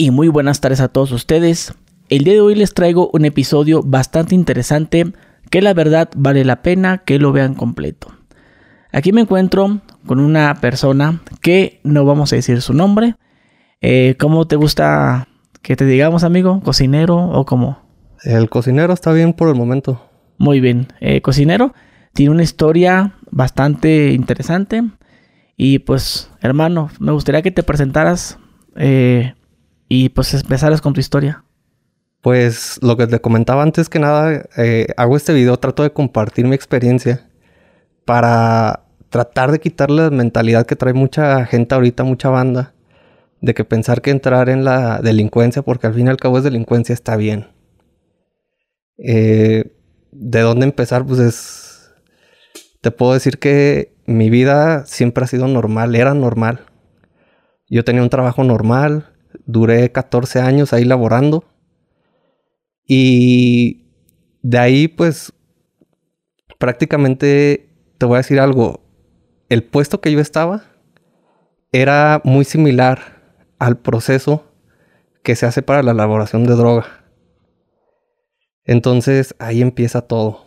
y 0.00 0.10
muy 0.10 0.28
buenas 0.28 0.62
tardes 0.62 0.80
a 0.80 0.88
todos 0.88 1.12
ustedes. 1.12 1.74
El 2.08 2.24
día 2.24 2.32
de 2.32 2.40
hoy 2.40 2.54
les 2.54 2.72
traigo 2.72 3.10
un 3.12 3.26
episodio 3.26 3.82
bastante 3.82 4.34
interesante 4.34 5.12
que 5.50 5.60
la 5.60 5.74
verdad 5.74 6.08
vale 6.16 6.42
la 6.46 6.62
pena 6.62 7.02
que 7.04 7.18
lo 7.18 7.32
vean 7.32 7.54
completo. 7.54 8.10
Aquí 8.92 9.12
me 9.12 9.20
encuentro 9.20 9.82
con 10.06 10.18
una 10.18 10.54
persona 10.54 11.20
que 11.42 11.80
no 11.84 12.06
vamos 12.06 12.32
a 12.32 12.36
decir 12.36 12.62
su 12.62 12.72
nombre. 12.72 13.16
Eh, 13.82 14.16
¿Cómo 14.18 14.46
te 14.46 14.56
gusta 14.56 15.28
que 15.60 15.76
te 15.76 15.84
digamos, 15.84 16.24
amigo? 16.24 16.62
¿Cocinero 16.62 17.18
o 17.18 17.44
cómo? 17.44 17.82
El 18.24 18.48
cocinero 18.48 18.94
está 18.94 19.12
bien 19.12 19.34
por 19.34 19.50
el 19.50 19.54
momento. 19.54 20.02
Muy 20.38 20.60
bien. 20.60 20.88
Eh, 21.00 21.20
cocinero 21.20 21.74
tiene 22.14 22.32
una 22.32 22.42
historia 22.42 23.16
bastante 23.30 24.12
interesante. 24.12 24.82
Y 25.58 25.80
pues, 25.80 26.30
hermano, 26.40 26.88
me 26.98 27.12
gustaría 27.12 27.42
que 27.42 27.50
te 27.50 27.62
presentaras 27.62 28.38
eh, 28.76 29.34
y 29.90 30.10
pues 30.10 30.32
empezaras 30.32 30.80
con 30.80 30.94
tu 30.94 31.00
historia. 31.00 31.44
Pues 32.22 32.78
lo 32.80 32.96
que 32.96 33.08
te 33.08 33.20
comentaba 33.20 33.64
antes 33.64 33.88
que 33.88 33.98
nada, 33.98 34.46
eh, 34.56 34.86
hago 34.96 35.16
este 35.16 35.34
video, 35.34 35.56
trato 35.58 35.82
de 35.82 35.92
compartir 35.92 36.46
mi 36.46 36.54
experiencia 36.54 37.28
para 38.04 38.84
tratar 39.08 39.50
de 39.50 39.58
quitarle 39.58 40.04
la 40.04 40.10
mentalidad 40.10 40.64
que 40.64 40.76
trae 40.76 40.92
mucha 40.94 41.44
gente 41.44 41.74
ahorita, 41.74 42.04
mucha 42.04 42.30
banda, 42.30 42.72
de 43.40 43.52
que 43.52 43.64
pensar 43.64 44.00
que 44.00 44.12
entrar 44.12 44.48
en 44.48 44.64
la 44.64 45.00
delincuencia, 45.00 45.62
porque 45.62 45.88
al 45.88 45.94
fin 45.94 46.06
y 46.06 46.10
al 46.10 46.18
cabo 46.18 46.38
es 46.38 46.44
delincuencia, 46.44 46.92
está 46.92 47.16
bien. 47.16 47.48
Eh, 48.96 49.72
¿De 50.12 50.40
dónde 50.40 50.66
empezar? 50.66 51.04
Pues 51.04 51.18
es... 51.18 51.90
Te 52.80 52.92
puedo 52.92 53.14
decir 53.14 53.40
que 53.40 53.92
mi 54.06 54.30
vida 54.30 54.86
siempre 54.86 55.24
ha 55.24 55.26
sido 55.26 55.48
normal, 55.48 55.96
era 55.96 56.14
normal. 56.14 56.66
Yo 57.68 57.84
tenía 57.84 58.02
un 58.02 58.10
trabajo 58.10 58.44
normal, 58.44 59.10
Duré 59.46 59.92
14 59.92 60.40
años 60.40 60.72
ahí 60.72 60.84
laborando. 60.84 61.44
Y 62.86 63.86
de 64.42 64.58
ahí, 64.58 64.88
pues, 64.88 65.32
prácticamente, 66.58 67.68
te 67.98 68.06
voy 68.06 68.16
a 68.16 68.18
decir 68.18 68.40
algo, 68.40 68.80
el 69.48 69.62
puesto 69.62 70.00
que 70.00 70.12
yo 70.12 70.20
estaba 70.20 70.64
era 71.72 72.20
muy 72.24 72.44
similar 72.44 73.22
al 73.58 73.78
proceso 73.78 74.44
que 75.22 75.36
se 75.36 75.46
hace 75.46 75.62
para 75.62 75.82
la 75.82 75.92
elaboración 75.92 76.44
de 76.44 76.54
droga. 76.54 77.04
Entonces, 78.64 79.34
ahí 79.38 79.62
empieza 79.62 80.02
todo. 80.02 80.46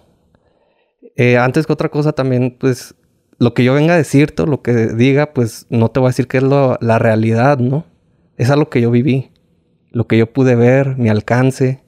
Eh, 1.15 1.37
antes 1.37 1.67
que 1.67 1.73
otra 1.73 1.89
cosa 1.89 2.13
también, 2.13 2.57
pues, 2.59 2.95
lo 3.37 3.53
que 3.53 3.63
yo 3.63 3.73
venga 3.73 3.93
a 3.93 3.97
decirte 3.97 4.43
o 4.43 4.45
lo 4.45 4.61
que 4.61 4.73
diga, 4.87 5.33
pues, 5.33 5.67
no 5.69 5.91
te 5.91 5.99
voy 5.99 6.07
a 6.07 6.09
decir 6.09 6.27
que 6.27 6.37
es 6.37 6.43
la 6.43 6.99
realidad, 6.99 7.59
¿no? 7.59 7.92
Es 8.37 8.49
algo 8.49 8.69
que 8.69 8.81
yo 8.81 8.91
viví, 8.91 9.31
lo 9.91 10.07
que 10.07 10.17
yo 10.17 10.31
pude 10.31 10.55
ver, 10.55 10.97
mi 10.97 11.09
alcance. 11.09 11.83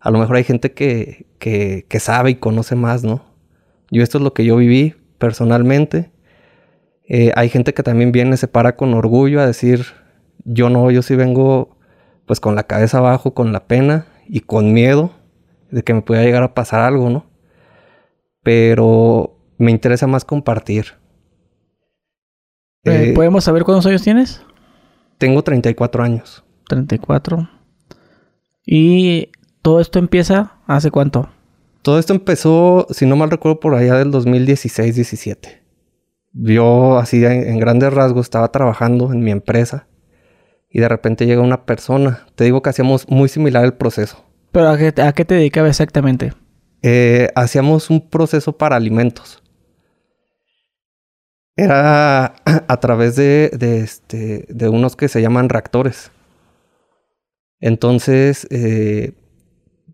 A 0.00 0.10
lo 0.10 0.18
mejor 0.18 0.36
hay 0.36 0.44
gente 0.44 0.72
que, 0.72 1.26
que, 1.38 1.86
que 1.88 2.00
sabe 2.00 2.30
y 2.30 2.34
conoce 2.36 2.74
más, 2.74 3.04
¿no? 3.04 3.24
Yo 3.90 4.02
esto 4.02 4.18
es 4.18 4.24
lo 4.24 4.34
que 4.34 4.44
yo 4.44 4.56
viví 4.56 4.94
personalmente. 5.18 6.10
Eh, 7.06 7.32
hay 7.36 7.48
gente 7.48 7.74
que 7.74 7.82
también 7.82 8.12
viene, 8.12 8.36
se 8.36 8.48
para 8.48 8.76
con 8.76 8.94
orgullo 8.94 9.40
a 9.40 9.46
decir, 9.46 9.86
yo 10.44 10.70
no, 10.70 10.90
yo 10.90 11.02
sí 11.02 11.16
vengo 11.16 11.76
pues 12.26 12.40
con 12.40 12.54
la 12.54 12.64
cabeza 12.64 12.98
abajo, 12.98 13.34
con 13.34 13.52
la 13.52 13.66
pena 13.66 14.06
y 14.26 14.40
con 14.40 14.72
miedo 14.72 15.12
de 15.70 15.82
que 15.82 15.92
me 15.92 16.02
pueda 16.02 16.22
llegar 16.22 16.42
a 16.42 16.54
pasar 16.54 16.80
algo, 16.80 17.10
¿no? 17.10 17.26
Pero 18.42 19.36
me 19.58 19.70
interesa 19.70 20.06
más 20.06 20.24
compartir. 20.24 20.86
Eh, 22.84 23.12
¿Podemos 23.14 23.44
saber 23.44 23.64
cuántos 23.64 23.86
años 23.86 24.02
tienes? 24.02 24.42
Tengo 25.18 25.42
34 25.42 26.02
años. 26.02 26.44
34. 26.68 27.48
¿Y 28.66 29.30
todo 29.62 29.80
esto 29.80 29.98
empieza 29.98 30.54
hace 30.66 30.90
cuánto? 30.90 31.28
Todo 31.82 31.98
esto 31.98 32.14
empezó, 32.14 32.86
si 32.90 33.06
no 33.06 33.16
mal 33.16 33.30
recuerdo, 33.30 33.60
por 33.60 33.74
allá 33.74 33.96
del 33.96 34.10
2016-17. 34.10 35.60
Yo 36.32 36.98
así 36.98 37.24
en, 37.24 37.58
grandes 37.58 37.92
rasgos 37.92 38.26
estaba 38.26 38.50
trabajando 38.50 39.12
en 39.12 39.20
mi 39.20 39.30
empresa 39.30 39.86
y 40.70 40.80
de 40.80 40.88
repente 40.88 41.26
llega 41.26 41.42
una 41.42 41.64
persona. 41.66 42.26
Te 42.34 42.44
digo 42.44 42.62
que 42.62 42.70
hacíamos 42.70 43.08
muy 43.08 43.28
similar 43.28 43.64
el 43.64 43.74
proceso. 43.74 44.24
¿Pero 44.50 44.70
a 44.70 44.78
qué, 44.78 44.94
a 45.00 45.12
qué 45.12 45.24
te 45.24 45.34
dedicaba 45.34 45.68
exactamente? 45.68 46.32
Eh, 46.82 47.28
hacíamos 47.34 47.90
un 47.90 48.08
proceso 48.08 48.56
para 48.56 48.76
alimentos 48.76 49.43
era 51.56 52.34
a 52.68 52.80
través 52.80 53.16
de, 53.16 53.50
este, 53.60 54.46
de 54.48 54.68
unos 54.68 54.96
que 54.96 55.08
se 55.08 55.22
llaman 55.22 55.48
reactores. 55.48 56.10
Entonces, 57.60 58.46
eh, 58.50 59.12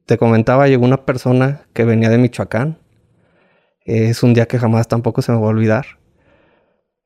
te 0.07 0.19
comentaba, 0.19 0.69
llegó 0.69 0.85
una 0.85 1.05
persona 1.05 1.63
que 1.73 1.85
venía 1.85 2.09
de 2.11 2.19
Michoacán. 2.19 2.79
es 3.85 4.23
un 4.23 4.35
día 4.35 4.47
que 4.47 4.59
jamás 4.59 4.89
tampoco 4.89 5.23
se 5.23 5.33
me 5.33 5.39
va 5.39 5.47
a 5.47 5.51
olvidar. 5.51 5.87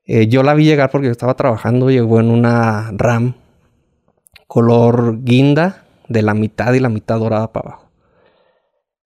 Eh, 0.06 0.28
yo 0.28 0.42
la 0.42 0.54
vi 0.54 0.64
llegar 0.64 0.90
porque 0.90 1.06
yo 1.06 1.12
estaba 1.12 1.34
trabajando, 1.34 1.90
llegó 1.90 2.20
en 2.20 2.30
una 2.30 2.90
RAM 2.92 3.34
color 4.46 5.24
guinda 5.24 5.84
de 6.08 6.22
la 6.22 6.34
mitad 6.34 6.74
y 6.74 6.80
la 6.80 6.90
mitad 6.90 7.18
dorada 7.18 7.52
para 7.52 7.70
abajo. 7.70 7.90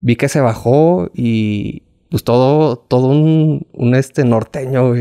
Vi 0.01 0.15
que 0.15 0.29
se 0.29 0.41
bajó 0.41 1.09
y 1.13 1.83
pues 2.09 2.23
todo, 2.23 2.77
todo 2.77 3.07
un, 3.07 3.67
un 3.73 3.95
este 3.95 4.23
norteño, 4.25 4.93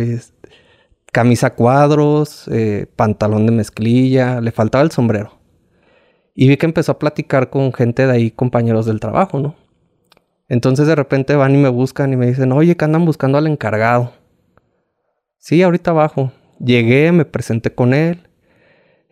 camisa 1.13 1.55
cuadros, 1.55 2.49
eh, 2.49 2.87
pantalón 2.97 3.47
de 3.47 3.53
mezclilla, 3.53 4.41
le 4.41 4.53
faltaba 4.53 4.85
el 4.85 4.91
sombrero. 4.91 5.39
Y 6.35 6.49
vi 6.49 6.57
que 6.57 6.67
empezó 6.67 6.93
a 6.93 6.99
platicar 6.99 7.51
con 7.51 7.73
gente 7.73 8.07
de 8.07 8.13
ahí, 8.13 8.31
compañeros 8.31 8.87
del 8.87 9.01
trabajo, 9.01 9.41
¿no? 9.41 9.57
Entonces 10.49 10.87
de 10.87 10.95
repente 10.95 11.35
van 11.35 11.55
y 11.55 11.59
me 11.59 11.69
buscan 11.69 12.13
y 12.13 12.17
me 12.17 12.27
dicen, 12.27 12.53
oye, 12.53 12.77
que 12.77 12.85
andan 12.85 13.05
buscando 13.05 13.39
al 13.39 13.47
encargado. 13.47 14.13
Sí, 15.39 15.63
ahorita 15.63 15.91
abajo. 15.91 16.33
Llegué, 16.59 17.13
me 17.13 17.25
presenté 17.25 17.75
con 17.75 17.93
él. 17.93 18.29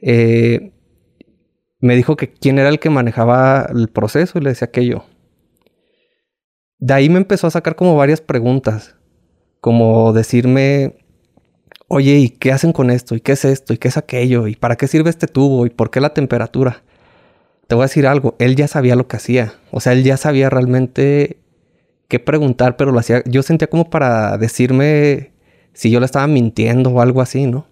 Eh, 0.00 0.72
me 1.80 1.96
dijo 1.96 2.16
que 2.16 2.32
quién 2.32 2.58
era 2.58 2.68
el 2.68 2.78
que 2.78 2.90
manejaba 2.90 3.66
el 3.74 3.88
proceso 3.88 4.38
y 4.38 4.42
le 4.42 4.50
decía 4.50 4.70
que 4.70 4.86
yo. 4.86 5.04
De 6.78 6.92
ahí 6.94 7.08
me 7.08 7.18
empezó 7.18 7.46
a 7.46 7.50
sacar 7.50 7.74
como 7.74 7.96
varias 7.96 8.20
preguntas, 8.20 8.96
como 9.60 10.12
decirme, 10.12 10.98
oye, 11.88 12.16
¿y 12.18 12.28
qué 12.28 12.52
hacen 12.52 12.72
con 12.72 12.90
esto? 12.90 13.14
¿Y 13.14 13.20
qué 13.20 13.32
es 13.32 13.44
esto? 13.44 13.72
¿Y 13.72 13.78
qué 13.78 13.88
es 13.88 13.96
aquello? 13.96 14.46
¿Y 14.46 14.56
para 14.56 14.76
qué 14.76 14.86
sirve 14.86 15.10
este 15.10 15.26
tubo? 15.26 15.66
¿Y 15.66 15.70
por 15.70 15.90
qué 15.90 16.00
la 16.00 16.12
temperatura? 16.12 16.82
Te 17.66 17.74
voy 17.74 17.82
a 17.82 17.86
decir 17.86 18.06
algo, 18.06 18.36
él 18.38 18.54
ya 18.56 18.68
sabía 18.68 18.94
lo 18.94 19.08
que 19.08 19.16
hacía, 19.16 19.54
o 19.72 19.80
sea, 19.80 19.92
él 19.92 20.04
ya 20.04 20.16
sabía 20.16 20.48
realmente 20.50 21.40
qué 22.06 22.20
preguntar, 22.20 22.76
pero 22.76 22.92
lo 22.92 23.00
hacía, 23.00 23.22
yo 23.26 23.42
sentía 23.42 23.68
como 23.68 23.90
para 23.90 24.38
decirme 24.38 25.32
si 25.72 25.90
yo 25.90 25.98
le 25.98 26.06
estaba 26.06 26.28
mintiendo 26.28 26.90
o 26.90 27.00
algo 27.00 27.20
así, 27.20 27.46
¿no? 27.46 27.66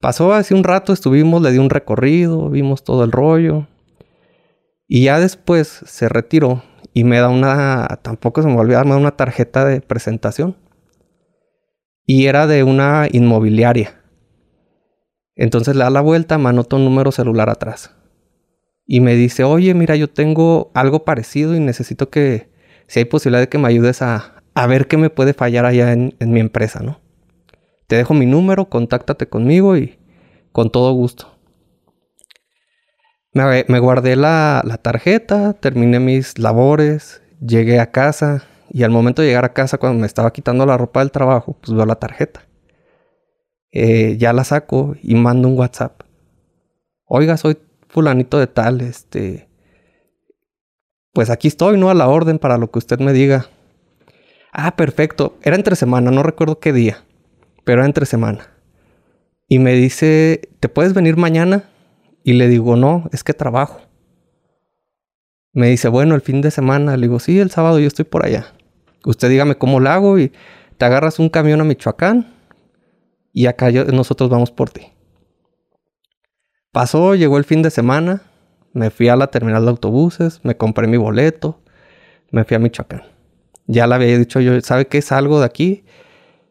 Pasó 0.00 0.32
hace 0.32 0.54
un 0.54 0.62
rato, 0.62 0.92
estuvimos, 0.92 1.42
le 1.42 1.50
di 1.50 1.58
un 1.58 1.70
recorrido, 1.70 2.48
vimos 2.50 2.84
todo 2.84 3.02
el 3.02 3.10
rollo. 3.10 3.66
Y 4.86 5.04
ya 5.04 5.18
después 5.18 5.66
se 5.84 6.08
retiró 6.08 6.62
y 6.96 7.04
me 7.04 7.18
da 7.18 7.28
una, 7.28 8.00
tampoco 8.00 8.40
se 8.40 8.48
me 8.48 8.56
olvidó, 8.56 8.82
me 8.84 8.92
da 8.92 8.96
una 8.96 9.16
tarjeta 9.18 9.66
de 9.66 9.82
presentación. 9.82 10.56
Y 12.06 12.24
era 12.24 12.46
de 12.46 12.62
una 12.62 13.06
inmobiliaria. 13.12 14.00
Entonces 15.34 15.76
le 15.76 15.84
da 15.84 15.90
la 15.90 16.00
vuelta, 16.00 16.38
me 16.38 16.48
anota 16.48 16.76
un 16.76 16.86
número 16.86 17.12
celular 17.12 17.50
atrás. 17.50 17.94
Y 18.86 19.00
me 19.00 19.14
dice, 19.14 19.44
oye, 19.44 19.74
mira, 19.74 19.94
yo 19.94 20.08
tengo 20.08 20.70
algo 20.72 21.04
parecido 21.04 21.54
y 21.54 21.60
necesito 21.60 22.08
que, 22.08 22.48
si 22.86 23.00
hay 23.00 23.04
posibilidad 23.04 23.42
de 23.42 23.50
que 23.50 23.58
me 23.58 23.68
ayudes 23.68 24.00
a, 24.00 24.42
a 24.54 24.66
ver 24.66 24.88
qué 24.88 24.96
me 24.96 25.10
puede 25.10 25.34
fallar 25.34 25.66
allá 25.66 25.92
en, 25.92 26.14
en 26.18 26.30
mi 26.30 26.40
empresa, 26.40 26.80
¿no? 26.80 27.02
Te 27.88 27.96
dejo 27.96 28.14
mi 28.14 28.24
número, 28.24 28.70
contáctate 28.70 29.28
conmigo 29.28 29.76
y 29.76 29.98
con 30.50 30.70
todo 30.70 30.94
gusto. 30.94 31.35
Me, 33.36 33.78
guardé 33.80 34.16
la, 34.16 34.62
tarjeta, 34.80 35.52
terminé 35.52 36.00
mis 36.00 36.38
labores, 36.38 37.20
llegué 37.46 37.80
a 37.80 37.90
casa 37.90 38.44
y 38.70 38.82
al 38.82 38.90
momento 38.90 39.20
de 39.20 39.28
llegar 39.28 39.44
a 39.44 39.52
casa, 39.52 39.76
cuando 39.76 40.00
me 40.00 40.06
estaba 40.06 40.32
quitando 40.32 40.64
la 40.64 40.78
ropa 40.78 41.00
del 41.00 41.10
trabajo, 41.10 41.54
pues 41.60 41.76
veo 41.76 41.84
la 41.84 41.96
tarjeta. 41.96 42.46
Eh, 43.72 44.16
ya 44.16 44.32
la 44.32 44.42
saco 44.42 44.96
y 45.02 45.16
mando 45.16 45.48
un 45.48 45.58
WhatsApp. 45.58 46.00
Oiga, 47.04 47.36
soy 47.36 47.58
fulanito 47.88 48.38
de 48.38 48.46
tal, 48.46 48.80
este... 48.80 49.50
Pues 51.12 51.28
aquí 51.28 51.48
estoy, 51.48 51.78
¿no? 51.78 51.90
A 51.90 51.94
la 51.94 52.08
orden 52.08 52.38
para 52.38 52.56
lo 52.56 52.70
que 52.70 52.78
usted 52.78 53.00
me 53.00 53.12
diga. 53.12 53.50
Ah, 54.50 54.76
perfecto. 54.76 55.36
Era 55.42 55.56
entre 55.56 55.76
semana, 55.76 56.10
no 56.10 56.22
recuerdo 56.22 56.58
qué 56.58 56.72
día, 56.72 57.04
pero 57.64 57.80
era 57.80 57.86
entre 57.86 58.06
semana. 58.06 58.48
Y 59.46 59.58
me 59.58 59.74
dice, 59.74 60.48
¿te 60.58 60.70
puedes 60.70 60.94
venir 60.94 61.18
mañana? 61.18 61.68
Y 62.26 62.32
le 62.32 62.48
digo, 62.48 62.74
no, 62.74 63.08
es 63.12 63.22
que 63.22 63.34
trabajo. 63.34 63.82
Me 65.52 65.68
dice, 65.68 65.86
bueno, 65.86 66.16
el 66.16 66.22
fin 66.22 66.40
de 66.40 66.50
semana. 66.50 66.96
Le 66.96 67.06
digo, 67.06 67.20
sí, 67.20 67.38
el 67.38 67.52
sábado 67.52 67.78
yo 67.78 67.86
estoy 67.86 68.04
por 68.04 68.26
allá. 68.26 68.52
Usted 69.04 69.30
dígame 69.30 69.54
cómo 69.54 69.78
lo 69.78 69.88
hago 69.90 70.18
y 70.18 70.32
te 70.76 70.84
agarras 70.84 71.20
un 71.20 71.28
camión 71.28 71.60
a 71.60 71.64
Michoacán 71.64 72.34
y 73.32 73.46
acá 73.46 73.70
nosotros 73.70 74.28
vamos 74.28 74.50
por 74.50 74.70
ti. 74.70 74.88
Pasó, 76.72 77.14
llegó 77.14 77.38
el 77.38 77.44
fin 77.44 77.62
de 77.62 77.70
semana, 77.70 78.22
me 78.72 78.90
fui 78.90 79.08
a 79.08 79.14
la 79.14 79.28
terminal 79.28 79.62
de 79.62 79.70
autobuses, 79.70 80.40
me 80.42 80.56
compré 80.56 80.88
mi 80.88 80.96
boleto, 80.96 81.60
me 82.32 82.42
fui 82.42 82.56
a 82.56 82.58
Michoacán. 82.58 83.02
Ya 83.68 83.86
le 83.86 83.94
había 83.94 84.18
dicho 84.18 84.40
yo, 84.40 84.60
¿sabe 84.62 84.88
qué? 84.88 85.00
Salgo 85.00 85.38
de 85.38 85.46
aquí. 85.46 85.84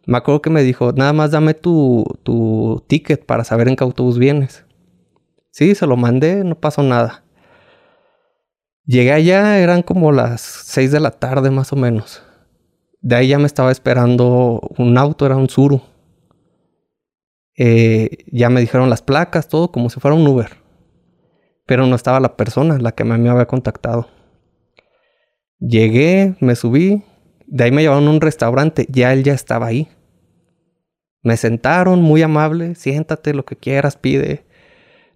Me 0.06 0.18
acuerdo 0.18 0.42
que 0.42 0.50
me 0.50 0.64
dijo, 0.64 0.94
nada 0.94 1.12
más 1.12 1.32
dame 1.32 1.54
tu, 1.54 2.06
tu 2.24 2.82
ticket 2.88 3.26
para 3.26 3.44
saber 3.44 3.68
en 3.68 3.76
qué 3.76 3.84
autobús 3.84 4.18
vienes. 4.18 4.65
Sí, 5.56 5.74
se 5.74 5.88
lo 5.88 5.96
mandé, 5.96 6.44
no 6.44 6.60
pasó 6.60 6.84
nada. 6.84 7.24
Llegué 8.84 9.14
allá, 9.14 9.58
eran 9.60 9.84
como 9.84 10.12
las 10.12 10.42
6 10.42 10.92
de 10.92 11.00
la 11.00 11.12
tarde 11.12 11.50
más 11.50 11.72
o 11.72 11.78
menos. 11.78 12.22
De 13.00 13.16
ahí 13.16 13.30
ya 13.30 13.40
me 13.40 13.46
estaba 13.46 13.72
esperando 13.72 14.60
un 14.78 14.98
auto, 14.98 15.26
era 15.26 15.38
un 15.38 15.48
Zuru. 15.48 15.82
Eh, 17.58 18.26
ya 18.34 18.50
me 18.50 18.60
dijeron 18.60 18.90
las 18.90 19.02
placas, 19.02 19.48
todo 19.48 19.72
como 19.72 19.90
si 19.90 20.02
fuera 20.02 20.18
un 20.18 20.28
Uber. 20.28 20.58
Pero 21.66 21.88
no 21.88 21.96
estaba 21.96 22.20
la 22.20 22.36
persona, 22.36 22.78
la 22.78 22.92
que 22.92 23.06
me 23.06 23.14
había 23.14 23.46
contactado. 23.46 24.10
Llegué, 25.60 26.36
me 26.42 26.58
subí, 26.58 27.06
de 27.48 27.64
ahí 27.64 27.72
me 27.72 27.82
llevaron 27.82 28.10
a 28.10 28.12
un 28.12 28.20
restaurante, 28.20 28.88
ya 28.90 29.14
él 29.14 29.24
ya 29.24 29.34
estaba 29.34 29.68
ahí. 29.68 29.88
Me 31.24 31.38
sentaron, 31.38 32.02
muy 32.02 32.24
amable, 32.24 32.76
siéntate, 32.76 33.34
lo 33.34 33.46
que 33.46 33.56
quieras, 33.56 33.96
pide. 33.96 34.44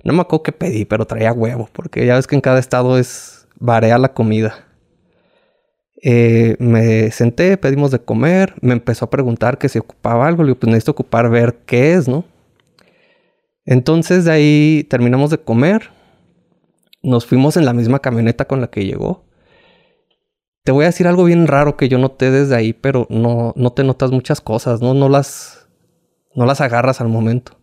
No 0.04 0.14
me 0.14 0.22
acuerdo 0.22 0.44
qué 0.44 0.52
pedí, 0.52 0.86
pero 0.86 1.06
traía 1.06 1.34
huevo, 1.34 1.70
porque 1.74 2.06
ya 2.06 2.16
ves 2.16 2.28
que 2.28 2.36
en 2.36 2.42
cada 2.42 2.60
estado 2.60 2.98
es 2.98 3.48
varía 3.60 3.98
la 3.98 4.14
comida. 4.14 4.66
Eh, 6.02 6.56
me 6.60 7.12
senté, 7.12 7.58
pedimos 7.58 7.92
de 7.92 8.00
comer, 8.00 8.56
me 8.62 8.74
empezó 8.74 9.06
a 9.06 9.10
preguntar 9.10 9.58
que 9.58 9.68
si 9.68 9.80
ocupaba 9.80 10.28
algo, 10.28 10.44
le 10.44 10.48
digo, 10.48 10.60
pues 10.60 10.70
necesito 10.70 10.92
ocupar 10.92 11.30
ver 11.30 11.60
qué 11.66 11.94
es, 11.94 12.08
¿no? 12.08 12.24
Entonces 13.66 14.26
de 14.26 14.32
ahí 14.32 14.88
terminamos 14.90 15.30
de 15.30 15.40
comer, 15.40 15.92
nos 17.04 17.26
fuimos 17.26 17.58
en 17.58 17.66
la 17.66 17.74
misma 17.74 18.00
camioneta 18.00 18.46
con 18.46 18.62
la 18.62 18.70
que 18.70 18.86
llegó. 18.86 19.26
Te 20.64 20.72
voy 20.72 20.84
a 20.84 20.88
decir 20.88 21.08
algo 21.08 21.26
bien 21.26 21.48
raro 21.48 21.76
que 21.76 21.90
yo 21.90 21.98
noté 21.98 22.32
desde 22.32 22.56
ahí, 22.56 22.74
pero 22.74 23.08
no, 23.10 23.54
no 23.56 23.72
te 23.74 23.84
notas 23.84 24.12
muchas 24.12 24.40
cosas, 24.40 24.82
¿no? 24.82 24.94
No 24.94 25.10
las, 25.10 25.68
no 26.36 26.46
las 26.46 26.62
agarras 26.62 27.02
al 27.02 27.10
momento. 27.10 27.58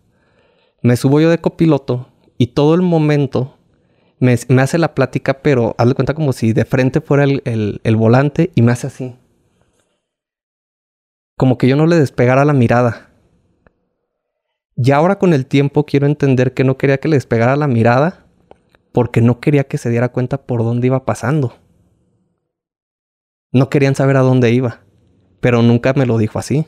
Me 0.82 0.96
subo 0.96 1.20
yo 1.20 1.30
de 1.30 1.38
copiloto 1.38 2.08
y 2.38 2.48
todo 2.48 2.74
el 2.74 2.82
momento 2.82 3.56
me, 4.18 4.32
hace 4.60 4.78
la 4.78 4.94
plática, 4.94 5.42
pero 5.42 5.74
hazle 5.78 5.94
cuenta 5.94 6.14
como 6.14 6.32
si 6.32 6.52
de 6.52 6.64
frente 6.64 7.00
fuera 7.00 7.24
el, 7.24 7.80
el, 7.82 7.96
volante 7.96 8.50
y 8.54 8.62
me 8.62 8.72
hace 8.72 8.86
así. 8.86 9.16
Como 11.36 11.58
que 11.58 11.68
yo 11.68 11.76
no 11.76 11.86
le 11.86 11.96
despegara 11.96 12.44
la 12.44 12.52
mirada. 12.52 13.10
Y 14.76 14.90
ahora 14.90 15.18
con 15.18 15.32
el 15.32 15.46
tiempo 15.46 15.84
quiero 15.84 16.06
entender 16.06 16.54
que 16.54 16.64
no 16.64 16.76
quería 16.76 16.98
que 16.98 17.08
le 17.08 17.16
despegara 17.16 17.56
la 17.56 17.66
mirada 17.66 18.26
porque 18.92 19.20
no 19.20 19.40
quería 19.40 19.64
que 19.64 19.78
se 19.78 19.90
diera 19.90 20.10
cuenta 20.10 20.46
por 20.46 20.62
dónde 20.62 20.86
iba 20.86 21.04
pasando. 21.04 21.54
No 23.52 23.68
querían 23.70 23.94
saber 23.94 24.16
a 24.16 24.20
dónde 24.20 24.52
iba, 24.52 24.80
pero 25.40 25.62
nunca 25.62 25.92
me 25.94 26.06
lo 26.06 26.18
dijo 26.18 26.38
así. 26.38 26.66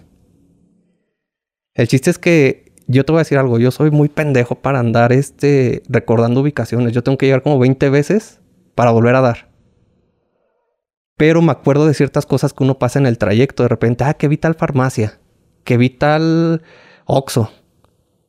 El 1.75 1.89
chiste 1.89 2.11
es 2.11 2.19
que 2.19 2.68
yo 2.91 3.05
te 3.05 3.13
voy 3.13 3.19
a 3.19 3.21
decir 3.21 3.37
algo, 3.37 3.59
yo 3.59 3.71
soy 3.71 3.91
muy 3.91 4.09
pendejo 4.09 4.55
para 4.55 4.81
andar 4.81 5.13
este, 5.13 5.83
recordando 5.91 6.41
ubicaciones. 6.41 6.95
Yo 6.95 7.03
tengo 7.03 7.19
que 7.19 7.27
llegar 7.27 7.43
como 7.43 7.59
20 7.59 7.91
veces 7.91 8.41
para 8.75 8.91
volver 8.91 9.15
a 9.15 9.21
dar. 9.21 9.51
Pero 11.19 11.43
me 11.43 11.53
acuerdo 11.53 11.87
de 11.87 11.93
ciertas 11.93 12.25
cosas 12.25 12.55
que 12.55 12.65
uno 12.65 12.79
pasa 12.79 12.99
en 12.99 13.05
el 13.05 13.19
trayecto. 13.19 13.63
De 13.63 13.69
repente, 13.69 14.05
ah, 14.05 14.15
que 14.15 14.27
vi 14.27 14.39
tal 14.39 14.55
farmacia, 14.55 15.21
que 15.65 15.77
vi 15.77 15.91
tal 15.91 16.63
Oxo. 17.05 17.51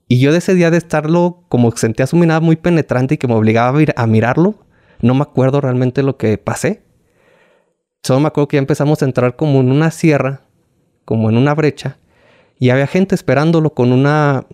Y 0.09 0.19
yo 0.19 0.33
de 0.33 0.39
ese 0.39 0.55
día 0.55 0.71
de 0.71 0.77
estarlo, 0.77 1.45
como 1.47 1.71
sentía 1.71 2.05
su 2.05 2.17
mirada 2.17 2.41
muy 2.41 2.57
penetrante 2.57 3.15
y 3.15 3.17
que 3.17 3.29
me 3.29 3.35
obligaba 3.35 3.79
a, 3.79 4.03
a 4.03 4.07
mirarlo, 4.07 4.65
no 5.01 5.13
me 5.13 5.21
acuerdo 5.21 5.61
realmente 5.61 6.03
lo 6.03 6.17
que 6.17 6.37
pasé. 6.37 6.83
Solo 8.03 8.19
me 8.19 8.27
acuerdo 8.27 8.49
que 8.49 8.57
ya 8.57 8.61
empezamos 8.61 9.01
a 9.01 9.05
entrar 9.05 9.37
como 9.37 9.61
en 9.61 9.71
una 9.71 9.91
sierra, 9.91 10.41
como 11.05 11.29
en 11.29 11.37
una 11.37 11.55
brecha 11.55 11.97
y 12.59 12.69
había 12.71 12.87
gente 12.87 13.15
esperándolo 13.15 13.73
con 13.73 13.93
una, 13.93 14.45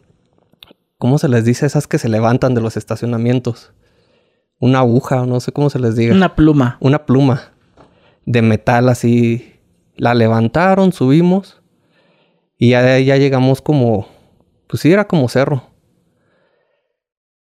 ¿cómo 1.00 1.18
se 1.18 1.28
les 1.28 1.44
dice? 1.44 1.66
Esas 1.66 1.88
que 1.88 1.98
se 1.98 2.08
levantan 2.08 2.54
de 2.54 2.62
los 2.62 2.78
estacionamientos. 2.78 3.74
Una 4.60 4.80
aguja, 4.80 5.26
no 5.26 5.40
sé 5.40 5.52
cómo 5.52 5.72
se 5.72 5.80
les 5.80 5.96
diga. 5.96 6.14
Una 6.14 6.36
pluma. 6.36 6.78
Una 6.80 7.06
pluma 7.06 7.52
de 8.26 8.42
metal 8.44 8.90
así. 8.90 9.54
La 9.98 10.14
levantaron, 10.14 10.94
subimos 10.94 11.62
y 12.58 12.72
ya, 12.72 13.00
ya 13.00 13.18
llegamos 13.18 13.62
como, 13.62 14.08
pues 14.68 14.82
sí, 14.82 14.92
era 14.92 15.08
como 15.08 15.28
cerro. 15.28 15.70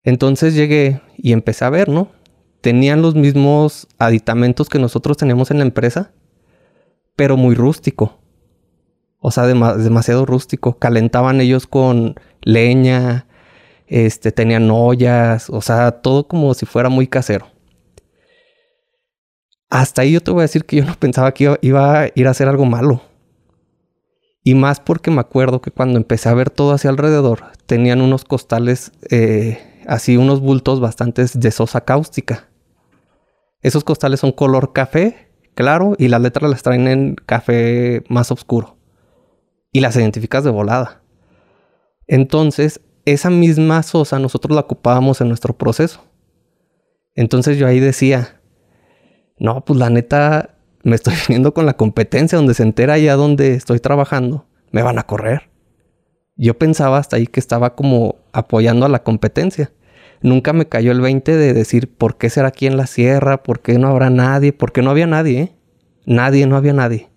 Entonces 0.04 0.56
llegué 0.56 1.02
y 1.18 1.34
empecé 1.34 1.66
a 1.66 1.70
ver, 1.70 1.88
¿no? 1.88 2.10
Tenían 2.62 3.02
los 3.02 3.16
mismos 3.16 3.88
aditamentos 4.00 4.70
que 4.70 4.80
nosotros 4.80 5.18
teníamos 5.18 5.52
en 5.52 5.60
la 5.60 5.64
empresa, 5.64 6.12
pero 7.16 7.38
muy 7.38 7.56
rústico. 7.56 8.21
O 9.22 9.30
sea, 9.30 9.46
demasiado 9.46 10.26
rústico. 10.26 10.80
Calentaban 10.80 11.42
ellos 11.42 11.68
con 11.68 12.16
leña, 12.42 13.28
este, 13.86 14.32
tenían 14.32 14.70
ollas, 14.72 15.50
o 15.52 15.62
sea, 15.62 15.92
todo 15.92 16.28
como 16.28 16.56
si 16.56 16.66
fuera 16.66 16.90
muy 16.90 17.08
casero. 17.08 17.48
Hasta 19.70 20.02
ahí 20.02 20.14
yo 20.14 20.22
te 20.22 20.32
voy 20.32 20.40
a 20.40 20.44
decir 20.44 20.66
que 20.66 20.78
yo 20.78 20.86
no 20.86 20.96
pensaba 20.96 21.34
que 21.34 21.56
iba, 21.62 22.02
a 22.02 22.10
ir 22.16 22.28
a 22.28 22.32
hacer 22.32 22.48
algo 22.48 22.66
malo. 22.66 23.04
Y 24.44 24.56
más 24.56 24.80
porque 24.80 25.12
me 25.12 25.22
acuerdo 25.22 25.62
que 25.62 25.70
cuando 25.70 25.98
empecé 25.98 26.28
a 26.28 26.34
ver 26.34 26.50
todo 26.50 26.74
hacia 26.74 26.90
alrededor, 26.90 27.44
tenían 27.68 28.02
unos 28.02 28.26
costales, 28.26 28.92
eh, 29.12 29.84
así 29.88 30.18
unos 30.18 30.42
bultos 30.42 30.80
bastante 30.80 31.24
de 31.32 31.52
sosa 31.52 31.82
cáustica. 31.82 32.50
Esos 33.62 33.84
costales 33.84 34.20
son 34.20 34.32
color 34.32 34.74
café, 34.74 35.30
claro, 35.54 35.94
y 36.00 36.08
las 36.08 36.22
letras 36.22 36.50
las 36.50 36.64
traen 36.64 36.88
en 36.88 37.16
café 37.16 38.04
más 38.10 38.32
oscuro 38.32 38.81
y 39.72 39.80
las 39.80 39.96
identificas 39.96 40.44
de 40.44 40.52
volada. 40.52 41.02
Entonces, 42.08 42.82
esa 43.06 43.30
misma 43.30 43.84
sosa 43.84 44.20
nosotros 44.20 44.56
la 44.56 44.62
ocupábamos 44.62 45.22
en 45.22 45.30
nuestro 45.30 45.58
proceso. 45.58 46.04
Entonces 47.16 47.58
yo 47.58 47.68
ahí 47.68 47.80
decía, 47.80 48.42
no, 49.38 49.66
pues 49.66 49.80
la 49.80 49.90
neta, 49.90 50.56
me 50.84 50.96
estoy 50.96 51.14
viniendo 51.28 51.54
con 51.54 51.66
la 51.66 51.78
competencia 51.78 52.38
donde 52.38 52.54
se 52.54 52.64
entera 52.64 52.98
ya 52.98 53.16
donde 53.16 53.54
estoy 53.54 53.80
trabajando, 53.80 54.46
me 54.72 54.84
van 54.84 55.00
a 55.00 55.04
correr. 55.04 55.50
Yo 56.36 56.58
pensaba 56.58 56.98
hasta 56.98 57.18
ahí 57.18 57.28
que 57.28 57.40
estaba 57.40 57.76
como 57.76 58.16
apoyando 58.32 58.86
a 58.86 58.90
la 58.90 59.04
competencia. 59.04 59.72
Nunca 60.22 60.54
me 60.54 60.68
cayó 60.68 60.92
el 60.92 61.02
20 61.02 61.36
de 61.36 61.54
decir, 61.54 61.94
¿por 61.94 62.18
qué 62.18 62.30
será 62.30 62.50
aquí 62.50 62.68
en 62.68 62.78
la 62.78 62.88
sierra? 62.88 63.44
¿Por 63.44 63.60
qué 63.62 63.78
no 63.78 63.88
habrá 63.88 64.10
nadie? 64.10 64.54
¿Por 64.54 64.72
qué 64.72 64.82
no 64.82 64.92
había 64.92 65.08
nadie? 65.08 65.40
Eh? 65.40 65.52
Nadie, 66.06 66.48
no 66.48 66.56
había 66.56 66.74
nadie. 66.74 67.10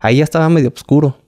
Ahí 0.00 0.18
ya 0.18 0.24
estaba 0.24 0.48
medio 0.48 0.70
oscuro. 0.74 1.18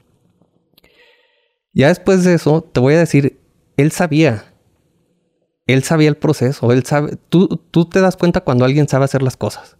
Ya 1.76 1.88
después 1.88 2.24
de 2.24 2.32
eso, 2.32 2.62
te 2.62 2.80
voy 2.80 2.94
a 2.94 2.98
decir, 2.98 3.38
él 3.76 3.92
sabía. 3.92 4.44
Él 5.66 5.82
sabía 5.82 6.08
el 6.08 6.16
proceso. 6.16 6.72
Él 6.72 6.84
sabe. 6.84 7.18
Tú, 7.28 7.60
tú 7.70 7.84
te 7.84 8.00
das 8.00 8.16
cuenta 8.16 8.40
cuando 8.40 8.64
alguien 8.64 8.88
sabe 8.88 9.04
hacer 9.04 9.22
las 9.22 9.36
cosas. 9.36 9.76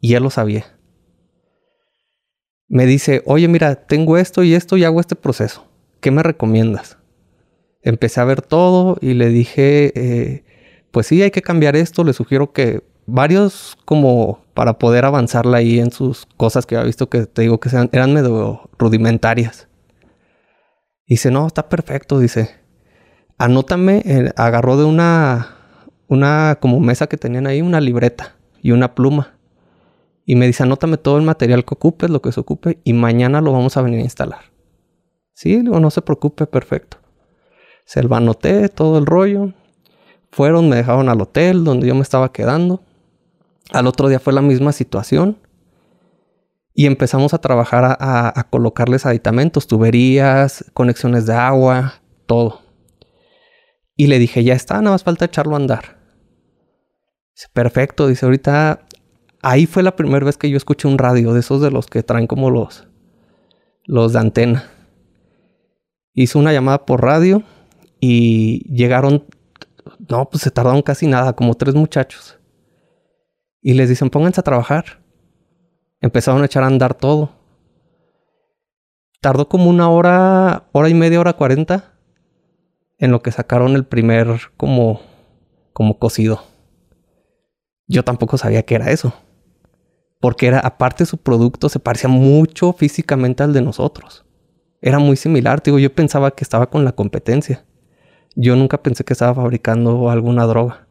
Y 0.00 0.14
él 0.14 0.24
lo 0.24 0.30
sabía. 0.30 0.66
Me 2.66 2.84
dice, 2.84 3.22
oye, 3.26 3.46
mira, 3.46 3.76
tengo 3.76 4.18
esto 4.18 4.42
y 4.42 4.54
esto 4.54 4.76
y 4.76 4.82
hago 4.82 4.98
este 4.98 5.14
proceso. 5.14 5.68
¿Qué 6.00 6.10
me 6.10 6.24
recomiendas? 6.24 6.98
Empecé 7.80 8.20
a 8.20 8.24
ver 8.24 8.42
todo 8.42 8.96
y 9.00 9.14
le 9.14 9.28
dije, 9.28 9.92
eh, 9.94 10.44
pues 10.90 11.06
sí, 11.06 11.22
hay 11.22 11.30
que 11.30 11.42
cambiar 11.42 11.76
esto. 11.76 12.02
Le 12.02 12.12
sugiero 12.12 12.52
que 12.52 12.82
varios 13.06 13.78
como 13.84 14.40
para 14.52 14.80
poder 14.80 15.04
avanzarla 15.04 15.58
ahí 15.58 15.78
en 15.78 15.92
sus 15.92 16.26
cosas 16.36 16.66
que 16.66 16.74
había 16.74 16.86
visto 16.86 17.08
que 17.08 17.26
te 17.26 17.42
digo 17.42 17.60
que 17.60 17.68
sean, 17.68 17.88
eran 17.92 18.12
medio 18.12 18.68
rudimentarias. 18.80 19.68
Dice, 21.06 21.30
no, 21.30 21.46
está 21.46 21.68
perfecto, 21.68 22.18
dice. 22.18 22.50
Anótame, 23.38 24.02
eh, 24.04 24.32
agarró 24.36 24.76
de 24.76 24.84
una, 24.84 25.56
una 26.08 26.58
como 26.60 26.80
mesa 26.80 27.06
que 27.06 27.16
tenían 27.16 27.46
ahí, 27.46 27.62
una 27.62 27.80
libreta 27.80 28.36
y 28.60 28.72
una 28.72 28.94
pluma. 28.94 29.38
Y 30.24 30.34
me 30.34 30.46
dice, 30.46 30.64
anótame 30.64 30.96
todo 30.96 31.18
el 31.18 31.22
material 31.22 31.64
que 31.64 31.74
ocupes, 31.74 32.10
lo 32.10 32.20
que 32.20 32.32
se 32.32 32.40
ocupe, 32.40 32.80
y 32.82 32.92
mañana 32.92 33.40
lo 33.40 33.52
vamos 33.52 33.76
a 33.76 33.82
venir 33.82 34.00
a 34.00 34.04
instalar. 34.04 34.40
Sí, 35.32 35.60
digo, 35.60 35.78
no 35.78 35.90
se 35.90 36.02
preocupe, 36.02 36.46
perfecto. 36.46 36.96
Se 37.84 38.02
lo 38.02 38.16
anoté, 38.16 38.68
todo 38.68 38.98
el 38.98 39.06
rollo. 39.06 39.52
Fueron, 40.32 40.68
me 40.68 40.76
dejaron 40.76 41.08
al 41.08 41.20
hotel 41.20 41.62
donde 41.62 41.86
yo 41.86 41.94
me 41.94 42.02
estaba 42.02 42.32
quedando. 42.32 42.82
Al 43.70 43.86
otro 43.86 44.08
día 44.08 44.18
fue 44.18 44.32
la 44.32 44.42
misma 44.42 44.72
situación 44.72 45.38
y 46.78 46.84
empezamos 46.84 47.32
a 47.32 47.38
trabajar 47.38 47.96
a, 47.98 48.46
colocarles 48.50 49.06
aditamentos, 49.06 49.66
tuberías, 49.66 50.62
conexiones 50.74 51.24
de 51.24 51.32
agua, 51.32 52.02
todo. 52.26 52.60
Y 53.96 54.08
le 54.08 54.18
dije, 54.18 54.44
ya 54.44 54.52
está, 54.52 54.74
nada 54.74 54.90
más 54.90 55.02
falta 55.02 55.24
echarlo 55.24 55.54
a 55.54 55.56
andar. 55.56 55.98
Dice, 57.34 57.48
perfecto, 57.54 58.06
dice, 58.06 58.26
ahorita 58.26 58.86
ahí 59.40 59.64
fue 59.64 59.82
la 59.82 59.96
primera 59.96 60.26
vez 60.26 60.36
que 60.36 60.50
yo 60.50 60.58
escuché 60.58 60.86
un 60.86 60.98
radio 60.98 61.32
de 61.32 61.40
esos 61.40 61.62
de 61.62 61.70
los 61.70 61.86
que 61.86 62.02
traen 62.02 62.26
como 62.26 62.50
los, 62.50 62.86
los 63.86 64.12
de 64.12 64.18
antena. 64.18 64.70
Hice 66.12 66.36
una 66.36 66.52
llamada 66.52 66.84
por 66.84 67.02
radio 67.02 67.42
y 68.00 68.70
llegaron 68.70 69.24
No, 70.10 70.28
pues 70.28 70.42
se 70.42 70.50
tardaron 70.50 70.82
casi 70.82 71.06
nada, 71.06 71.32
como 71.32 71.54
tres 71.54 71.74
muchachos. 71.74 72.38
Y 73.62 73.72
les 73.72 73.88
dicen, 73.88 74.10
pónganse 74.10 74.40
a 74.42 74.44
trabajar. 74.44 75.05
Empezaron 76.06 76.40
a 76.42 76.46
echar 76.46 76.62
a 76.62 76.68
andar 76.68 76.94
todo. 76.94 77.30
Tardó 79.20 79.48
como 79.48 79.68
una 79.68 79.90
hora, 79.90 80.68
hora 80.70 80.88
y 80.88 80.94
media, 80.94 81.18
hora 81.18 81.32
cuarenta, 81.32 81.94
en 82.98 83.10
lo 83.10 83.22
que 83.22 83.32
sacaron 83.32 83.74
el 83.74 83.84
primer 83.84 84.28
como, 84.56 85.00
como 85.72 85.98
cocido. 85.98 86.44
Yo 87.88 88.04
tampoco 88.04 88.38
sabía 88.38 88.62
que 88.62 88.76
era 88.76 88.92
eso. 88.92 89.14
Porque 90.20 90.46
era, 90.46 90.60
aparte 90.60 91.06
su 91.06 91.18
producto 91.18 91.68
se 91.68 91.80
parecía 91.80 92.08
mucho 92.08 92.72
físicamente 92.72 93.42
al 93.42 93.52
de 93.52 93.62
nosotros. 93.62 94.24
Era 94.80 95.00
muy 95.00 95.16
similar, 95.16 95.60
digo, 95.60 95.80
yo 95.80 95.92
pensaba 95.92 96.30
que 96.30 96.44
estaba 96.44 96.70
con 96.70 96.84
la 96.84 96.92
competencia. 96.92 97.64
Yo 98.36 98.54
nunca 98.54 98.80
pensé 98.80 99.02
que 99.02 99.12
estaba 99.12 99.34
fabricando 99.34 100.08
alguna 100.08 100.46
droga. 100.46 100.86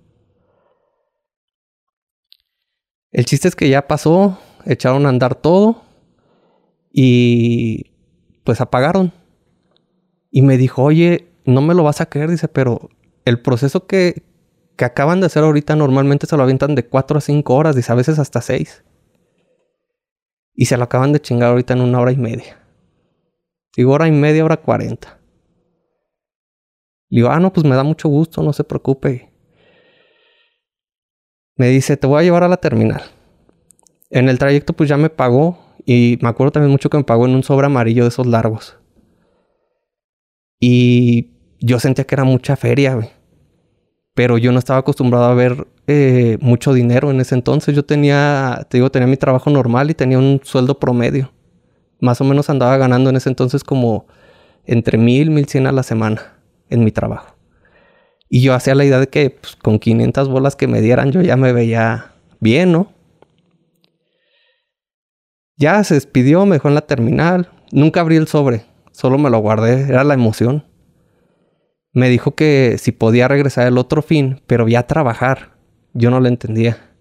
El 3.12 3.24
chiste 3.24 3.48
es 3.48 3.56
que 3.56 3.70
ya 3.70 3.88
pasó, 3.88 4.38
echaron 4.66 5.06
a 5.06 5.10
andar 5.10 5.36
todo 5.36 5.84
y 6.92 7.92
pues 8.44 8.62
apagaron. 8.62 9.12
Y 10.32 10.42
me 10.42 10.58
dijo, 10.58 10.84
oye, 10.84 11.28
no 11.46 11.62
me 11.62 11.74
lo 11.74 11.84
vas 11.84 12.02
a 12.02 12.08
creer, 12.08 12.30
dice, 12.30 12.48
pero 12.48 12.90
el 13.26 13.42
proceso 13.42 13.88
que, 13.88 14.24
que 14.76 14.86
acaban 14.86 15.20
de 15.20 15.28
hacer 15.28 15.44
ahorita 15.44 15.76
normalmente 15.76 16.28
se 16.28 16.38
lo 16.38 16.44
avientan 16.44 16.76
de 16.76 16.86
4 16.86 17.18
a 17.18 17.22
5 17.22 17.56
horas, 17.56 17.76
dice, 17.76 17.92
a 17.92 17.96
veces 17.96 18.20
hasta 18.20 18.42
6. 18.42 18.84
Y 20.54 20.66
se 20.66 20.78
lo 20.78 20.84
acaban 20.84 21.12
de 21.12 21.22
chingar 21.22 21.50
ahorita 21.50 21.74
en 21.74 21.82
una 21.82 22.00
hora 22.00 22.12
y 22.12 22.18
media. 22.18 22.62
Digo, 23.76 23.94
hora 23.94 24.08
y 24.08 24.12
media, 24.12 24.46
hora 24.46 24.58
40. 24.58 25.20
Le 27.10 27.18
digo, 27.18 27.30
ah, 27.30 27.40
no, 27.40 27.52
pues 27.52 27.66
me 27.66 27.76
da 27.76 27.84
mucho 27.84 28.10
gusto, 28.10 28.42
no 28.42 28.54
se 28.54 28.64
preocupe. 28.64 29.32
Me 31.58 31.68
dice, 31.70 31.98
te 31.98 32.08
voy 32.08 32.20
a 32.22 32.24
llevar 32.24 32.44
a 32.44 32.48
la 32.48 32.58
terminal. 32.58 33.02
En 34.16 34.30
el 34.30 34.40
trayecto, 34.40 34.72
pues 34.72 34.88
ya 34.88 34.96
me 34.96 35.10
pagó. 35.10 35.60
Y 35.86 36.18
me 36.22 36.30
acuerdo 36.30 36.52
también 36.52 36.72
mucho 36.72 36.90
que 36.90 36.96
me 36.96 37.04
pagó 37.04 37.26
en 37.26 37.36
un 37.36 37.44
sobre 37.44 37.66
amarillo 37.66 38.04
de 38.04 38.08
esos 38.08 38.26
largos. 38.26 38.78
Y 40.58 41.32
yo 41.60 41.80
sentía 41.80 42.06
que 42.06 42.16
era 42.16 42.24
mucha 42.24 42.56
feria, 42.56 42.96
güey. 42.96 43.10
Pero 44.14 44.38
yo 44.38 44.54
no 44.54 44.60
estaba 44.60 44.80
acostumbrado 44.80 45.26
a 45.26 45.34
ver 45.34 45.68
eh, 45.88 46.38
mucho 46.40 46.72
dinero 46.72 47.12
en 47.12 47.20
ese 47.20 47.36
entonces. 47.36 47.76
Yo 47.76 47.84
tenía, 47.84 48.66
te 48.70 48.78
digo, 48.78 48.90
tenía 48.90 49.06
mi 49.06 49.18
trabajo 49.18 49.50
normal 49.50 49.92
y 49.92 49.96
tenía 49.96 50.18
un 50.18 50.40
sueldo 50.46 50.80
promedio. 50.80 51.34
Más 52.00 52.22
o 52.22 52.24
menos 52.24 52.50
andaba 52.50 52.78
ganando 52.78 53.10
en 53.10 53.18
ese 53.18 53.28
entonces 53.28 53.66
como 53.66 54.08
entre 54.64 54.98
mil, 54.98 55.30
mil 55.30 55.46
cien 55.46 55.68
a 55.68 55.74
la 55.74 55.84
semana 55.84 56.38
en 56.70 56.86
mi 56.86 56.92
trabajo. 56.92 57.36
Y 58.30 58.42
yo 58.42 58.54
hacía 58.54 58.76
la 58.76 58.86
idea 58.86 59.02
de 59.02 59.10
que 59.10 59.32
pues, 59.32 59.58
con 59.58 59.78
500 59.78 60.30
bolas 60.30 60.56
que 60.56 60.68
me 60.68 60.80
dieran 60.80 61.12
yo 61.12 61.22
ya 61.22 61.36
me 61.36 61.52
veía 61.52 62.14
bien, 62.40 62.72
¿no? 62.72 62.95
Ya 65.58 65.84
se 65.84 65.94
despidió, 65.94 66.46
me 66.46 66.56
dejó 66.56 66.68
en 66.68 66.76
la 66.76 66.86
terminal. 66.86 67.50
Nunca 67.72 68.02
abrí 68.02 68.18
el 68.18 68.28
sobre, 68.28 68.66
solo 68.92 69.18
me 69.18 69.30
lo 69.30 69.40
guardé, 69.40 69.84
era 69.84 70.04
la 70.04 70.14
emoción. 70.14 70.66
Me 71.94 72.10
dijo 72.10 72.36
que 72.36 72.76
si 72.78 72.92
podía 72.92 73.28
regresar 73.28 73.68
el 73.68 73.78
otro 73.78 74.02
fin, 74.02 74.42
pero 74.48 74.68
ya 74.68 74.86
trabajar. 74.86 75.58
Yo 75.94 76.12
no 76.12 76.20
le 76.20 76.28
entendía. 76.28 76.92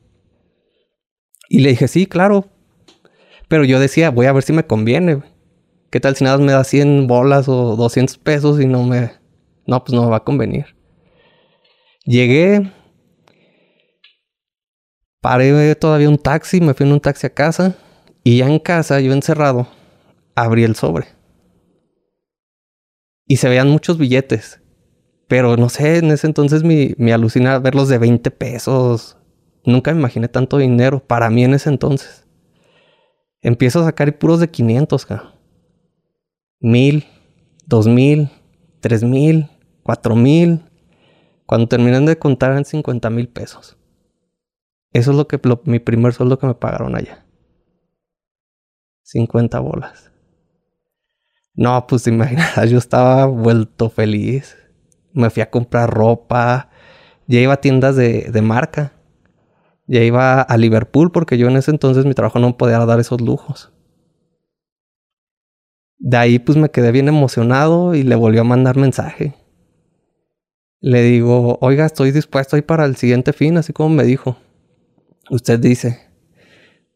Y 1.49 1.61
le 1.61 1.71
dije, 1.71 1.89
sí, 1.89 2.07
claro. 2.07 2.49
Pero 3.49 3.65
yo 3.65 3.81
decía, 3.81 4.11
voy 4.11 4.27
a 4.27 4.33
ver 4.33 4.45
si 4.45 4.53
me 4.53 4.67
conviene. 4.67 5.21
¿Qué 5.91 5.99
tal 5.99 6.15
si 6.15 6.25
nada 6.25 6.39
me 6.39 6.53
da 6.53 6.63
100 6.63 7.09
bolas 7.09 7.49
o 7.49 7.75
200 7.77 8.19
pesos 8.19 8.61
y 8.61 8.67
no 8.67 8.85
me, 8.85 9.13
no, 9.67 9.83
pues 9.85 9.95
no 9.95 10.05
me 10.05 10.11
va 10.11 10.19
a 10.19 10.25
convenir. 10.25 10.77
Llegué, 12.05 12.71
paré 15.21 15.75
todavía 15.75 16.09
un 16.09 16.19
taxi, 16.19 16.61
me 16.61 16.75
fui 16.75 16.87
en 16.87 16.93
un 16.93 17.01
taxi 17.01 17.27
a 17.27 17.31
casa 17.31 17.77
y 18.25 18.39
ya 18.39 18.49
en 18.49 18.59
casa, 18.59 19.01
yo 19.01 19.13
encerrado, 19.13 19.69
abrí 20.35 20.65
el 20.65 20.75
sobre. 20.75 21.07
Y 23.27 23.37
se 23.37 23.49
veían 23.49 23.69
muchos 23.69 23.99
billetes. 23.99 24.61
Pero 25.29 25.57
no 25.57 25.69
sé, 25.69 25.99
en 25.99 26.11
ese 26.11 26.27
entonces 26.27 26.65
me, 26.65 26.95
me 26.97 27.17
verlos 27.59 27.89
de 27.89 27.99
20 27.99 28.31
pesos. 28.31 29.19
Nunca 29.65 29.93
me 29.93 30.01
imaginé 30.01 30.29
tanto 30.29 30.59
dinero 30.59 31.01
para 31.01 31.29
mí 31.29 31.45
en 31.45 31.55
ese 31.55 31.69
entonces. 31.69 32.27
Empiezo 33.43 33.81
a 33.81 33.85
sacar 33.85 34.19
puros 34.19 34.41
de 34.41 34.51
500, 34.51 35.05
acá. 35.05 35.35
Mil, 36.61 37.05
dos 37.67 37.87
mil, 37.87 38.31
tres 38.81 39.03
mil, 39.03 39.49
cuatro 39.83 40.17
mil. 40.17 40.63
Cuando 41.45 41.69
terminan 41.69 42.07
de 42.07 42.19
contar 42.19 42.53
eran 42.53 42.65
50 42.65 43.11
mil 43.11 43.29
pesos. 43.29 43.77
Eso 44.95 45.11
es 45.11 45.17
lo 45.17 45.29
que 45.29 45.39
mi 45.65 45.79
primer 45.79 46.15
sueldo 46.15 46.39
que 46.39 46.47
me 46.47 46.55
pagaron 46.55 46.97
allá. 46.97 47.24
50 49.05 49.61
bolas. 49.61 50.11
No, 51.55 51.87
pues 51.87 52.07
imaginas, 52.09 52.55
yo 52.71 52.79
estaba 52.79 53.27
vuelto 53.27 53.89
feliz. 53.89 54.57
Me 55.13 55.31
fui 55.31 55.43
a 55.43 55.51
comprar 55.51 55.89
ropa. 55.89 56.71
Ya 57.29 57.41
iba 57.41 57.55
a 57.55 57.61
tiendas 57.61 57.95
de, 57.95 58.31
de 58.33 58.43
marca. 58.43 58.93
Ya 59.87 60.03
iba 60.03 60.43
a 60.43 60.57
Liverpool 60.57 61.13
porque 61.13 61.39
yo 61.39 61.47
en 61.47 61.57
ese 61.57 61.71
entonces 61.71 62.05
mi 62.05 62.15
trabajo 62.15 62.41
no 62.41 62.57
podía 62.57 62.85
dar 62.85 62.99
esos 62.99 63.21
lujos. 63.21 63.73
De 65.99 66.17
ahí 66.17 66.41
pues 66.41 66.59
me 66.59 66.71
quedé 66.71 66.91
bien 66.91 67.07
emocionado 67.07 67.95
y 67.95 68.03
le 68.03 68.17
volvió 68.17 68.41
a 68.41 68.45
mandar 68.45 68.77
mensaje 68.77 69.35
le 70.85 71.01
digo, 71.01 71.57
oiga, 71.63 71.87
estoy 71.87 72.13
dispuesto 72.13 72.57
ahí 72.57 72.63
para 72.63 72.85
el 72.85 72.97
siguiente 72.97 73.33
fin, 73.33 73.57
así 73.57 73.73
como 73.73 73.89
me 73.89 74.05
dijo. 74.05 74.37
Usted 75.31 75.59
dice, 75.59 76.11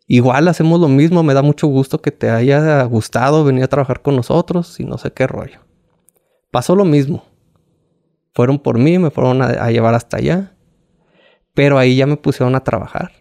igual 0.08 0.48
hacemos 0.48 0.80
lo 0.80 0.88
mismo, 0.88 1.22
me 1.22 1.34
da 1.34 1.42
mucho 1.42 1.68
gusto 1.68 2.00
que 2.00 2.10
te 2.10 2.30
haya 2.30 2.82
gustado 2.84 3.44
venir 3.44 3.62
a 3.62 3.68
trabajar 3.68 4.02
con 4.02 4.16
nosotros 4.16 4.80
y 4.80 4.84
no 4.84 4.98
sé 4.98 5.12
qué 5.12 5.26
rollo. 5.26 5.60
Pasó 6.50 6.74
lo 6.74 6.84
mismo. 6.84 7.24
Fueron 8.32 8.58
por 8.58 8.78
mí, 8.78 8.98
me 8.98 9.10
fueron 9.10 9.42
a, 9.42 9.70
llevar 9.70 9.94
hasta 9.94 10.16
allá, 10.16 10.54
pero 11.54 11.78
ahí 11.78 11.96
ya 11.96 12.06
me 12.06 12.16
pusieron 12.16 12.54
a 12.54 12.64
trabajar. 12.64 13.12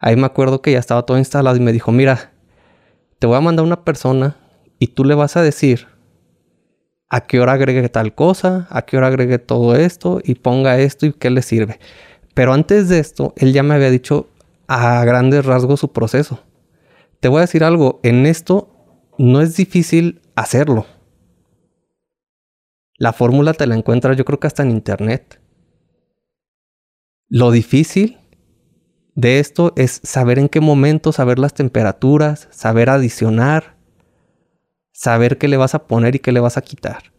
Ahí 0.00 0.16
me 0.16 0.26
acuerdo 0.26 0.62
que 0.62 0.72
ya 0.72 0.78
estaba 0.78 1.04
todo 1.04 1.18
instalado 1.18 1.56
y 1.56 1.60
me 1.60 1.72
dijo, 1.72 1.92
mira, 1.92 2.32
te 3.18 3.26
voy 3.26 3.36
a 3.36 3.40
mandar 3.40 3.64
una 3.64 3.84
persona 3.84 4.36
y 4.78 4.88
tú 4.88 5.04
le 5.04 5.14
vas 5.14 5.36
a 5.36 5.42
decir 5.42 5.86
a 7.08 7.22
qué 7.22 7.40
hora 7.40 7.52
agregue 7.52 7.88
tal 7.88 8.14
cosa, 8.14 8.66
a 8.70 8.82
qué 8.82 8.96
hora 8.96 9.08
agregue 9.08 9.38
todo 9.38 9.74
esto 9.74 10.20
y 10.24 10.34
ponga 10.34 10.78
esto 10.78 11.06
y 11.06 11.12
qué 11.12 11.30
le 11.30 11.42
sirve. 11.42 11.78
Pero 12.34 12.52
antes 12.52 12.88
de 12.88 12.98
esto, 12.98 13.32
él 13.36 13.52
ya 13.52 13.62
me 13.62 13.74
había 13.74 13.90
dicho 13.90 14.28
a 14.68 15.04
grandes 15.04 15.44
rasgos 15.44 15.80
su 15.80 15.92
proceso. 15.92 16.44
Te 17.20 17.28
voy 17.28 17.38
a 17.38 17.42
decir 17.42 17.64
algo, 17.64 17.98
en 18.04 18.26
esto 18.26 18.74
no 19.18 19.40
es 19.40 19.56
difícil 19.56 20.20
hacerlo. 20.36 20.86
La 22.96 23.12
fórmula 23.12 23.54
te 23.54 23.66
la 23.66 23.74
encuentras 23.74 24.16
yo 24.16 24.24
creo 24.24 24.38
que 24.38 24.46
hasta 24.46 24.62
en 24.62 24.70
internet. 24.70 25.40
Lo 27.28 27.50
difícil 27.50 28.18
de 29.14 29.40
esto 29.40 29.72
es 29.76 30.00
saber 30.04 30.38
en 30.38 30.48
qué 30.48 30.60
momento, 30.60 31.12
saber 31.12 31.38
las 31.38 31.54
temperaturas, 31.54 32.48
saber 32.50 32.90
adicionar, 32.90 33.76
saber 34.92 35.38
qué 35.38 35.48
le 35.48 35.56
vas 35.56 35.74
a 35.74 35.86
poner 35.86 36.14
y 36.14 36.18
qué 36.20 36.32
le 36.32 36.40
vas 36.40 36.56
a 36.56 36.62
quitar. 36.62 37.12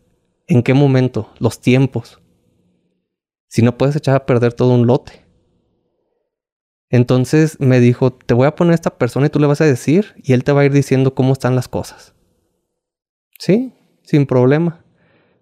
¿En 0.47 0.63
qué 0.63 0.73
momento? 0.73 1.31
Los 1.39 1.61
tiempos. 1.61 2.21
Si 3.47 3.61
no 3.61 3.77
puedes 3.77 3.95
echar 3.95 4.15
a 4.15 4.25
perder 4.25 4.53
todo 4.53 4.73
un 4.73 4.87
lote. 4.87 5.28
Entonces 6.89 7.59
me 7.59 7.79
dijo, 7.79 8.11
te 8.11 8.33
voy 8.33 8.47
a 8.47 8.55
poner 8.55 8.71
a 8.71 8.75
esta 8.75 8.97
persona 8.97 9.27
y 9.27 9.29
tú 9.29 9.39
le 9.39 9.47
vas 9.47 9.61
a 9.61 9.65
decir 9.65 10.15
y 10.17 10.33
él 10.33 10.43
te 10.43 10.51
va 10.51 10.61
a 10.61 10.65
ir 10.65 10.73
diciendo 10.73 11.13
cómo 11.13 11.33
están 11.33 11.55
las 11.55 11.67
cosas. 11.67 12.15
Sí, 13.39 13.73
sin 14.03 14.25
problema. 14.25 14.83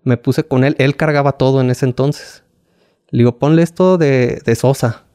Me 0.03 0.17
puse 0.17 0.43
con 0.43 0.63
él, 0.63 0.75
él 0.77 0.95
cargaba 0.95 1.33
todo 1.33 1.61
en 1.61 1.69
ese 1.69 1.85
entonces. 1.85 2.43
Le 3.09 3.19
digo, 3.19 3.39
ponle 3.39 3.63
esto 3.63 3.97
de, 3.97 4.41
de 4.45 4.55
Sosa, 4.55 5.05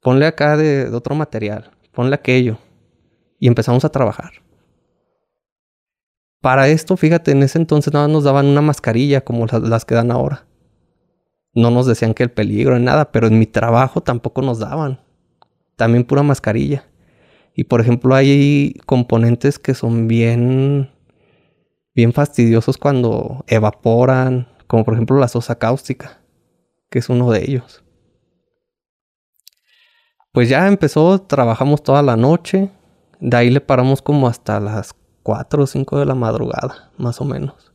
ponle 0.00 0.26
acá 0.26 0.56
de 0.56 0.88
otro 0.94 1.14
material, 1.14 1.70
ponle 1.92 2.14
aquello. 2.14 2.58
Y 3.38 3.46
empezamos 3.46 3.84
a 3.84 3.90
trabajar. 3.90 4.32
Para 6.40 6.68
esto, 6.68 6.96
fíjate, 6.96 7.32
en 7.32 7.42
ese 7.42 7.58
entonces 7.58 7.92
nada 7.92 8.06
nos 8.06 8.24
daban 8.24 8.46
una 8.46 8.62
mascarilla 8.62 9.22
como 9.22 9.46
las, 9.46 9.84
que 9.84 9.94
dan 9.94 10.10
ahora. 10.10 10.46
No 11.52 11.70
nos 11.70 11.86
decían 11.86 12.14
que 12.14 12.22
el 12.22 12.30
peligro 12.30 12.78
ni 12.78 12.84
nada, 12.84 13.10
pero 13.10 13.26
en 13.26 13.38
mi 13.38 13.46
trabajo 13.46 14.00
tampoco 14.00 14.42
nos 14.42 14.60
daban. 14.60 15.00
También 15.78 16.02
pura 16.02 16.24
mascarilla. 16.24 16.84
Y 17.54 17.64
por 17.64 17.80
ejemplo, 17.80 18.16
hay 18.16 18.74
componentes 18.84 19.60
que 19.60 19.74
son 19.74 20.08
bien, 20.08 20.90
bien 21.94 22.12
fastidiosos 22.12 22.76
cuando 22.76 23.44
evaporan, 23.46 24.48
como 24.66 24.84
por 24.84 24.94
ejemplo 24.94 25.18
la 25.18 25.28
sosa 25.28 25.56
cáustica, 25.56 26.20
que 26.90 26.98
es 26.98 27.08
uno 27.08 27.30
de 27.30 27.44
ellos. 27.44 27.84
Pues 30.32 30.48
ya 30.48 30.66
empezó, 30.66 31.20
trabajamos 31.20 31.84
toda 31.84 32.02
la 32.02 32.16
noche, 32.16 32.70
de 33.20 33.36
ahí 33.36 33.48
le 33.48 33.60
paramos 33.60 34.02
como 34.02 34.26
hasta 34.26 34.58
las 34.58 34.96
4 35.22 35.62
o 35.62 35.66
5 35.66 36.00
de 36.00 36.06
la 36.06 36.16
madrugada, 36.16 36.90
más 36.96 37.20
o 37.20 37.24
menos. 37.24 37.72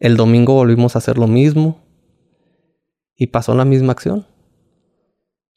El 0.00 0.16
domingo 0.16 0.54
volvimos 0.54 0.96
a 0.96 1.00
hacer 1.00 1.18
lo 1.18 1.26
mismo. 1.26 1.82
Y 3.14 3.26
pasó 3.26 3.54
la 3.54 3.66
misma 3.66 3.92
acción. 3.92 4.26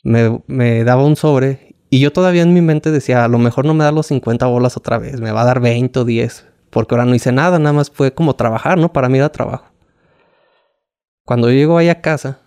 Me, 0.06 0.44
me, 0.46 0.84
daba 0.84 1.04
un 1.04 1.16
sobre 1.16 1.76
y 1.90 2.00
yo 2.00 2.14
todavía 2.14 2.44
en 2.44 2.54
mi 2.54 2.62
mente 2.62 2.92
decía, 2.92 3.26
a 3.26 3.28
lo 3.28 3.40
mejor 3.40 3.66
no 3.66 3.74
me 3.74 3.84
da 3.84 3.92
los 3.92 4.06
50 4.06 4.46
bolas 4.46 4.78
otra 4.78 5.00
vez, 5.00 5.20
me 5.20 5.32
va 5.32 5.42
a 5.42 5.46
dar 5.46 5.60
20 5.60 6.00
o 6.00 6.06
10, 6.06 6.46
porque 6.70 6.94
ahora 6.94 7.06
no 7.06 7.16
hice 7.16 7.32
nada, 7.32 7.58
nada 7.58 7.74
más 7.74 7.90
fue 7.90 8.14
como 8.14 8.36
trabajar, 8.36 8.78
¿no? 8.78 8.94
Para 8.94 9.10
mí 9.10 9.18
era 9.18 9.32
trabajo. 9.32 9.72
Cuando 11.24 11.50
yo 11.50 11.56
llego 11.56 11.78
ahí 11.80 11.90
a 11.90 12.02
casa, 12.02 12.40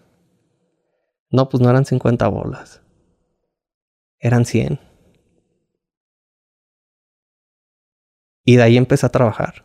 no, 1.31 1.49
pues 1.49 1.61
no 1.61 1.69
eran 1.69 1.85
50 1.85 2.29
bolas, 2.29 2.81
eran 4.21 4.45
100. 4.45 4.79
Y 8.45 8.57
de 8.57 8.63
ahí 8.63 8.77
empecé 8.77 9.05
a 9.05 9.11
trabajar. 9.11 9.65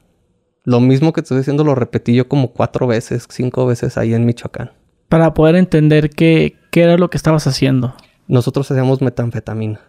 Lo 0.66 0.80
mismo 0.80 1.14
que 1.14 1.22
estoy 1.22 1.38
diciendo 1.38 1.64
lo 1.64 1.76
repetí 1.76 2.16
yo 2.16 2.28
como 2.28 2.54
cuatro 2.54 2.88
veces, 2.88 3.28
cinco 3.30 3.66
veces 3.66 3.98
ahí 3.98 4.14
en 4.14 4.26
Michoacán. 4.26 4.72
Para 5.10 5.34
poder 5.34 5.56
entender 5.56 6.10
qué, 6.10 6.58
qué 6.74 6.82
era 6.84 6.98
lo 6.98 7.10
que 7.10 7.18
estabas 7.18 7.46
haciendo. 7.48 7.96
Nosotros 8.28 8.70
hacíamos 8.72 9.02
metanfetamina. 9.02 9.80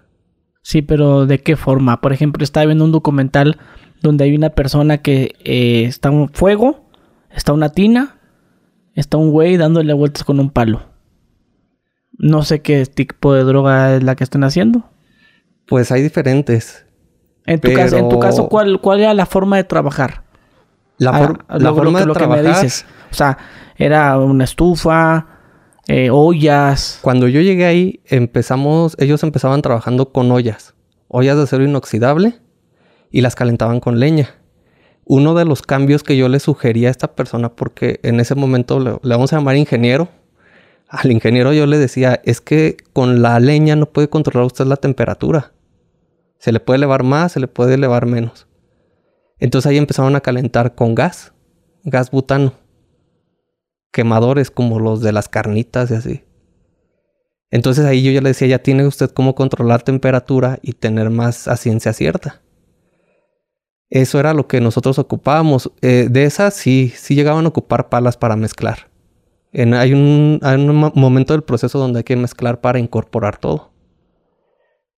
Sí, 0.63 0.83
pero 0.83 1.27
¿de 1.27 1.41
qué 1.41 1.57
forma? 1.57 2.01
Por 2.01 2.13
ejemplo, 2.13 2.45
estaba 2.45 2.67
viendo 2.67 2.85
un 2.85 2.93
documental 2.93 3.59
donde 4.03 4.25
hay 4.25 4.35
una 4.37 4.51
persona 4.51 4.99
que 4.99 5.33
eh, 5.45 5.85
está 5.85 6.11
un 6.11 6.29
fuego, 6.29 6.89
está 7.31 7.53
una 7.53 7.71
tina, 7.71 8.19
está 8.95 9.17
un 9.17 9.31
güey 9.31 9.57
dándole 9.57 9.93
vueltas 9.95 10.25
con 10.25 10.41
un 10.41 10.51
palo. 10.51 10.83
No 12.17 12.43
sé 12.43 12.61
qué 12.63 12.85
tipo 12.87 13.35
de 13.35 13.45
droga 13.45 13.97
es 13.97 14.03
la 14.05 14.15
que 14.15 14.25
están 14.25 14.45
haciendo. 14.45 14.91
Pues 15.67 15.91
hay 15.91 16.03
diferentes. 16.03 16.87
En 17.47 17.61
tu, 17.61 17.73
caso, 17.73 17.97
en 17.97 18.09
tu 18.09 18.19
caso, 18.19 18.49
¿cuál, 18.49 18.81
¿cuál 18.81 19.01
era 19.01 19.13
la 19.15 19.27
forma 19.27 19.57
de 19.57 19.65
trabajar? 19.65 20.25
La, 20.99 21.11
Ah, 21.11 21.59
la 21.59 21.71
lo- 21.71 21.75
forma 21.75 21.93
lo, 21.93 21.99
de 22.01 22.07
lo 22.07 22.15
que 22.15 22.27
me 22.27 22.37
trabajar. 22.37 22.63
dices. 22.63 22.87
O 23.11 23.15
sea, 23.15 23.37
era 23.77 24.19
una 24.19 24.45
estufa, 24.45 25.34
eh, 25.89 26.11
ollas. 26.11 26.99
Cuando 27.03 27.29
yo 27.29 27.41
llegué 27.41 27.67
ahí, 27.67 28.01
empezamos, 28.07 28.97
ellos 28.99 29.23
empezaban 29.23 29.63
trabajando 29.63 30.13
con 30.13 30.31
ollas, 30.31 30.75
ollas 31.09 31.37
de 31.37 31.43
acero 31.43 31.65
inoxidable 31.65 32.41
y 33.11 33.21
las 33.21 33.35
calentaban 33.35 33.81
con 33.81 34.01
leña. 34.01 34.35
Uno 35.05 35.35
de 35.35 35.45
los 35.45 35.63
cambios 35.63 36.03
que 36.03 36.17
yo 36.17 36.29
le 36.29 36.41
sugería 36.41 36.89
a 36.89 36.91
esta 36.91 37.15
persona, 37.15 37.55
porque 37.55 38.01
en 38.03 38.21
ese 38.21 38.35
momento 38.35 38.81
le, 38.81 38.93
le 39.03 39.15
vamos 39.15 39.33
a 39.33 39.37
llamar 39.37 39.57
ingeniero, 39.57 40.09
al 40.89 41.11
ingeniero 41.11 41.53
yo 41.53 41.67
le 41.67 41.79
decía, 41.79 42.21
es 42.25 42.41
que 42.41 42.77
con 42.93 43.21
la 43.21 43.41
leña 43.41 43.77
no 43.77 43.87
puede 43.87 44.09
controlar 44.09 44.47
usted 44.47 44.65
la 44.67 44.77
temperatura. 44.77 45.53
Se 46.39 46.53
le 46.53 46.61
puede 46.61 46.77
elevar 46.77 47.03
más, 47.03 47.33
se 47.33 47.41
le 47.41 47.49
puede 47.49 47.75
elevar 47.75 48.07
menos. 48.07 48.47
Entonces 49.39 49.71
ahí 49.71 49.77
empezaron 49.77 50.15
a 50.17 50.21
calentar 50.21 50.75
con 50.75 50.95
gas, 50.95 51.33
gas 51.85 52.11
butano. 52.11 52.53
Quemadores 53.95 54.51
como 54.51 54.81
los 54.81 55.01
de 55.01 55.13
las 55.13 55.29
carnitas 55.31 55.91
y 55.91 55.95
así. 55.95 56.25
Entonces 57.51 57.85
ahí 57.85 58.03
yo 58.03 58.11
ya 58.11 58.21
le 58.21 58.31
decía, 58.31 58.49
ya 58.49 58.59
tiene 58.59 58.87
usted 58.87 59.11
cómo 59.11 59.37
controlar 59.37 59.83
temperatura 59.83 60.59
y 60.63 60.73
tener 60.73 61.11
más 61.11 61.47
a 61.47 61.57
ciencia 61.57 61.93
cierta. 61.93 62.43
Eso 63.91 64.19
era 64.19 64.35
lo 64.35 64.49
que 64.49 64.61
nosotros 64.61 64.99
ocupábamos. 64.99 65.71
Eh, 65.81 66.09
de 66.11 66.25
esas 66.25 66.55
sí, 66.55 66.93
sí 66.97 67.15
llegaban 67.15 67.45
a 67.45 67.49
ocupar 67.49 67.89
palas 67.89 68.17
para 68.17 68.35
mezclar. 68.35 68.91
En- 69.53 69.75
hay, 69.75 69.93
un, 69.93 70.41
hay 70.43 70.57
un 70.57 70.75
mo- 70.75 70.93
momento 70.97 71.33
del 71.33 71.45
proceso 71.45 71.79
donde 71.79 71.99
hay 72.01 72.05
que 72.05 72.17
mezclar 72.17 72.61
para 72.61 72.81
incorporar 72.81 73.39
todo. 73.39 73.71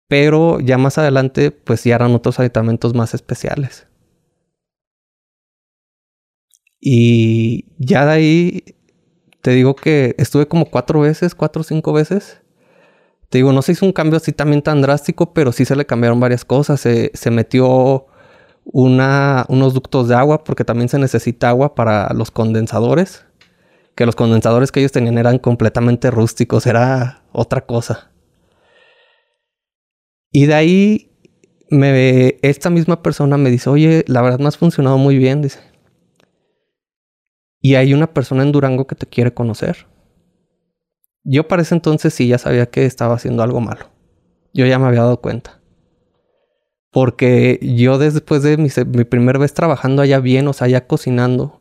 Pero 0.09 0.59
ya 0.61 0.79
más 0.79 0.99
adelante, 0.99 1.51
pues 1.53 1.85
ya 1.85 1.97
eran 1.97 2.15
otros 2.15 2.41
aditamentos 2.41 2.95
más 2.95 3.15
especiales. 3.15 3.87
Y 6.81 7.67
ya 7.79 8.05
de 8.07 8.13
ahí, 8.13 8.65
te 9.47 9.53
digo 9.53 9.77
que 9.77 10.17
estuve 10.19 10.49
como 10.49 10.65
cuatro 10.65 10.99
veces, 10.99 11.37
cuatro 11.37 11.61
o 11.61 11.63
cinco 11.63 11.93
veces. 11.93 12.41
Te 13.29 13.39
digo, 13.39 13.53
no 13.53 13.63
se 13.63 13.71
hizo 13.71 13.87
un 13.87 13.93
cambio 13.93 14.17
así 14.17 14.33
también 14.33 14.61
tan 14.61 14.83
drástico, 14.83 15.33
pero 15.33 15.53
sí 15.53 15.65
se 15.65 15.77
le 15.77 15.87
cambiaron 15.87 16.19
varias 16.19 16.45
cosas. 16.45 16.81
Se, 16.81 17.13
se 17.15 17.31
metió 17.31 18.07
una, 18.65 19.47
unos 19.49 19.73
ductos 19.73 20.09
de 20.09 20.17
agua, 20.17 20.43
porque 20.43 20.65
también 20.65 20.89
se 20.89 20.99
necesita 20.99 21.49
agua 21.49 21.77
para 21.77 22.13
los 22.13 22.33
condensadores. 22.33 23.25
Que 23.95 24.05
los 24.05 24.17
condensadores 24.17 24.73
que 24.73 24.81
ellos 24.81 24.91
tenían 24.91 25.17
eran 25.17 25.39
completamente 25.39 26.11
rústicos, 26.11 26.67
era 26.67 27.23
otra 27.31 27.67
cosa. 27.67 28.11
Y 30.33 30.47
de 30.47 30.55
ahí, 30.55 31.13
me, 31.71 32.37
esta 32.43 32.69
misma 32.69 33.01
persona 33.01 33.37
me 33.37 33.51
dice, 33.51 33.71
oye, 33.71 34.05
la 34.09 34.23
verdad 34.23 34.41
me 34.41 34.49
has 34.49 34.57
funcionado 34.57 34.99
muy 34.99 35.17
bien, 35.17 35.41
dice. 35.41 35.61
Y 37.67 37.75
hay 37.75 37.95
una 37.95 38.07
persona 38.07 38.45
en 38.45 38.53
Durango 38.53 38.87
que 38.87 38.95
te 38.95 39.09
quiere 39.09 39.35
conocer. 39.35 39.89
Yo 41.25 41.49
para 41.49 41.63
ese 41.63 41.75
entonces 41.75 42.15
sí 42.15 42.29
ya 42.29 42.39
sabía 42.39 42.67
que 42.67 42.87
estaba 42.87 43.17
haciendo 43.17 43.43
algo 43.43 43.61
malo. 43.61 43.87
Yo 44.55 44.67
ya 44.67 44.79
me 44.79 44.87
había 44.87 45.01
dado 45.01 45.21
cuenta. 45.21 45.61
Porque 46.93 47.59
yo 47.61 47.99
después 47.99 48.45
de 48.45 48.57
mi, 48.57 48.69
mi 48.87 49.03
primera 49.03 49.41
vez 49.41 49.53
trabajando 49.53 50.01
allá 50.03 50.21
bien, 50.21 50.47
o 50.47 50.53
sea, 50.53 50.69
ya 50.69 50.87
cocinando, 50.87 51.61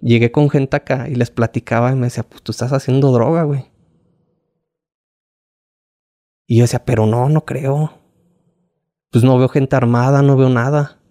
llegué 0.00 0.32
con 0.32 0.48
gente 0.48 0.78
acá 0.78 1.10
y 1.10 1.14
les 1.14 1.30
platicaba 1.30 1.92
y 1.92 1.96
me 1.96 2.06
decía, 2.06 2.22
pues 2.22 2.40
tú 2.40 2.52
estás 2.52 2.72
haciendo 2.72 3.12
droga, 3.12 3.42
güey. 3.42 3.66
Y 6.46 6.56
yo 6.56 6.64
decía, 6.64 6.86
pero 6.86 7.04
no, 7.04 7.28
no 7.28 7.44
creo. 7.44 7.92
Pues 9.10 9.22
no 9.22 9.36
veo 9.36 9.50
gente 9.50 9.76
armada, 9.76 10.22
no 10.22 10.38
veo 10.38 10.48
nada. 10.48 11.02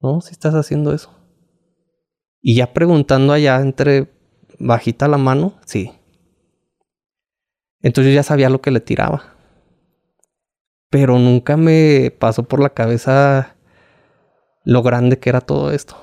No, 0.00 0.20
si 0.20 0.30
estás 0.30 0.54
haciendo 0.54 0.94
eso. 0.94 1.21
Y 2.42 2.56
ya 2.56 2.74
preguntando 2.74 3.32
allá 3.32 3.60
entre 3.60 4.10
bajita 4.58 5.08
la 5.08 5.16
mano, 5.16 5.58
sí. 5.64 5.92
Entonces 7.82 8.12
yo 8.12 8.16
ya 8.16 8.22
sabía 8.22 8.48
lo 8.48 8.60
que 8.62 8.70
le 8.70 8.80
tiraba. 8.80 9.36
Pero 10.90 11.18
nunca 11.18 11.56
me 11.56 12.10
pasó 12.18 12.44
por 12.44 12.60
la 12.60 12.70
cabeza 12.70 13.56
lo 14.64 14.82
grande 14.82 15.18
que 15.18 15.30
era 15.30 15.40
todo 15.40 15.72
esto. 15.72 15.96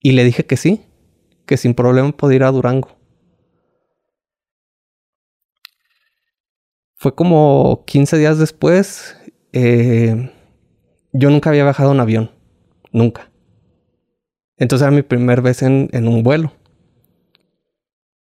Y 0.00 0.12
le 0.12 0.24
dije 0.24 0.44
que 0.44 0.56
sí, 0.56 0.86
que 1.46 1.56
sin 1.56 1.74
problema 1.74 2.12
podía 2.12 2.36
ir 2.36 2.42
a 2.44 2.50
Durango. 2.50 2.96
Fue 6.96 7.14
como 7.14 7.84
15 7.86 8.18
días 8.18 8.38
después. 8.38 9.16
eh, 9.52 10.30
yo 11.12 11.30
nunca 11.30 11.50
había 11.50 11.64
viajado 11.64 11.92
en 11.92 12.00
avión. 12.00 12.30
Nunca. 12.92 13.30
Entonces 14.58 14.86
era 14.86 14.94
mi 14.94 15.02
primer 15.02 15.40
vez 15.40 15.62
en, 15.62 15.88
en 15.92 16.08
un 16.08 16.22
vuelo. 16.22 16.52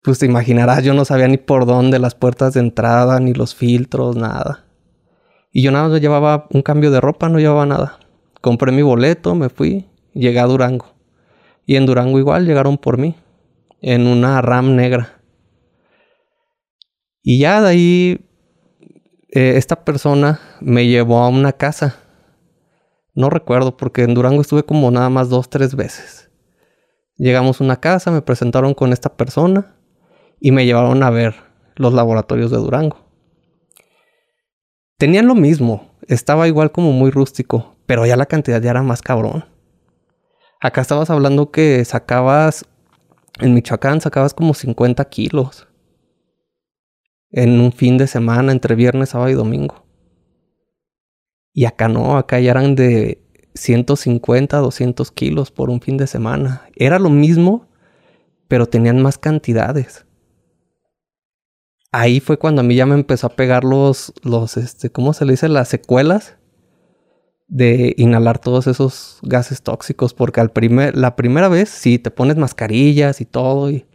Pues 0.03 0.19
te 0.19 0.25
imaginarás, 0.25 0.83
yo 0.83 0.93
no 0.93 1.05
sabía 1.05 1.27
ni 1.27 1.37
por 1.37 1.65
dónde 1.65 1.99
las 1.99 2.15
puertas 2.15 2.53
de 2.53 2.59
entrada, 2.59 3.19
ni 3.19 3.33
los 3.33 3.53
filtros, 3.53 4.15
nada. 4.15 4.65
Y 5.51 5.61
yo 5.61 5.71
nada 5.71 5.89
más 5.89 6.01
llevaba 6.01 6.47
un 6.51 6.61
cambio 6.61 6.91
de 6.91 7.01
ropa, 7.01 7.29
no 7.29 7.39
llevaba 7.39 7.65
nada. 7.65 7.99
Compré 8.39 8.71
mi 8.71 8.81
boleto, 8.81 9.35
me 9.35 9.49
fui, 9.49 9.85
llegué 10.13 10.39
a 10.39 10.45
Durango. 10.45 10.87
Y 11.65 11.75
en 11.75 11.85
Durango 11.85 12.17
igual 12.17 12.45
llegaron 12.45 12.77
por 12.77 12.97
mí, 12.97 13.15
en 13.81 14.07
una 14.07 14.41
RAM 14.41 14.75
negra. 14.75 15.21
Y 17.21 17.39
ya 17.39 17.61
de 17.61 17.69
ahí, 17.69 18.25
eh, 19.29 19.53
esta 19.57 19.85
persona 19.85 20.39
me 20.59 20.87
llevó 20.87 21.19
a 21.19 21.29
una 21.29 21.51
casa. 21.51 21.97
No 23.13 23.29
recuerdo 23.29 23.77
porque 23.77 24.03
en 24.03 24.13
Durango 24.13 24.41
estuve 24.41 24.63
como 24.63 24.89
nada 24.91 25.09
más 25.09 25.29
dos, 25.29 25.49
tres 25.49 25.75
veces. 25.75 26.29
Llegamos 27.17 27.59
a 27.59 27.63
una 27.63 27.79
casa, 27.79 28.11
me 28.11 28.21
presentaron 28.21 28.73
con 28.73 28.93
esta 28.93 29.15
persona 29.15 29.75
y 30.39 30.51
me 30.51 30.65
llevaron 30.65 31.03
a 31.03 31.09
ver 31.09 31.35
los 31.75 31.93
laboratorios 31.93 32.51
de 32.51 32.57
Durango. 32.57 32.97
Tenían 34.97 35.27
lo 35.27 35.35
mismo, 35.35 35.91
estaba 36.07 36.47
igual 36.47 36.71
como 36.71 36.91
muy 36.91 37.11
rústico, 37.11 37.75
pero 37.85 38.05
ya 38.05 38.15
la 38.15 38.25
cantidad 38.27 38.61
ya 38.61 38.71
era 38.71 38.83
más 38.83 39.01
cabrón. 39.01 39.45
Acá 40.59 40.81
estabas 40.81 41.09
hablando 41.09 41.51
que 41.51 41.83
sacabas, 41.85 42.65
en 43.39 43.53
Michoacán 43.53 43.99
sacabas 44.01 44.33
como 44.33 44.53
50 44.53 45.03
kilos 45.05 45.67
en 47.31 47.61
un 47.61 47.71
fin 47.71 47.97
de 47.97 48.07
semana 48.07 48.51
entre 48.51 48.75
viernes, 48.75 49.09
sábado 49.09 49.29
y 49.29 49.33
domingo. 49.33 49.80
Y 51.53 51.65
acá 51.65 51.87
no, 51.87 52.17
acá 52.17 52.39
ya 52.39 52.51
eran 52.51 52.75
de 52.75 53.21
150, 53.55 54.57
200 54.57 55.11
kilos 55.11 55.51
por 55.51 55.69
un 55.69 55.81
fin 55.81 55.97
de 55.97 56.07
semana. 56.07 56.63
Era 56.75 56.99
lo 56.99 57.09
mismo, 57.09 57.67
pero 58.47 58.67
tenían 58.67 59.01
más 59.01 59.17
cantidades. 59.17 60.05
Ahí 61.91 62.21
fue 62.21 62.37
cuando 62.37 62.61
a 62.61 62.63
mí 62.63 62.75
ya 62.75 62.85
me 62.85 62.95
empezó 62.95 63.27
a 63.27 63.35
pegar 63.35 63.65
los, 63.65 64.13
los, 64.23 64.55
este, 64.55 64.91
¿cómo 64.91 65.13
se 65.13 65.25
le 65.25 65.33
dice? 65.33 65.49
Las 65.49 65.67
secuelas 65.67 66.37
de 67.49 67.93
inhalar 67.97 68.39
todos 68.39 68.65
esos 68.67 69.19
gases 69.23 69.61
tóxicos. 69.61 70.13
Porque 70.13 70.39
al 70.39 70.51
primer, 70.51 70.97
la 70.97 71.17
primera 71.17 71.49
vez 71.49 71.69
sí 71.69 71.99
te 71.99 72.09
pones 72.09 72.37
mascarillas 72.37 73.19
y 73.19 73.25
todo 73.25 73.69
y 73.69 73.85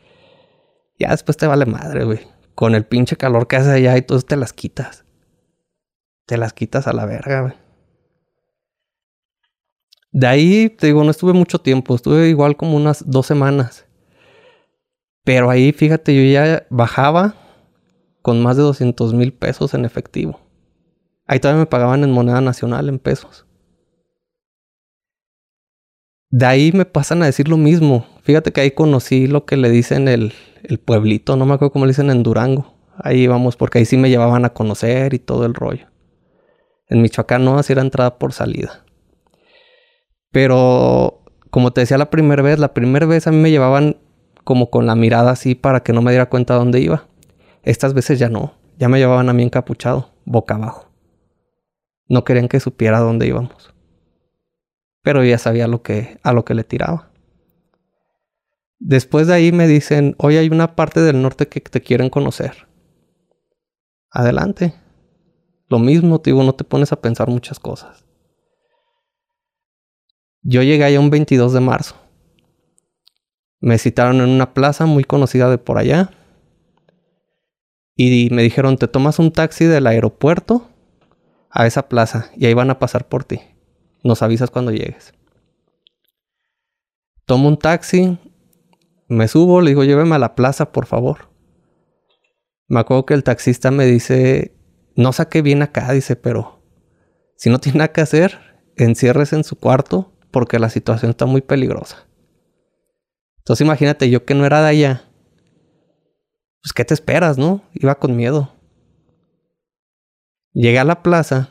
ya 0.99 1.11
después 1.11 1.39
te 1.39 1.47
vale 1.47 1.65
madre, 1.65 2.05
güey. 2.05 2.21
Con 2.55 2.75
el 2.75 2.85
pinche 2.85 3.17
calor 3.17 3.49
que 3.49 3.57
hace 3.57 3.71
allá 3.71 3.97
y 3.97 4.03
todo 4.03 4.21
te 4.21 4.37
las 4.37 4.53
quitas. 4.53 5.06
Te 6.27 6.37
las 6.37 6.53
quitas 6.53 6.87
a 6.87 6.93
la 6.93 7.07
verga, 7.07 7.43
güey. 7.43 7.55
De 10.13 10.27
ahí, 10.27 10.71
te 10.71 10.89
digo, 10.89 11.05
no 11.05 11.11
estuve 11.11 11.33
mucho 11.33 11.61
tiempo. 11.61 11.95
Estuve 11.95 12.29
igual 12.29 12.57
como 12.57 12.77
unas 12.77 13.05
dos 13.09 13.27
semanas. 13.27 13.87
Pero 15.25 15.51
ahí, 15.51 15.73
fíjate, 15.73 16.15
yo 16.15 16.23
ya 16.33 16.67
bajaba 16.71 17.35
con 18.23 18.43
más 18.43 18.57
de 18.57 18.63
200 18.63 19.15
mil 19.15 19.33
pesos 19.33 19.75
en 19.75 19.85
efectivo. 19.85 20.41
Ahí 21.27 21.39
todavía 21.39 21.61
me 21.61 21.67
pagaban 21.67 22.03
en 22.03 22.13
moneda 22.13 22.41
nacional, 22.41 22.89
en 22.89 22.99
pesos. 22.99 23.47
De 26.31 26.47
ahí 26.47 26.73
me 26.73 26.85
pasan 26.85 27.23
a 27.23 27.27
decir 27.27 27.49
lo 27.49 27.57
mismo. 27.57 28.07
Fíjate 28.23 28.53
que 28.53 28.61
ahí 28.61 28.71
conocí 28.73 29.27
lo 29.27 29.45
que 29.45 29.57
le 29.57 29.71
dicen 29.71 30.09
el, 30.09 30.33
el 30.65 30.79
pueblito, 30.79 31.37
no 31.37 31.47
me 31.47 31.55
acuerdo 31.55 31.73
cómo 31.73 31.87
le 31.87 31.91
dicen 31.91 32.11
en 32.11 32.23
Durango. 32.23 32.75
Ahí 32.97 33.23
íbamos, 33.23 33.57
porque 33.57 33.79
ahí 33.79 33.85
sí 33.85 33.97
me 33.97 34.11
llevaban 34.11 34.45
a 34.45 34.51
conocer 34.51 35.15
y 35.15 35.19
todo 35.19 35.45
el 35.45 35.55
rollo. 35.55 35.87
En 36.89 37.03
Michoacán 37.03 37.45
no, 37.45 37.59
así 37.59 37.73
era 37.73 37.83
entrada 37.83 38.19
por 38.19 38.33
salida. 38.33 38.85
Pero, 40.31 41.23
como 41.51 41.73
te 41.73 41.81
decía 41.81 41.99
la 41.99 42.11
primera 42.11 42.43
vez, 42.43 42.59
la 42.59 42.75
primera 42.75 43.07
vez 43.07 43.27
a 43.27 43.33
mí 43.33 43.39
me 43.39 43.51
llevaban 43.51 43.97
como 44.45 44.71
con 44.71 44.87
la 44.87 44.95
mirada 44.95 45.33
así 45.33 45.55
para 45.55 45.81
que 45.81 45.93
no 45.93 46.03
me 46.03 46.13
diera 46.13 46.29
cuenta 46.29 46.55
dónde 46.55 46.81
iba. 46.81 47.09
Estas 47.63 47.95
veces 47.95 48.19
ya 48.19 48.29
no, 48.29 48.55
ya 48.79 48.89
me 48.89 48.99
llevaban 48.99 49.29
a 49.29 49.33
mí 49.33 49.43
encapuchado, 49.43 50.13
boca 50.25 50.55
abajo. 50.55 50.91
No 52.09 52.23
querían 52.23 52.49
que 52.49 52.61
supiera 52.61 53.01
dónde 53.01 53.27
íbamos. 53.27 53.75
Pero 55.03 55.25
ya 55.25 55.39
sabía 55.39 55.67
lo 55.67 55.83
que, 55.83 56.19
a 56.23 56.33
lo 56.33 56.45
que 56.45 56.55
le 56.55 56.63
tiraba. 56.63 57.11
Después 58.79 59.27
de 59.27 59.35
ahí 59.35 59.53
me 59.53 59.67
dicen, 59.67 60.15
hoy 60.19 60.37
hay 60.37 60.49
una 60.49 60.77
parte 60.77 61.01
del 61.01 61.23
norte 61.23 61.49
que 61.49 61.61
te 61.61 61.81
quieren 61.81 62.11
conocer. 62.11 62.69
Adelante. 64.11 64.75
Lo 65.69 65.79
mismo, 65.79 66.19
digo, 66.19 66.43
no 66.43 66.55
te 66.55 66.65
pones 66.65 66.93
a 66.93 67.01
pensar 67.01 67.29
muchas 67.29 67.59
cosas. 67.59 68.05
Yo 70.43 70.63
llegué 70.63 70.85
allá 70.85 71.01
un 71.01 71.11
22 71.11 71.53
de 71.53 71.61
marzo. 71.61 71.97
Me 73.61 73.79
citaron 73.79 74.21
en 74.21 74.29
una 74.29 74.55
plaza 74.55 74.87
muy 74.87 75.03
conocida 75.03 75.51
de 75.51 75.59
por 75.59 75.79
allá. 75.79 76.11
Y 77.97 78.29
me 78.31 78.43
dijeron, 78.43 78.77
te 78.77 78.87
tomas 78.87 79.19
un 79.19 79.33
taxi 79.33 79.65
del 79.65 79.87
aeropuerto 79.87 80.69
a 81.51 81.67
esa 81.67 81.89
plaza 81.89 82.31
y 82.37 82.47
ahí 82.47 82.55
van 82.55 82.71
a 82.71 82.79
pasar 82.79 83.09
por 83.09 83.25
ti. 83.25 83.41
Nos 84.05 84.23
avisas 84.23 84.51
cuando 84.51 84.71
llegues. 84.71 85.15
Tomo 87.25 87.49
un 87.49 87.59
taxi, 87.59 88.19
me 89.09 89.27
subo, 89.27 89.61
le 89.61 89.71
digo, 89.71 89.83
lléveme 89.83 90.15
a 90.15 90.19
la 90.19 90.35
plaza, 90.37 90.71
por 90.71 90.87
favor. 90.87 91.31
Me 92.69 92.81
acuerdo 92.81 93.07
que 93.07 93.15
el 93.15 93.25
taxista 93.25 93.71
me 93.71 93.87
dice, 93.87 94.56
no 94.97 95.13
saqué 95.13 95.43
bien 95.43 95.63
acá, 95.63 95.93
dice, 95.93 96.17
pero 96.17 96.63
si 97.37 97.51
no 97.51 97.59
tiene 97.59 97.79
nada 97.79 97.93
que 97.93 98.01
hacer, 98.01 98.39
enciérrese 98.77 99.37
en 99.37 99.45
su 99.45 99.57
cuarto 99.57 100.13
porque 100.31 100.59
la 100.59 100.71
situación 100.71 101.11
está 101.11 101.27
muy 101.27 101.43
peligrosa. 101.43 102.07
Entonces 103.39 103.65
imagínate, 103.65 104.11
yo 104.11 104.25
que 104.25 104.35
no 104.35 104.45
era 104.45 104.61
de 104.63 104.69
allá, 104.69 105.05
pues 106.63 106.73
¿qué 106.73 106.85
te 106.85 106.95
esperas, 106.95 107.39
no? 107.39 107.63
Iba 107.75 107.95
con 107.95 108.17
miedo. 108.17 108.53
Llegué 110.53 110.79
a 110.79 110.85
la 110.85 111.03
plaza 111.03 111.51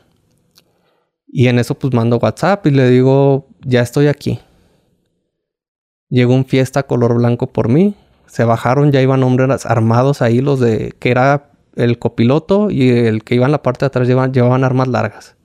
y 1.26 1.46
en 1.46 1.58
eso 1.58 1.78
pues 1.78 1.94
mando 1.94 2.18
WhatsApp 2.18 2.66
y 2.66 2.70
le 2.70 2.90
digo, 2.90 3.48
ya 3.64 3.80
estoy 3.80 4.08
aquí. 4.08 4.40
Llegó 6.08 6.34
un 6.34 6.44
fiesta 6.44 6.84
color 6.84 7.14
blanco 7.14 7.46
por 7.46 7.68
mí. 7.68 7.94
Se 8.26 8.44
bajaron, 8.44 8.92
ya 8.92 9.00
iban 9.00 9.22
hombres 9.22 9.64
armados 9.66 10.20
ahí, 10.20 10.40
los 10.40 10.60
de 10.60 10.94
que 10.98 11.10
era 11.10 11.50
el 11.76 11.98
copiloto 11.98 12.70
y 12.70 12.88
el 12.88 13.22
que 13.22 13.36
iba 13.36 13.46
en 13.46 13.52
la 13.52 13.62
parte 13.62 13.84
de 13.84 13.88
atrás 13.88 14.08
llevaban, 14.08 14.32
llevaban 14.32 14.64
armas 14.64 14.88
largas. 14.88 15.36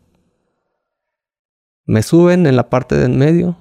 Me 1.85 2.01
suben 2.03 2.47
en 2.47 2.55
la 2.55 2.69
parte 2.69 2.95
de 2.95 3.05
en 3.05 3.17
medio 3.17 3.57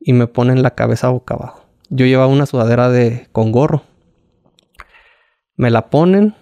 y 0.00 0.12
me 0.12 0.28
ponen 0.28 0.62
la 0.62 0.74
cabeza 0.74 1.08
boca 1.08 1.34
abajo. 1.34 1.66
Yo 1.90 2.06
llevaba 2.06 2.28
una 2.28 2.46
sudadera 2.46 2.88
de 2.88 3.28
con 3.32 3.52
gorro. 3.52 3.82
Me 5.56 5.70
la 5.70 5.90
ponen 5.90 6.34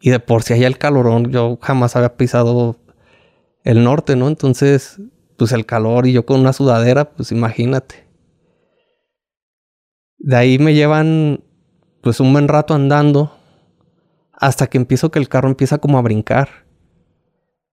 y 0.00 0.10
de 0.10 0.20
por 0.20 0.42
si 0.42 0.54
hay 0.54 0.64
el 0.64 0.78
calorón, 0.78 1.30
yo 1.30 1.58
jamás 1.62 1.96
había 1.96 2.16
pisado 2.16 2.76
el 3.62 3.84
norte, 3.84 4.16
¿no? 4.16 4.28
Entonces, 4.28 5.00
pues 5.36 5.52
el 5.52 5.66
calor 5.66 6.06
y 6.06 6.12
yo 6.12 6.26
con 6.26 6.40
una 6.40 6.52
sudadera, 6.52 7.10
pues 7.10 7.32
imagínate. 7.32 8.06
De 10.18 10.36
ahí 10.36 10.58
me 10.58 10.74
llevan 10.74 11.44
pues 12.00 12.20
un 12.20 12.32
buen 12.32 12.48
rato 12.48 12.74
andando 12.74 13.36
hasta 14.36 14.66
que 14.66 14.78
empiezo 14.78 15.10
que 15.10 15.18
el 15.18 15.28
carro 15.28 15.48
empieza 15.48 15.78
como 15.78 15.98
a 15.98 16.02
brincar, 16.02 16.66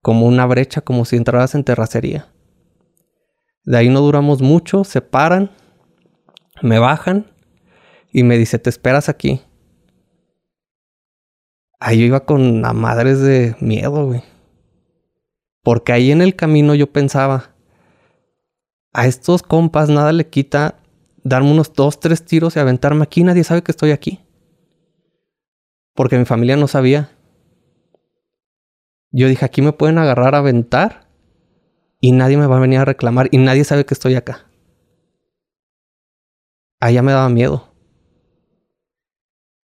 como 0.02 0.26
una 0.26 0.45
brecha, 0.45 0.82
como 0.82 1.06
si 1.06 1.15
entraras 1.15 1.56
en 1.56 1.63
terracería. 1.63 2.28
De 3.65 3.78
ahí 3.78 3.89
no 3.89 4.02
duramos 4.02 4.41
mucho, 4.41 4.84
se 4.84 5.02
paran, 5.02 5.52
me 6.62 6.80
bajan 6.80 7.28
y 8.12 8.23
me 8.23 8.38
dice, 8.38 8.60
te 8.60 8.69
esperas 8.69 9.10
aquí. 9.10 9.41
Ahí 11.80 11.99
yo 11.99 12.06
iba 12.06 12.26
con 12.26 12.62
la 12.62 12.73
madres 12.73 13.19
de 13.19 13.56
miedo, 13.60 14.06
güey. 14.06 14.23
Porque 15.63 15.91
ahí 15.91 16.12
en 16.12 16.21
el 16.21 16.36
camino 16.36 16.76
yo 16.76 16.91
pensaba, 16.91 17.56
a 18.93 19.08
estos 19.08 19.43
compas 19.43 19.89
nada 19.89 20.12
le 20.12 20.28
quita 20.28 20.80
darme 21.23 21.52
unos 21.52 21.73
dos, 21.73 21.99
tres 21.99 22.23
tiros 22.23 22.56
y 22.56 22.60
aventarme 22.60 23.04
aquí. 23.04 23.23
Nadie 23.23 23.43
sabe 23.43 23.63
que 23.63 23.71
estoy 23.71 23.91
aquí. 23.91 24.22
Porque 25.93 26.17
mi 26.17 26.25
familia 26.25 26.58
no 26.58 26.67
sabía. 26.67 27.12
Yo 29.12 29.27
dije, 29.27 29.45
aquí 29.45 29.62
me 29.62 29.73
pueden 29.73 29.97
agarrar 29.99 30.36
a 30.36 30.39
aventar 30.39 31.08
y 31.99 32.12
nadie 32.12 32.38
me 32.38 32.47
va 32.47 32.58
a 32.58 32.62
venir 32.62 32.79
a 32.79 32.86
reclamar 32.86 33.29
y 33.32 33.38
nadie 33.38 33.63
sabe 33.63 33.86
que 33.86 33.93
estoy 33.93 34.15
acá. 34.15 34.47
Allá 36.79 37.01
me 37.01 37.12
daba 37.12 37.29
miedo. 37.29 37.69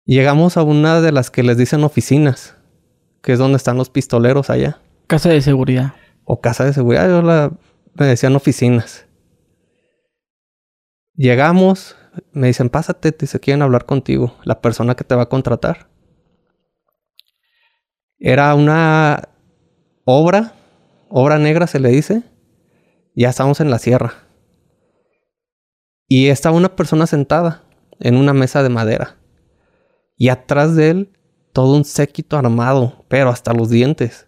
Llegamos 0.06 0.58
a 0.58 0.64
una 0.64 1.02
de 1.02 1.12
las 1.12 1.32
que 1.32 1.44
les 1.44 1.58
dicen 1.58 1.84
oficinas, 1.84 2.56
que 3.22 3.34
es 3.34 3.40
donde 3.40 3.58
están 3.58 3.78
los 3.78 3.90
pistoleros 3.90 4.50
allá. 4.50 4.80
Casa 5.08 5.30
de 5.30 5.42
seguridad. 5.42 5.94
O 6.26 6.42
casa 6.42 6.66
de 6.66 6.74
seguridad, 6.74 7.08
yo 7.08 7.22
la, 7.22 7.52
me 7.94 8.06
decían 8.06 8.36
oficinas. 8.36 9.06
Llegamos, 11.16 11.96
me 12.32 12.48
dicen, 12.48 12.70
pásate, 12.70 13.12
te 13.12 13.28
quieren 13.40 13.62
hablar 13.62 13.86
contigo, 13.86 14.36
la 14.44 14.62
persona 14.62 14.96
que 14.96 15.04
te 15.04 15.16
va 15.16 15.24
a 15.24 15.30
contratar. 15.30 15.90
Era 18.20 18.54
una 18.56 19.30
obra 20.06 20.54
obra 21.10 21.40
negra 21.40 21.68
se 21.68 21.80
le 21.80 21.90
dice, 21.90 22.24
ya 23.16 23.30
estamos 23.30 23.60
en 23.60 23.70
la 23.70 23.80
sierra. 23.80 24.14
Y 26.08 26.28
estaba 26.28 26.56
una 26.56 26.76
persona 26.76 27.06
sentada 27.08 27.64
en 28.00 28.16
una 28.16 28.34
mesa 28.34 28.64
de 28.64 28.70
madera. 28.70 29.18
Y 30.16 30.30
atrás 30.30 30.76
de 30.76 30.90
él 30.90 31.18
todo 31.52 31.76
un 31.76 31.86
séquito 31.86 32.38
armado, 32.38 33.06
pero 33.08 33.30
hasta 33.30 33.54
los 33.54 33.70
dientes. 33.70 34.28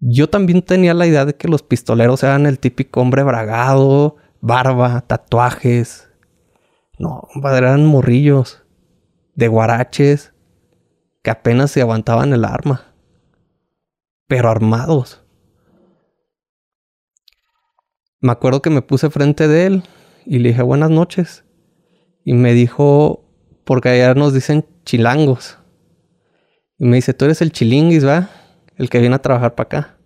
Yo 0.00 0.28
también 0.28 0.62
tenía 0.62 0.94
la 0.94 1.06
idea 1.06 1.24
de 1.24 1.34
que 1.34 1.48
los 1.48 1.62
pistoleros 1.62 2.22
eran 2.22 2.46
el 2.46 2.58
típico 2.58 3.00
hombre 3.00 3.24
bragado, 3.24 4.16
barba, 4.40 5.00
tatuajes. 5.02 6.08
No, 6.98 7.28
eran 7.44 7.86
morrillos, 7.86 8.64
de 9.34 9.48
guaraches, 9.48 10.32
que 11.28 11.32
apenas 11.32 11.70
se 11.70 11.82
aguantaban 11.82 12.32
el 12.32 12.42
arma 12.42 12.94
pero 14.26 14.48
armados. 14.48 15.22
Me 18.18 18.32
acuerdo 18.32 18.62
que 18.62 18.70
me 18.70 18.80
puse 18.80 19.10
frente 19.10 19.46
de 19.46 19.66
él 19.66 19.82
y 20.24 20.38
le 20.38 20.48
dije 20.48 20.62
buenas 20.62 20.88
noches. 20.88 21.44
Y 22.24 22.32
me 22.32 22.54
dijo, 22.54 23.30
porque 23.66 23.90
allá 23.90 24.14
nos 24.14 24.32
dicen 24.32 24.64
chilangos. 24.86 25.58
Y 26.78 26.86
me 26.86 26.96
dice, 26.96 27.12
tú 27.12 27.26
eres 27.26 27.42
el 27.42 27.52
chilinguis, 27.52 28.06
¿va? 28.06 28.30
El 28.76 28.88
que 28.88 28.98
viene 28.98 29.16
a 29.16 29.20
trabajar 29.20 29.54
para 29.54 29.66
acá. 29.66 29.98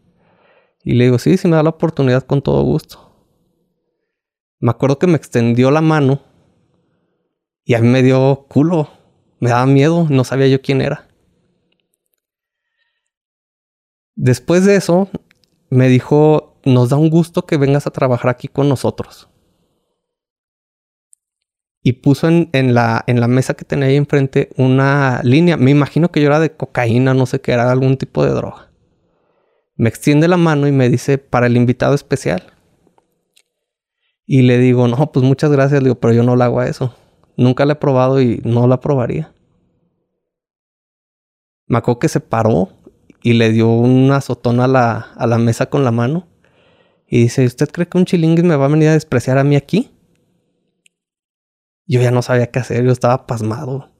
Y 0.82 0.94
le 0.94 1.04
digo, 1.04 1.20
sí, 1.20 1.36
si 1.36 1.46
me 1.46 1.54
da 1.54 1.62
la 1.62 1.70
oportunidad 1.70 2.24
con 2.24 2.42
todo 2.42 2.64
gusto. 2.64 3.14
Me 4.58 4.72
acuerdo 4.72 4.98
que 4.98 5.06
me 5.06 5.18
extendió 5.18 5.70
la 5.70 5.82
mano 5.82 6.20
y 7.64 7.74
a 7.74 7.78
mí 7.78 7.86
me 7.86 8.02
dio 8.02 8.46
culo. 8.48 8.88
Me 9.38 9.50
daba 9.50 9.66
miedo, 9.66 10.08
no 10.10 10.24
sabía 10.24 10.48
yo 10.48 10.60
quién 10.60 10.80
era. 10.80 11.11
Después 14.22 14.64
de 14.64 14.76
eso, 14.76 15.08
me 15.68 15.88
dijo, 15.88 16.54
nos 16.64 16.90
da 16.90 16.96
un 16.96 17.10
gusto 17.10 17.44
que 17.44 17.56
vengas 17.56 17.88
a 17.88 17.90
trabajar 17.90 18.30
aquí 18.30 18.46
con 18.46 18.68
nosotros. 18.68 19.28
Y 21.82 21.94
puso 21.94 22.28
en, 22.28 22.48
la, 22.72 23.04
la 23.08 23.26
mesa 23.26 23.54
que 23.54 23.64
tenía 23.64 23.88
ahí 23.88 23.96
enfrente 23.96 24.50
una 24.56 25.20
línea. 25.24 25.56
Me 25.56 25.72
imagino 25.72 26.12
que 26.12 26.20
yo 26.20 26.28
era 26.28 26.38
de 26.38 26.54
cocaína, 26.54 27.14
no 27.14 27.26
sé 27.26 27.40
qué, 27.40 27.50
era 27.50 27.68
algún 27.68 27.96
tipo 27.96 28.24
de 28.24 28.30
droga. 28.30 28.70
Me 29.74 29.88
extiende 29.88 30.28
la 30.28 30.36
mano 30.36 30.68
y 30.68 30.72
me 30.72 30.88
dice, 30.88 31.18
para 31.18 31.48
el 31.48 31.56
invitado 31.56 31.96
especial. 31.96 32.52
Y 34.24 34.42
le 34.42 34.58
digo, 34.58 34.86
no, 34.86 35.10
pues 35.10 35.26
muchas 35.26 35.50
gracias, 35.50 35.82
le 35.82 35.88
digo, 35.88 35.98
pero 35.98 36.14
yo 36.14 36.22
no 36.22 36.36
lo 36.36 36.44
hago 36.44 36.60
a 36.60 36.68
eso. 36.68 36.94
Nunca 37.36 37.64
la 37.66 37.72
he 37.72 37.76
probado 37.76 38.20
y 38.20 38.40
no 38.44 38.68
la 38.68 38.78
probaría. 38.78 39.34
Me 41.66 41.78
acuerdo 41.78 41.98
que 41.98 42.08
se 42.08 42.20
paró 42.20 42.81
y 43.22 43.34
le 43.34 43.52
dio 43.52 43.68
un 43.68 44.10
azotón 44.10 44.60
a 44.60 44.66
la, 44.66 45.12
a 45.16 45.26
la 45.26 45.38
mesa 45.38 45.66
con 45.66 45.84
la 45.84 45.90
mano. 45.90 46.28
Y 47.06 47.22
dice, 47.22 47.44
¿usted 47.44 47.70
cree 47.70 47.88
que 47.88 47.98
un 47.98 48.04
chilinguis 48.04 48.44
me 48.44 48.56
va 48.56 48.66
a 48.66 48.68
venir 48.68 48.88
a 48.88 48.94
despreciar 48.94 49.38
a 49.38 49.44
mí 49.44 49.56
aquí? 49.56 49.90
Yo 51.86 52.00
ya 52.00 52.10
no 52.10 52.22
sabía 52.22 52.50
qué 52.50 52.58
hacer, 52.58 52.84
yo 52.84 52.90
estaba 52.90 53.26
pasmado. 53.26 53.90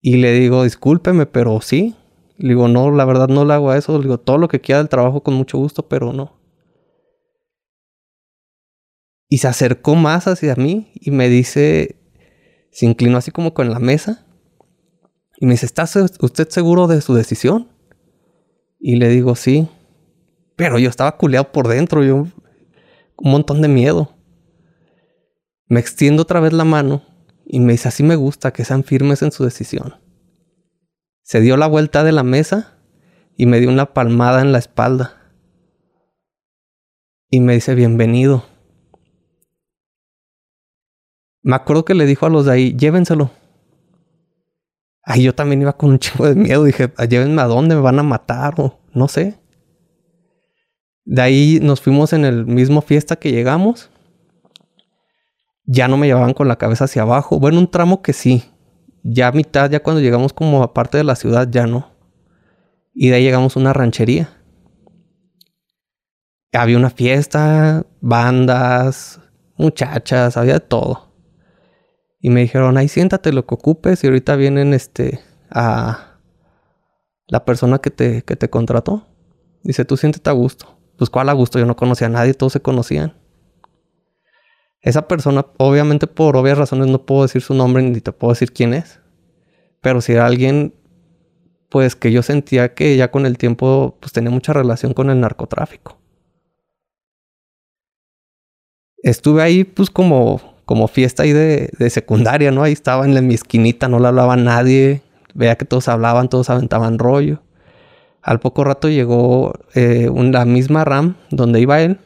Y 0.00 0.18
le 0.18 0.32
digo, 0.32 0.64
discúlpeme, 0.64 1.24
pero 1.24 1.60
sí. 1.62 1.96
Le 2.36 2.50
digo, 2.50 2.68
no, 2.68 2.90
la 2.90 3.06
verdad 3.06 3.28
no 3.28 3.44
le 3.44 3.54
hago 3.54 3.70
a 3.70 3.78
eso. 3.78 3.96
Le 3.96 4.04
digo, 4.04 4.18
todo 4.18 4.36
lo 4.36 4.48
que 4.48 4.60
quiera 4.60 4.80
del 4.80 4.90
trabajo 4.90 5.22
con 5.22 5.32
mucho 5.32 5.56
gusto, 5.56 5.88
pero 5.88 6.12
no. 6.12 6.38
Y 9.30 9.38
se 9.38 9.48
acercó 9.48 9.94
más 9.94 10.28
hacia 10.28 10.54
mí 10.56 10.92
y 10.94 11.10
me 11.10 11.30
dice, 11.30 11.96
se 12.70 12.84
inclinó 12.84 13.16
así 13.16 13.30
como 13.30 13.54
con 13.54 13.70
la 13.70 13.78
mesa. 13.78 14.23
Y 15.38 15.46
me 15.46 15.52
dice, 15.52 15.66
¿está 15.66 15.84
usted 16.20 16.48
seguro 16.48 16.86
de 16.86 17.00
su 17.00 17.14
decisión? 17.14 17.68
Y 18.78 18.96
le 18.96 19.08
digo, 19.08 19.34
sí. 19.34 19.68
Pero 20.56 20.78
yo 20.78 20.88
estaba 20.88 21.16
culeado 21.16 21.50
por 21.52 21.68
dentro, 21.68 22.04
yo 22.04 22.26
un 23.16 23.30
montón 23.30 23.62
de 23.62 23.68
miedo. 23.68 24.14
Me 25.66 25.80
extiendo 25.80 26.22
otra 26.22 26.40
vez 26.40 26.52
la 26.52 26.64
mano 26.64 27.02
y 27.44 27.60
me 27.60 27.72
dice, 27.72 27.88
así 27.88 28.02
me 28.02 28.16
gusta, 28.16 28.52
que 28.52 28.64
sean 28.64 28.84
firmes 28.84 29.22
en 29.22 29.32
su 29.32 29.44
decisión. 29.44 29.96
Se 31.22 31.40
dio 31.40 31.56
la 31.56 31.66
vuelta 31.66 32.04
de 32.04 32.12
la 32.12 32.22
mesa 32.22 32.78
y 33.36 33.46
me 33.46 33.60
dio 33.60 33.70
una 33.70 33.94
palmada 33.94 34.42
en 34.42 34.52
la 34.52 34.58
espalda. 34.58 35.32
Y 37.30 37.40
me 37.40 37.54
dice, 37.54 37.74
bienvenido. 37.74 38.44
Me 41.42 41.56
acuerdo 41.56 41.84
que 41.84 41.94
le 41.94 42.06
dijo 42.06 42.26
a 42.26 42.30
los 42.30 42.46
de 42.46 42.52
ahí, 42.52 42.76
llévenselo. 42.76 43.30
Ay, 45.06 45.22
yo 45.22 45.34
también 45.34 45.60
iba 45.60 45.76
con 45.76 45.90
un 45.90 45.98
chingo 45.98 46.26
de 46.26 46.34
miedo. 46.34 46.64
Dije, 46.64 46.92
llévenme 47.08 47.42
a 47.42 47.46
dónde, 47.46 47.74
me 47.74 47.80
van 47.80 47.98
a 47.98 48.02
matar 48.02 48.54
o 48.58 48.80
no 48.92 49.08
sé. 49.08 49.38
De 51.04 51.20
ahí 51.20 51.58
nos 51.60 51.80
fuimos 51.80 52.12
en 52.12 52.24
el 52.24 52.46
mismo 52.46 52.80
fiesta 52.80 53.16
que 53.16 53.30
llegamos 53.30 53.90
ya 55.66 55.88
no 55.88 55.96
me 55.96 56.06
llevaban 56.06 56.34
con 56.34 56.48
la 56.48 56.56
cabeza 56.56 56.84
hacia 56.84 57.02
abajo. 57.02 57.40
Bueno, 57.40 57.58
un 57.58 57.70
tramo 57.70 58.02
que 58.02 58.12
sí. 58.12 58.44
Ya 59.02 59.28
a 59.28 59.32
mitad, 59.32 59.70
ya 59.70 59.82
cuando 59.82 60.00
llegamos 60.00 60.32
como 60.32 60.62
a 60.62 60.72
parte 60.74 60.98
de 60.98 61.04
la 61.04 61.16
ciudad, 61.16 61.48
ya 61.50 61.66
no. 61.66 61.90
Y 62.94 63.08
de 63.08 63.16
ahí 63.16 63.24
llegamos 63.24 63.56
a 63.56 63.60
una 63.60 63.72
ranchería. 63.72 64.30
Había 66.52 66.76
una 66.76 66.90
fiesta, 66.90 67.84
bandas, 68.00 69.20
muchachas, 69.56 70.36
había 70.36 70.54
de 70.54 70.60
todo. 70.60 71.03
Y 72.24 72.30
me 72.30 72.40
dijeron, 72.40 72.78
ahí 72.78 72.88
siéntate 72.88 73.34
lo 73.34 73.44
que 73.44 73.54
ocupes 73.54 74.02
y 74.02 74.06
ahorita 74.06 74.34
vienen 74.36 74.72
este 74.72 75.20
a 75.50 76.16
la 77.26 77.44
persona 77.44 77.80
que 77.80 77.90
te, 77.90 78.22
que 78.22 78.34
te 78.34 78.48
contrató. 78.48 79.06
Dice, 79.62 79.84
tú 79.84 79.98
siéntete 79.98 80.30
a 80.30 80.32
gusto. 80.32 80.74
Pues 80.96 81.10
cuál 81.10 81.28
a 81.28 81.34
gusto, 81.34 81.58
yo 81.58 81.66
no 81.66 81.76
conocía 81.76 82.06
a 82.06 82.10
nadie, 82.10 82.32
todos 82.32 82.54
se 82.54 82.62
conocían. 82.62 83.12
Esa 84.80 85.06
persona, 85.06 85.44
obviamente 85.58 86.06
por 86.06 86.38
obvias 86.38 86.56
razones 86.56 86.86
no 86.86 87.04
puedo 87.04 87.24
decir 87.24 87.42
su 87.42 87.52
nombre 87.52 87.82
ni 87.82 88.00
te 88.00 88.12
puedo 88.12 88.32
decir 88.32 88.54
quién 88.54 88.72
es. 88.72 89.00
Pero 89.82 90.00
si 90.00 90.12
era 90.12 90.24
alguien, 90.24 90.72
pues 91.68 91.94
que 91.94 92.10
yo 92.10 92.22
sentía 92.22 92.72
que 92.72 92.96
ya 92.96 93.10
con 93.10 93.26
el 93.26 93.36
tiempo, 93.36 93.98
pues 94.00 94.12
tenía 94.14 94.30
mucha 94.30 94.54
relación 94.54 94.94
con 94.94 95.10
el 95.10 95.20
narcotráfico. 95.20 95.98
Estuve 99.02 99.42
ahí, 99.42 99.64
pues 99.64 99.90
como, 99.90 100.53
como 100.64 100.88
fiesta 100.88 101.22
ahí 101.24 101.32
de, 101.32 101.90
secundaria, 101.90 102.50
¿no? 102.50 102.62
Ahí 102.62 102.72
estaba 102.72 103.04
en 103.04 103.14
la, 103.14 103.20
mi 103.20 103.34
esquinita, 103.34 103.88
no 103.88 103.98
le 103.98 104.08
hablaba 104.08 104.34
a 104.34 104.36
nadie. 104.36 105.02
Veía 105.34 105.56
que 105.56 105.64
todos 105.64 105.88
hablaban, 105.88 106.28
todos 106.28 106.50
aventaban 106.50 106.98
rollo. 106.98 107.42
Al 108.22 108.40
poco 108.40 108.64
rato 108.64 108.88
llegó 108.88 109.52
eh, 109.74 110.10
la 110.14 110.44
misma 110.44 110.84
RAM 110.84 111.16
donde 111.30 111.60
iba 111.60 111.80
él 111.82 111.98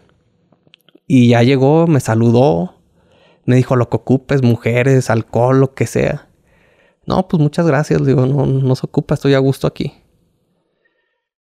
y 1.07 1.29
ya 1.29 1.43
llegó, 1.43 1.87
me 1.87 2.01
saludó, 2.01 2.75
me 3.47 3.57
dijo 3.57 3.77
lo 3.77 3.89
que 3.89 3.97
ocupes, 3.97 4.43
mujeres, 4.43 5.11
alcohol, 5.11 5.61
lo 5.61 5.75
que 5.75 5.87
sea. 5.87 6.29
No, 7.07 7.29
pues 7.29 7.43
muchas 7.43 7.67
gracias, 7.67 8.05
digo, 8.05 8.27
no, 8.27 8.45
no 8.45 8.77
se 8.77 8.87
ocupa, 8.87 9.15
estoy 9.15 9.35
a 9.35 9.39
gusto 9.39 9.67
aquí. 9.67 9.95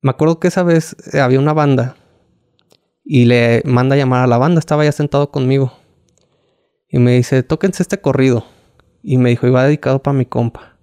Me 0.00 0.10
acuerdo 0.10 0.40
que 0.40 0.48
esa 0.48 0.62
vez 0.62 0.96
eh, 1.12 1.20
había 1.20 1.38
una 1.38 1.52
banda 1.52 1.96
y 3.04 3.26
le 3.26 3.62
manda 3.66 3.94
a 3.94 3.98
llamar 3.98 4.24
a 4.24 4.26
la 4.26 4.38
banda, 4.38 4.58
estaba 4.58 4.84
ya 4.84 4.92
sentado 4.92 5.30
conmigo. 5.30 5.72
Y 6.92 6.98
me 6.98 7.12
dice, 7.12 7.42
tóquense 7.42 7.82
este 7.82 8.00
corrido. 8.00 8.44
Y 9.02 9.16
me 9.16 9.30
dijo, 9.30 9.46
iba 9.46 9.64
dedicado 9.64 10.02
para 10.02 10.16
mi 10.16 10.26
compa. 10.26 10.78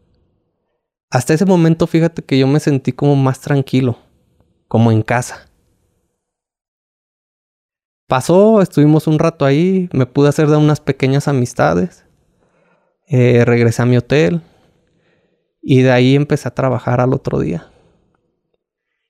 Hasta 1.12 1.36
ese 1.36 1.46
momento, 1.46 1.86
fíjate 1.86 2.24
que 2.24 2.40
yo 2.40 2.48
me 2.48 2.60
sentí 2.60 2.92
como 2.92 3.16
más 3.16 3.40
tranquilo, 3.42 4.00
como 4.68 4.92
en 4.92 5.04
casa. 5.04 5.48
Pasó, 8.08 8.60
estuvimos 8.62 9.06
un 9.06 9.20
rato 9.20 9.46
ahí, 9.46 9.88
me 9.94 10.08
pude 10.08 10.30
hacer 10.30 10.48
de 10.48 10.58
unas 10.58 10.80
pequeñas 10.80 11.28
amistades. 11.28 12.06
Eh, 13.08 13.46
regresé 13.46 13.84
a 13.84 13.86
mi 13.86 13.98
hotel 13.98 14.42
y 15.62 15.84
de 15.84 15.92
ahí 15.92 16.16
empecé 16.16 16.48
a 16.48 16.56
trabajar 16.56 17.02
al 17.02 17.14
otro 17.14 17.40
día. 17.40 17.72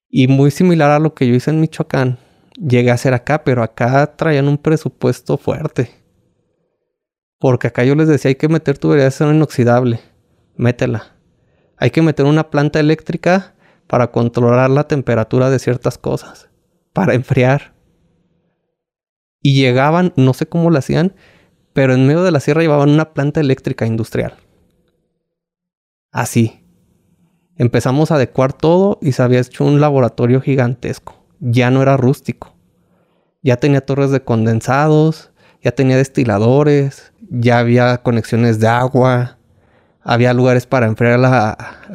Y 0.09 0.27
muy 0.27 0.51
similar 0.51 0.91
a 0.91 0.99
lo 0.99 1.13
que 1.13 1.27
yo 1.27 1.33
hice 1.33 1.51
en 1.51 1.61
Michoacán, 1.61 2.17
llegué 2.55 2.91
a 2.91 2.95
hacer 2.95 3.13
acá, 3.13 3.45
pero 3.45 3.63
acá 3.63 4.17
traían 4.17 4.49
un 4.49 4.57
presupuesto 4.57 5.37
fuerte. 5.37 5.98
Porque 7.39 7.67
acá 7.67 7.83
yo 7.83 7.95
les 7.95 8.07
decía, 8.07 8.29
hay 8.29 8.35
que 8.35 8.49
meter 8.49 8.77
tubería 8.77 9.03
de 9.03 9.07
acero 9.07 9.33
inoxidable, 9.33 10.01
métela. 10.55 11.15
Hay 11.77 11.91
que 11.91 12.01
meter 12.01 12.25
una 12.25 12.49
planta 12.49 12.79
eléctrica 12.79 13.55
para 13.87 14.11
controlar 14.11 14.69
la 14.69 14.87
temperatura 14.87 15.49
de 15.49 15.59
ciertas 15.59 15.97
cosas, 15.97 16.49
para 16.93 17.13
enfriar 17.15 17.73
y 19.41 19.55
llegaban, 19.55 20.13
no 20.15 20.33
sé 20.33 20.47
cómo 20.47 20.69
lo 20.69 20.77
hacían, 20.77 21.15
pero 21.73 21.93
en 21.93 22.05
medio 22.05 22.23
de 22.23 22.31
la 22.31 22.39
sierra 22.39 22.61
llevaban 22.61 22.89
una 22.89 23.13
planta 23.13 23.39
eléctrica 23.39 23.85
industrial. 23.85 24.33
Así. 26.11 26.65
Empezamos 27.55 28.11
a 28.11 28.15
adecuar 28.15 28.53
todo 28.53 28.99
y 29.01 29.11
se 29.11 29.21
había 29.21 29.41
hecho 29.41 29.65
un 29.65 29.81
laboratorio 29.81 30.41
gigantesco. 30.41 31.25
Ya 31.39 31.71
no 31.71 31.81
era 31.81 31.97
rústico. 31.97 32.55
Ya 33.41 33.57
tenía 33.57 33.81
torres 33.81 34.11
de 34.11 34.23
condensados, 34.23 35.31
ya 35.61 35.71
tenía 35.71 35.97
destiladores, 35.97 37.13
ya 37.29 37.59
había 37.59 37.99
conexiones 37.99 38.59
de 38.59 38.67
agua, 38.67 39.37
había 40.01 40.33
lugares 40.33 40.65
para 40.65 40.87
enfriar 40.87 41.19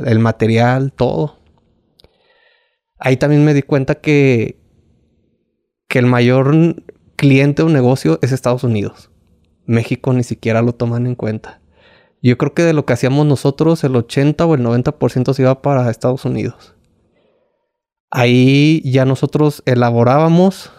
el 0.04 0.18
material, 0.18 0.92
todo. 0.92 1.38
Ahí 2.98 3.16
también 3.16 3.44
me 3.44 3.54
di 3.54 3.62
cuenta 3.62 3.96
que, 3.96 4.60
que 5.88 5.98
el 5.98 6.06
mayor 6.06 6.82
cliente 7.16 7.62
o 7.62 7.68
negocio 7.68 8.18
es 8.22 8.32
Estados 8.32 8.64
Unidos. 8.64 9.10
México 9.66 10.12
ni 10.12 10.22
siquiera 10.22 10.62
lo 10.62 10.74
toman 10.74 11.06
en 11.06 11.14
cuenta. 11.14 11.60
Yo 12.22 12.38
creo 12.38 12.54
que 12.54 12.62
de 12.62 12.72
lo 12.72 12.86
que 12.86 12.94
hacíamos 12.94 13.26
nosotros, 13.26 13.84
el 13.84 13.96
80 13.96 14.46
o 14.46 14.54
el 14.54 14.62
90% 14.62 15.34
se 15.34 15.42
iba 15.42 15.60
para 15.60 15.90
Estados 15.90 16.24
Unidos. 16.24 16.74
Ahí 18.10 18.80
ya 18.84 19.04
nosotros 19.04 19.62
elaborábamos 19.66 20.70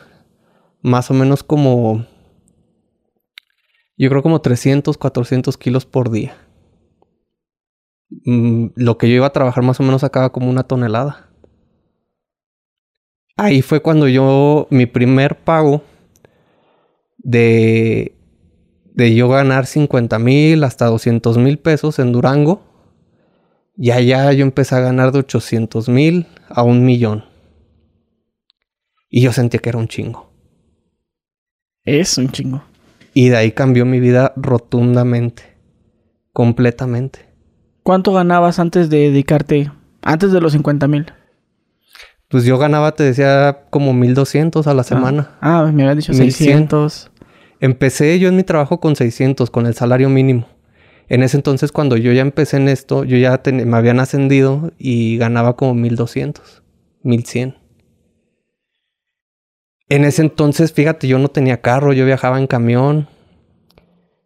más 0.82 1.12
o 1.12 1.14
menos 1.14 1.44
como, 1.44 2.06
yo 3.98 4.10
creo 4.10 4.22
como 4.22 4.42
300, 4.42 4.98
400 4.98 5.58
kilos 5.58 5.86
por 5.86 6.12
día. 6.12 6.36
Mm, 8.26 8.68
lo 8.76 8.98
que 8.98 9.10
yo 9.10 9.16
iba 9.16 9.28
a 9.28 9.34
trabajar 9.34 9.64
más 9.64 9.80
o 9.80 9.84
menos 9.84 10.04
acaba 10.04 10.32
como 10.32 10.50
una 10.50 10.64
tonelada. 10.64 11.30
Ahí 13.38 13.62
fue 13.62 13.82
cuando 13.82 14.08
yo, 14.08 14.68
mi 14.70 14.86
primer 14.86 15.38
pago 15.38 15.84
de, 17.18 18.16
de 18.94 19.14
yo 19.16 19.28
ganar 19.28 19.66
50 19.66 20.20
mil 20.20 20.64
hasta 20.64 20.86
200 20.86 21.38
mil 21.38 21.60
pesos 21.60 22.00
en 22.00 22.12
Durango. 22.12 22.62
Y 23.78 23.92
allá 23.92 24.32
yo 24.32 24.44
empecé 24.44 24.76
a 24.76 24.80
ganar 24.80 25.12
de 25.12 25.20
800 25.20 25.90
mil 25.90 26.28
a 26.48 26.64
un 26.64 26.86
millón. 26.86 27.26
Y 29.10 29.22
yo 29.22 29.34
sentía 29.34 29.60
que 29.60 29.70
era 29.70 29.78
un 29.78 29.88
chingo. 29.88 30.32
Es 31.84 32.18
un 32.18 32.30
chingo. 32.30 32.64
Y 33.18 33.30
de 33.30 33.38
ahí 33.38 33.52
cambió 33.54 33.86
mi 33.86 34.02
vida 34.02 34.34
rotundamente. 34.36 35.44
Completamente. 36.34 37.20
¿Cuánto 37.82 38.12
ganabas 38.12 38.60
antes 38.60 38.90
de 38.90 39.10
dedicarte? 39.10 39.72
Antes 40.02 40.34
de 40.34 40.42
los 40.42 40.52
50 40.52 40.88
mil. 40.90 41.06
Pues 42.28 42.44
yo 42.44 42.58
ganaba, 42.58 42.92
te 42.92 43.04
decía, 43.04 43.68
como 43.70 43.94
1200 43.94 44.68
a 44.68 44.74
la 44.74 44.82
ah. 44.82 44.84
semana. 44.84 45.30
Ah, 45.40 45.72
me 45.74 45.84
habías 45.84 45.96
dicho 45.96 46.14
600. 46.14 47.10
Empecé 47.62 48.20
yo 48.20 48.28
en 48.28 48.36
mi 48.36 48.44
trabajo 48.44 48.82
con 48.82 48.98
600, 48.98 49.50
con 49.50 49.66
el 49.66 49.76
salario 49.76 50.10
mínimo. 50.10 50.48
En 51.08 51.24
ese 51.24 51.38
entonces, 51.38 51.72
cuando 51.72 51.96
yo 51.96 52.12
ya 52.12 52.22
empecé 52.22 52.58
en 52.58 52.68
esto, 52.68 53.06
yo 53.06 53.16
ya 53.16 53.42
me 53.50 53.78
habían 53.78 54.02
ascendido 54.02 54.74
y 54.78 55.16
ganaba 55.18 55.56
como 55.56 55.74
1200, 55.74 56.64
1100. 57.04 57.56
En 59.90 60.04
ese 60.06 60.22
entonces, 60.22 60.74
fíjate, 60.74 61.08
yo 61.08 61.18
no 61.20 61.30
tenía 61.30 61.62
carro, 61.62 61.94
yo 61.94 62.06
viajaba 62.06 62.40
en 62.40 62.48
camión. 62.48 63.08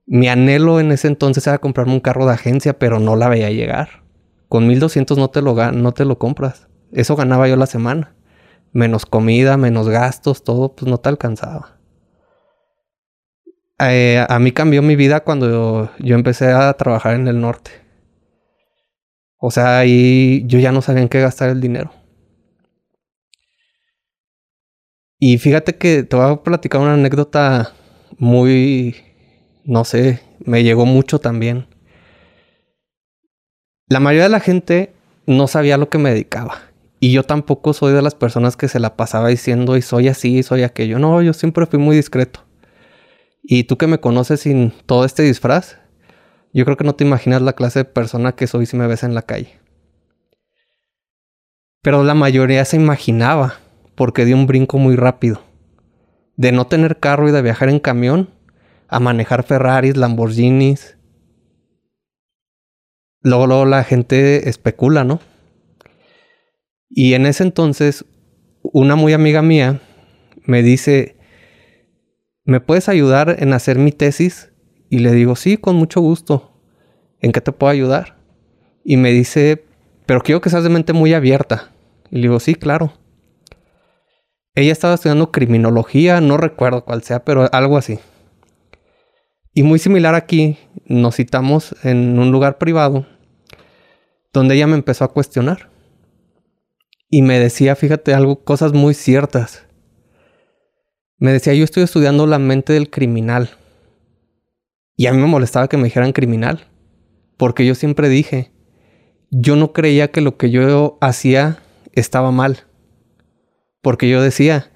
Mi 0.06 0.28
anhelo 0.28 0.80
en 0.80 0.92
ese 0.92 1.08
entonces 1.08 1.46
era 1.48 1.60
comprarme 1.60 1.94
un 1.94 2.00
carro 2.00 2.26
de 2.26 2.34
agencia, 2.34 2.78
pero 2.80 3.00
no 3.00 3.16
la 3.16 3.30
veía 3.30 3.52
llegar. 3.52 4.04
Con 4.48 4.68
1200 4.68 5.18
no 5.18 5.30
te 5.30 5.42
lo, 5.42 5.54
no 5.72 5.92
te 5.94 6.06
lo 6.06 6.18
compras. 6.18 6.68
Eso 6.92 7.16
ganaba 7.16 7.48
yo 7.48 7.56
la 7.56 7.68
semana. 7.68 8.16
Menos 8.74 9.06
comida, 9.06 9.58
menos 9.58 9.90
gastos, 9.90 10.44
todo, 10.44 10.76
pues 10.76 10.90
no 10.90 10.98
te 11.00 11.10
alcanzaba. 11.10 11.78
eh, 13.80 14.26
a 14.28 14.40
mí 14.40 14.52
cambió 14.52 14.82
mi 14.82 14.96
vida 14.96 15.22
cuando 15.22 15.92
yo 16.00 16.16
empecé 16.16 16.52
a 16.52 16.74
trabajar 16.74 17.16
en 17.16 17.28
el 17.28 17.40
norte. 17.42 17.72
O 19.38 19.52
sea, 19.52 19.80
ahí 19.80 20.44
yo 20.48 20.60
ya 20.60 20.72
no 20.72 20.82
sabía 20.82 21.02
en 21.02 21.10
qué 21.10 21.20
gastar 21.22 21.50
el 21.50 21.62
dinero. 21.62 21.92
Y 25.20 25.38
fíjate 25.38 25.76
que 25.76 26.04
te 26.04 26.16
voy 26.16 26.32
a 26.32 26.44
platicar 26.44 26.80
una 26.80 26.94
anécdota 26.94 27.74
muy, 28.18 28.96
no 29.66 29.84
sé, 29.84 30.22
me 30.46 30.64
llegó 30.64 30.86
mucho 30.86 31.20
también. 31.20 31.68
La 33.88 34.00
mayoría 34.00 34.24
de 34.24 34.30
la 34.30 34.40
gente 34.40 34.94
no 35.26 35.48
sabía 35.48 35.78
lo 35.78 35.90
que 35.90 35.98
me 35.98 36.12
dedicaba. 36.12 36.62
Y 37.02 37.12
yo 37.12 37.24
tampoco 37.24 37.74
soy 37.74 37.94
de 37.94 38.02
las 38.02 38.16
personas 38.16 38.56
que 38.56 38.68
se 38.68 38.80
la 38.80 38.96
pasaba 38.96 39.30
diciendo 39.30 39.76
y 39.78 39.82
soy 39.82 40.08
así, 40.08 40.44
soy 40.44 40.64
aquello. 40.64 41.00
No, 41.00 41.22
yo 41.22 41.34
siempre 41.34 41.66
fui 41.66 41.80
muy 41.80 41.96
discreto. 41.96 42.46
Y 43.44 43.64
tú 43.64 43.78
que 43.78 43.88
me 43.88 44.00
conoces 44.00 44.42
sin 44.42 44.72
todo 44.86 45.06
este 45.06 45.24
disfraz, 45.24 45.78
yo 46.54 46.66
creo 46.66 46.78
que 46.78 46.84
no 46.84 46.96
te 46.96 47.04
imaginas 47.04 47.42
la 47.42 47.54
clase 47.54 47.80
de 47.80 47.86
persona 47.86 48.34
que 48.34 48.48
soy 48.48 48.66
si 48.66 48.78
me 48.78 48.88
ves 48.88 49.04
en 49.04 49.16
la 49.16 49.22
calle. 49.22 49.60
Pero 51.82 52.04
la 52.04 52.14
mayoría 52.14 52.66
se 52.66 52.76
imaginaba, 52.76 53.60
porque 54.00 54.24
di 54.24 54.32
un 54.32 54.48
brinco 54.48 54.78
muy 54.78 54.96
rápido. 54.96 55.42
De 56.38 56.54
no 56.54 56.68
tener 56.68 57.02
carro 57.02 57.28
y 57.28 57.34
de 57.34 57.42
viajar 57.42 57.68
en 57.68 57.82
camión, 57.82 58.30
a 58.88 59.02
manejar 59.02 59.44
Ferraris, 59.44 59.98
Lamborghinis. 59.98 60.98
Luego, 63.22 63.46
luego 63.46 63.66
la 63.66 63.84
gente 63.84 64.48
especula, 64.48 65.04
¿no? 65.04 65.20
Y 66.90 67.14
en 67.14 67.26
ese 67.26 67.44
entonces, 67.44 68.06
una 68.62 68.96
muy 68.96 69.12
amiga 69.12 69.42
mía 69.42 69.82
me 70.46 70.64
dice, 70.64 71.18
¿me 72.46 72.62
puedes 72.62 72.88
ayudar 72.88 73.36
en 73.40 73.52
hacer 73.52 73.80
mi 73.80 73.92
tesis? 73.92 74.54
Y 74.90 75.00
le 75.00 75.12
digo, 75.12 75.36
sí, 75.36 75.58
con 75.58 75.76
mucho 75.76 76.00
gusto. 76.00 76.58
¿En 77.20 77.34
qué 77.34 77.42
te 77.42 77.52
puedo 77.52 77.70
ayudar? 77.70 78.16
Y 78.86 78.96
me 78.96 79.12
dice, 79.12 79.66
pero 80.06 80.22
quiero 80.22 80.40
que 80.40 80.50
seas 80.50 80.64
de 80.64 80.70
mente 80.70 80.94
muy 80.94 81.14
abierta. 81.14 81.74
Y 82.10 82.16
le 82.16 82.22
digo, 82.22 82.40
sí, 82.40 82.56
claro. 82.56 82.94
Ella 84.60 84.74
estaba 84.74 84.96
estudiando 84.96 85.32
criminología, 85.32 86.20
no 86.20 86.36
recuerdo 86.36 86.84
cuál 86.84 87.02
sea, 87.02 87.24
pero 87.24 87.48
algo 87.54 87.78
así. 87.78 87.98
Y 89.54 89.64
muy 89.64 89.80
similar 89.80 90.16
aquí, 90.16 90.58
nos 90.86 91.16
citamos 91.16 91.74
en 91.86 92.20
un 92.20 92.34
lugar 92.34 92.58
privado 92.58 93.06
donde 94.34 94.56
ella 94.56 94.68
me 94.68 94.76
empezó 94.76 95.06
a 95.06 95.14
cuestionar. 95.14 95.70
Y 97.10 97.22
me 97.22 97.40
decía, 97.40 97.78
fíjate, 97.78 98.14
algo, 98.14 98.44
cosas 98.44 98.74
muy 98.74 98.94
ciertas. 98.94 99.66
Me 101.20 101.32
decía, 101.32 101.54
yo 101.54 101.64
estoy 101.64 101.84
estudiando 101.84 102.28
la 102.28 102.38
mente 102.38 102.74
del 102.74 102.90
criminal. 102.90 103.52
Y 104.98 105.08
a 105.08 105.14
mí 105.14 105.20
me 105.20 105.28
molestaba 105.28 105.70
que 105.70 105.78
me 105.78 105.86
dijeran 105.86 106.12
criminal. 106.12 106.68
Porque 107.38 107.66
yo 107.66 107.76
siempre 107.76 108.10
dije, 108.10 108.52
yo 109.32 109.56
no 109.56 109.72
creía 109.72 110.12
que 110.12 110.20
lo 110.20 110.36
que 110.36 110.52
yo 110.52 110.98
hacía 111.00 111.60
estaba 111.94 112.32
mal. 112.32 112.66
Porque 113.82 114.10
yo 114.10 114.22
decía, 114.22 114.72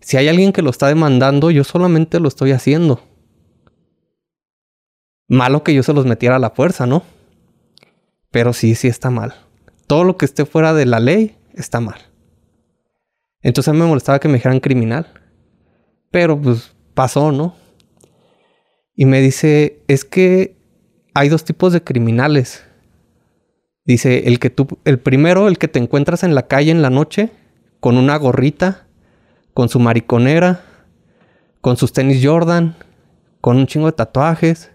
si 0.00 0.16
hay 0.16 0.28
alguien 0.28 0.52
que 0.52 0.62
lo 0.62 0.70
está 0.70 0.88
demandando, 0.88 1.50
yo 1.50 1.64
solamente 1.64 2.20
lo 2.20 2.28
estoy 2.28 2.52
haciendo. 2.52 3.02
Malo 5.28 5.62
que 5.62 5.74
yo 5.74 5.82
se 5.82 5.92
los 5.92 6.06
metiera 6.06 6.36
a 6.36 6.40
la 6.40 6.50
fuerza, 6.50 6.86
¿no? 6.86 7.02
Pero 8.30 8.52
sí, 8.52 8.74
sí 8.74 8.88
está 8.88 9.10
mal. 9.10 9.34
Todo 9.86 10.04
lo 10.04 10.16
que 10.16 10.24
esté 10.24 10.44
fuera 10.44 10.74
de 10.74 10.86
la 10.86 11.00
ley 11.00 11.36
está 11.54 11.80
mal. 11.80 12.00
Entonces 13.42 13.72
me 13.74 13.86
molestaba 13.86 14.18
que 14.18 14.28
me 14.28 14.34
dijeran 14.34 14.60
criminal. 14.60 15.06
Pero 16.10 16.40
pues 16.40 16.74
pasó, 16.94 17.32
¿no? 17.32 17.54
Y 18.94 19.04
me 19.04 19.20
dice, 19.20 19.82
es 19.86 20.04
que 20.04 20.56
hay 21.14 21.28
dos 21.28 21.44
tipos 21.44 21.72
de 21.72 21.82
criminales. 21.82 22.64
Dice, 23.84 24.28
el 24.28 24.38
que 24.38 24.50
tú, 24.50 24.78
el 24.84 24.98
primero, 24.98 25.48
el 25.48 25.58
que 25.58 25.68
te 25.68 25.78
encuentras 25.78 26.24
en 26.24 26.34
la 26.34 26.46
calle 26.46 26.70
en 26.70 26.82
la 26.82 26.90
noche, 26.90 27.30
con 27.80 27.96
una 27.96 28.16
gorrita, 28.16 28.86
con 29.54 29.68
su 29.68 29.80
mariconera, 29.80 30.60
con 31.60 31.76
sus 31.76 31.92
tenis 31.92 32.24
Jordan, 32.24 32.76
con 33.40 33.56
un 33.56 33.66
chingo 33.66 33.86
de 33.86 33.92
tatuajes. 33.92 34.70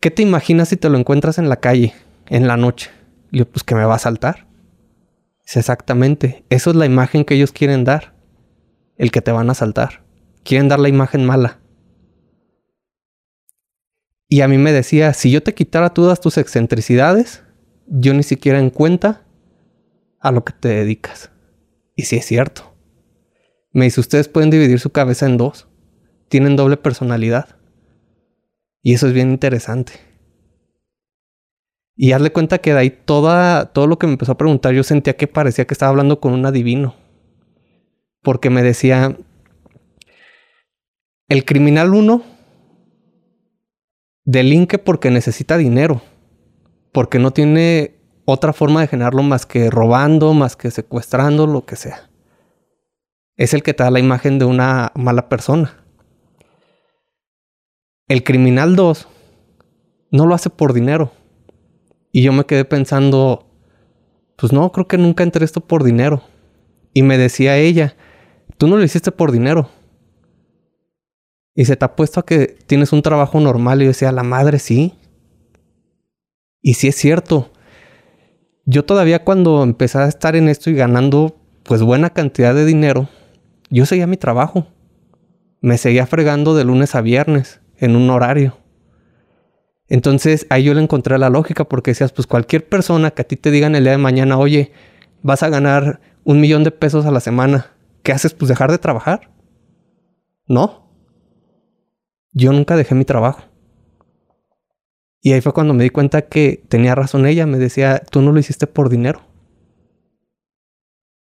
¿Qué 0.00 0.10
te 0.10 0.22
imaginas 0.22 0.68
si 0.68 0.76
te 0.76 0.88
lo 0.88 0.98
encuentras 0.98 1.38
en 1.38 1.48
la 1.48 1.56
calle, 1.56 1.94
en 2.26 2.46
la 2.46 2.56
noche? 2.56 2.90
Yo, 3.30 3.48
pues 3.48 3.62
que 3.64 3.74
me 3.74 3.84
va 3.84 3.96
a 3.96 3.98
saltar 3.98 4.48
exactamente. 5.56 6.44
Eso 6.50 6.70
es 6.70 6.76
la 6.76 6.86
imagen 6.86 7.24
que 7.24 7.34
ellos 7.34 7.52
quieren 7.52 7.84
dar. 7.84 8.14
El 8.96 9.10
que 9.10 9.22
te 9.22 9.32
van 9.32 9.48
a 9.48 9.52
asaltar. 9.52 10.02
Quieren 10.42 10.68
dar 10.68 10.80
la 10.80 10.88
imagen 10.88 11.24
mala. 11.24 11.60
Y 14.28 14.42
a 14.42 14.48
mí 14.48 14.58
me 14.58 14.72
decía, 14.72 15.14
si 15.14 15.30
yo 15.30 15.42
te 15.42 15.54
quitara 15.54 15.94
todas 15.94 16.20
tus 16.20 16.36
excentricidades, 16.36 17.44
yo 17.86 18.12
ni 18.12 18.22
siquiera 18.22 18.58
en 18.58 18.70
cuenta 18.70 19.22
a 20.20 20.32
lo 20.32 20.44
que 20.44 20.52
te 20.52 20.68
dedicas. 20.68 21.30
Y 21.94 22.04
sí 22.04 22.16
es 22.16 22.26
cierto. 22.26 22.74
Me 23.72 23.84
dice, 23.84 24.00
ustedes 24.00 24.28
pueden 24.28 24.50
dividir 24.50 24.80
su 24.80 24.90
cabeza 24.90 25.26
en 25.26 25.36
dos. 25.36 25.68
Tienen 26.28 26.56
doble 26.56 26.76
personalidad. 26.76 27.56
Y 28.82 28.94
eso 28.94 29.06
es 29.06 29.12
bien 29.12 29.30
interesante. 29.30 29.92
Y 31.96 32.12
hazle 32.12 32.30
cuenta 32.30 32.58
que 32.58 32.72
de 32.72 32.78
ahí 32.78 32.90
toda, 32.90 33.72
todo 33.72 33.86
lo 33.88 33.98
que 33.98 34.06
me 34.06 34.12
empezó 34.12 34.32
a 34.32 34.38
preguntar, 34.38 34.72
yo 34.72 34.84
sentía 34.84 35.16
que 35.16 35.26
parecía 35.26 35.66
que 35.66 35.74
estaba 35.74 35.90
hablando 35.90 36.20
con 36.20 36.32
un 36.32 36.46
adivino. 36.46 36.94
Porque 38.22 38.50
me 38.50 38.62
decía, 38.62 39.16
el 41.28 41.44
criminal 41.44 41.94
uno 41.94 42.22
delinque 44.24 44.78
porque 44.78 45.10
necesita 45.10 45.56
dinero, 45.56 46.02
porque 46.92 47.18
no 47.18 47.32
tiene 47.32 47.97
otra 48.30 48.52
forma 48.52 48.82
de 48.82 48.88
generarlo 48.88 49.22
más 49.22 49.46
que 49.46 49.70
robando, 49.70 50.34
más 50.34 50.54
que 50.54 50.70
secuestrando, 50.70 51.46
lo 51.46 51.64
que 51.64 51.76
sea. 51.76 52.10
Es 53.36 53.54
el 53.54 53.62
que 53.62 53.72
te 53.72 53.82
da 53.82 53.90
la 53.90 54.00
imagen 54.00 54.38
de 54.38 54.44
una 54.44 54.92
mala 54.94 55.30
persona. 55.30 55.82
El 58.06 58.24
criminal 58.24 58.76
2 58.76 59.08
no 60.10 60.26
lo 60.26 60.34
hace 60.34 60.50
por 60.50 60.74
dinero 60.74 61.10
y 62.12 62.20
yo 62.20 62.34
me 62.34 62.44
quedé 62.44 62.66
pensando, 62.66 63.46
pues 64.36 64.52
no, 64.52 64.72
creo 64.72 64.86
que 64.86 64.98
nunca 64.98 65.24
entré 65.24 65.46
esto 65.46 65.62
por 65.62 65.82
dinero. 65.82 66.22
Y 66.92 67.02
me 67.04 67.16
decía 67.16 67.56
ella, 67.56 67.96
tú 68.58 68.68
no 68.68 68.76
lo 68.76 68.84
hiciste 68.84 69.10
por 69.10 69.32
dinero. 69.32 69.70
Y 71.54 71.64
se 71.64 71.76
te 71.76 71.84
ha 71.86 71.96
puesto 71.96 72.20
a 72.20 72.26
que 72.26 72.58
tienes 72.66 72.92
un 72.92 73.00
trabajo 73.00 73.40
normal. 73.40 73.80
Y 73.80 73.86
yo 73.86 73.88
decía, 73.88 74.12
la 74.12 74.22
madre 74.22 74.58
sí. 74.58 74.98
Y 76.60 76.74
sí 76.74 76.88
es 76.88 76.96
cierto. 76.96 77.52
Yo 78.70 78.84
todavía 78.84 79.24
cuando 79.24 79.62
empecé 79.62 79.96
a 79.96 80.08
estar 80.08 80.36
en 80.36 80.46
esto 80.46 80.68
y 80.68 80.74
ganando 80.74 81.38
pues 81.62 81.82
buena 81.82 82.10
cantidad 82.10 82.54
de 82.54 82.66
dinero, 82.66 83.08
yo 83.70 83.86
seguía 83.86 84.06
mi 84.06 84.18
trabajo. 84.18 84.66
Me 85.62 85.78
seguía 85.78 86.06
fregando 86.06 86.54
de 86.54 86.64
lunes 86.64 86.94
a 86.94 87.00
viernes 87.00 87.62
en 87.78 87.96
un 87.96 88.10
horario. 88.10 88.58
Entonces 89.88 90.46
ahí 90.50 90.64
yo 90.64 90.74
le 90.74 90.82
encontré 90.82 91.16
la 91.16 91.30
lógica 91.30 91.64
porque 91.64 91.92
decías, 91.92 92.12
pues 92.12 92.26
cualquier 92.26 92.68
persona 92.68 93.10
que 93.10 93.22
a 93.22 93.24
ti 93.24 93.36
te 93.36 93.50
digan 93.50 93.74
el 93.74 93.84
día 93.84 93.92
de 93.92 93.98
mañana, 93.98 94.36
oye, 94.36 94.70
vas 95.22 95.42
a 95.42 95.48
ganar 95.48 96.02
un 96.24 96.38
millón 96.38 96.62
de 96.62 96.70
pesos 96.70 97.06
a 97.06 97.10
la 97.10 97.20
semana, 97.20 97.72
¿qué 98.02 98.12
haces? 98.12 98.34
Pues 98.34 98.50
dejar 98.50 98.70
de 98.70 98.76
trabajar. 98.76 99.30
No. 100.46 100.92
Yo 102.32 102.52
nunca 102.52 102.76
dejé 102.76 102.94
mi 102.94 103.06
trabajo. 103.06 103.47
Y 105.20 105.32
ahí 105.32 105.40
fue 105.40 105.52
cuando 105.52 105.74
me 105.74 105.84
di 105.84 105.90
cuenta 105.90 106.22
que 106.22 106.62
tenía 106.68 106.94
razón 106.94 107.26
ella, 107.26 107.46
me 107.46 107.58
decía, 107.58 108.02
tú 108.10 108.22
no 108.22 108.32
lo 108.32 108.38
hiciste 108.38 108.66
por 108.66 108.88
dinero. 108.88 109.22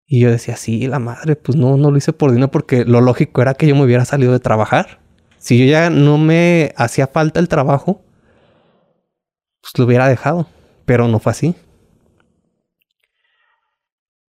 Y 0.06 0.20
yo 0.20 0.30
decía, 0.30 0.56
sí, 0.56 0.86
la 0.86 0.98
madre, 0.98 1.36
pues 1.36 1.56
no, 1.56 1.76
no 1.76 1.90
lo 1.90 1.96
hice 1.96 2.12
por 2.12 2.30
dinero 2.30 2.50
porque 2.50 2.84
lo 2.84 3.00
lógico 3.00 3.40
era 3.40 3.54
que 3.54 3.66
yo 3.66 3.74
me 3.74 3.84
hubiera 3.84 4.04
salido 4.04 4.32
de 4.32 4.40
trabajar. 4.40 5.00
Si 5.38 5.58
yo 5.58 5.64
ya 5.64 5.90
no 5.90 6.18
me 6.18 6.72
hacía 6.76 7.06
falta 7.06 7.40
el 7.40 7.48
trabajo, 7.48 8.02
pues 9.60 9.72
lo 9.78 9.86
hubiera 9.86 10.08
dejado, 10.08 10.46
pero 10.84 11.08
no 11.08 11.18
fue 11.20 11.32
así. 11.32 11.54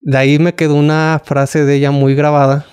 De 0.01 0.17
ahí 0.17 0.39
me 0.39 0.55
quedó 0.55 0.75
una 0.75 1.21
frase 1.23 1.65
de 1.65 1.75
ella 1.75 1.91
muy 1.91 2.15
grabada 2.15 2.65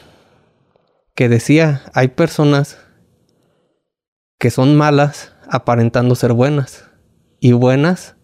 que 1.14 1.28
decía, 1.28 1.82
hay 1.94 2.08
personas 2.08 2.78
que 4.38 4.50
son 4.50 4.76
malas 4.76 5.34
aparentando 5.52 6.14
ser 6.14 6.32
buenas 6.32 6.88
y 7.38 7.52
buenas 7.52 8.16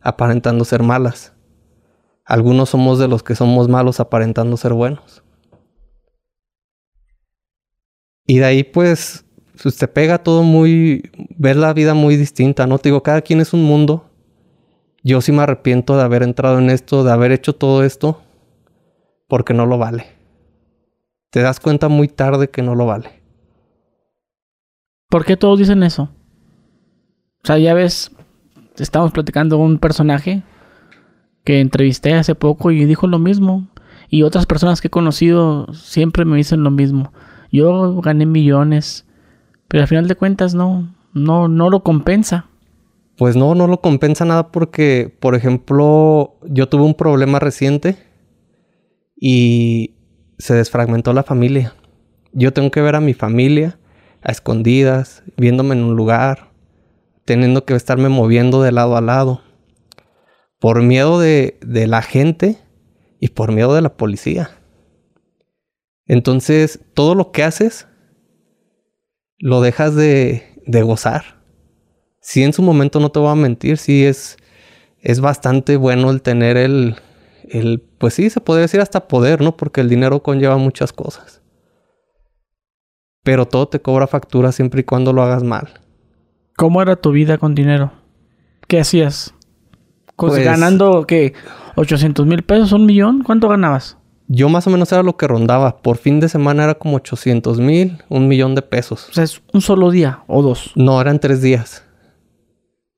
aparentando 0.00 0.64
ser 0.64 0.84
malas. 0.84 1.34
Algunos 2.24 2.68
somos 2.68 3.00
de 3.00 3.08
los 3.08 3.24
que 3.24 3.34
somos 3.34 3.68
malos 3.68 3.98
aparentando 3.98 4.56
ser 4.56 4.74
buenos. 4.74 5.24
Y 8.28 8.38
de 8.38 8.44
ahí 8.44 8.62
pues 8.62 9.24
pues 9.60 9.76
te 9.76 9.88
pega 9.88 10.18
todo 10.18 10.44
muy, 10.44 11.10
ver 11.36 11.56
la 11.56 11.72
vida 11.72 11.94
muy 11.94 12.16
distinta, 12.16 12.68
¿no? 12.68 12.78
Te 12.78 12.90
digo, 12.90 13.02
cada 13.02 13.22
quien 13.22 13.40
es 13.40 13.52
un 13.52 13.64
mundo. 13.64 14.08
Yo 15.02 15.20
sí 15.20 15.32
me 15.32 15.42
arrepiento 15.42 15.96
de 15.96 16.04
haber 16.04 16.22
entrado 16.22 16.60
en 16.60 16.70
esto, 16.70 17.02
de 17.02 17.10
haber 17.10 17.32
hecho 17.32 17.56
todo 17.56 17.82
esto, 17.82 18.22
porque 19.26 19.52
no 19.52 19.66
lo 19.66 19.76
vale. 19.76 20.06
Te 21.30 21.42
das 21.42 21.58
cuenta 21.58 21.88
muy 21.88 22.06
tarde 22.06 22.50
que 22.50 22.62
no 22.62 22.76
lo 22.76 22.86
vale. 22.86 23.20
¿Por 25.08 25.24
qué 25.24 25.36
todos 25.36 25.58
dicen 25.58 25.82
eso? 25.82 26.10
O 27.44 27.46
sea, 27.46 27.58
ya 27.58 27.74
ves, 27.74 28.10
estamos 28.76 29.12
platicando 29.12 29.58
un 29.58 29.78
personaje 29.78 30.42
que 31.44 31.60
entrevisté 31.60 32.14
hace 32.14 32.34
poco 32.34 32.70
y 32.70 32.84
dijo 32.84 33.06
lo 33.06 33.18
mismo. 33.18 33.68
Y 34.10 34.22
otras 34.22 34.46
personas 34.46 34.80
que 34.80 34.88
he 34.88 34.90
conocido 34.90 35.72
siempre 35.72 36.24
me 36.24 36.36
dicen 36.36 36.62
lo 36.62 36.70
mismo. 36.70 37.12
Yo 37.50 38.00
gané 38.00 38.26
millones, 38.26 39.06
pero 39.68 39.82
al 39.82 39.88
final 39.88 40.08
de 40.08 40.14
cuentas 40.14 40.54
no, 40.54 40.94
no, 41.14 41.48
no 41.48 41.70
lo 41.70 41.82
compensa. 41.82 42.46
Pues 43.16 43.34
no, 43.34 43.54
no 43.54 43.66
lo 43.66 43.80
compensa 43.80 44.24
nada 44.24 44.52
porque, 44.52 45.14
por 45.20 45.34
ejemplo, 45.34 46.38
yo 46.44 46.68
tuve 46.68 46.82
un 46.82 46.94
problema 46.94 47.38
reciente 47.38 47.96
y 49.16 49.96
se 50.38 50.54
desfragmentó 50.54 51.12
la 51.12 51.24
familia. 51.24 51.74
Yo 52.32 52.52
tengo 52.52 52.70
que 52.70 52.80
ver 52.80 52.94
a 52.94 53.00
mi 53.00 53.14
familia 53.14 53.78
a 54.22 54.32
escondidas, 54.32 55.22
viéndome 55.36 55.74
en 55.74 55.84
un 55.84 55.96
lugar, 55.96 56.47
teniendo 57.28 57.66
que 57.66 57.74
estarme 57.74 58.08
moviendo 58.08 58.62
de 58.62 58.72
lado 58.72 58.96
a 58.96 59.02
lado, 59.02 59.42
por 60.58 60.80
miedo 60.80 61.20
de, 61.20 61.58
de 61.60 61.86
la 61.86 62.00
gente 62.00 62.56
y 63.20 63.28
por 63.28 63.52
miedo 63.52 63.74
de 63.74 63.82
la 63.82 63.98
policía. 63.98 64.50
Entonces, 66.06 66.80
todo 66.94 67.14
lo 67.14 67.30
que 67.30 67.42
haces, 67.42 67.86
lo 69.36 69.60
dejas 69.60 69.94
de, 69.94 70.58
de 70.64 70.80
gozar. 70.80 71.42
Si 72.22 72.42
en 72.42 72.54
su 72.54 72.62
momento 72.62 72.98
no 72.98 73.10
te 73.10 73.18
voy 73.18 73.30
a 73.30 73.34
mentir, 73.34 73.76
sí 73.76 74.06
es, 74.06 74.38
es 75.02 75.20
bastante 75.20 75.76
bueno 75.76 76.10
el 76.10 76.22
tener 76.22 76.56
el, 76.56 76.96
el, 77.46 77.82
pues 77.98 78.14
sí, 78.14 78.30
se 78.30 78.40
podría 78.40 78.62
decir 78.62 78.80
hasta 78.80 79.06
poder, 79.06 79.42
¿no? 79.42 79.54
Porque 79.54 79.82
el 79.82 79.90
dinero 79.90 80.22
conlleva 80.22 80.56
muchas 80.56 80.94
cosas. 80.94 81.42
Pero 83.22 83.46
todo 83.46 83.68
te 83.68 83.82
cobra 83.82 84.06
factura 84.06 84.50
siempre 84.50 84.80
y 84.80 84.84
cuando 84.84 85.12
lo 85.12 85.22
hagas 85.22 85.42
mal. 85.42 85.87
¿Cómo 86.58 86.82
era 86.82 86.96
tu 86.96 87.12
vida 87.12 87.38
con 87.38 87.54
dinero? 87.54 87.92
¿Qué 88.66 88.80
hacías? 88.80 89.32
Pues, 90.16 90.44
ganando, 90.44 91.06
¿qué? 91.06 91.32
¿800 91.76 92.26
mil 92.26 92.42
pesos? 92.42 92.72
¿Un 92.72 92.84
millón? 92.84 93.22
¿Cuánto 93.22 93.48
ganabas? 93.48 93.96
Yo 94.26 94.48
más 94.48 94.66
o 94.66 94.70
menos 94.70 94.90
era 94.90 95.04
lo 95.04 95.16
que 95.16 95.28
rondaba. 95.28 95.80
Por 95.80 95.98
fin 95.98 96.18
de 96.18 96.28
semana 96.28 96.64
era 96.64 96.74
como 96.74 96.96
800 96.96 97.60
mil, 97.60 98.02
un 98.08 98.26
millón 98.26 98.56
de 98.56 98.62
pesos. 98.62 99.08
O 99.08 99.12
sea, 99.12 99.22
es 99.22 99.40
un 99.52 99.60
solo 99.60 99.92
día 99.92 100.24
o 100.26 100.42
dos. 100.42 100.72
No, 100.74 101.00
eran 101.00 101.20
tres 101.20 101.42
días. 101.42 101.84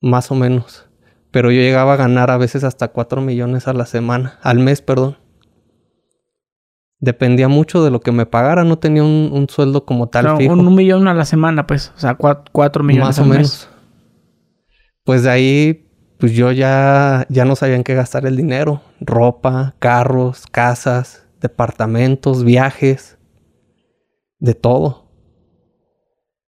Más 0.01 0.31
o 0.31 0.35
menos. 0.35 0.87
Pero 1.31 1.51
yo 1.51 1.61
llegaba 1.61 1.93
a 1.93 1.97
ganar 1.97 2.31
a 2.31 2.39
veces 2.39 2.65
hasta 2.65 2.89
4 2.89 3.21
millones 3.21 3.69
a 3.69 3.75
la 3.75 3.85
semana, 3.85 4.39
al 4.41 4.59
mes, 4.59 4.81
perdón. 4.81 5.19
Dependía 7.01 7.49
mucho 7.49 7.83
de 7.83 7.91
lo 7.91 8.01
que 8.01 8.13
me 8.13 8.27
pagara, 8.27 8.63
no 8.63 8.79
tenía 8.79 9.03
un, 9.03 9.47
sueldo 9.49 9.87
como 9.87 10.09
tal 10.09 10.37
fijo. 10.37 10.53
Un, 10.53 10.75
millón 10.75 11.09
a 11.09 11.15
la 11.15 11.25
semana, 11.25 11.67
pues, 11.67 11.93
o 11.97 11.99
sea, 11.99 12.15
4 12.15 12.85
millones 12.85 13.09
Más 13.09 13.19
o 13.19 13.25
menos. 13.25 13.69
Pues 15.05 15.23
de 15.23 15.31
ahí, 15.31 15.89
pues 16.19 16.33
yo 16.33 16.53
ya, 16.53 17.27
ya 17.31 17.47
no 17.47 17.57
sabía 17.57 17.77
en 17.77 17.85
qué 17.85 17.95
gastar 17.95 18.27
el 18.27 18.37
dinero. 18.37 18.83
Ropa, 19.01 19.75
carros, 19.79 20.45
casas, 20.47 21.27
departamentos, 21.41 22.45
viajes, 22.45 23.19
de 24.39 24.55
todo. 24.55 25.11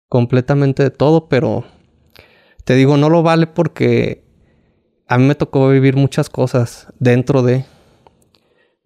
Completamente 0.08 0.82
de 0.82 0.90
todo, 0.90 1.28
pero 1.28 1.64
te 2.64 2.74
digo, 2.74 2.96
no 2.96 3.08
lo 3.08 3.22
vale 3.22 3.46
porque 3.46 4.24
a 5.08 5.18
mí 5.18 5.24
me 5.24 5.34
tocó 5.34 5.68
vivir 5.68 5.96
muchas 5.96 6.28
cosas 6.28 6.92
dentro 6.98 7.42
de... 7.42 7.64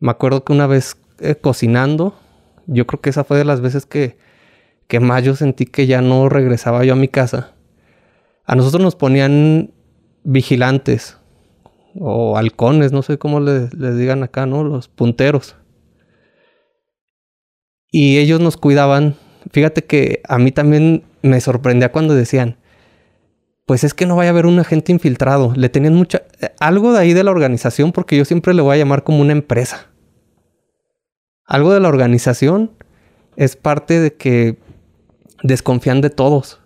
Me 0.00 0.10
acuerdo 0.10 0.44
que 0.44 0.52
una 0.52 0.66
vez 0.66 0.96
eh, 1.20 1.34
cocinando, 1.34 2.14
yo 2.66 2.86
creo 2.86 3.00
que 3.00 3.10
esa 3.10 3.24
fue 3.24 3.38
de 3.38 3.44
las 3.44 3.60
veces 3.60 3.86
que, 3.86 4.18
que 4.86 5.00
más 5.00 5.24
yo 5.24 5.34
sentí 5.34 5.66
que 5.66 5.86
ya 5.86 6.00
no 6.00 6.28
regresaba 6.28 6.84
yo 6.84 6.92
a 6.92 6.96
mi 6.96 7.08
casa. 7.08 7.54
A 8.44 8.54
nosotros 8.54 8.82
nos 8.82 8.96
ponían 8.96 9.72
vigilantes 10.24 11.18
o 11.98 12.36
halcones, 12.36 12.92
no 12.92 13.02
sé 13.02 13.18
cómo 13.18 13.40
les, 13.40 13.74
les 13.74 13.96
digan 13.96 14.22
acá, 14.22 14.46
¿no? 14.46 14.64
Los 14.64 14.88
punteros. 14.88 15.56
Y 17.90 18.18
ellos 18.18 18.40
nos 18.40 18.56
cuidaban. 18.56 19.16
Fíjate 19.50 19.84
que 19.84 20.20
a 20.28 20.38
mí 20.38 20.52
también 20.52 21.04
me 21.22 21.40
sorprendía 21.40 21.90
cuando 21.90 22.14
decían, 22.14 22.58
pues 23.68 23.84
es 23.84 23.92
que 23.92 24.06
no 24.06 24.16
vaya 24.16 24.30
a 24.30 24.32
haber 24.32 24.46
un 24.46 24.58
agente 24.58 24.92
infiltrado. 24.92 25.52
Le 25.54 25.68
tenían 25.68 25.94
mucha... 25.94 26.22
Algo 26.58 26.92
de 26.92 27.00
ahí 27.00 27.12
de 27.12 27.24
la 27.24 27.30
organización, 27.30 27.92
porque 27.92 28.16
yo 28.16 28.24
siempre 28.24 28.54
le 28.54 28.62
voy 28.62 28.74
a 28.74 28.78
llamar 28.78 29.04
como 29.04 29.20
una 29.20 29.32
empresa. 29.32 29.88
Algo 31.48 31.72
de 31.72 31.80
la 31.80 31.88
organización 31.88 32.70
es 33.34 33.56
parte 33.56 33.98
de 33.98 34.14
que 34.14 34.58
desconfían 35.42 36.00
de 36.00 36.10
todos. 36.10 36.60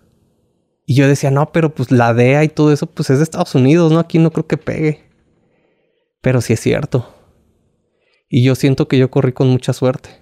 Y 0.85 0.93
yo 0.93 1.07
decía, 1.07 1.31
no, 1.31 1.51
pero 1.51 1.73
pues 1.73 1.89
la 1.89 2.13
DEA 2.13 2.43
y 2.43 2.49
todo 2.49 2.71
eso, 2.71 2.85
pues 2.85 3.09
es 3.09 3.17
de 3.17 3.23
Estados 3.23 3.55
Unidos, 3.55 3.91
¿no? 3.91 3.97
Aquí 3.97 4.19
no 4.19 4.31
creo 4.31 4.45
que 4.45 4.57
pegue. 4.57 5.03
Pero 6.21 6.39
sí 6.41 6.53
es 6.53 6.59
cierto. 6.59 7.11
Y 8.29 8.43
yo 8.43 8.53
siento 8.53 8.87
que 8.87 8.99
yo 8.99 9.09
corrí 9.09 9.33
con 9.33 9.49
mucha 9.49 9.73
suerte. 9.73 10.21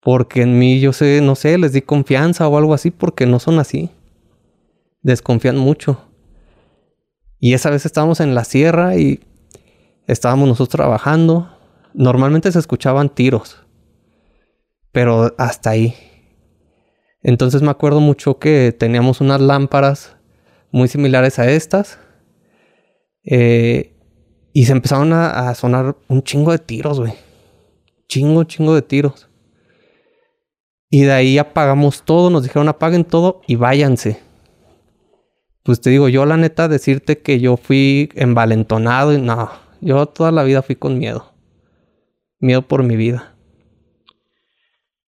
Porque 0.00 0.40
en 0.42 0.58
mí, 0.58 0.80
yo 0.80 0.94
sé, 0.94 1.20
no 1.20 1.34
sé, 1.34 1.58
les 1.58 1.74
di 1.74 1.82
confianza 1.82 2.48
o 2.48 2.56
algo 2.56 2.72
así, 2.72 2.90
porque 2.90 3.26
no 3.26 3.38
son 3.38 3.58
así 3.58 3.90
desconfían 5.02 5.56
mucho. 5.56 6.00
Y 7.38 7.54
esa 7.54 7.70
vez 7.70 7.86
estábamos 7.86 8.20
en 8.20 8.34
la 8.34 8.44
sierra 8.44 8.96
y 8.96 9.20
estábamos 10.06 10.48
nosotros 10.48 10.70
trabajando. 10.70 11.57
Normalmente 11.94 12.52
se 12.52 12.58
escuchaban 12.58 13.08
tiros, 13.08 13.64
pero 14.92 15.34
hasta 15.38 15.70
ahí. 15.70 15.94
Entonces 17.22 17.62
me 17.62 17.70
acuerdo 17.70 18.00
mucho 18.00 18.38
que 18.38 18.74
teníamos 18.78 19.20
unas 19.20 19.40
lámparas 19.40 20.16
muy 20.70 20.88
similares 20.88 21.38
a 21.38 21.50
estas. 21.50 21.98
Eh, 23.24 23.94
y 24.52 24.64
se 24.64 24.72
empezaron 24.72 25.12
a, 25.12 25.54
sonar 25.54 25.96
un 26.08 26.22
chingo 26.22 26.52
de 26.52 26.58
tiros, 26.58 27.00
güey. 27.00 27.12
Chingo, 28.08 28.44
chingo 28.44 28.74
de 28.74 28.82
tiros. 28.82 29.28
Y 30.90 31.02
de 31.02 31.12
ahí 31.12 31.38
apagamos 31.38 32.02
todo, 32.02 32.30
nos 32.30 32.42
dijeron 32.42 32.68
apaguen 32.68 33.04
todo 33.04 33.42
y 33.46 33.56
váyanse 33.56 34.28
pues 35.68 35.82
te 35.82 35.90
digo, 35.90 36.08
yo 36.08 36.24
la 36.24 36.38
neta 36.38 36.66
decirte 36.66 37.18
que 37.18 37.40
yo 37.40 37.58
fui 37.58 38.08
envalentonado 38.14 39.12
y 39.12 39.20
no, 39.20 39.50
yo 39.82 40.06
toda 40.06 40.32
la 40.32 40.42
vida 40.42 40.62
fui 40.62 40.76
con 40.76 40.96
miedo. 40.96 41.34
Miedo 42.40 42.62
por 42.62 42.82
mi 42.82 42.96
vida. 42.96 43.34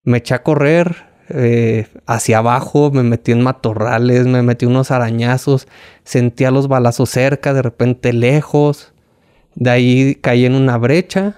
Me 0.04 0.18
eché 0.18 0.34
a 0.34 0.44
correr 0.44 1.10
eh, 1.30 1.88
hacia 2.08 2.40
abajo, 2.40 2.90
me 2.92 3.04
metí 3.04 3.32
en 3.32 3.42
matorrales, 3.42 4.26
me 4.26 4.42
metí 4.42 4.66
unos 4.66 4.90
arañazos, 4.90 5.68
sentía 6.04 6.50
los 6.50 6.68
balazos 6.68 7.10
cerca, 7.10 7.54
de 7.54 7.62
repente 7.62 8.14
lejos. 8.14 8.94
De 9.54 9.70
ahí 9.70 10.16
caí 10.16 10.46
en 10.46 10.56
una 10.56 10.78
brecha, 10.78 11.36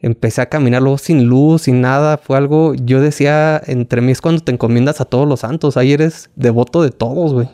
empecé 0.00 0.42
a 0.42 0.48
caminar 0.50 0.82
luego 0.82 0.98
sin 0.98 1.24
luz, 1.24 1.62
sin 1.62 1.80
nada. 1.80 2.18
Fue 2.18 2.36
algo, 2.36 2.74
yo 2.74 3.00
decía, 3.00 3.60
entre 3.66 4.02
mí 4.02 4.12
es 4.12 4.20
cuando 4.20 4.42
te 4.42 4.52
encomiendas 4.52 5.00
a 5.00 5.06
todos 5.06 5.26
los 5.26 5.40
santos. 5.40 5.76
Ahí 5.76 5.92
eres 5.92 6.30
devoto 6.36 6.82
de 6.82 6.90
todos, 6.90 7.32
güey. 7.32 7.48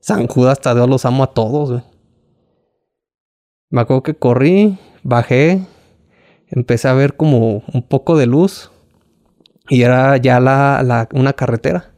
San 0.00 0.26
Judas 0.26 0.60
Tadeo 0.60 0.86
los 0.86 1.04
amo 1.04 1.24
a 1.24 1.32
todos, 1.32 1.70
güey. 1.70 1.82
Me 3.70 3.80
acuerdo 3.80 4.02
que 4.02 4.14
corrí, 4.14 4.78
bajé, 5.02 5.60
empecé 6.48 6.88
a 6.88 6.94
ver 6.94 7.16
como 7.16 7.62
un 7.72 7.82
poco 7.82 8.16
de 8.16 8.26
luz 8.26 8.70
y 9.68 9.82
era 9.82 10.16
ya 10.16 10.40
la, 10.40 11.08
una 11.12 11.32
carretera. 11.32 11.92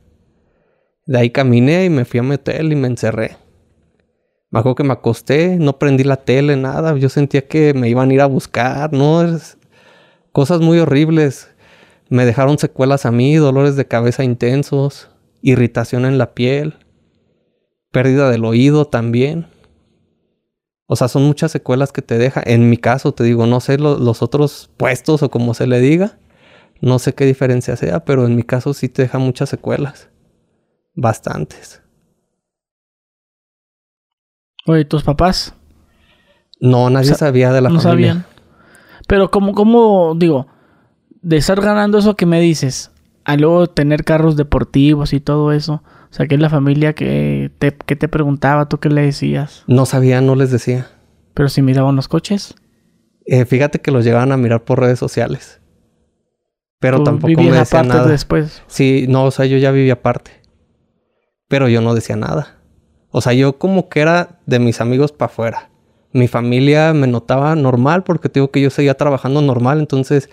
De 1.07 1.18
ahí 1.18 1.30
caminé 1.30 1.84
y 1.84 1.90
me 1.90 2.05
fui 2.05 2.20
a 2.20 2.22
mi 2.22 2.34
hotel 2.34 2.72
y 2.72 2.76
me 2.76 2.88
encerré. 2.88 3.36
Me 4.51 4.62
que 4.74 4.84
me 4.84 4.92
acosté, 4.92 5.57
no 5.59 5.78
prendí 5.78 6.05
la 6.05 6.16
tele, 6.16 6.57
nada. 6.57 6.96
Yo 6.96 7.09
sentía 7.09 7.46
que 7.46 7.74
me 7.74 7.88
iban 7.88 8.11
a 8.11 8.14
ir 8.14 8.20
a 8.20 8.26
buscar, 8.26 8.92
¿no? 8.92 9.38
Cosas 10.32 10.61
muy 10.61 10.78
horribles. 10.78 11.51
Me 12.09 12.24
dejaron 12.24 12.59
secuelas 12.59 13.05
a 13.05 13.12
mí, 13.12 13.36
dolores 13.36 13.76
de 13.76 13.86
cabeza 13.86 14.24
intensos, 14.24 15.11
irritación 15.42 16.07
en 16.07 16.16
la 16.16 16.32
piel 16.32 16.74
pérdida 17.90 18.30
del 18.30 18.44
oído 18.44 18.86
también. 18.86 19.46
O 20.91 20.97
sea, 20.97 21.07
son 21.09 21.24
muchas 21.24 21.53
secuelas 21.53 21.93
que 21.93 22.01
te 22.01 22.16
deja. 22.16 22.43
En 22.45 22.70
mi 22.70 22.78
caso, 22.78 23.12
te 23.12 23.22
digo, 23.22 23.47
no 23.47 23.61
sé 23.61 23.78
los 23.78 24.22
otros 24.22 24.70
puestos 24.78 25.22
o 25.22 25.30
como 25.30 25.53
se 25.53 25.66
le 25.66 25.80
diga. 25.80 26.18
No 26.80 26.99
sé 26.99 27.14
qué 27.14 27.26
diferencia 27.26 27.76
sea, 27.76 28.07
pero 28.07 28.24
en 28.24 28.34
mi 28.34 28.43
caso 28.43 28.72
sí 28.72 28.89
te 28.89 29.03
deja 29.03 29.18
muchas 29.18 29.51
secuelas. 29.51 30.09
Bastantes. 30.95 31.82
Oye, 34.66 34.86
¿tus 34.86 35.03
papás? 35.03 35.55
No, 36.59 36.89
nadie 36.89 37.14
sabía 37.14 37.53
de 37.53 37.61
la 37.61 37.68
no 37.68 37.80
familia. 37.80 38.12
sabían. 38.14 38.26
Pero 39.07 39.30
como, 39.30 39.53
como, 39.53 40.14
digo, 40.16 40.47
de 41.20 41.36
estar 41.36 41.61
ganando 41.61 41.99
eso 41.99 42.16
que 42.16 42.26
me 42.26 42.41
dices, 42.41 42.93
a 43.29 43.37
luego 43.37 43.66
tener 43.66 44.05
carros 44.05 44.37
deportivos 44.37 45.12
y 45.12 45.20
todo 45.20 45.53
eso, 45.53 45.83
o 45.85 46.14
sea, 46.14 46.26
que 46.26 46.37
es 46.37 46.41
la 46.41 46.49
familia 46.49 46.95
que 46.95 47.51
te, 47.59 47.76
que 47.76 47.95
te 47.95 48.09
preguntaba, 48.09 48.70
¿tú 48.70 48.79
qué 48.79 48.89
le 48.89 49.03
decías? 49.03 49.64
No 49.66 49.85
sabía, 49.85 50.22
no 50.22 50.35
les 50.35 50.51
decía. 50.51 50.87
¿Pero 51.35 51.51
si 51.51 51.61
miraban 51.61 51.95
los 51.95 52.09
coches? 52.09 52.55
Eh, 53.26 53.45
fíjate 53.45 53.83
que 53.83 53.91
los 53.91 54.03
llegaban 54.03 54.33
a 54.33 54.39
mirar 54.39 54.64
por 54.64 54.81
redes 54.81 54.99
sociales. 54.99 55.61
Pero 56.81 57.03
tampoco 57.03 57.43
me 57.43 57.53
decían 57.53 57.89
nada. 57.89 58.07
después? 58.07 58.62
Sí, 58.66 59.05
no, 59.11 59.24
o 59.24 59.31
sea, 59.31 59.45
yo 59.45 59.59
ya 59.59 59.72
vivía 59.72 59.93
aparte. 59.93 60.31
Pero 61.49 61.68
yo 61.68 61.83
no 61.83 61.95
decía 61.95 62.16
nada. 62.16 62.62
O 63.11 63.20
sea, 63.20 63.35
yo 63.35 63.59
como 63.59 63.91
que 63.91 64.01
era 64.01 64.41
de 64.47 64.59
mis 64.59 64.81
amigos 64.81 65.12
para 65.12 65.31
afuera. 65.31 65.70
Mi 66.12 66.29
familia 66.29 66.95
me 66.95 67.07
notaba 67.07 67.55
normal 67.57 68.05
porque 68.05 68.31
te 68.31 68.41
digo 68.41 68.51
que 68.51 68.62
yo 68.62 68.70
seguía 68.70 68.95
trabajando 68.95 69.43
normal. 69.43 69.81
Entonces, 69.81 70.31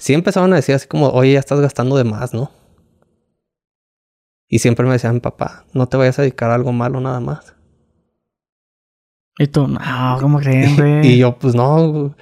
sí 0.00 0.14
empezaban 0.14 0.52
a 0.52 0.56
decir 0.56 0.74
así 0.74 0.88
como, 0.88 1.10
oye, 1.10 1.34
ya 1.34 1.38
estás 1.38 1.60
gastando 1.60 1.96
de 1.96 2.04
más, 2.04 2.32
¿no? 2.32 2.50
Y 4.48 4.58
siempre 4.58 4.86
me 4.86 4.92
decían, 4.92 5.20
papá, 5.20 5.66
no 5.74 5.86
te 5.86 5.98
vayas 5.98 6.18
a 6.18 6.22
dedicar 6.22 6.50
a 6.50 6.54
algo 6.54 6.72
malo 6.72 7.00
nada 7.00 7.20
más. 7.20 7.54
Y 9.38 9.46
tú, 9.46 9.68
no, 9.68 9.78
¿cómo 10.20 10.38
creen, 10.40 10.74
güey? 10.74 11.06
y 11.06 11.18
yo, 11.18 11.38
pues 11.38 11.54
no. 11.54 12.16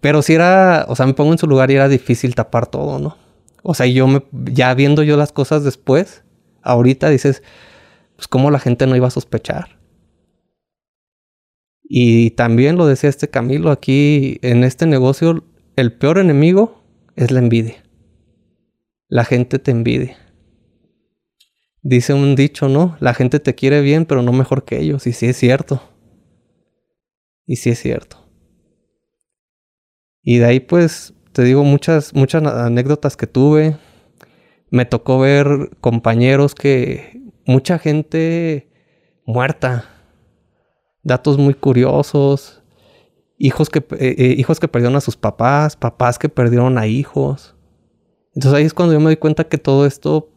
Pero 0.00 0.20
si 0.20 0.34
era, 0.34 0.84
o 0.88 0.94
sea, 0.94 1.06
me 1.06 1.14
pongo 1.14 1.32
en 1.32 1.38
su 1.38 1.46
lugar 1.46 1.70
y 1.70 1.74
era 1.74 1.88
difícil 1.88 2.34
tapar 2.34 2.66
todo, 2.66 2.98
¿no? 2.98 3.16
O 3.62 3.72
sea, 3.74 3.86
yo 3.86 4.06
me, 4.06 4.22
ya 4.30 4.74
viendo 4.74 5.02
yo 5.02 5.16
las 5.16 5.32
cosas 5.32 5.64
después, 5.64 6.24
ahorita 6.60 7.08
dices, 7.08 7.42
pues 8.14 8.28
cómo 8.28 8.50
la 8.50 8.58
gente 8.58 8.86
no 8.86 8.94
iba 8.94 9.06
a 9.06 9.10
sospechar. 9.10 9.78
Y 11.82 12.32
también 12.32 12.76
lo 12.76 12.86
decía 12.86 13.08
este 13.08 13.28
Camilo, 13.30 13.70
aquí 13.70 14.38
en 14.42 14.64
este 14.64 14.86
negocio, 14.86 15.44
el 15.76 15.92
peor 15.94 16.18
enemigo 16.18 16.81
es 17.16 17.30
la 17.30 17.40
envidia. 17.40 17.82
La 19.08 19.24
gente 19.24 19.58
te 19.58 19.70
envidia. 19.70 20.16
Dice 21.82 22.14
un 22.14 22.36
dicho, 22.36 22.68
¿no? 22.68 22.96
La 23.00 23.12
gente 23.12 23.40
te 23.40 23.54
quiere 23.54 23.80
bien, 23.80 24.06
pero 24.06 24.22
no 24.22 24.32
mejor 24.32 24.64
que 24.64 24.80
ellos. 24.80 25.06
Y 25.06 25.12
sí 25.12 25.26
es 25.26 25.36
cierto. 25.36 25.82
Y 27.44 27.56
sí 27.56 27.70
es 27.70 27.80
cierto. 27.80 28.18
Y 30.22 30.38
de 30.38 30.44
ahí 30.46 30.60
pues 30.60 31.14
te 31.32 31.42
digo 31.42 31.64
muchas, 31.64 32.14
muchas 32.14 32.44
anécdotas 32.44 33.16
que 33.16 33.26
tuve. 33.26 33.76
Me 34.70 34.84
tocó 34.84 35.18
ver 35.18 35.70
compañeros 35.80 36.54
que 36.54 37.20
mucha 37.44 37.78
gente 37.78 38.70
muerta. 39.26 39.88
Datos 41.02 41.36
muy 41.36 41.54
curiosos. 41.54 42.61
Hijos 43.44 43.70
que, 43.70 43.80
eh, 43.80 44.14
eh, 44.18 44.34
hijos 44.38 44.60
que 44.60 44.68
perdieron 44.68 44.94
a 44.94 45.00
sus 45.00 45.16
papás, 45.16 45.74
papás 45.74 46.16
que 46.16 46.28
perdieron 46.28 46.78
a 46.78 46.86
hijos. 46.86 47.56
Entonces 48.36 48.56
ahí 48.56 48.64
es 48.64 48.72
cuando 48.72 48.94
yo 48.94 49.00
me 49.00 49.06
doy 49.06 49.16
cuenta 49.16 49.48
que 49.48 49.58
todo 49.58 49.84
esto, 49.84 50.30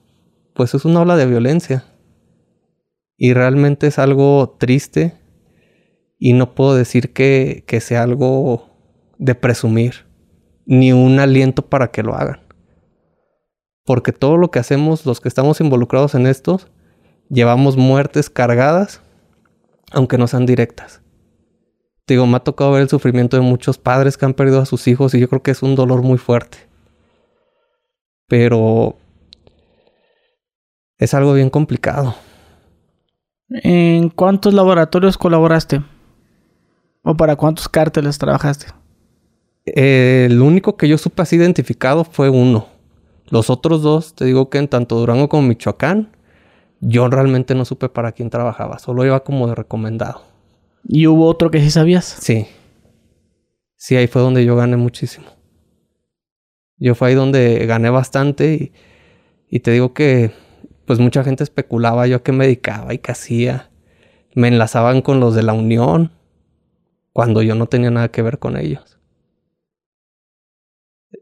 pues 0.56 0.74
es 0.74 0.86
una 0.86 1.02
ola 1.02 1.16
de 1.16 1.28
violencia. 1.28 1.86
Y 3.16 3.36
realmente 3.36 3.86
es 3.86 4.00
algo 4.00 4.58
triste 4.58 5.14
y 6.18 6.34
no 6.34 6.56
puedo 6.56 6.74
decir 6.74 7.14
que, 7.14 7.64
que 7.68 7.80
sea 7.80 8.02
algo 8.02 8.72
de 9.20 9.36
presumir, 9.36 10.08
ni 10.66 10.92
un 10.92 11.20
aliento 11.20 11.70
para 11.70 11.92
que 11.92 12.02
lo 12.02 12.16
hagan. 12.16 12.40
Porque 13.84 14.14
todo 14.14 14.38
lo 14.38 14.50
que 14.50 14.58
hacemos, 14.58 15.06
los 15.06 15.22
que 15.22 15.28
estamos 15.28 15.62
involucrados 15.62 16.16
en 16.16 16.26
esto, 16.26 16.60
llevamos 17.30 17.78
muertes 17.78 18.32
cargadas, 18.32 19.04
aunque 19.92 20.18
no 20.18 20.26
sean 20.26 20.48
directas. 20.48 21.05
Digo, 22.08 22.28
me 22.28 22.38
ha 22.38 22.40
tocado 22.40 22.72
ver 22.72 22.84
el 22.84 22.90
sufrimiento 22.90 23.36
de 23.36 23.42
muchos 23.42 23.78
padres 23.78 24.18
que 24.18 24.26
han 24.26 24.34
perdido 24.34 24.62
a 24.62 24.66
sus 24.66 24.88
hijos 24.88 25.14
y 25.14 25.20
yo 25.20 25.28
creo 25.28 25.42
que 25.42 25.52
es 25.52 25.64
un 25.64 25.76
dolor 25.76 26.04
muy 26.04 26.18
fuerte. 26.18 26.58
Pero 28.28 28.96
es 30.98 31.14
algo 31.14 31.34
bien 31.34 31.50
complicado. 31.50 32.16
¿En 33.50 34.10
cuántos 34.10 34.54
laboratorios 34.54 35.18
colaboraste? 35.18 35.82
¿O 37.04 37.16
para 37.16 37.36
cuántos 37.36 37.70
cárteles 37.70 38.18
trabajaste? 38.18 38.68
el 39.66 40.44
único 40.44 40.78
que 40.78 40.88
yo 40.88 40.98
supe 41.00 41.24
así 41.24 41.38
identificado 41.38 42.04
fue 42.04 42.30
uno. 42.30 42.68
Los 43.30 43.50
otros 43.50 43.82
dos, 43.82 44.14
te 44.14 44.26
digo 44.26 44.50
que 44.50 44.60
en 44.60 44.68
tanto 44.68 44.96
Durango 44.96 45.28
como 45.28 45.48
Michoacán, 45.48 46.16
yo 46.82 47.08
realmente 47.08 47.56
no 47.56 47.66
supe 47.66 47.90
para 47.90 48.12
quién 48.12 48.30
trabajaba, 48.30 48.78
solo 48.78 49.04
iba 49.06 49.24
como 49.24 49.48
de 49.48 49.56
recomendado. 49.56 50.22
¿Y 50.88 51.08
hubo 51.08 51.28
otro 51.28 51.50
que 51.52 51.60
sí 51.62 51.72
sabías? 51.72 52.06
Sí. 52.06 52.48
Sí, 53.76 53.96
ahí 53.96 54.08
fue 54.08 54.22
donde 54.22 54.46
yo 54.46 54.56
gané 54.56 54.78
muchísimo. 54.78 55.28
Yo 56.78 56.96
fue 56.96 57.10
ahí 57.10 57.16
donde 57.16 57.66
gané 57.66 57.90
bastante 57.90 58.54
y, 58.54 58.74
y 59.50 59.60
te 59.62 59.72
digo 59.72 59.94
que 59.94 60.32
pues 60.86 61.00
mucha 61.00 61.24
gente 61.24 61.44
especulaba 61.44 62.06
yo 62.08 62.18
a 62.18 62.24
qué 62.24 62.32
me 62.32 62.46
dedicaba 62.46 62.94
y 62.94 63.00
qué 63.00 63.12
hacía. 63.12 63.72
Me 64.36 64.48
enlazaban 64.48 65.02
con 65.02 65.20
los 65.20 65.34
de 65.34 65.44
la 65.44 65.54
Unión 65.54 66.12
cuando 67.14 67.42
yo 67.42 67.56
no 67.56 67.68
tenía 67.68 67.92
nada 67.92 68.10
que 68.10 68.22
ver 68.22 68.40
con 68.40 68.58
ellos. 68.58 69.00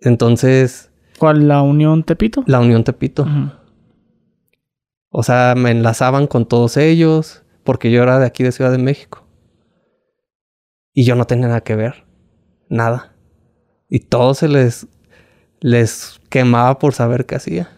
Entonces... 0.02 0.92
¿Cuál? 1.20 1.48
¿La 1.48 1.62
Unión 1.62 2.04
Tepito? 2.04 2.44
La 2.48 2.60
Unión 2.60 2.84
Tepito. 2.84 3.26
O 5.10 5.24
sea, 5.24 5.54
me 5.56 5.72
enlazaban 5.72 6.28
con 6.28 6.48
todos 6.48 6.76
ellos 6.76 7.44
porque 7.64 7.92
yo 7.92 8.02
era 8.02 8.20
de 8.20 8.26
aquí 8.26 8.44
de 8.44 8.52
Ciudad 8.52 8.72
de 8.72 8.80
México. 8.80 9.23
Y 10.94 11.06
yo 11.06 11.16
no 11.16 11.26
tenía 11.26 11.48
nada 11.48 11.62
que 11.62 11.76
ver. 11.76 12.06
Nada. 12.70 13.16
Y 13.90 14.00
todo 14.00 14.34
se 14.34 14.48
les, 14.48 14.88
les 15.60 16.20
quemaba 16.30 16.80
por 16.80 16.94
saber 16.94 17.26
qué 17.26 17.36
hacía. 17.36 17.70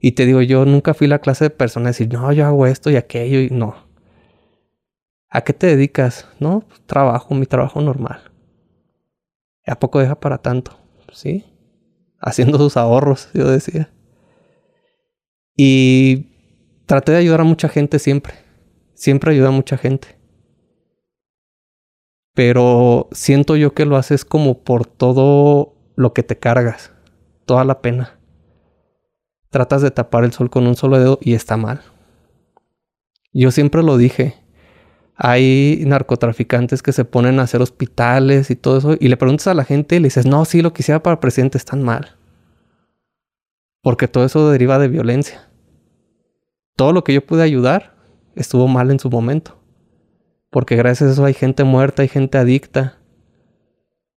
Y 0.00 0.12
te 0.12 0.26
digo, 0.26 0.42
yo 0.42 0.64
nunca 0.64 0.94
fui 0.94 1.06
la 1.06 1.18
clase 1.18 1.46
de 1.46 1.50
persona 1.50 1.84
de 1.86 1.90
decir, 1.90 2.12
no, 2.12 2.32
yo 2.32 2.46
hago 2.46 2.66
esto 2.66 2.90
y 2.90 2.96
aquello 2.96 3.40
y 3.40 3.50
no. 3.50 3.88
¿A 5.30 5.42
qué 5.42 5.52
te 5.52 5.66
dedicas? 5.66 6.28
No, 6.40 6.60
pues, 6.60 6.80
trabajo, 6.86 7.34
mi 7.34 7.46
trabajo 7.46 7.80
normal. 7.80 8.30
¿A 9.66 9.78
poco 9.78 9.98
deja 10.00 10.18
para 10.18 10.38
tanto? 10.38 10.78
Sí. 11.12 11.44
Haciendo 12.20 12.58
sus 12.58 12.76
ahorros, 12.76 13.28
yo 13.34 13.50
decía. 13.50 13.90
Y 15.56 16.28
traté 16.86 17.12
de 17.12 17.18
ayudar 17.18 17.40
a 17.42 17.44
mucha 17.44 17.68
gente 17.68 17.98
siempre. 17.98 18.34
Siempre 18.94 19.32
ayudé 19.32 19.48
a 19.48 19.52
mucha 19.52 19.76
gente. 19.76 20.17
Pero 22.38 23.08
siento 23.10 23.56
yo 23.56 23.74
que 23.74 23.84
lo 23.84 23.96
haces 23.96 24.24
como 24.24 24.62
por 24.62 24.86
todo 24.86 25.74
lo 25.96 26.12
que 26.12 26.22
te 26.22 26.38
cargas. 26.38 26.92
Toda 27.46 27.64
la 27.64 27.82
pena. 27.82 28.20
Tratas 29.50 29.82
de 29.82 29.90
tapar 29.90 30.22
el 30.22 30.30
sol 30.30 30.48
con 30.48 30.68
un 30.68 30.76
solo 30.76 31.00
dedo 31.00 31.18
y 31.20 31.34
está 31.34 31.56
mal. 31.56 31.80
Yo 33.32 33.50
siempre 33.50 33.82
lo 33.82 33.96
dije. 33.96 34.36
Hay 35.16 35.82
narcotraficantes 35.84 36.80
que 36.80 36.92
se 36.92 37.04
ponen 37.04 37.40
a 37.40 37.42
hacer 37.42 37.60
hospitales 37.60 38.52
y 38.52 38.54
todo 38.54 38.78
eso. 38.78 38.96
Y 39.00 39.08
le 39.08 39.16
preguntas 39.16 39.48
a 39.48 39.54
la 39.54 39.64
gente 39.64 39.96
y 39.96 39.98
le 39.98 40.06
dices, 40.06 40.24
no, 40.24 40.44
sí, 40.44 40.62
lo 40.62 40.72
que 40.72 40.82
hiciera 40.82 41.02
para 41.02 41.18
presidente 41.18 41.58
está 41.58 41.74
mal. 41.74 42.16
Porque 43.82 44.06
todo 44.06 44.24
eso 44.24 44.48
deriva 44.48 44.78
de 44.78 44.86
violencia 44.86 45.48
todo 46.78 46.92
lo 46.92 47.02
que 47.02 47.12
yo 47.12 47.26
pude 47.26 47.42
ayudar 47.42 47.92
estuvo 48.36 48.68
mal 48.68 48.92
en 48.92 49.00
su 49.00 49.10
momento. 49.10 49.57
Porque 50.50 50.76
gracias 50.76 51.10
a 51.10 51.12
eso 51.12 51.24
hay 51.24 51.34
gente 51.34 51.64
muerta, 51.64 52.02
hay 52.02 52.08
gente 52.08 52.38
adicta, 52.38 52.98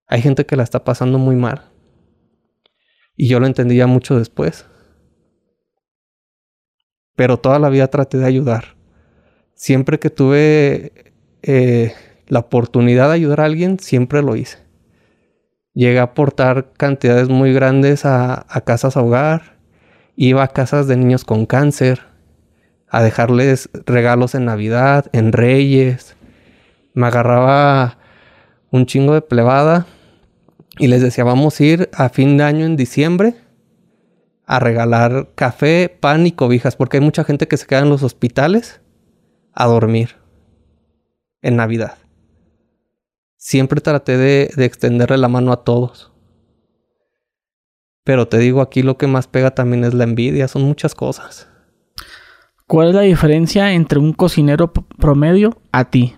hay 0.07 0.21
gente 0.21 0.45
que 0.45 0.55
la 0.55 0.63
está 0.63 0.83
pasando 0.83 1.17
muy 1.17 1.35
mal. 1.35 1.69
Y 3.15 3.27
yo 3.27 3.39
lo 3.39 3.47
entendí 3.47 3.75
ya 3.75 3.87
mucho 3.87 4.17
después. 4.17 4.65
Pero 7.15 7.37
toda 7.37 7.59
la 7.59 7.69
vida 7.69 7.87
traté 7.87 8.17
de 8.17 8.25
ayudar. 8.25 8.75
Siempre 9.53 9.99
que 9.99 10.09
tuve 10.09 11.13
eh, 11.43 11.93
la 12.27 12.39
oportunidad 12.39 13.09
de 13.09 13.15
ayudar 13.15 13.41
a 13.41 13.45
alguien, 13.45 13.79
siempre 13.79 14.21
lo 14.21 14.35
hice. 14.35 14.57
Llegué 15.73 15.99
a 15.99 16.03
aportar 16.03 16.73
cantidades 16.73 17.29
muy 17.29 17.53
grandes 17.53 18.05
a 18.05 18.45
casas 18.65 18.97
a 18.97 19.01
hogar. 19.01 19.57
Iba 20.15 20.43
a 20.43 20.47
casas 20.47 20.87
de 20.87 20.97
niños 20.97 21.23
con 21.23 21.45
cáncer 21.45 22.11
a 22.91 23.01
dejarles 23.01 23.69
regalos 23.85 24.35
en 24.35 24.45
Navidad, 24.45 25.05
en 25.13 25.31
Reyes. 25.31 26.17
Me 26.93 27.07
agarraba 27.07 27.97
un 28.69 28.85
chingo 28.85 29.13
de 29.13 29.21
plebada 29.21 29.85
y 30.77 30.87
les 30.87 31.01
decía, 31.01 31.23
vamos 31.23 31.59
a 31.59 31.63
ir 31.63 31.89
a 31.93 32.09
fin 32.09 32.37
de 32.37 32.43
año 32.43 32.65
en 32.65 32.75
diciembre 32.75 33.35
a 34.45 34.59
regalar 34.59 35.29
café, 35.35 35.87
pan 35.87 36.27
y 36.27 36.31
cobijas, 36.31 36.75
porque 36.75 36.97
hay 36.97 37.03
mucha 37.03 37.23
gente 37.23 37.47
que 37.47 37.57
se 37.57 37.65
queda 37.65 37.79
en 37.79 37.89
los 37.89 38.03
hospitales 38.03 38.81
a 39.53 39.67
dormir 39.67 40.17
en 41.41 41.55
Navidad. 41.55 41.97
Siempre 43.37 43.81
traté 43.81 44.17
de, 44.17 44.51
de 44.55 44.65
extenderle 44.65 45.17
la 45.17 45.27
mano 45.27 45.51
a 45.51 45.63
todos. 45.63 46.11
Pero 48.03 48.27
te 48.27 48.39
digo, 48.39 48.61
aquí 48.61 48.81
lo 48.81 48.97
que 48.97 49.07
más 49.07 49.27
pega 49.27 49.51
también 49.51 49.83
es 49.83 49.93
la 49.93 50.03
envidia, 50.03 50.47
son 50.47 50.63
muchas 50.63 50.95
cosas. 50.95 51.47
¿Cuál 52.67 52.89
es 52.89 52.95
la 52.95 53.01
diferencia 53.01 53.73
entre 53.73 53.99
un 53.99 54.13
cocinero 54.13 54.71
promedio 54.71 55.61
a 55.71 55.89
ti? 55.89 56.15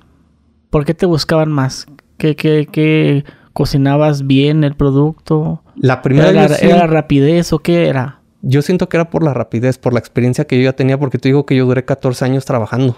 ¿Por 0.73 0.85
qué 0.85 0.95
te 0.95 1.05
buscaban 1.05 1.51
más? 1.51 1.85
¿Qué, 2.17 2.35
qué, 2.35 3.25
cocinabas 3.53 4.25
bien 4.25 4.63
el 4.63 4.75
producto? 4.75 5.61
La 5.75 6.01
primera 6.01 6.31
¿Era, 6.31 6.47
la, 6.47 6.55
¿Era 6.55 6.87
rapidez 6.87 7.53
o 7.53 7.59
qué 7.59 7.85
era? 7.85 8.21
Yo 8.41 8.63
siento 8.63 8.89
que 8.89 8.97
era 8.97 9.11
por 9.11 9.21
la 9.21 9.35
rapidez, 9.35 9.77
por 9.77 9.93
la 9.93 9.99
experiencia 9.99 10.45
que 10.45 10.57
yo 10.57 10.63
ya 10.63 10.73
tenía, 10.73 10.97
porque 10.97 11.19
te 11.19 11.29
digo 11.29 11.45
que 11.45 11.55
yo 11.55 11.67
duré 11.67 11.85
14 11.85 12.25
años 12.25 12.45
trabajando. 12.45 12.97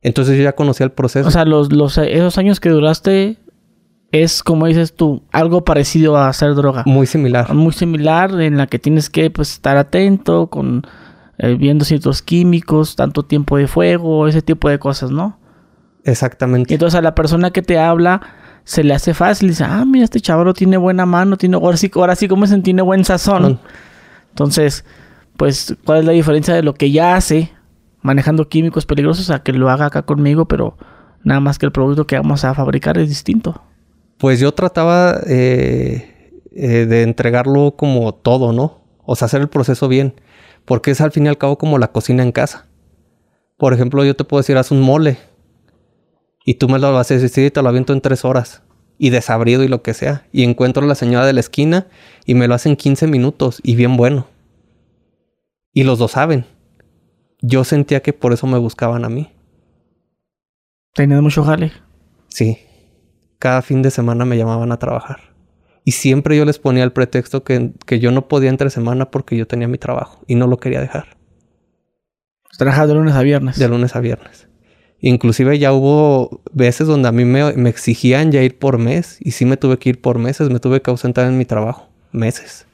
Entonces 0.00 0.38
yo 0.38 0.42
ya 0.42 0.54
conocía 0.54 0.84
el 0.84 0.92
proceso. 0.92 1.28
O 1.28 1.30
sea, 1.30 1.44
los, 1.44 1.70
los, 1.70 1.98
esos 1.98 2.38
años 2.38 2.60
que 2.60 2.70
duraste 2.70 3.36
es, 4.10 4.42
como 4.42 4.64
dices 4.64 4.94
tú, 4.94 5.22
algo 5.32 5.64
parecido 5.64 6.16
a 6.16 6.30
hacer 6.30 6.54
droga. 6.54 6.82
Muy 6.86 7.06
similar. 7.06 7.52
Muy 7.52 7.74
similar, 7.74 8.40
en 8.40 8.56
la 8.56 8.68
que 8.68 8.78
tienes 8.78 9.10
que 9.10 9.28
pues, 9.28 9.52
estar 9.52 9.76
atento 9.76 10.46
con 10.46 10.86
eh, 11.36 11.56
viendo 11.56 11.84
ciertos 11.84 12.22
químicos, 12.22 12.96
tanto 12.96 13.22
tiempo 13.22 13.58
de 13.58 13.66
fuego, 13.66 14.28
ese 14.28 14.40
tipo 14.40 14.70
de 14.70 14.78
cosas, 14.78 15.10
¿no? 15.10 15.43
Exactamente. 16.04 16.72
Y 16.72 16.74
entonces 16.74 16.98
a 16.98 17.02
la 17.02 17.14
persona 17.14 17.50
que 17.50 17.62
te 17.62 17.78
habla 17.78 18.20
se 18.64 18.82
le 18.82 18.94
hace 18.94 19.12
fácil, 19.12 19.48
dice, 19.48 19.64
ah, 19.64 19.84
mira, 19.86 20.04
este 20.04 20.20
chaval 20.20 20.52
tiene 20.54 20.76
buena 20.76 21.04
mano, 21.04 21.36
tiene, 21.36 21.56
ahora 21.56 21.76
sí, 21.76 21.90
ahora 21.94 22.16
sí 22.16 22.28
como 22.28 22.46
se 22.46 22.58
tiene 22.60 22.82
buen 22.82 23.04
sazón. 23.04 23.60
Entonces, 24.30 24.84
pues, 25.36 25.76
¿cuál 25.84 26.00
es 26.00 26.04
la 26.06 26.12
diferencia 26.12 26.54
de 26.54 26.62
lo 26.62 26.74
que 26.74 26.90
ya 26.90 27.16
hace 27.16 27.52
manejando 28.00 28.48
químicos 28.48 28.86
peligrosos 28.86 29.30
a 29.30 29.42
que 29.42 29.52
lo 29.52 29.70
haga 29.70 29.86
acá 29.86 30.02
conmigo, 30.02 30.46
pero 30.46 30.76
nada 31.22 31.40
más 31.40 31.58
que 31.58 31.66
el 31.66 31.72
producto 31.72 32.06
que 32.06 32.16
vamos 32.16 32.44
a 32.44 32.54
fabricar 32.54 32.98
es 32.98 33.08
distinto? 33.08 33.62
Pues 34.18 34.40
yo 34.40 34.52
trataba 34.52 35.20
eh, 35.26 36.40
eh, 36.52 36.86
de 36.86 37.02
entregarlo 37.02 37.74
como 37.76 38.14
todo, 38.14 38.52
¿no? 38.52 38.82
O 39.04 39.16
sea, 39.16 39.26
hacer 39.26 39.42
el 39.42 39.48
proceso 39.48 39.88
bien, 39.88 40.14
porque 40.64 40.90
es 40.90 41.00
al 41.00 41.12
fin 41.12 41.26
y 41.26 41.28
al 41.28 41.38
cabo 41.38 41.58
como 41.58 41.78
la 41.78 41.92
cocina 41.92 42.22
en 42.22 42.32
casa. 42.32 42.66
Por 43.58 43.74
ejemplo, 43.74 44.04
yo 44.04 44.16
te 44.16 44.24
puedo 44.24 44.40
decir, 44.40 44.56
haz 44.56 44.70
un 44.70 44.80
mole 44.80 45.18
y 46.44 46.54
tú 46.54 46.68
me 46.68 46.78
lo 46.78 46.92
vas 46.92 47.10
a 47.10 47.14
decir 47.14 47.46
y 47.46 47.50
te 47.50 47.62
lo 47.62 47.68
aviento 47.68 47.92
en 47.92 48.00
tres 48.00 48.24
horas. 48.24 48.62
Y 48.96 49.10
desabrido 49.10 49.64
y 49.64 49.68
lo 49.68 49.82
que 49.82 49.94
sea. 49.94 50.26
Y 50.30 50.44
encuentro 50.44 50.84
a 50.84 50.86
la 50.86 50.94
señora 50.94 51.26
de 51.26 51.32
la 51.32 51.40
esquina 51.40 51.88
y 52.26 52.34
me 52.34 52.46
lo 52.46 52.54
hacen 52.54 52.76
15 52.76 53.06
minutos 53.08 53.60
y 53.62 53.74
bien 53.74 53.96
bueno. 53.96 54.28
Y 55.72 55.82
los 55.82 55.98
dos 55.98 56.12
saben. 56.12 56.46
Yo 57.40 57.64
sentía 57.64 58.02
que 58.02 58.12
por 58.12 58.32
eso 58.32 58.46
me 58.46 58.58
buscaban 58.58 59.04
a 59.04 59.08
mí. 59.08 59.32
¿Tenías 60.94 61.22
mucho 61.22 61.42
jale? 61.42 61.72
Sí. 62.28 62.58
Cada 63.38 63.62
fin 63.62 63.82
de 63.82 63.90
semana 63.90 64.24
me 64.24 64.36
llamaban 64.36 64.70
a 64.70 64.78
trabajar. 64.78 65.34
Y 65.84 65.92
siempre 65.92 66.36
yo 66.36 66.44
les 66.44 66.58
ponía 66.58 66.84
el 66.84 66.92
pretexto 66.92 67.42
que, 67.42 67.72
que 67.84 67.98
yo 67.98 68.12
no 68.12 68.28
podía 68.28 68.50
entre 68.50 68.70
semana 68.70 69.10
porque 69.10 69.36
yo 69.36 69.46
tenía 69.46 69.66
mi 69.66 69.78
trabajo 69.78 70.22
y 70.26 70.36
no 70.36 70.46
lo 70.46 70.58
quería 70.58 70.80
dejar. 70.80 71.16
Trabajaba 72.56 72.86
de 72.86 72.94
lunes 72.94 73.14
a 73.14 73.22
viernes. 73.22 73.58
De 73.58 73.68
lunes 73.68 73.96
a 73.96 74.00
viernes. 74.00 74.48
Inclusive 75.06 75.58
ya 75.58 75.74
hubo 75.74 76.40
veces 76.54 76.86
donde 76.86 77.08
a 77.08 77.12
mí 77.12 77.26
me, 77.26 77.68
exigían 77.68 78.32
ya 78.32 78.42
ir 78.42 78.58
por 78.58 78.78
mes 78.78 79.18
y 79.20 79.32
sí 79.32 79.44
me 79.44 79.58
tuve 79.58 79.78
que 79.78 79.90
ir 79.90 80.00
por 80.00 80.18
meses, 80.18 80.48
me 80.48 80.60
tuve 80.60 80.80
que 80.80 80.90
ausentar 80.90 81.26
en 81.26 81.36
mi 81.36 81.44
trabajo, 81.44 81.90
meses. 82.10 82.66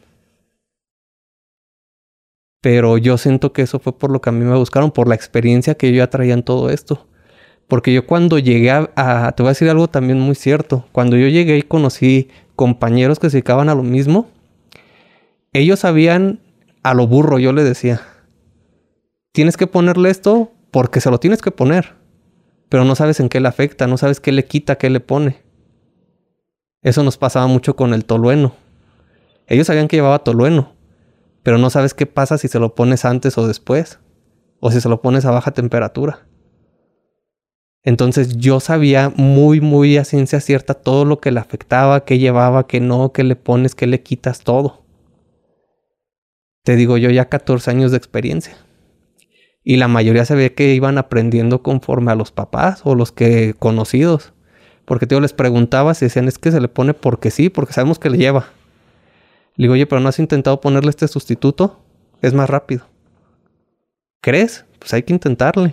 Pero 2.62 2.98
yo 2.98 3.18
siento 3.18 3.52
que 3.52 3.62
eso 3.62 3.80
fue 3.80 3.98
por 3.98 4.12
lo 4.12 4.20
que 4.20 4.30
a 4.30 4.32
mí 4.32 4.44
me 4.44 4.54
buscaron, 4.56 4.92
por 4.92 5.08
la 5.08 5.16
experiencia 5.16 5.74
que 5.74 5.90
yo 5.90 5.96
ya 5.96 6.08
traía 6.08 6.34
en 6.34 6.44
todo 6.44 6.70
esto. 6.70 7.04
Porque 7.66 7.92
yo 7.92 8.06
cuando 8.06 8.38
llegué 8.38 8.70
a, 8.70 9.32
te 9.36 9.42
voy 9.42 9.48
a 9.48 9.54
decir 9.54 9.68
algo 9.68 9.88
también 9.88 10.20
muy 10.20 10.36
cierto, 10.36 10.86
cuando 10.92 11.16
yo 11.16 11.26
llegué 11.26 11.58
y 11.58 11.62
conocí 11.62 12.28
compañeros 12.54 13.18
que 13.18 13.28
se 13.28 13.38
dedicaban 13.38 13.68
a 13.68 13.74
lo 13.74 13.82
mismo, 13.82 14.28
ellos 15.52 15.80
sabían 15.80 16.38
a 16.84 16.94
lo 16.94 17.08
burro, 17.08 17.40
yo 17.40 17.52
le 17.52 17.64
decía, 17.64 18.00
tienes 19.32 19.56
que 19.56 19.66
ponerle 19.66 20.10
esto 20.10 20.52
porque 20.70 21.00
se 21.00 21.10
lo 21.10 21.18
tienes 21.18 21.42
que 21.42 21.50
poner 21.50 21.98
pero 22.70 22.84
no 22.84 22.94
sabes 22.94 23.20
en 23.20 23.28
qué 23.28 23.40
le 23.40 23.48
afecta, 23.48 23.86
no 23.86 23.98
sabes 23.98 24.20
qué 24.20 24.32
le 24.32 24.46
quita, 24.46 24.76
qué 24.76 24.88
le 24.88 25.00
pone. 25.00 25.42
Eso 26.82 27.02
nos 27.02 27.18
pasaba 27.18 27.48
mucho 27.48 27.76
con 27.76 27.92
el 27.92 28.06
tolueno. 28.06 28.54
Ellos 29.48 29.66
sabían 29.66 29.88
que 29.88 29.96
llevaba 29.96 30.20
tolueno, 30.20 30.72
pero 31.42 31.58
no 31.58 31.68
sabes 31.68 31.92
qué 31.92 32.06
pasa 32.06 32.38
si 32.38 32.46
se 32.46 32.60
lo 32.60 32.76
pones 32.76 33.04
antes 33.04 33.36
o 33.36 33.46
después, 33.48 33.98
o 34.60 34.70
si 34.70 34.80
se 34.80 34.88
lo 34.88 35.02
pones 35.02 35.24
a 35.24 35.32
baja 35.32 35.50
temperatura. 35.50 36.26
Entonces 37.82 38.36
yo 38.36 38.60
sabía 38.60 39.12
muy, 39.16 39.60
muy 39.60 39.96
a 39.96 40.04
ciencia 40.04 40.40
cierta 40.40 40.74
todo 40.74 41.04
lo 41.04 41.18
que 41.18 41.32
le 41.32 41.40
afectaba, 41.40 42.04
qué 42.04 42.18
llevaba, 42.18 42.68
qué 42.68 42.80
no, 42.80 43.12
qué 43.12 43.24
le 43.24 43.34
pones, 43.34 43.74
qué 43.74 43.88
le 43.88 44.00
quitas, 44.00 44.40
todo. 44.44 44.84
Te 46.62 46.76
digo 46.76 46.98
yo 46.98 47.10
ya 47.10 47.28
14 47.28 47.68
años 47.72 47.90
de 47.90 47.96
experiencia. 47.96 48.56
Y 49.70 49.76
la 49.76 49.86
mayoría 49.86 50.24
se 50.24 50.34
ve 50.34 50.52
que 50.52 50.74
iban 50.74 50.98
aprendiendo 50.98 51.62
conforme 51.62 52.10
a 52.10 52.16
los 52.16 52.32
papás 52.32 52.80
o 52.82 52.96
los 52.96 53.12
que 53.12 53.54
conocidos. 53.56 54.32
Porque 54.84 55.06
yo 55.08 55.20
les 55.20 55.32
preguntaba 55.32 55.94
si 55.94 56.06
decían 56.06 56.26
es 56.26 56.38
que 56.38 56.50
se 56.50 56.60
le 56.60 56.66
pone 56.66 56.92
porque 56.92 57.30
sí, 57.30 57.50
porque 57.50 57.72
sabemos 57.72 58.00
que 58.00 58.10
le 58.10 58.18
lleva. 58.18 58.48
Le 59.54 59.66
digo, 59.66 59.74
oye, 59.74 59.86
pero 59.86 60.00
no 60.00 60.08
has 60.08 60.18
intentado 60.18 60.60
ponerle 60.60 60.90
este 60.90 61.06
sustituto, 61.06 61.78
es 62.20 62.34
más 62.34 62.50
rápido. 62.50 62.84
¿Crees? 64.20 64.64
Pues 64.80 64.92
hay 64.92 65.04
que 65.04 65.12
intentarle. 65.12 65.72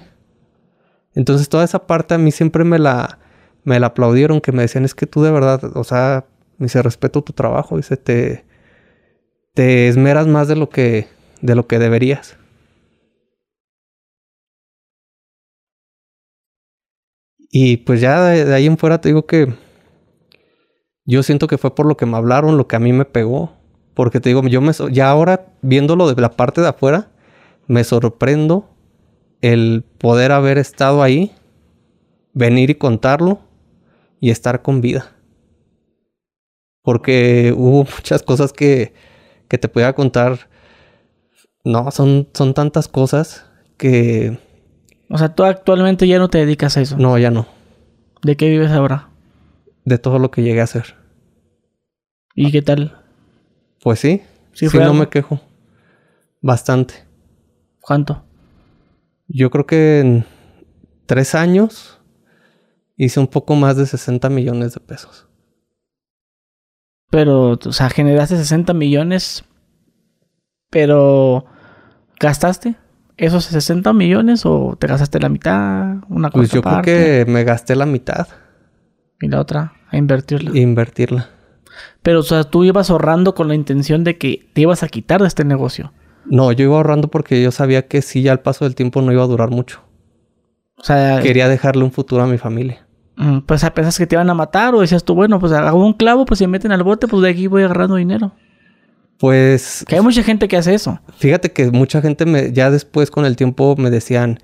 Entonces 1.16 1.50
toda 1.50 1.64
esa 1.64 1.88
parte 1.88 2.14
a 2.14 2.20
mí 2.20 2.30
siempre 2.30 2.64
me 2.64 2.78
la, 2.78 3.18
me 3.64 3.80
la 3.80 3.88
aplaudieron, 3.88 4.42
que 4.42 4.52
me 4.52 4.62
decían 4.62 4.86
es 4.86 4.94
que 4.94 5.08
tú 5.08 5.24
de 5.24 5.32
verdad, 5.32 5.76
o 5.76 5.84
sea, 5.84 6.26
dice 6.60 6.84
respeto 6.84 7.24
tu 7.24 7.34
trabajo, 7.34 7.78
dice 7.78 7.98
te, 7.98 8.46
te 9.56 9.88
esmeras 9.88 10.28
más 10.28 10.48
de 10.48 10.56
lo 10.56 10.70
que, 10.70 11.08
de 11.42 11.56
lo 11.56 11.66
que 11.66 11.80
deberías. 11.80 12.38
Y 17.52 17.78
pues 17.78 18.02
ya 18.02 18.24
de, 18.24 18.54
ahí 18.54 18.66
en 18.66 18.78
fuera 18.78 19.00
te 19.00 19.10
digo 19.10 19.26
que 19.26 19.54
yo 21.06 21.24
siento 21.24 21.48
que 21.48 21.58
fue 21.58 21.74
por 21.74 21.86
lo 21.86 21.96
que 21.96 22.06
me 22.06 22.18
hablaron, 22.18 22.58
lo 22.58 22.68
que 22.68 22.76
a 22.76 22.80
mí 22.80 22.92
me 22.94 23.06
pegó. 23.06 23.54
Porque 23.94 24.20
te 24.20 24.30
digo, 24.30 24.46
yo 24.48 24.62
me, 24.62 24.74
ya 24.92 25.10
ahora 25.10 25.48
viéndolo 25.62 26.14
de 26.14 26.22
la 26.22 26.32
parte 26.32 26.62
de 26.62 26.68
afuera, 26.68 27.10
me 27.66 27.84
sorprendo 27.84 28.70
el 29.42 29.84
poder 29.98 30.32
haber 30.32 30.58
estado 30.58 31.02
ahí, 31.02 31.32
venir 32.34 32.70
y 32.70 32.76
contarlo 32.76 33.40
y 34.20 34.30
estar 34.30 34.62
con 34.62 34.82
vida. 34.82 35.16
Porque 36.84 37.54
hubo 37.56 37.86
muchas 37.98 38.22
cosas 38.22 38.54
que, 38.54 38.94
que 39.48 39.58
te 39.58 39.68
podía 39.68 39.94
contar. 39.94 40.50
No, 41.64 41.90
son, 41.92 42.28
son 42.34 42.54
tantas 42.54 42.88
cosas 42.88 43.46
que 43.78 44.38
o 45.10 45.18
sea, 45.18 45.34
tú 45.34 45.44
actualmente 45.44 46.08
ya 46.08 46.20
no 46.20 46.30
te 46.30 46.40
dedicas 46.40 46.78
a 46.78 46.82
eso. 46.82 46.98
No, 46.98 47.18
ya 47.18 47.32
no. 47.32 47.48
¿De 48.22 48.36
qué 48.36 48.50
vives 48.50 48.72
ahora? 48.72 49.10
De 49.86 49.98
todo 49.98 50.20
lo 50.20 50.32
que 50.32 50.44
llegué 50.44 50.62
a 50.62 50.66
hacer. 50.66 50.96
¿Y 52.36 52.52
qué 52.52 52.62
tal? 52.62 53.02
Pues 53.82 54.00
sí. 54.00 54.22
Sí, 54.54 54.70
sí 54.70 54.78
no 54.78 54.94
me 54.94 55.08
quejo. 55.08 55.40
Bastante. 56.42 57.06
¿Cuánto? 57.80 58.24
Yo 59.28 59.50
creo 59.50 59.66
que 59.66 60.00
en 60.00 60.26
tres 61.06 61.36
años 61.36 62.00
hice 62.96 63.20
un 63.20 63.28
poco 63.28 63.56
más 63.56 63.78
de 63.78 63.86
60 63.86 64.30
millones 64.30 64.74
de 64.74 64.80
pesos. 64.80 65.28
Pero, 67.10 67.52
o 67.52 67.72
sea, 67.72 67.90
generaste 67.90 68.36
60 68.36 68.74
millones, 68.74 69.46
pero 70.70 71.46
¿gastaste? 72.20 72.76
Esos 73.18 73.46
60 73.46 73.92
millones 73.94 74.46
o 74.46 74.76
te 74.80 74.88
gastaste 74.88 75.20
la 75.20 75.30
mitad? 75.30 75.98
Una 76.08 76.30
pues 76.30 76.52
yo 76.52 76.62
creo 76.62 76.82
que 76.82 77.26
me 77.28 77.44
gasté 77.44 77.76
la 77.76 77.86
mitad. 77.86 78.28
Y 79.20 79.28
la 79.28 79.42
otra, 79.42 79.74
a 79.90 79.98
invertirla. 79.98 80.58
Invertirla. 80.58 81.30
Pero, 82.02 82.20
o 82.20 82.24
sea, 82.24 82.44
tú 82.44 82.64
ibas 82.64 82.90
ahorrando 82.90 83.36
con 83.36 83.48
la 83.48 83.56
intención 83.56 84.04
de 84.04 84.18
que 84.18 84.50
te 84.54 84.62
ibas 84.62 84.84
a 84.84 84.88
quitar 84.88 85.22
de 85.22 85.28
este 85.28 85.44
negocio. 85.44 85.92
No, 86.26 86.52
yo 86.52 86.66
iba 86.66 86.76
ahorrando 86.76 87.08
porque 87.10 87.42
yo 87.42 87.52
sabía 87.52 87.88
que 87.88 88.02
si 88.02 88.22
ya 88.22 88.32
al 88.32 88.42
paso 88.42 88.66
del 88.66 88.76
tiempo 88.76 89.02
no 89.02 89.12
iba 89.12 89.24
a 89.24 89.28
durar 89.28 89.50
mucho. 89.50 89.82
O 90.78 90.84
sea... 90.84 91.20
Quería 91.22 91.48
dejarle 91.48 91.84
un 91.84 91.92
futuro 91.92 92.24
a 92.24 92.28
mi 92.28 92.38
familia. 92.38 92.86
Mm, 93.16 93.40
pues, 93.40 93.68
¿pensas 93.72 93.98
que 93.98 94.06
te 94.06 94.16
iban 94.16 94.30
a 94.30 94.34
matar 94.36 94.76
o 94.76 94.82
decías 94.82 95.04
tú, 95.04 95.16
bueno, 95.16 95.40
pues 95.40 95.52
hago 95.52 95.84
un 95.84 95.94
clavo, 95.94 96.26
pues 96.26 96.38
si 96.38 96.46
me 96.46 96.52
meten 96.52 96.72
al 96.72 96.84
bote, 96.84 97.08
pues 97.08 97.24
de 97.24 97.30
aquí 97.30 97.48
voy 97.48 97.64
agarrando 97.64 97.96
dinero? 97.96 98.34
Pues... 99.20 99.84
Que 99.88 99.96
hay 99.96 100.02
mucha 100.02 100.24
gente 100.24 100.48
que 100.48 100.58
hace 100.58 100.74
eso. 100.74 101.00
Fíjate 101.18 101.52
que 101.52 101.72
mucha 101.72 102.02
gente 102.02 102.26
me, 102.26 102.52
ya 102.52 102.70
después 102.70 103.10
con 103.10 103.26
el 103.26 103.36
tiempo 103.36 103.76
me 103.78 103.90
decían, 103.90 104.40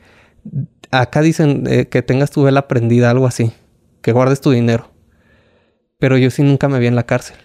acá 0.92 1.22
dicen 1.22 1.64
eh, 1.68 1.88
que 1.88 2.02
tengas 2.02 2.32
tu 2.32 2.44
vela 2.44 2.68
prendida, 2.68 3.10
algo 3.10 3.28
así, 3.28 3.54
que 4.02 4.12
guardes 4.12 4.42
tu 4.42 4.52
dinero. 4.52 4.92
Pero 6.00 6.18
yo 6.18 6.30
sí 6.32 6.44
nunca 6.44 6.68
me 6.70 6.80
vi 6.80 6.88
en 6.88 6.96
la 6.96 7.06
cárcel. 7.06 7.38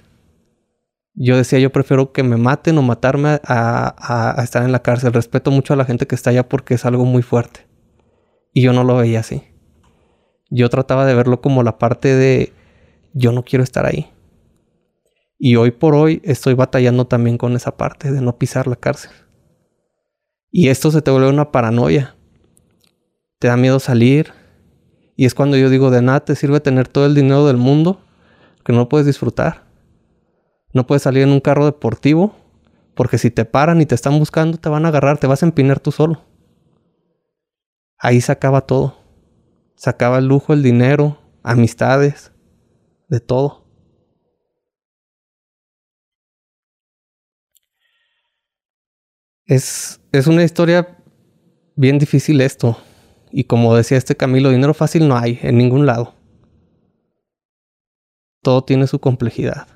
Yo 1.15 1.37
decía, 1.37 1.59
yo 1.59 1.71
prefiero 1.71 2.13
que 2.13 2.23
me 2.23 2.37
maten 2.37 2.79
o 2.79 2.83
matarme 2.83 3.41
a, 3.45 4.35
a 4.39 4.43
estar 4.43 4.63
en 4.63 4.73
la 4.73 4.83
cárcel. 4.83 5.13
Respeto 5.13 5.51
mucho 5.51 5.75
a 5.75 5.77
la 5.77 5.85
gente 5.85 6.07
que 6.07 6.15
está 6.15 6.31
allá 6.31 6.49
porque 6.49 6.75
es 6.75 6.85
algo 6.85 7.05
muy 7.05 7.23
fuerte. 7.23 7.67
Y 8.53 8.63
yo 8.63 8.73
no 8.73 8.85
lo 8.85 8.97
veía 8.97 9.21
así. 9.21 9.43
Yo 10.49 10.71
trataba 10.71 11.05
de 11.07 11.15
verlo 11.15 11.41
como 11.41 11.63
la 11.63 11.79
parte 11.79 12.15
de, 12.15 12.53
yo 13.13 13.33
no 13.33 13.45
quiero 13.45 13.63
estar 13.63 13.85
ahí. 13.85 14.11
Y 15.39 15.57
hoy 15.57 15.71
por 15.71 15.95
hoy 15.95 16.21
estoy 16.25 16.55
batallando 16.55 17.07
también 17.07 17.39
con 17.39 17.55
esa 17.55 17.77
parte 17.77 18.11
de 18.11 18.21
no 18.21 18.37
pisar 18.37 18.67
la 18.67 18.77
cárcel. 18.77 19.13
Y 20.51 20.69
esto 20.69 20.91
se 20.91 21.01
te 21.01 21.11
vuelve 21.11 21.29
una 21.29 21.53
paranoia. 21.53 22.17
Te 23.39 23.49
da 23.49 23.57
miedo 23.57 23.79
salir. 23.79 24.33
Y 25.17 25.27
es 25.27 25.35
cuando 25.35 25.57
yo 25.57 25.71
digo, 25.71 25.91
de 25.91 26.03
nada 26.03 26.25
te 26.25 26.35
sirve 26.35 26.61
tener 26.61 26.89
todo 26.89 27.07
el 27.07 27.15
dinero 27.15 27.47
del 27.47 27.57
mundo 27.57 28.01
que 28.65 28.73
no 28.73 28.89
puedes 28.89 29.07
disfrutar. 29.07 29.65
No 30.73 30.87
puedes 30.87 31.03
salir 31.03 31.23
en 31.23 31.31
un 31.31 31.41
carro 31.41 31.65
deportivo 31.65 32.35
porque 32.99 33.17
si 33.17 33.31
te 33.31 33.45
paran 33.45 33.81
y 33.81 33.87
te 33.87 33.95
están 33.95 34.19
buscando 34.19 34.59
te 34.59 34.69
van 34.69 34.85
a 34.85 34.89
agarrar, 34.89 35.19
te 35.19 35.29
vas 35.29 35.45
a 35.45 35.47
empinar 35.47 35.79
tú 35.79 35.93
solo. 35.93 36.25
Ahí 37.97 38.21
se 38.21 38.33
acaba 38.33 38.63
todo. 38.63 38.97
Se 39.77 39.89
acaba 39.89 40.19
el 40.19 40.27
lujo, 40.27 40.53
el 40.53 40.65
dinero, 40.65 41.17
amistades, 41.45 42.33
de 43.09 43.21
todo. 43.21 43.68
Es, 49.49 50.03
es 50.13 50.27
una 50.27 50.45
historia 50.45 50.99
bien 51.75 51.99
difícil 51.99 52.43
esto. 52.43 52.77
Y 53.31 53.45
como 53.45 53.75
decía 53.75 53.97
este 53.97 54.15
Camilo, 54.15 54.51
dinero 54.51 54.75
fácil 54.75 55.09
no 55.09 55.17
hay 55.17 55.39
en 55.43 55.57
ningún 55.57 55.87
lado. 55.87 56.15
Todo 58.43 58.63
tiene 58.63 58.87
su 58.87 58.99
complejidad. 58.99 59.67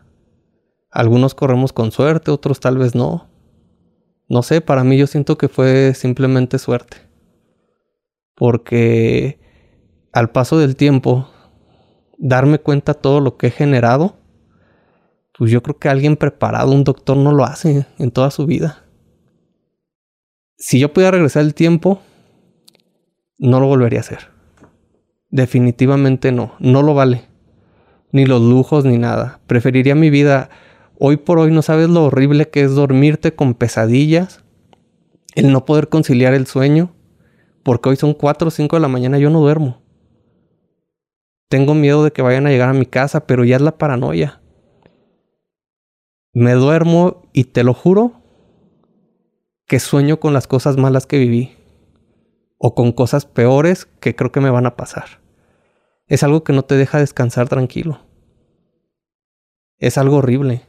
Algunos 0.90 1.34
corremos 1.34 1.72
con 1.72 1.90
suerte, 1.90 2.30
otros 2.30 2.60
tal 2.60 2.76
vez 2.76 2.94
no. 2.94 3.30
No 4.28 4.42
sé, 4.42 4.60
para 4.60 4.84
mí 4.84 4.98
yo 4.98 5.06
siento 5.06 5.38
que 5.38 5.48
fue 5.48 5.94
simplemente 5.94 6.58
suerte. 6.58 6.98
Porque 8.34 9.40
al 10.12 10.30
paso 10.30 10.58
del 10.58 10.76
tiempo, 10.76 11.30
darme 12.18 12.58
cuenta 12.58 12.92
todo 12.92 13.20
lo 13.20 13.38
que 13.38 13.46
he 13.46 13.50
generado, 13.50 14.16
pues 15.36 15.50
yo 15.50 15.62
creo 15.62 15.78
que 15.78 15.88
alguien 15.88 16.18
preparado, 16.18 16.72
un 16.72 16.84
doctor, 16.84 17.16
no 17.16 17.32
lo 17.32 17.44
hace 17.44 17.86
en 17.98 18.10
toda 18.10 18.30
su 18.30 18.44
vida. 18.44 18.81
Si 20.62 20.78
yo 20.78 20.92
pudiera 20.92 21.10
regresar 21.10 21.42
el 21.42 21.54
tiempo, 21.54 22.00
no 23.36 23.58
lo 23.58 23.66
volvería 23.66 23.98
a 23.98 24.02
hacer. 24.02 24.28
Definitivamente 25.28 26.30
no, 26.30 26.54
no 26.60 26.82
lo 26.82 26.94
vale. 26.94 27.24
Ni 28.12 28.26
los 28.26 28.40
lujos 28.40 28.84
ni 28.84 28.96
nada. 28.96 29.40
Preferiría 29.48 29.96
mi 29.96 30.08
vida. 30.08 30.50
Hoy 31.00 31.16
por 31.16 31.40
hoy 31.40 31.50
no 31.50 31.62
sabes 31.62 31.88
lo 31.88 32.04
horrible 32.04 32.48
que 32.48 32.60
es 32.60 32.76
dormirte 32.76 33.34
con 33.34 33.54
pesadillas, 33.54 34.44
el 35.34 35.50
no 35.50 35.64
poder 35.64 35.88
conciliar 35.88 36.32
el 36.32 36.46
sueño, 36.46 36.94
porque 37.64 37.88
hoy 37.88 37.96
son 37.96 38.14
4 38.14 38.46
o 38.46 38.50
5 38.52 38.76
de 38.76 38.82
la 38.82 38.86
mañana 38.86 39.18
y 39.18 39.22
yo 39.22 39.30
no 39.30 39.40
duermo. 39.40 39.82
Tengo 41.48 41.74
miedo 41.74 42.04
de 42.04 42.12
que 42.12 42.22
vayan 42.22 42.46
a 42.46 42.50
llegar 42.50 42.68
a 42.68 42.72
mi 42.72 42.86
casa, 42.86 43.26
pero 43.26 43.42
ya 43.42 43.56
es 43.56 43.62
la 43.62 43.78
paranoia. 43.78 44.40
Me 46.32 46.52
duermo 46.52 47.28
y 47.32 47.44
te 47.46 47.64
lo 47.64 47.74
juro 47.74 48.21
que 49.72 49.80
sueño 49.80 50.20
con 50.20 50.34
las 50.34 50.46
cosas 50.46 50.76
malas 50.76 51.06
que 51.06 51.16
viví 51.16 51.56
o 52.58 52.74
con 52.74 52.92
cosas 52.92 53.24
peores 53.24 53.86
que 53.86 54.14
creo 54.14 54.30
que 54.30 54.42
me 54.42 54.50
van 54.50 54.66
a 54.66 54.76
pasar. 54.76 55.22
Es 56.06 56.22
algo 56.22 56.44
que 56.44 56.52
no 56.52 56.62
te 56.62 56.74
deja 56.74 56.98
descansar 56.98 57.48
tranquilo. 57.48 57.98
Es 59.78 59.96
algo 59.96 60.16
horrible. 60.18 60.66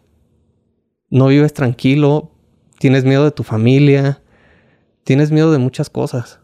No 1.10 1.28
vives 1.28 1.54
tranquilo, 1.54 2.32
tienes 2.80 3.04
miedo 3.04 3.26
de 3.26 3.32
tu 3.32 3.43
familia, 3.43 4.22
tienes 5.04 5.32
miedo 5.32 5.51
de 5.51 5.58
muchas 5.58 5.89
cosas. 5.89 6.39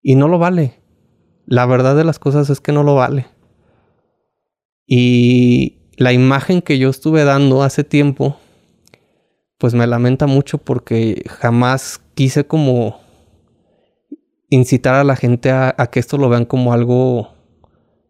Y 0.00 0.14
no 0.14 0.28
lo 0.28 0.38
vale. 0.38 0.80
La 1.44 1.66
verdad 1.66 1.96
de 1.96 2.04
las 2.04 2.20
cosas 2.20 2.50
es 2.50 2.60
que 2.60 2.70
no 2.70 2.84
lo 2.84 2.94
vale. 2.94 3.26
Y 4.86 5.80
la 5.96 6.12
imagen 6.12 6.62
que 6.62 6.78
yo 6.78 6.88
estuve 6.88 7.24
dando 7.24 7.64
hace 7.64 7.82
tiempo, 7.82 8.38
pues 9.60 9.74
me 9.74 9.86
lamenta 9.86 10.26
mucho 10.26 10.56
porque 10.56 11.22
jamás 11.28 12.00
quise 12.14 12.46
como 12.46 12.98
incitar 14.48 14.94
a 14.94 15.04
la 15.04 15.16
gente 15.16 15.50
a, 15.50 15.74
que 15.92 16.00
esto 16.00 16.16
lo 16.16 16.30
vean 16.30 16.46
como 16.46 16.72
algo 16.72 17.34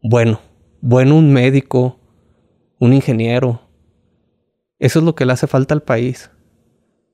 bueno. 0.01 0.41
Bueno 0.81 1.17
un 1.17 1.33
médico, 1.33 1.99
un 2.79 2.93
ingeniero. 2.93 3.63
Eso 4.79 5.01
es 5.01 5.05
lo 5.05 5.17
que 5.17 5.27
le 5.27 5.33
hace 5.33 5.49
falta 5.49 5.75
al 5.75 5.83
país. 5.83 6.31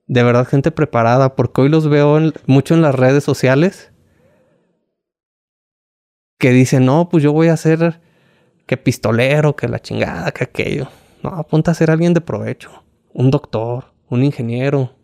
De 0.05 0.21
verdad, 0.21 0.45
gente 0.45 0.69
preparada, 0.69 1.35
porque 1.35 1.61
hoy 1.61 1.69
los 1.69 1.89
veo 1.89 2.19
mucho 2.45 2.75
en 2.75 2.83
las 2.83 2.93
redes 2.93 3.23
sociales 3.23 3.91
que 6.37 6.51
dicen, 6.51 6.85
no, 6.85 7.09
pues 7.09 7.23
yo 7.23 7.33
voy 7.33 7.47
a 7.47 7.57
ser 7.57 8.01
que 8.67 8.77
pistolero, 8.77 9.55
que 9.55 9.67
la 9.67 9.81
chingada, 9.81 10.31
que 10.31 10.43
aquello. 10.43 10.89
No, 11.23 11.31
apunta 11.31 11.71
a 11.71 11.73
ser 11.73 11.89
alguien 11.89 12.13
de 12.13 12.21
provecho, 12.21 12.83
un 13.13 13.31
doctor, 13.31 13.96
un 14.09 14.23
ingeniero, 14.23 14.95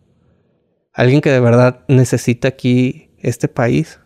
alguien 0.92 1.20
que 1.20 1.30
de 1.30 1.40
verdad 1.40 1.84
necesita 1.88 2.48
aquí 2.48 3.10
este 3.18 3.48
país 3.48 4.00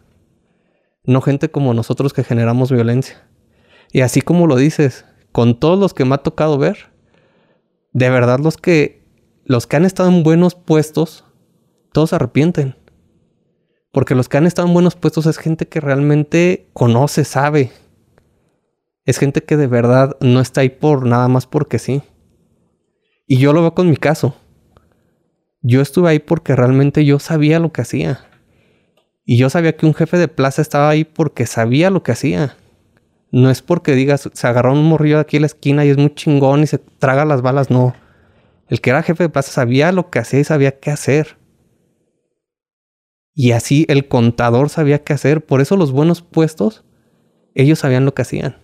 no 1.08 1.22
gente 1.22 1.50
como 1.50 1.72
nosotros 1.72 2.12
que 2.12 2.22
generamos 2.22 2.70
violencia. 2.70 3.26
Y 3.90 4.02
así 4.02 4.20
como 4.20 4.46
lo 4.46 4.56
dices, 4.56 5.06
con 5.32 5.58
todos 5.58 5.78
los 5.78 5.94
que 5.94 6.04
me 6.04 6.14
ha 6.14 6.18
tocado 6.18 6.58
ver, 6.58 6.90
de 7.94 8.10
verdad 8.10 8.38
los 8.38 8.58
que 8.58 8.98
los 9.46 9.66
que 9.66 9.76
han 9.76 9.86
estado 9.86 10.10
en 10.10 10.22
buenos 10.22 10.54
puestos, 10.54 11.24
todos 11.92 12.10
se 12.10 12.16
arrepienten. 12.16 12.76
Porque 13.90 14.14
los 14.14 14.28
que 14.28 14.36
han 14.36 14.46
estado 14.46 14.68
en 14.68 14.74
buenos 14.74 14.96
puestos 14.96 15.24
es 15.24 15.38
gente 15.38 15.66
que 15.66 15.80
realmente 15.80 16.68
conoce, 16.74 17.24
sabe. 17.24 17.72
Es 19.06 19.16
gente 19.16 19.42
que 19.42 19.56
de 19.56 19.66
verdad 19.66 20.14
no 20.20 20.40
está 20.40 20.60
ahí 20.60 20.68
por 20.68 21.06
nada 21.06 21.28
más 21.28 21.46
porque 21.46 21.78
sí. 21.78 22.02
Y 23.26 23.38
yo 23.38 23.54
lo 23.54 23.62
veo 23.62 23.74
con 23.74 23.88
mi 23.88 23.96
caso. 23.96 24.34
Yo 25.68 25.82
estuve 25.82 26.08
ahí 26.08 26.18
porque 26.18 26.56
realmente 26.56 27.04
yo 27.04 27.18
sabía 27.18 27.60
lo 27.60 27.72
que 27.72 27.82
hacía. 27.82 28.20
Y 29.26 29.36
yo 29.36 29.50
sabía 29.50 29.76
que 29.76 29.84
un 29.84 29.92
jefe 29.92 30.16
de 30.16 30.26
plaza 30.26 30.62
estaba 30.62 30.88
ahí 30.88 31.04
porque 31.04 31.44
sabía 31.44 31.90
lo 31.90 32.02
que 32.02 32.12
hacía. 32.12 32.56
No 33.32 33.50
es 33.50 33.60
porque 33.60 33.94
digas, 33.94 34.30
se 34.32 34.46
agarró 34.46 34.72
un 34.72 34.84
morrillo 34.84 35.18
aquí 35.18 35.36
en 35.36 35.42
la 35.42 35.48
esquina 35.48 35.84
y 35.84 35.90
es 35.90 35.98
muy 35.98 36.14
chingón 36.14 36.62
y 36.62 36.66
se 36.66 36.78
traga 36.78 37.26
las 37.26 37.42
balas, 37.42 37.70
no. 37.70 37.94
El 38.68 38.80
que 38.80 38.88
era 38.88 39.02
jefe 39.02 39.24
de 39.24 39.28
plaza 39.28 39.52
sabía 39.52 39.92
lo 39.92 40.08
que 40.08 40.20
hacía 40.20 40.40
y 40.40 40.44
sabía 40.44 40.80
qué 40.80 40.90
hacer. 40.90 41.36
Y 43.34 43.52
así 43.52 43.84
el 43.90 44.08
contador 44.08 44.70
sabía 44.70 45.04
qué 45.04 45.12
hacer. 45.12 45.44
Por 45.44 45.60
eso 45.60 45.76
los 45.76 45.92
buenos 45.92 46.22
puestos, 46.22 46.86
ellos 47.54 47.80
sabían 47.80 48.06
lo 48.06 48.14
que 48.14 48.22
hacían. 48.22 48.56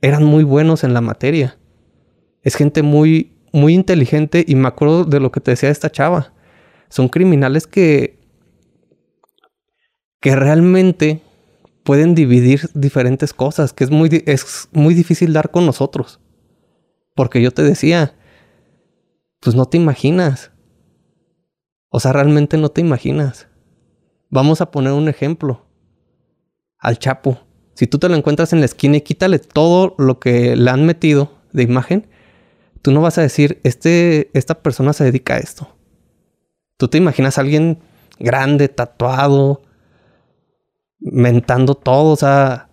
Eran 0.00 0.24
muy 0.24 0.44
buenos 0.44 0.82
en 0.82 0.94
la 0.94 1.02
materia. 1.02 1.58
Es 2.40 2.54
gente 2.54 2.82
muy, 2.82 3.37
muy 3.52 3.74
inteligente 3.74 4.44
y 4.46 4.54
me 4.54 4.68
acuerdo 4.68 5.04
de 5.04 5.20
lo 5.20 5.32
que 5.32 5.40
te 5.40 5.52
decía 5.52 5.70
esta 5.70 5.90
chava. 5.90 6.32
Son 6.88 7.08
criminales 7.08 7.66
que 7.66 8.18
que 10.20 10.34
realmente 10.34 11.22
pueden 11.84 12.14
dividir 12.14 12.70
diferentes 12.74 13.32
cosas, 13.32 13.72
que 13.72 13.84
es 13.84 13.90
muy, 13.90 14.22
es 14.26 14.68
muy 14.72 14.94
difícil 14.94 15.32
dar 15.32 15.50
con 15.50 15.64
nosotros. 15.64 16.20
Porque 17.14 17.40
yo 17.40 17.50
te 17.50 17.62
decía, 17.62 18.14
pues 19.40 19.56
no 19.56 19.66
te 19.66 19.76
imaginas. 19.76 20.50
O 21.88 22.00
sea, 22.00 22.12
realmente 22.12 22.58
no 22.58 22.68
te 22.68 22.80
imaginas. 22.80 23.48
Vamos 24.28 24.60
a 24.60 24.70
poner 24.70 24.92
un 24.92 25.08
ejemplo. 25.08 25.66
Al 26.78 26.98
Chapo. 26.98 27.40
Si 27.74 27.86
tú 27.86 27.98
te 27.98 28.08
lo 28.08 28.14
encuentras 28.14 28.52
en 28.52 28.60
la 28.60 28.66
esquina 28.66 28.98
y 28.98 29.00
quítale 29.00 29.38
todo 29.38 29.94
lo 29.98 30.20
que 30.20 30.56
le 30.56 30.70
han 30.70 30.84
metido 30.84 31.32
de 31.52 31.62
imagen, 31.62 32.08
tú 32.82 32.92
no 32.92 33.00
vas 33.00 33.18
a 33.18 33.22
decir, 33.22 33.60
este, 33.64 34.30
esta 34.34 34.62
persona 34.62 34.92
se 34.92 35.04
dedica 35.04 35.34
a 35.34 35.38
esto. 35.38 35.76
Tú 36.76 36.88
te 36.88 36.98
imaginas 36.98 37.38
a 37.38 37.40
alguien 37.40 37.78
grande, 38.18 38.68
tatuado, 38.68 39.62
mentando 40.98 41.74
todo, 41.74 42.12
o 42.12 42.16
sea. 42.16 42.68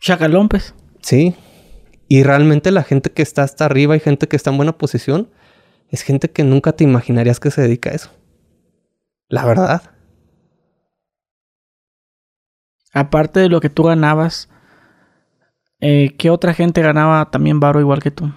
Chacalón, 0.00 0.48
pues. 0.48 0.74
Sí. 1.00 1.34
Y 2.08 2.22
realmente 2.22 2.70
la 2.70 2.84
gente 2.84 3.10
que 3.10 3.22
está 3.22 3.42
hasta 3.42 3.64
arriba 3.64 3.96
y 3.96 4.00
gente 4.00 4.28
que 4.28 4.36
está 4.36 4.50
en 4.50 4.56
buena 4.56 4.76
posición 4.78 5.30
es 5.88 6.02
gente 6.02 6.30
que 6.30 6.44
nunca 6.44 6.72
te 6.72 6.84
imaginarías 6.84 7.40
que 7.40 7.50
se 7.50 7.62
dedica 7.62 7.90
a 7.90 7.94
eso. 7.94 8.10
La 9.28 9.44
verdad. 9.44 9.82
Aparte 12.92 13.40
de 13.40 13.48
lo 13.48 13.60
que 13.60 13.70
tú 13.70 13.82
ganabas, 13.82 14.48
eh, 15.80 16.14
¿qué 16.18 16.30
otra 16.30 16.54
gente 16.54 16.82
ganaba 16.82 17.30
también 17.30 17.60
varo 17.60 17.80
igual 17.80 18.02
que 18.02 18.10
tú? 18.10 18.30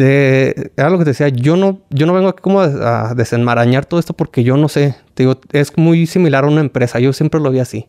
Era 0.00 0.90
lo 0.90 0.98
que 0.98 1.04
te 1.04 1.10
decía, 1.10 1.28
yo 1.28 1.56
no, 1.56 1.80
yo 1.90 2.06
no 2.06 2.12
vengo 2.12 2.28
aquí 2.28 2.40
como 2.40 2.60
a, 2.60 3.14
desenmarañar 3.14 3.84
todo 3.84 3.98
esto 3.98 4.14
porque 4.14 4.44
yo 4.44 4.56
no 4.56 4.68
sé. 4.68 4.94
Te 5.14 5.24
digo, 5.24 5.40
es 5.52 5.76
muy 5.76 6.06
similar 6.06 6.44
a 6.44 6.48
una 6.48 6.60
empresa. 6.60 7.00
Yo 7.00 7.12
siempre 7.12 7.40
lo 7.40 7.50
vi 7.50 7.58
así. 7.58 7.88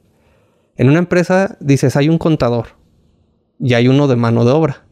En 0.76 0.89
una 0.89 0.99
empresa 0.99 1.57
dices, 1.60 1.95
hay 1.95 2.10
un 2.10 2.18
contador 2.18 2.68
y 3.60 3.74
hay 3.74 3.88
uno 3.88 4.07
de 4.07 4.16
mano 4.16 4.45
de 4.45 4.51
obra. 4.51 4.86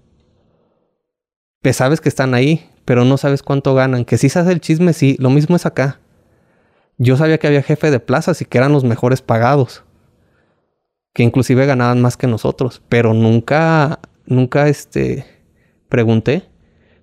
Pues 1.61 1.78
sabes 1.78 2.01
que 2.01 2.09
están 2.09 2.34
ahí, 2.34 2.70
pero 2.86 3.03
no 3.05 3.18
sabes 3.18 3.41
cuánto 3.41 3.74
ganan. 3.74 4.05
Que 4.05 4.18
si 4.18 4.30
se 4.30 4.39
hace 4.39 4.51
el 4.51 4.61
chisme, 4.61 4.93
sí. 4.93 5.15
Lo 5.20 5.30
mismo 5.30 5.55
es 5.55 5.65
acá. 5.65 5.99
Yo 6.97 7.18
sabía 7.18 7.38
que 7.38 7.47
había 7.47 7.63
jefe 7.63 7.91
de 7.91 7.99
plazas 7.99 8.41
y 8.41 8.45
que 8.45 8.57
eran 8.57 8.74
los 8.74 8.84
mejores 8.84 9.22
pagados. 9.22 9.84
Que 11.18 11.24
inclusive 11.24 11.65
ganaban 11.65 11.99
más 11.99 12.15
que 12.15 12.28
nosotros. 12.28 12.84
Pero 12.89 13.15
nunca, 13.15 14.01
nunca, 14.28 14.68
este, 14.68 15.26
pregunté. 15.89 16.43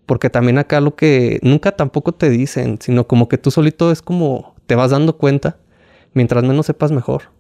Porque 0.07 0.31
también 0.31 0.59
acá 0.59 0.81
lo 0.81 0.95
que 0.95 1.41
nunca 1.43 1.73
tampoco 1.73 2.13
te 2.13 2.31
dicen, 2.31 2.79
sino 2.81 3.09
como 3.09 3.27
que 3.27 3.39
tú 3.39 3.51
solito 3.51 3.91
es 3.91 4.03
como 4.03 4.55
te 4.69 4.77
vas 4.77 4.93
dando 4.93 5.17
cuenta, 5.17 5.57
mientras 6.13 6.45
menos 6.45 6.67
sepas 6.67 6.93
mejor. 6.93 7.33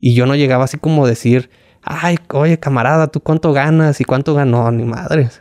Y 0.00 0.16
yo 0.16 0.26
no 0.26 0.34
llegaba 0.34 0.64
así 0.64 0.76
como 0.76 1.06
decir, 1.06 1.50
ay, 1.82 2.16
oye 2.32 2.58
camarada, 2.58 3.06
¿tú 3.06 3.20
cuánto 3.20 3.52
ganas 3.52 4.00
y 4.00 4.04
cuánto 4.04 4.34
ganó? 4.34 4.68
Ni 4.72 4.82
madres. 4.82 5.40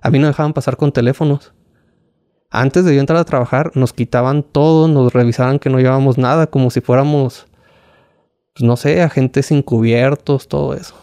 A 0.00 0.10
mí 0.10 0.18
no 0.18 0.26
dejaban 0.26 0.52
pasar 0.52 0.76
con 0.76 0.90
teléfonos. 0.90 1.54
Antes 2.50 2.84
de 2.84 2.94
yo 2.96 3.00
entrar 3.00 3.20
a 3.20 3.24
trabajar, 3.24 3.70
nos 3.76 3.92
quitaban 3.92 4.42
todo, 4.42 4.88
nos 4.88 5.12
revisaban 5.12 5.60
que 5.60 5.70
no 5.70 5.78
llevábamos 5.78 6.18
nada, 6.18 6.48
como 6.48 6.70
si 6.72 6.80
fuéramos, 6.80 7.46
pues 8.54 8.66
no 8.66 8.76
sé, 8.76 9.02
agentes 9.02 9.50
encubiertos, 9.50 10.48
todo 10.48 10.74
eso. 10.74 10.94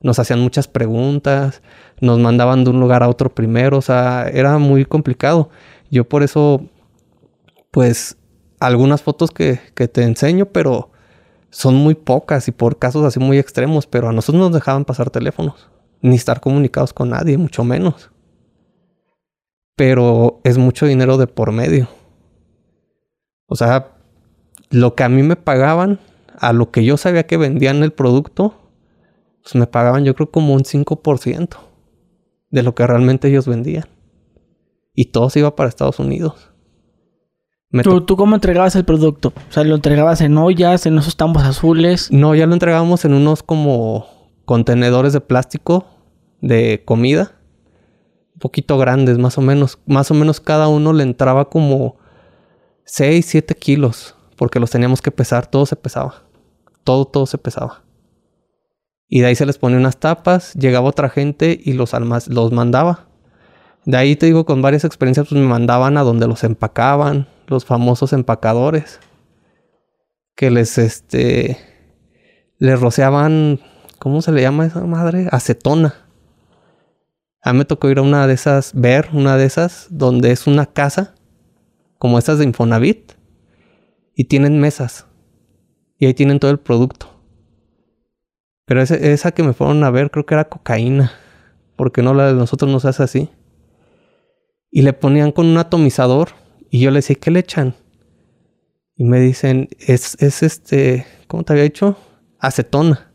nos 0.00 0.18
hacían 0.18 0.40
muchas 0.40 0.66
preguntas, 0.68 1.62
nos 2.00 2.18
mandaban 2.18 2.64
de 2.64 2.70
un 2.70 2.80
lugar 2.80 3.02
a 3.02 3.08
otro 3.08 3.34
primero, 3.34 3.78
o 3.78 3.82
sea, 3.82 4.28
era 4.32 4.58
muy 4.58 4.84
complicado. 4.84 5.50
Yo 5.90 6.08
por 6.08 6.22
eso, 6.24 6.62
pues, 7.70 8.16
algunas 8.58 9.02
fotos 9.02 9.30
que, 9.30 9.60
que 9.74 9.88
te 9.88 10.02
enseño, 10.02 10.46
pero 10.46 10.90
son 11.50 11.76
muy 11.76 11.94
pocas 11.94 12.48
y 12.48 12.52
por 12.52 12.78
casos 12.78 13.04
así 13.04 13.20
muy 13.20 13.38
extremos, 13.38 13.86
pero 13.86 14.08
a 14.08 14.12
nosotros 14.12 14.42
nos 14.42 14.52
dejaban 14.52 14.84
pasar 14.84 15.10
teléfonos, 15.10 15.70
ni 16.00 16.16
estar 16.16 16.40
comunicados 16.40 16.92
con 16.94 17.10
nadie, 17.10 17.36
mucho 17.38 17.62
menos. 17.62 18.10
Pero 19.76 20.40
es 20.44 20.58
mucho 20.58 20.86
dinero 20.86 21.18
de 21.18 21.26
por 21.26 21.52
medio. 21.52 21.88
O 23.46 23.54
sea, 23.54 23.88
lo 24.70 24.94
que 24.94 25.04
a 25.04 25.10
mí 25.10 25.22
me 25.22 25.36
pagaban, 25.36 26.00
a 26.42 26.52
lo 26.52 26.72
que 26.72 26.84
yo 26.84 26.96
sabía 26.96 27.24
que 27.24 27.36
vendían 27.36 27.84
el 27.84 27.92
producto, 27.92 28.54
pues 29.42 29.54
me 29.54 29.68
pagaban 29.68 30.04
yo 30.04 30.16
creo 30.16 30.28
como 30.28 30.54
un 30.54 30.64
5% 30.64 31.56
de 32.50 32.62
lo 32.64 32.74
que 32.74 32.84
realmente 32.84 33.28
ellos 33.28 33.46
vendían. 33.46 33.84
Y 34.92 35.06
todo 35.06 35.30
se 35.30 35.38
iba 35.38 35.54
para 35.54 35.68
Estados 35.68 36.00
Unidos. 36.00 36.50
¿Tú, 37.84 38.00
¿Tú, 38.02 38.16
cómo 38.16 38.34
entregabas 38.34 38.74
el 38.74 38.84
producto? 38.84 39.32
O 39.48 39.52
sea, 39.52 39.62
¿lo 39.62 39.76
entregabas 39.76 40.20
en 40.20 40.36
ollas, 40.36 40.84
en 40.84 40.98
esos 40.98 41.16
tambos 41.16 41.44
azules? 41.44 42.10
No, 42.10 42.34
ya 42.34 42.46
lo 42.46 42.54
entregábamos 42.54 43.04
en 43.04 43.14
unos 43.14 43.44
como 43.44 44.08
contenedores 44.44 45.12
de 45.12 45.20
plástico 45.20 45.86
de 46.40 46.82
comida. 46.84 47.36
Un 48.34 48.40
poquito 48.40 48.78
grandes, 48.78 49.16
más 49.16 49.38
o 49.38 49.42
menos. 49.42 49.78
Más 49.86 50.10
o 50.10 50.14
menos 50.14 50.40
cada 50.40 50.66
uno 50.66 50.92
le 50.92 51.04
entraba 51.04 51.48
como 51.48 51.98
6, 52.84 53.24
7 53.24 53.54
kilos. 53.54 54.16
Porque 54.36 54.58
los 54.58 54.70
teníamos 54.70 55.00
que 55.00 55.12
pesar. 55.12 55.46
Todo 55.46 55.66
se 55.66 55.76
pesaba. 55.76 56.31
Todo, 56.84 57.04
todo 57.04 57.26
se 57.26 57.38
pesaba. 57.38 57.84
Y 59.08 59.20
de 59.20 59.26
ahí 59.26 59.34
se 59.34 59.46
les 59.46 59.58
ponía 59.58 59.78
unas 59.78 59.98
tapas. 59.98 60.54
Llegaba 60.54 60.88
otra 60.88 61.08
gente 61.08 61.60
y 61.62 61.74
los, 61.74 61.92
los 62.28 62.52
mandaba. 62.52 63.08
De 63.84 63.96
ahí 63.96 64.16
te 64.16 64.26
digo, 64.26 64.46
con 64.46 64.62
varias 64.62 64.84
experiencias, 64.84 65.28
pues 65.28 65.40
me 65.40 65.46
mandaban 65.46 65.96
a 65.96 66.02
donde 66.02 66.26
los 66.26 66.44
empacaban 66.44 67.26
los 67.46 67.64
famosos 67.64 68.12
empacadores 68.12 69.00
que 70.34 70.50
les 70.50 70.78
este 70.78 71.58
les 72.58 72.80
rociaban 72.80 73.60
¿cómo 73.98 74.22
se 74.22 74.32
le 74.32 74.42
llama 74.42 74.66
esa 74.66 74.80
madre? 74.80 75.28
acetona. 75.30 75.94
A 77.42 77.52
mí 77.52 77.58
me 77.58 77.64
tocó 77.64 77.90
ir 77.90 77.98
a 77.98 78.02
una 78.02 78.26
de 78.26 78.34
esas, 78.34 78.72
ver 78.74 79.10
una 79.12 79.36
de 79.36 79.44
esas 79.44 79.86
donde 79.90 80.30
es 80.30 80.46
una 80.46 80.66
casa 80.66 81.14
como 81.98 82.18
estas 82.18 82.38
de 82.38 82.44
Infonavit 82.44 83.12
y 84.14 84.24
tienen 84.24 84.60
mesas 84.60 85.06
y 86.02 86.06
ahí 86.06 86.14
tienen 86.14 86.40
todo 86.40 86.50
el 86.50 86.58
producto. 86.58 87.06
Pero 88.64 88.82
esa 88.82 89.30
que 89.30 89.44
me 89.44 89.52
fueron 89.52 89.84
a 89.84 89.90
ver 89.92 90.10
creo 90.10 90.26
que 90.26 90.34
era 90.34 90.48
cocaína, 90.48 91.12
porque 91.76 92.02
no 92.02 92.12
la 92.12 92.26
de 92.26 92.34
nosotros 92.34 92.68
no 92.72 92.80
se 92.80 92.88
hace 92.88 93.04
así. 93.04 93.30
Y 94.68 94.82
le 94.82 94.94
ponían 94.94 95.30
con 95.30 95.46
un 95.46 95.58
atomizador 95.58 96.30
y 96.70 96.80
yo 96.80 96.90
le 96.90 96.98
decía, 96.98 97.14
¿qué 97.20 97.30
le 97.30 97.38
echan? 97.38 97.76
Y 98.96 99.04
me 99.04 99.20
dicen, 99.20 99.68
es, 99.78 100.20
es 100.20 100.42
este, 100.42 101.06
¿cómo 101.28 101.44
te 101.44 101.52
había 101.52 101.62
dicho? 101.62 101.96
Acetona. 102.40 103.12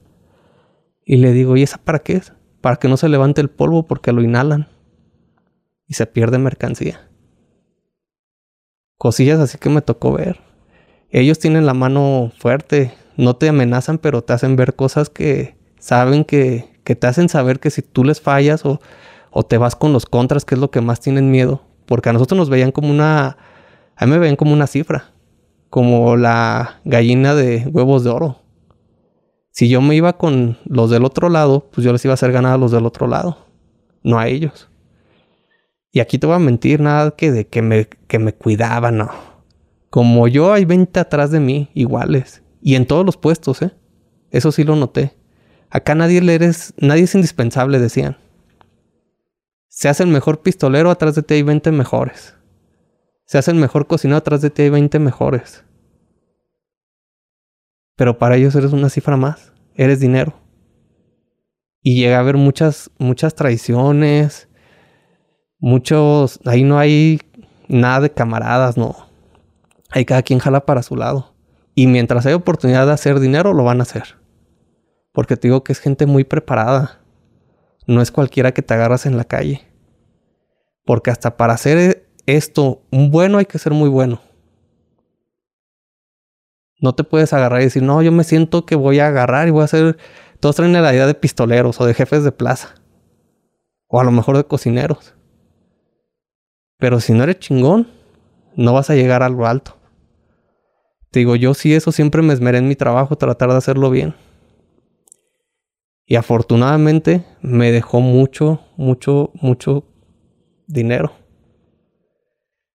Y 1.04 1.18
le 1.18 1.34
digo, 1.34 1.58
¿y 1.58 1.64
esa 1.64 1.80
para 1.80 2.00
qué 2.00 2.14
es? 2.14 2.32
Para 2.62 2.78
que 2.78 2.88
no 2.88 2.96
se 2.96 3.10
levante 3.10 3.42
el 3.42 3.50
polvo 3.50 3.86
porque 3.86 4.14
lo 4.14 4.22
inhalan. 4.22 4.70
Y 5.88 5.96
se 5.96 6.06
pierde 6.06 6.38
mercancía. 6.38 7.12
Cosillas 8.98 9.42
así 9.42 9.58
que 9.58 9.68
me 9.68 9.82
tocó 9.82 10.14
ver. 10.14 10.47
Ellos 11.12 11.40
tienen 11.40 11.66
la 11.66 11.74
mano 11.74 12.32
fuerte. 12.38 12.94
No 13.16 13.36
te 13.36 13.50
amenazan, 13.50 13.98
pero 13.98 14.24
te 14.24 14.34
hacen 14.34 14.56
ver 14.56 14.76
cosas 14.76 15.10
que 15.10 15.56
saben 15.80 16.24
que, 16.24 16.66
que 16.84 16.96
te 16.96 17.08
hacen 17.08 17.30
saber 17.30 17.60
que 17.60 17.72
si 17.72 17.82
tú 17.82 18.04
les 18.04 18.22
fallas 18.22 18.66
o, 18.66 18.80
o 19.32 19.44
te 19.44 19.58
vas 19.58 19.76
con 19.76 19.94
los 19.94 20.06
contras, 20.06 20.46
que 20.46 20.56
es 20.56 20.62
lo 20.62 20.72
que 20.72 20.82
más 20.82 21.00
tienen 21.00 21.32
miedo. 21.32 21.62
Porque 21.86 22.10
a 22.10 22.14
nosotros 22.14 22.38
nos 22.38 22.50
veían 22.50 22.72
como 22.72 22.90
una 22.90 23.38
a 24.00 24.06
mí 24.06 24.12
me 24.12 24.20
ven 24.20 24.36
como 24.36 24.54
una 24.54 24.68
cifra, 24.68 25.06
como 25.72 26.18
la 26.18 26.80
gallina 26.86 27.34
de 27.34 27.68
huevos 27.68 28.04
de 28.04 28.12
oro. 28.12 28.40
Si 29.50 29.70
yo 29.70 29.82
me 29.82 29.96
iba 29.96 30.18
con 30.18 30.60
los 30.66 30.92
del 30.92 31.04
otro 31.04 31.30
lado, 31.30 31.68
pues 31.72 31.84
yo 31.84 31.92
les 31.92 32.06
iba 32.06 32.12
a 32.12 32.14
hacer 32.14 32.32
ganar 32.32 32.54
a 32.54 32.58
los 32.60 32.72
del 32.72 32.86
otro 32.86 33.08
lado, 33.08 33.48
no 34.04 34.20
a 34.20 34.28
ellos. 34.28 34.70
Y 35.92 36.00
aquí 36.00 36.20
te 36.20 36.28
voy 36.28 36.36
a 36.36 36.40
mentir, 36.40 36.80
nada 36.80 37.10
que 37.10 37.32
de 37.32 37.48
que 37.48 37.64
me, 37.64 37.88
que 37.88 38.20
me 38.20 38.34
cuidaban, 38.34 38.98
no. 39.00 39.10
Como 39.98 40.28
yo 40.28 40.54
hay 40.54 40.64
20 40.64 41.00
atrás 41.00 41.32
de 41.32 41.40
mí, 41.40 41.72
iguales. 41.74 42.44
Y 42.62 42.76
en 42.76 42.86
todos 42.86 43.04
los 43.04 43.18
puestos, 43.18 43.64
¿eh? 43.64 43.72
Eso 44.30 44.52
sí 44.52 44.64
lo 44.64 44.76
noté. 44.76 45.18
Acá 45.72 45.96
nadie 45.96 46.22
le 46.22 46.36
eres, 46.36 46.76
nadie 46.78 47.02
es 47.02 47.16
indispensable, 47.16 47.80
decían. 47.80 48.16
Se 49.70 49.90
hace 49.90 50.04
el 50.04 50.10
mejor 50.10 50.44
pistolero, 50.44 50.92
atrás 50.92 51.16
de 51.16 51.24
ti 51.24 51.34
hay 51.34 51.42
20 51.42 51.72
mejores. 51.72 52.36
Se 53.26 53.40
hace 53.40 53.50
el 53.50 53.58
mejor 53.58 53.88
cocinado, 53.88 54.20
atrás 54.20 54.44
de 54.44 54.52
ti 54.52 54.62
hay 54.62 54.70
20 54.70 55.00
mejores. 55.00 55.64
Pero 57.96 58.20
para 58.20 58.36
ellos 58.36 58.54
eres 58.54 58.74
una 58.74 58.92
cifra 58.92 59.18
más, 59.18 59.52
eres 59.74 60.00
dinero. 60.00 60.40
Y 61.82 61.96
llega 61.96 62.18
a 62.18 62.20
haber 62.20 62.38
muchas, 62.38 62.92
muchas 63.00 63.34
traiciones, 63.34 64.48
muchos, 65.58 66.40
ahí 66.46 66.64
no 66.64 66.78
hay 66.78 67.20
nada 67.68 68.02
de 68.02 68.12
camaradas, 68.12 68.78
no. 68.78 69.07
Ahí 69.90 70.06
cada 70.06 70.22
quien 70.22 70.40
jala 70.40 70.66
para 70.66 70.84
su 70.84 70.96
lado. 70.96 71.34
Y 71.76 71.88
mientras 71.88 72.26
hay 72.26 72.34
oportunidad 72.34 72.88
de 72.88 72.94
hacer 72.94 73.20
dinero, 73.20 73.54
lo 73.54 73.64
van 73.64 73.80
a 73.80 73.84
hacer. 73.84 74.18
Porque 75.12 75.38
te 75.38 75.48
digo 75.48 75.64
que 75.64 75.72
es 75.72 75.80
gente 75.80 76.06
muy 76.06 76.24
preparada. 76.24 77.00
No 77.86 78.02
es 78.02 78.12
cualquiera 78.12 78.52
que 78.52 78.62
te 78.62 78.74
agarras 78.74 79.06
en 79.06 79.18
la 79.18 79.24
calle. 79.24 79.62
Porque 80.86 81.12
hasta 81.12 81.38
para 81.38 81.54
hacer 81.54 82.10
esto, 82.26 82.82
un 82.92 83.12
bueno 83.12 83.38
hay 83.38 83.46
que 83.46 83.60
ser 83.60 83.74
muy 83.74 83.90
bueno. 83.90 84.22
No 86.80 86.94
te 86.94 87.04
puedes 87.04 87.34
agarrar 87.34 87.62
y 87.62 87.66
decir, 87.66 87.82
no, 87.82 88.02
yo 88.02 88.12
me 88.12 88.24
siento 88.24 88.66
que 88.66 88.76
voy 88.76 89.00
a 89.00 89.08
agarrar 89.08 89.48
y 89.48 89.52
voy 89.52 89.62
a 89.62 89.66
hacer. 89.66 89.98
Todos 90.40 90.58
traen 90.58 90.74
la 90.74 90.94
idea 90.94 91.08
de 91.08 91.16
pistoleros 91.16 91.80
o 91.82 91.86
de 91.86 91.94
jefes 91.94 92.24
de 92.24 92.32
plaza. 92.32 92.76
O 93.88 94.00
a 94.00 94.04
lo 94.04 94.12
mejor 94.12 94.38
de 94.38 94.44
cocineros. 94.44 95.16
Pero 96.78 97.00
si 97.00 97.14
no 97.14 97.24
eres 97.24 97.40
chingón, 97.40 97.88
no 98.56 98.74
vas 98.74 98.90
a 98.90 98.96
llegar 98.96 99.24
a 99.24 99.30
lo 99.30 99.48
alto. 99.48 99.77
Te 101.12 101.20
digo, 101.20 101.36
yo 101.36 101.54
sí, 101.54 101.74
eso 101.74 101.92
siempre 101.92 102.22
me 102.22 102.34
esmeré 102.34 102.58
en 102.58 102.68
mi 102.68 102.76
trabajo, 102.76 103.16
tratar 103.18 103.50
de 103.50 103.58
hacerlo 103.58 103.90
bien. 103.90 104.16
Y 106.06 106.16
afortunadamente 106.16 107.26
me 107.42 107.72
dejó 107.72 108.00
mucho, 108.00 108.62
mucho, 108.78 109.32
mucho 109.42 109.84
dinero. 110.66 111.12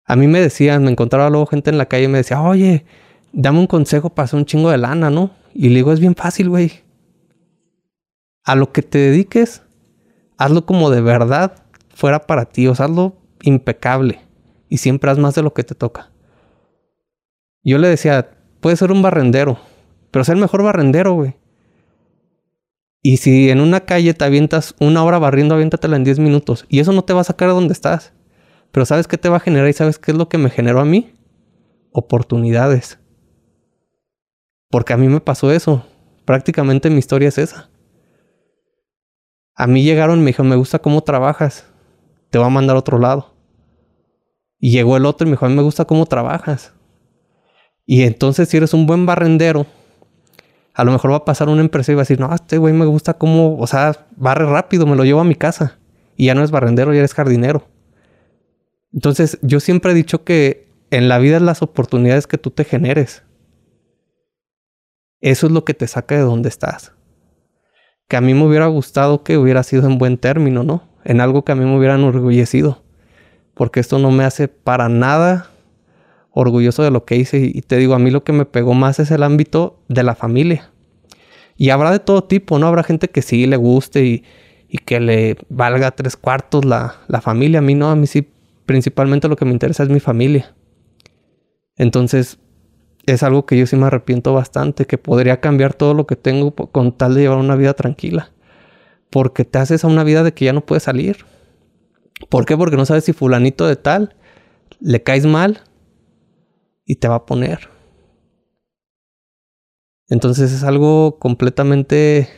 A 0.04 0.16
mí 0.16 0.26
me 0.26 0.40
decían, 0.40 0.84
me 0.84 0.90
encontraba 0.90 1.28
luego 1.28 1.46
gente 1.46 1.68
en 1.68 1.76
la 1.76 1.86
calle 1.86 2.04
y 2.04 2.08
me 2.08 2.18
decía, 2.18 2.40
oye, 2.40 2.86
dame 3.32 3.58
un 3.58 3.66
consejo 3.66 4.10
para 4.10 4.24
hacer 4.24 4.38
un 4.38 4.46
chingo 4.46 4.70
de 4.70 4.78
lana, 4.78 5.10
¿no? 5.10 5.32
Y 5.52 5.68
le 5.68 5.76
digo, 5.76 5.92
es 5.92 6.00
bien 6.00 6.14
fácil, 6.14 6.48
güey. 6.48 6.72
A 8.44 8.54
lo 8.54 8.72
que 8.72 8.80
te 8.80 8.96
dediques, 8.96 9.62
hazlo 10.38 10.64
como 10.64 10.88
de 10.88 11.02
verdad 11.02 11.62
fuera 11.94 12.26
para 12.26 12.46
ti, 12.46 12.66
o 12.66 12.74
sea, 12.74 12.86
hazlo 12.86 13.16
impecable. 13.42 14.20
Y 14.70 14.78
siempre 14.78 15.10
haz 15.10 15.18
más 15.18 15.34
de 15.34 15.42
lo 15.42 15.52
que 15.52 15.64
te 15.64 15.74
toca. 15.74 16.10
Yo 17.68 17.76
le 17.78 17.88
decía, 17.88 18.30
puedes 18.60 18.78
ser 18.78 18.92
un 18.92 19.02
barrendero, 19.02 19.58
pero 20.10 20.24
ser 20.24 20.36
el 20.36 20.40
mejor 20.40 20.62
barrendero, 20.62 21.12
güey. 21.12 21.36
Y 23.02 23.18
si 23.18 23.50
en 23.50 23.60
una 23.60 23.80
calle 23.80 24.14
te 24.14 24.24
avientas 24.24 24.74
una 24.80 25.04
hora 25.04 25.18
barriendo, 25.18 25.54
aviéntatela 25.54 25.96
en 25.96 26.04
10 26.04 26.18
minutos. 26.18 26.64
Y 26.70 26.80
eso 26.80 26.92
no 26.92 27.04
te 27.04 27.12
va 27.12 27.20
a 27.20 27.24
sacar 27.24 27.50
a 27.50 27.52
donde 27.52 27.74
estás. 27.74 28.14
Pero 28.72 28.86
¿sabes 28.86 29.06
qué 29.06 29.18
te 29.18 29.28
va 29.28 29.36
a 29.36 29.40
generar 29.40 29.68
y 29.68 29.74
sabes 29.74 29.98
qué 29.98 30.12
es 30.12 30.16
lo 30.16 30.30
que 30.30 30.38
me 30.38 30.48
generó 30.48 30.80
a 30.80 30.86
mí? 30.86 31.12
Oportunidades. 31.92 32.98
Porque 34.70 34.94
a 34.94 34.96
mí 34.96 35.08
me 35.08 35.20
pasó 35.20 35.52
eso. 35.52 35.84
Prácticamente 36.24 36.88
mi 36.88 36.98
historia 36.98 37.28
es 37.28 37.36
esa. 37.36 37.68
A 39.54 39.66
mí 39.66 39.82
llegaron 39.82 40.20
y 40.20 40.22
me 40.22 40.28
dijeron, 40.28 40.48
me 40.48 40.56
gusta 40.56 40.78
cómo 40.78 41.02
trabajas. 41.02 41.66
Te 42.30 42.38
voy 42.38 42.46
a 42.46 42.50
mandar 42.50 42.76
a 42.76 42.80
otro 42.80 42.98
lado. 42.98 43.34
Y 44.58 44.70
llegó 44.70 44.96
el 44.96 45.04
otro 45.04 45.26
y 45.26 45.30
me 45.30 45.34
dijo, 45.34 45.44
a 45.44 45.48
mí 45.50 45.54
me 45.54 45.62
gusta 45.62 45.84
cómo 45.84 46.06
trabajas. 46.06 46.74
Y 47.90 48.02
entonces 48.02 48.50
si 48.50 48.58
eres 48.58 48.74
un 48.74 48.86
buen 48.86 49.06
barrendero, 49.06 49.66
a 50.74 50.84
lo 50.84 50.92
mejor 50.92 51.10
va 51.10 51.16
a 51.16 51.24
pasar 51.24 51.48
una 51.48 51.62
empresa 51.62 51.90
y 51.90 51.94
va 51.94 52.02
a 52.02 52.04
decir, 52.04 52.20
no, 52.20 52.32
este 52.34 52.58
güey 52.58 52.74
me 52.74 52.84
gusta 52.84 53.14
cómo, 53.14 53.56
o 53.56 53.66
sea, 53.66 54.06
barre 54.14 54.44
rápido, 54.44 54.86
me 54.86 54.94
lo 54.94 55.04
llevo 55.04 55.20
a 55.20 55.24
mi 55.24 55.34
casa. 55.34 55.78
Y 56.14 56.26
ya 56.26 56.34
no 56.34 56.44
es 56.44 56.50
barrendero, 56.50 56.92
ya 56.92 56.98
eres 56.98 57.14
jardinero. 57.14 57.66
Entonces, 58.92 59.38
yo 59.40 59.58
siempre 59.58 59.92
he 59.92 59.94
dicho 59.94 60.22
que 60.22 60.68
en 60.90 61.08
la 61.08 61.18
vida 61.18 61.36
es 61.36 61.42
las 61.42 61.62
oportunidades 61.62 62.26
que 62.26 62.36
tú 62.36 62.50
te 62.50 62.64
generes. 62.64 63.22
Eso 65.22 65.46
es 65.46 65.52
lo 65.52 65.64
que 65.64 65.72
te 65.72 65.88
saca 65.88 66.14
de 66.14 66.20
donde 66.20 66.50
estás. 66.50 66.92
Que 68.06 68.18
a 68.18 68.20
mí 68.20 68.34
me 68.34 68.44
hubiera 68.44 68.66
gustado 68.66 69.22
que 69.22 69.38
hubiera 69.38 69.62
sido 69.62 69.86
en 69.86 69.96
buen 69.96 70.18
término, 70.18 70.62
¿no? 70.62 70.82
En 71.04 71.22
algo 71.22 71.42
que 71.42 71.52
a 71.52 71.54
mí 71.54 71.64
me 71.64 71.78
hubiera 71.78 71.94
enorgullecido. 71.94 72.82
Porque 73.54 73.80
esto 73.80 73.98
no 73.98 74.10
me 74.10 74.24
hace 74.24 74.46
para 74.46 74.90
nada 74.90 75.48
orgulloso 76.30 76.82
de 76.82 76.90
lo 76.90 77.04
que 77.04 77.16
hice. 77.16 77.38
Y 77.38 77.62
te 77.62 77.76
digo, 77.76 77.94
a 77.94 77.98
mí 77.98 78.10
lo 78.10 78.24
que 78.24 78.32
me 78.32 78.44
pegó 78.44 78.74
más 78.74 78.98
es 78.98 79.10
el 79.10 79.22
ámbito 79.22 79.80
de 79.88 80.02
la 80.02 80.14
familia. 80.14 80.70
Y 81.56 81.70
habrá 81.70 81.90
de 81.90 81.98
todo 81.98 82.24
tipo, 82.24 82.58
¿no? 82.58 82.66
Habrá 82.66 82.82
gente 82.82 83.08
que 83.08 83.22
sí 83.22 83.46
le 83.46 83.56
guste 83.56 84.04
y, 84.04 84.24
y 84.68 84.78
que 84.78 85.00
le 85.00 85.36
valga 85.48 85.90
tres 85.90 86.16
cuartos 86.16 86.64
la, 86.64 86.96
la 87.08 87.20
familia. 87.20 87.58
A 87.58 87.62
mí 87.62 87.74
no, 87.74 87.90
a 87.90 87.96
mí 87.96 88.06
sí, 88.06 88.28
principalmente 88.66 89.28
lo 89.28 89.36
que 89.36 89.44
me 89.44 89.52
interesa 89.52 89.82
es 89.82 89.88
mi 89.88 90.00
familia. 90.00 90.54
Entonces, 91.76 92.38
es 93.06 93.22
algo 93.22 93.46
que 93.46 93.58
yo 93.58 93.66
sí 93.66 93.76
me 93.76 93.86
arrepiento 93.86 94.32
bastante, 94.34 94.86
que 94.86 94.98
podría 94.98 95.40
cambiar 95.40 95.74
todo 95.74 95.94
lo 95.94 96.06
que 96.06 96.16
tengo 96.16 96.54
con 96.54 96.92
tal 96.92 97.14
de 97.14 97.22
llevar 97.22 97.38
una 97.38 97.56
vida 97.56 97.74
tranquila. 97.74 98.30
Porque 99.10 99.44
te 99.44 99.58
haces 99.58 99.84
a 99.84 99.88
una 99.88 100.04
vida 100.04 100.22
de 100.22 100.32
que 100.32 100.44
ya 100.44 100.52
no 100.52 100.66
puedes 100.66 100.82
salir. 100.82 101.24
¿Por 102.28 102.44
qué? 102.44 102.56
Porque 102.56 102.76
no 102.76 102.84
sabes 102.84 103.04
si 103.04 103.12
fulanito 103.12 103.66
de 103.66 103.76
tal 103.76 104.14
le 104.80 105.02
caes 105.02 105.26
mal 105.26 105.60
y 106.88 106.96
te 106.96 107.06
va 107.06 107.16
a 107.16 107.26
poner. 107.26 107.68
Entonces 110.08 110.52
es 110.52 110.64
algo 110.64 111.18
completamente, 111.18 112.28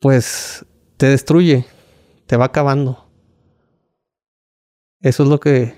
pues, 0.00 0.66
te 0.96 1.06
destruye, 1.06 1.64
te 2.26 2.36
va 2.36 2.46
acabando. 2.46 3.08
Eso 5.00 5.22
es 5.22 5.28
lo 5.28 5.38
que, 5.38 5.74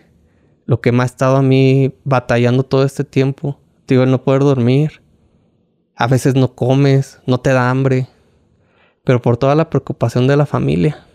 lo 0.65 0.81
que 0.81 0.93
me 0.93 1.03
ha 1.03 1.07
estado 1.07 1.37
a 1.37 1.43
mí 1.43 1.95
batallando 2.05 2.65
todo 2.65 2.85
este 2.85 3.05
tiempo. 3.05 3.61
Digo, 3.87 4.07
no 4.07 4.25
poder 4.25 4.41
dormir. 4.41 5.03
A 5.95 6.07
veces 6.07 6.35
no 6.35 6.55
comes, 6.55 7.21
no 7.27 7.39
te 7.39 7.51
da 7.51 7.69
hambre. 7.69 8.09
Pero 9.05 9.21
por 9.21 9.37
toda 9.37 9.55
la 9.55 9.69
preocupación 9.69 10.27
de 10.27 10.39
la 10.39 10.47
familia. 10.47 11.07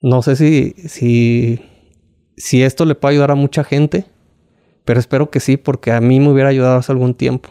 No 0.00 0.22
sé 0.22 0.36
si, 0.36 0.74
si, 0.88 1.60
si 2.36 2.62
esto 2.62 2.84
le 2.84 2.94
puede 2.94 3.14
ayudar 3.14 3.30
a 3.30 3.34
mucha 3.34 3.64
gente, 3.64 4.06
pero 4.84 5.00
espero 5.00 5.30
que 5.30 5.40
sí, 5.40 5.56
porque 5.56 5.92
a 5.92 6.00
mí 6.00 6.20
me 6.20 6.30
hubiera 6.30 6.50
ayudado 6.50 6.78
hace 6.78 6.92
algún 6.92 7.14
tiempo. 7.14 7.50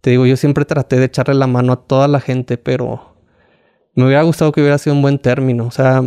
Te 0.00 0.10
digo, 0.10 0.26
yo 0.26 0.36
siempre 0.36 0.64
traté 0.64 0.96
de 0.96 1.06
echarle 1.06 1.34
la 1.34 1.46
mano 1.46 1.72
a 1.72 1.82
toda 1.86 2.08
la 2.08 2.20
gente, 2.20 2.58
pero 2.58 3.16
me 3.94 4.04
hubiera 4.04 4.22
gustado 4.22 4.52
que 4.52 4.60
hubiera 4.60 4.78
sido 4.78 4.96
un 4.96 5.02
buen 5.02 5.18
término, 5.18 5.66
o 5.66 5.70
sea, 5.70 6.02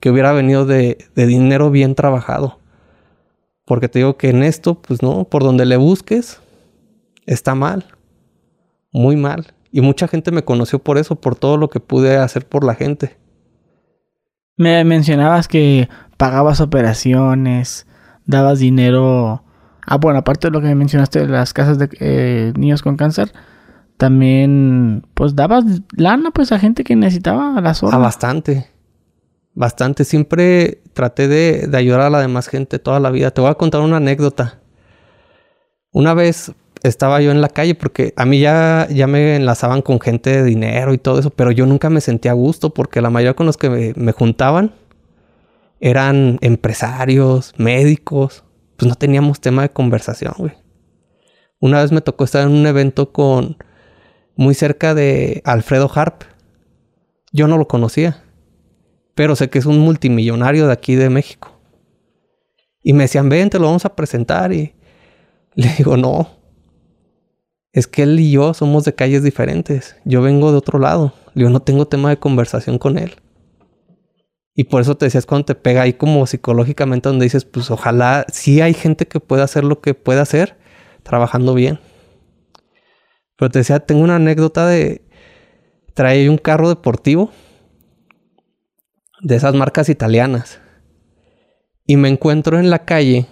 que 0.00 0.10
hubiera 0.10 0.32
venido 0.32 0.66
de, 0.66 0.98
de 1.14 1.26
dinero 1.26 1.70
bien 1.70 1.94
trabajado. 1.94 2.58
Porque 3.66 3.88
te 3.88 4.00
digo 4.00 4.16
que 4.16 4.30
en 4.30 4.42
esto, 4.42 4.80
pues 4.80 5.02
no, 5.02 5.24
por 5.24 5.44
donde 5.44 5.64
le 5.64 5.76
busques, 5.76 6.40
está 7.26 7.54
mal, 7.54 7.84
muy 8.92 9.16
mal. 9.16 9.54
Y 9.70 9.80
mucha 9.80 10.08
gente 10.08 10.32
me 10.32 10.42
conoció 10.42 10.80
por 10.80 10.98
eso, 10.98 11.16
por 11.16 11.36
todo 11.36 11.56
lo 11.56 11.70
que 11.70 11.78
pude 11.78 12.16
hacer 12.16 12.48
por 12.48 12.64
la 12.64 12.74
gente. 12.74 13.16
Me 14.60 14.84
mencionabas 14.84 15.48
que 15.48 15.88
pagabas 16.18 16.60
operaciones, 16.60 17.86
dabas 18.26 18.58
dinero. 18.58 19.42
Ah, 19.86 19.96
bueno, 19.96 20.18
aparte 20.18 20.48
de 20.48 20.50
lo 20.50 20.60
que 20.60 20.66
me 20.66 20.74
mencionaste 20.74 21.20
de 21.20 21.28
las 21.28 21.54
casas 21.54 21.78
de 21.78 21.88
eh, 21.98 22.52
niños 22.54 22.82
con 22.82 22.98
cáncer, 22.98 23.32
también 23.96 25.06
pues 25.14 25.34
dabas 25.34 25.64
lana 25.96 26.30
pues 26.30 26.52
a 26.52 26.58
gente 26.58 26.84
que 26.84 26.94
necesitaba 26.94 27.56
a 27.56 27.62
la 27.62 27.72
zona. 27.72 27.96
Ah, 27.96 28.00
bastante. 28.00 28.66
Bastante. 29.54 30.04
Siempre 30.04 30.82
traté 30.92 31.26
de 31.26 31.74
ayudar 31.78 32.02
a 32.02 32.10
la 32.10 32.20
demás 32.20 32.48
gente 32.48 32.78
toda 32.78 33.00
la 33.00 33.08
vida. 33.08 33.30
Te 33.30 33.40
voy 33.40 33.50
a 33.50 33.54
contar 33.54 33.80
una 33.80 33.96
anécdota. 33.96 34.60
Una 35.90 36.12
vez 36.12 36.52
estaba 36.82 37.20
yo 37.20 37.30
en 37.30 37.40
la 37.40 37.48
calle 37.48 37.74
porque 37.74 38.12
a 38.16 38.24
mí 38.24 38.40
ya, 38.40 38.86
ya 38.90 39.06
me 39.06 39.36
enlazaban 39.36 39.82
con 39.82 40.00
gente 40.00 40.30
de 40.30 40.44
dinero 40.44 40.94
y 40.94 40.98
todo 40.98 41.18
eso, 41.18 41.30
pero 41.30 41.50
yo 41.50 41.66
nunca 41.66 41.90
me 41.90 42.00
sentía 42.00 42.30
a 42.32 42.34
gusto 42.34 42.72
porque 42.72 43.00
la 43.00 43.10
mayoría 43.10 43.34
con 43.34 43.46
los 43.46 43.56
que 43.56 43.94
me, 43.96 44.12
juntaban 44.12 44.72
eran 45.80 46.38
empresarios, 46.40 47.54
médicos, 47.58 48.44
pues 48.76 48.88
no 48.88 48.94
teníamos 48.94 49.40
tema 49.40 49.62
de 49.62 49.70
conversación, 49.70 50.34
güey. 50.38 50.52
Una 51.58 51.82
vez 51.82 51.92
me 51.92 52.00
tocó 52.00 52.24
estar 52.24 52.46
en 52.46 52.54
un 52.54 52.66
evento 52.66 53.12
con 53.12 53.58
muy 54.34 54.54
cerca 54.54 54.94
de 54.94 55.42
Alfredo 55.44 55.90
Harp. 55.94 56.22
Yo 57.32 57.46
no 57.46 57.58
lo 57.58 57.68
conocía, 57.68 58.22
pero 59.14 59.36
sé 59.36 59.50
que 59.50 59.58
es 59.58 59.66
un 59.66 59.78
multimillonario 59.78 60.66
de 60.66 60.72
aquí 60.72 60.94
de 60.94 61.10
México. 61.10 61.60
Y 62.82 62.94
me 62.94 63.04
decían, 63.04 63.28
ven, 63.28 63.50
te 63.50 63.58
lo 63.58 63.66
vamos 63.66 63.84
a 63.84 63.94
presentar. 63.94 64.54
Y 64.54 64.74
le 65.54 65.68
digo, 65.76 65.98
no, 65.98 66.39
es 67.72 67.86
que 67.86 68.02
él 68.02 68.18
y 68.18 68.32
yo 68.32 68.52
somos 68.54 68.84
de 68.84 68.94
calles 68.94 69.22
diferentes. 69.22 69.96
Yo 70.04 70.22
vengo 70.22 70.50
de 70.50 70.58
otro 70.58 70.78
lado. 70.78 71.12
Yo 71.34 71.50
no 71.50 71.60
tengo 71.60 71.86
tema 71.86 72.10
de 72.10 72.18
conversación 72.18 72.78
con 72.78 72.98
él. 72.98 73.14
Y 74.54 74.64
por 74.64 74.80
eso 74.80 74.96
te 74.96 75.06
decías 75.06 75.26
cuando 75.26 75.46
te 75.46 75.54
pega 75.54 75.82
ahí 75.82 75.92
como 75.92 76.26
psicológicamente 76.26 77.08
donde 77.08 77.24
dices, 77.24 77.44
pues 77.44 77.70
ojalá 77.70 78.26
sí 78.32 78.60
hay 78.60 78.74
gente 78.74 79.06
que 79.06 79.20
pueda 79.20 79.44
hacer 79.44 79.64
lo 79.64 79.80
que 79.80 79.94
puede 79.94 80.20
hacer 80.20 80.56
trabajando 81.02 81.54
bien. 81.54 81.78
Pero 83.36 83.50
te 83.50 83.60
decía, 83.60 83.80
tengo 83.80 84.02
una 84.02 84.16
anécdota 84.16 84.66
de 84.66 85.02
traer 85.94 86.28
un 86.28 86.38
carro 86.38 86.68
deportivo 86.68 87.30
de 89.22 89.36
esas 89.36 89.54
marcas 89.54 89.88
italianas. 89.88 90.60
Y 91.86 91.96
me 91.96 92.08
encuentro 92.08 92.58
en 92.58 92.68
la 92.68 92.84
calle 92.84 93.26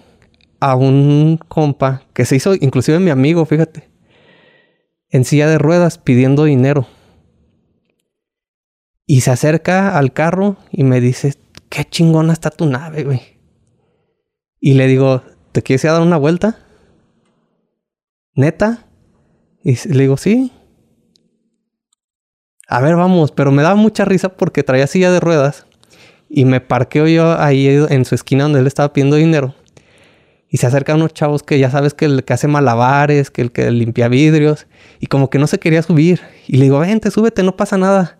a 0.61 0.75
un 0.75 1.37
compa 1.47 2.03
que 2.13 2.25
se 2.25 2.37
hizo 2.37 2.55
inclusive 2.55 2.99
mi 2.99 3.11
amigo, 3.11 3.45
fíjate 3.45 3.89
en 5.09 5.25
silla 5.25 5.47
de 5.47 5.57
ruedas 5.57 5.97
pidiendo 5.97 6.43
dinero. 6.43 6.87
Y 9.05 9.21
se 9.21 9.31
acerca 9.31 9.97
al 9.97 10.13
carro 10.13 10.57
y 10.71 10.83
me 10.83 11.01
dice, 11.01 11.33
qué 11.69 11.85
chingona 11.85 12.33
está 12.33 12.51
tu 12.51 12.65
nave, 12.65 13.03
güey. 13.03 13.39
Y 14.59 14.73
le 14.73 14.87
digo, 14.87 15.23
¿te 15.51 15.63
quieres 15.63 15.83
ir 15.83 15.89
a 15.89 15.93
dar 15.93 16.01
una 16.01 16.17
vuelta? 16.17 16.59
¿Neta? 18.35 18.87
Y 19.63 19.75
le 19.89 20.01
digo, 20.01 20.17
sí. 20.17 20.51
A 22.67 22.81
ver, 22.81 22.95
vamos, 22.95 23.31
pero 23.31 23.51
me 23.51 23.63
daba 23.63 23.75
mucha 23.75 24.05
risa 24.05 24.29
porque 24.29 24.63
traía 24.63 24.85
silla 24.85 25.11
de 25.11 25.19
ruedas 25.19 25.65
y 26.29 26.45
me 26.45 26.61
parqueo 26.61 27.07
yo 27.07 27.39
ahí 27.39 27.67
en 27.67 28.05
su 28.05 28.13
esquina 28.13 28.43
donde 28.43 28.59
él 28.59 28.67
estaba 28.67 28.93
pidiendo 28.93 29.15
dinero. 29.15 29.55
Y 30.49 30.57
se 30.57 30.67
acercan 30.67 30.97
unos 30.97 31.13
chavos 31.13 31.43
que 31.43 31.59
ya 31.59 31.69
sabes 31.69 31.93
que 31.93 32.05
el 32.05 32.23
que 32.23 32.33
hace 32.33 32.47
malabares, 32.47 33.29
que 33.29 33.41
el 33.41 33.51
que 33.51 33.69
limpia 33.69 34.07
vidrios. 34.07 34.67
Y 34.99 35.07
como 35.07 35.29
que 35.29 35.37
no 35.37 35.47
se 35.47 35.59
quería 35.59 35.83
subir. 35.83 36.21
Y 36.47 36.57
le 36.57 36.63
digo, 36.63 36.79
vente, 36.79 37.11
súbete, 37.11 37.43
no 37.43 37.55
pasa 37.55 37.77
nada. 37.77 38.19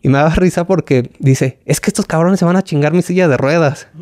Y 0.00 0.08
me 0.08 0.18
da 0.18 0.28
risa 0.30 0.66
porque 0.66 1.10
dice, 1.18 1.58
es 1.64 1.80
que 1.80 1.90
estos 1.90 2.06
cabrones 2.06 2.38
se 2.38 2.44
van 2.44 2.56
a 2.56 2.62
chingar 2.62 2.92
mi 2.92 3.02
silla 3.02 3.28
de 3.28 3.36
ruedas. 3.36 3.88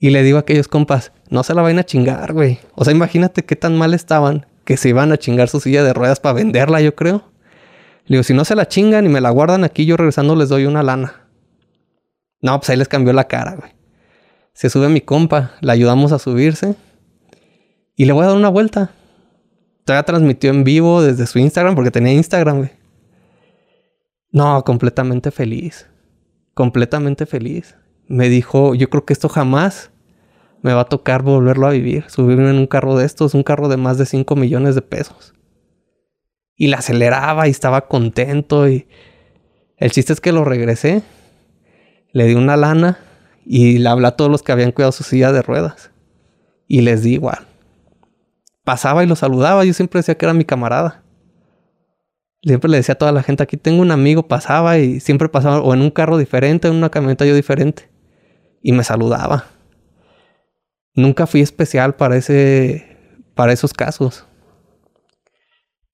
Y 0.00 0.10
le 0.10 0.22
digo 0.22 0.36
a 0.36 0.42
aquellos 0.42 0.68
compas, 0.68 1.10
no 1.28 1.42
se 1.42 1.54
la 1.54 1.62
vayan 1.62 1.80
a 1.80 1.84
chingar, 1.84 2.32
güey. 2.32 2.60
O 2.76 2.84
sea, 2.84 2.94
imagínate 2.94 3.44
qué 3.44 3.56
tan 3.56 3.76
mal 3.76 3.94
estaban 3.94 4.46
que 4.64 4.76
se 4.76 4.90
iban 4.90 5.10
a 5.10 5.16
chingar 5.16 5.48
su 5.48 5.58
silla 5.58 5.82
de 5.82 5.92
ruedas 5.92 6.20
para 6.20 6.34
venderla, 6.34 6.80
yo 6.80 6.94
creo. 6.94 7.24
Le 8.06 8.14
digo, 8.14 8.22
si 8.22 8.32
no 8.32 8.44
se 8.44 8.54
la 8.54 8.68
chingan 8.68 9.06
y 9.06 9.08
me 9.08 9.20
la 9.20 9.30
guardan 9.30 9.64
aquí, 9.64 9.86
yo 9.86 9.96
regresando 9.96 10.36
les 10.36 10.50
doy 10.50 10.66
una 10.66 10.84
lana. 10.84 11.26
No, 12.40 12.56
pues 12.60 12.70
ahí 12.70 12.76
les 12.76 12.86
cambió 12.86 13.12
la 13.12 13.26
cara, 13.26 13.56
güey. 13.56 13.72
Se 14.58 14.70
sube 14.70 14.88
mi 14.88 15.00
compa, 15.00 15.52
le 15.60 15.70
ayudamos 15.70 16.10
a 16.10 16.18
subirse 16.18 16.74
y 17.94 18.06
le 18.06 18.12
voy 18.12 18.24
a 18.24 18.26
dar 18.26 18.36
una 18.36 18.48
vuelta. 18.48 18.90
Todavía 19.84 20.02
transmitió 20.02 20.50
en 20.50 20.64
vivo 20.64 21.00
desde 21.00 21.28
su 21.28 21.38
Instagram 21.38 21.76
porque 21.76 21.92
tenía 21.92 22.12
Instagram. 22.12 22.68
No, 24.32 24.64
completamente 24.64 25.30
feliz. 25.30 25.88
Completamente 26.54 27.24
feliz. 27.24 27.76
Me 28.08 28.28
dijo, 28.28 28.74
yo 28.74 28.90
creo 28.90 29.04
que 29.04 29.12
esto 29.12 29.28
jamás 29.28 29.92
me 30.60 30.74
va 30.74 30.80
a 30.80 30.88
tocar 30.88 31.22
volverlo 31.22 31.68
a 31.68 31.70
vivir. 31.70 32.06
Subirme 32.08 32.50
en 32.50 32.56
un 32.56 32.66
carro 32.66 32.96
de 32.96 33.06
estos, 33.06 33.34
un 33.34 33.44
carro 33.44 33.68
de 33.68 33.76
más 33.76 33.96
de 33.96 34.06
5 34.06 34.34
millones 34.34 34.74
de 34.74 34.82
pesos. 34.82 35.34
Y 36.56 36.66
la 36.66 36.78
aceleraba 36.78 37.46
y 37.46 37.52
estaba 37.52 37.86
contento 37.86 38.68
y 38.68 38.88
el 39.76 39.92
chiste 39.92 40.12
es 40.12 40.20
que 40.20 40.32
lo 40.32 40.44
regresé. 40.44 41.02
Le 42.10 42.24
di 42.24 42.34
una 42.34 42.56
lana 42.56 42.98
y 43.50 43.78
le 43.78 43.88
hablé 43.88 44.06
a 44.06 44.10
todos 44.10 44.30
los 44.30 44.42
que 44.42 44.52
habían 44.52 44.72
cuidado 44.72 44.92
su 44.92 45.04
silla 45.04 45.32
de 45.32 45.40
ruedas. 45.40 45.90
Y 46.66 46.82
les 46.82 47.02
di 47.02 47.14
igual. 47.14 47.46
Pasaba 48.62 49.02
y 49.02 49.06
lo 49.06 49.16
saludaba. 49.16 49.64
Yo 49.64 49.72
siempre 49.72 50.00
decía 50.00 50.18
que 50.18 50.26
era 50.26 50.34
mi 50.34 50.44
camarada. 50.44 51.02
Siempre 52.42 52.70
le 52.70 52.76
decía 52.76 52.92
a 52.92 52.98
toda 52.98 53.10
la 53.10 53.22
gente, 53.22 53.42
aquí 53.42 53.56
tengo 53.56 53.80
un 53.80 53.90
amigo, 53.90 54.28
pasaba 54.28 54.76
y 54.78 55.00
siempre 55.00 55.30
pasaba 55.30 55.62
o 55.62 55.72
en 55.72 55.80
un 55.80 55.90
carro 55.90 56.18
diferente, 56.18 56.68
o 56.68 56.72
en 56.72 56.76
una 56.76 56.90
camioneta 56.90 57.24
yo 57.24 57.34
diferente. 57.34 57.88
Y 58.60 58.72
me 58.72 58.84
saludaba. 58.84 59.46
Nunca 60.94 61.26
fui 61.26 61.40
especial 61.40 61.94
para, 61.94 62.18
ese, 62.18 62.98
para 63.34 63.54
esos 63.54 63.72
casos. 63.72 64.26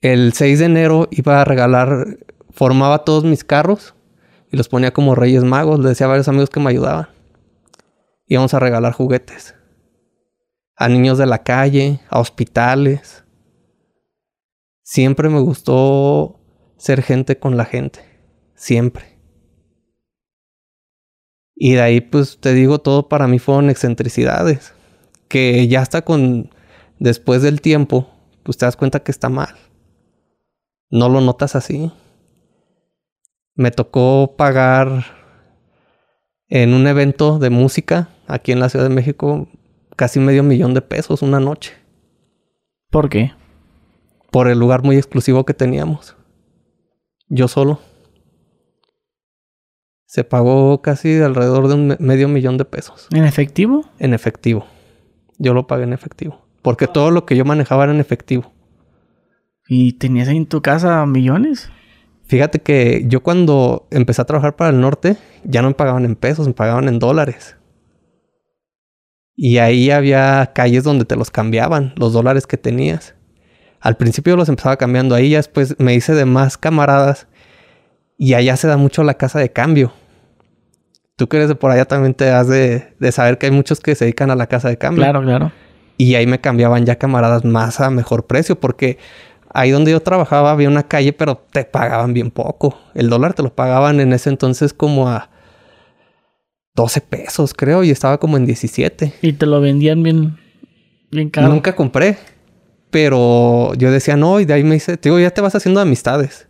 El 0.01 0.33
6 0.33 0.59
de 0.59 0.65
enero 0.65 1.09
iba 1.13 1.41
a 1.41 1.45
regalar, 1.45 2.19
formaba 2.51 3.05
todos 3.05 3.23
mis 3.23 3.45
carros 3.45 3.95
y 4.51 4.57
los 4.57 4.69
ponía 4.69 4.93
como 4.93 5.15
Reyes 5.15 5.45
Magos. 5.45 5.79
Le 5.79 5.91
decía 5.91 6.07
a 6.07 6.11
varios 6.11 6.27
amigos 6.27 6.51
que 6.51 6.59
me 6.59 6.71
ayudaban 6.71 7.14
íbamos 8.27 8.55
a 8.55 8.61
regalar 8.61 8.93
juguetes. 8.93 9.55
A 10.77 10.89
niños 10.89 11.19
de 11.19 11.27
la 11.27 11.43
calle, 11.43 12.01
a 12.09 12.19
hospitales. 12.19 13.25
Siempre 14.83 15.29
me 15.29 15.41
gustó 15.41 16.41
ser 16.77 17.03
gente 17.03 17.39
con 17.39 17.57
la 17.57 17.65
gente. 17.65 18.01
Siempre. 18.55 19.19
Y 21.55 21.75
de 21.75 21.81
ahí, 21.81 22.01
pues 22.01 22.39
te 22.41 22.53
digo, 22.53 22.81
todo 22.81 23.09
para 23.09 23.29
mí 23.29 23.39
fueron 23.39 23.71
excentricidades. 23.71 24.75
que 25.29 25.67
ya 25.67 25.83
está 25.83 26.03
con, 26.03 26.51
después 26.99 27.43
del 27.43 27.61
tiempo, 27.61 28.09
pues 28.45 28.57
te 28.57 28.67
das 28.67 28.77
cuenta 28.77 29.01
que 29.01 29.11
está 29.11 29.29
mal. 29.29 29.57
No 30.91 31.09
lo 31.09 31.21
notas 31.21 31.57
así. 31.57 31.91
Me 33.57 33.71
tocó 33.71 34.37
pagar 34.37 35.24
en 36.55 36.73
un 36.73 36.87
evento 36.87 37.41
de 37.41 37.51
música 37.51 38.11
aquí 38.29 38.53
en 38.53 38.61
la 38.61 38.69
Ciudad 38.69 38.89
de 38.89 38.95
México 38.95 39.49
casi 39.97 40.21
medio 40.21 40.45
millón 40.45 40.73
de 40.73 40.83
pesos 40.83 41.21
una 41.21 41.41
noche. 41.41 41.75
¿Por 42.91 43.09
qué? 43.09 43.33
Por 44.31 44.47
el 44.47 44.61
lugar 44.61 44.85
muy 44.85 44.97
exclusivo 44.97 45.45
que 45.45 45.53
teníamos. 45.53 46.17
Yo 47.29 47.49
solo. 47.49 47.81
Se 50.07 50.23
pagó 50.23 50.81
casi 50.81 51.21
alrededor 51.21 51.67
de 51.67 51.75
un 51.75 51.97
medio 51.99 52.29
millón 52.29 52.57
de 52.57 52.65
pesos. 52.65 53.09
¿En 53.11 53.25
efectivo? 53.25 53.91
En 53.99 54.15
efectivo. 54.15 54.65
Yo 55.39 55.55
lo 55.55 55.67
pagué 55.67 55.83
en 55.83 55.93
efectivo. 55.93 56.47
Porque 56.63 56.87
todo 56.87 57.11
lo 57.11 57.27
que 57.27 57.35
yo 57.35 57.45
manejaba 57.45 57.83
era 57.83 57.93
en 57.93 57.99
efectivo. 57.99 58.53
¿Y 59.67 59.95
tenías 59.95 60.29
ahí 60.29 60.37
en 60.37 60.47
tu 60.47 60.63
casa 60.63 61.05
millones? 61.05 61.73
Fíjate 62.27 62.61
que 62.61 63.05
yo 63.07 63.23
cuando 63.23 63.87
empecé 63.91 64.23
a 64.23 64.25
trabajar 64.25 64.57
para 64.57 64.71
el 64.71 64.81
norte, 64.81 65.17
ya 65.45 65.61
no 65.63 65.69
me 65.69 65.75
pagaban 65.75 66.05
en 66.05 66.17
pesos, 66.17 66.47
me 66.47 66.55
pagaban 66.55 66.89
en 66.89 66.99
dólares. 66.99 67.57
Y 69.37 69.59
ahí 69.59 69.91
había 69.91 70.53
calles 70.55 70.85
donde 70.85 71.05
te 71.05 71.17
los 71.17 71.31
cambiaban, 71.31 71.93
los 71.97 72.13
dólares 72.13 72.47
que 72.47 72.57
tenías. 72.57 73.15
Al 73.81 73.97
principio 73.97 74.37
los 74.37 74.49
empezaba 74.49 74.77
cambiando 74.77 75.15
ahí, 75.15 75.31
ya 75.31 75.39
después 75.39 75.77
me 75.79 75.95
hice 75.95 76.15
de 76.15 76.25
más 76.25 76.57
camaradas. 76.57 77.27
Y 78.17 78.35
allá 78.35 78.57
se 78.57 78.69
da 78.69 78.77
mucho 78.77 79.03
la 79.03 79.15
casa 79.15 79.41
de 79.41 79.53
cambio. 79.53 79.93
Tú 81.17 81.29
que 81.29 81.37
eres 81.37 81.49
de 81.49 81.57
por 81.57 81.71
allá 81.71 81.85
también 81.85 82.15
te 82.15 82.31
has 82.31 82.49
de, 82.49 82.95
de 82.99 83.13
saber 83.13 83.39
que 83.39 83.47
hay 83.47 83.53
muchos 83.53 83.81
que 83.81 83.95
se 83.95 84.05
dedican 84.07 84.31
a 84.31 84.37
la 84.37 84.47
casa 84.47 84.69
de 84.69 84.79
cambio. 84.79 85.03
Claro, 85.03 85.23
claro. 85.23 85.53
Y 85.97 86.15
ahí 86.15 86.27
me 86.27 86.41
cambiaban 86.41 86.87
ya 86.87 86.97
camaradas 86.97 87.45
más 87.45 87.81
a 87.81 87.91
mejor 87.91 88.27
precio 88.27 88.59
porque 88.59 88.99
ahí 89.55 89.71
donde 89.71 89.93
yo 89.93 90.01
trabajaba 90.01 90.51
había 90.51 90.69
una 90.69 90.83
calle, 90.83 91.13
pero 91.13 91.37
te 91.51 91.65
pagaban 91.65 92.13
bien 92.13 92.31
poco. 92.31 92.77
El 92.95 93.09
dólar 93.09 93.33
te 93.33 93.43
lo 93.43 93.55
pagaban 93.55 94.01
en 94.01 94.13
ese 94.13 94.29
entonces 94.29 94.75
como 94.75 95.09
a 95.09 95.31
12 96.75 97.01
pesos, 97.03 97.55
creo, 97.55 97.85
y 97.85 97.91
estaba 97.91 98.19
como 98.19 98.37
en 98.37 98.45
17. 98.45 99.15
Y 99.23 99.33
te 99.35 99.47
lo 99.47 99.61
vendían 99.61 100.03
bien, 100.03 100.37
bien 101.11 101.31
caro. 101.31 101.49
Nunca 101.49 101.77
compré, 101.77 102.19
pero 102.91 103.73
yo 103.75 103.91
decía 103.93 104.17
no, 104.17 104.41
y 104.41 104.45
de 104.45 104.55
ahí 104.55 104.65
me 104.65 104.75
dice, 104.75 104.97
te 104.97 105.09
digo, 105.09 105.21
ya 105.21 105.31
te 105.31 105.41
vas 105.41 105.55
haciendo 105.55 105.81
amistades. 105.81 106.49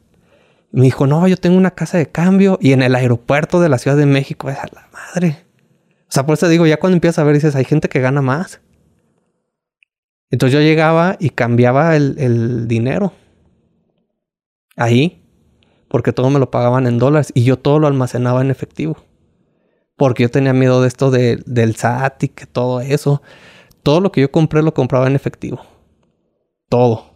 me 0.73 0.85
dijo, 0.85 1.07
no, 1.07 1.29
yo 1.29 1.37
tengo 1.37 1.59
una 1.59 1.73
casa 1.73 1.99
de 1.99 2.07
cambio 2.07 2.59
y 2.61 2.73
en 2.73 2.83
el 2.83 2.95
aeropuerto 2.95 3.61
de 3.61 3.69
la 3.69 3.79
Ciudad 3.79 3.99
de 3.99 4.07
México, 4.07 4.49
es 4.49 4.59
a 4.59 4.67
la 4.73 4.89
madre. 4.93 5.45
O 6.09 6.13
sea, 6.15 6.25
por 6.25 6.35
eso 6.35 6.49
digo, 6.49 6.67
ya 6.67 6.79
cuando 6.79 6.95
empiezas 6.95 7.19
a 7.19 7.25
ver, 7.25 7.35
dices, 7.35 7.55
hay 7.55 7.65
gente 7.65 7.91
que 7.91 8.01
gana 8.01 8.23
más. 8.23 8.61
Entonces 10.31 10.59
yo 10.59 10.61
llegaba 10.61 11.17
y 11.21 11.31
cambiaba 11.31 11.97
el, 11.97 12.17
el 12.19 12.69
dinero. 12.69 13.13
Ahí. 14.77 15.21
Porque 15.89 16.13
todo 16.13 16.31
me 16.31 16.41
lo 16.41 16.51
pagaban 16.51 16.87
en 16.87 16.99
dólares 16.99 17.31
y 17.35 17.45
yo 17.45 17.59
todo 17.59 17.79
lo 17.79 17.87
almacenaba 17.87 18.41
en 18.41 18.51
efectivo 18.51 18.97
porque 19.97 20.25
yo 20.25 20.31
tenía 20.31 20.53
miedo 20.53 20.83
de 20.83 20.89
esto 20.89 21.11
de, 21.11 21.41
del 21.47 21.77
SAT 21.77 22.25
y 22.25 22.29
que 22.29 22.47
todo 22.47 22.81
eso. 22.81 23.23
Todo 23.83 24.01
lo 24.01 24.13
que 24.13 24.23
yo 24.23 24.31
compré 24.31 24.63
lo 24.63 24.75
compraba 24.75 25.07
en 25.07 25.15
efectivo. 25.15 25.61
Todo. 26.69 27.15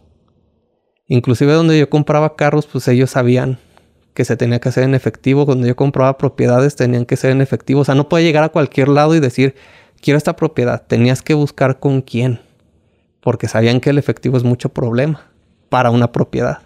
Inclusive 1.07 1.53
donde 1.53 1.79
yo 1.79 1.89
compraba 1.89 2.35
carros, 2.35 2.67
pues 2.67 2.87
ellos 2.87 3.11
sabían 3.11 3.59
que 4.13 4.23
se 4.23 4.37
tenía 4.37 4.59
que 4.59 4.69
hacer 4.69 4.83
en 4.83 4.95
efectivo. 4.95 5.45
Cuando 5.45 5.67
yo 5.67 5.75
compraba 5.75 6.17
propiedades, 6.17 6.75
tenían 6.75 7.05
que 7.05 7.17
ser 7.17 7.31
en 7.31 7.41
efectivo. 7.41 7.81
O 7.81 7.85
sea, 7.85 7.95
no 7.95 8.07
podía 8.07 8.27
llegar 8.27 8.43
a 8.43 8.49
cualquier 8.49 8.87
lado 8.89 9.15
y 9.15 9.19
decir, 9.19 9.55
quiero 10.01 10.17
esta 10.17 10.35
propiedad. 10.35 10.83
Tenías 10.85 11.21
que 11.21 11.33
buscar 11.33 11.79
con 11.79 12.01
quién. 12.01 12.39
Porque 13.29 13.47
sabían 13.47 13.79
que 13.79 13.91
el 13.91 13.99
efectivo 13.99 14.37
es 14.37 14.43
mucho 14.43 14.69
problema 14.69 15.29
para 15.69 15.91
una 15.91 16.11
propiedad. 16.11 16.63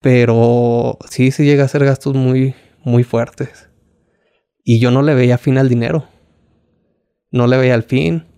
Pero 0.00 0.96
sí, 1.10 1.32
sí 1.32 1.44
llega 1.44 1.64
a 1.64 1.68
ser 1.68 1.84
gastos 1.84 2.14
muy, 2.14 2.54
muy 2.84 3.02
fuertes. 3.02 3.68
Y 4.62 4.78
yo 4.78 4.92
no 4.92 5.02
le 5.02 5.16
veía 5.16 5.38
fin 5.38 5.58
al 5.58 5.68
dinero. 5.68 6.06
No 7.32 7.48
le 7.48 7.56
veía 7.56 7.74
el 7.74 7.82
fin. 7.82 8.28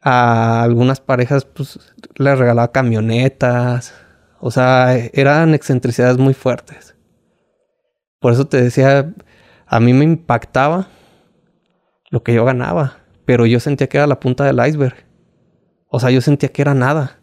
A 0.00 0.62
algunas 0.62 1.02
parejas, 1.02 1.44
pues, 1.44 1.78
les 2.16 2.38
regalaba 2.38 2.72
camionetas. 2.72 3.92
O 4.40 4.50
sea, 4.50 4.96
eran 4.96 5.52
excentricidades 5.52 6.16
muy 6.16 6.32
fuertes. 6.32 6.96
Por 8.20 8.32
eso 8.32 8.46
te 8.46 8.62
decía, 8.62 9.12
a 9.66 9.80
mí 9.80 9.92
me 9.92 10.04
impactaba 10.04 10.88
lo 12.08 12.22
que 12.22 12.32
yo 12.32 12.46
ganaba. 12.46 13.00
Pero 13.26 13.44
yo 13.44 13.60
sentía 13.60 13.90
que 13.90 13.98
era 13.98 14.06
la 14.06 14.18
punta 14.18 14.44
del 14.44 14.66
iceberg. 14.66 15.07
O 15.88 16.00
sea, 16.00 16.10
yo 16.10 16.20
sentía 16.20 16.50
que 16.50 16.62
era 16.62 16.74
nada. 16.74 17.18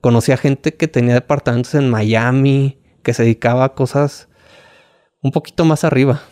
Conocía 0.00 0.36
gente 0.36 0.74
que 0.74 0.88
tenía 0.88 1.14
departamentos 1.14 1.74
en 1.74 1.90
Miami, 1.90 2.78
que 3.02 3.14
se 3.14 3.22
dedicaba 3.22 3.64
a 3.64 3.74
cosas 3.74 4.28
un 5.22 5.32
poquito 5.32 5.64
más 5.64 5.84
arriba. 5.84 6.22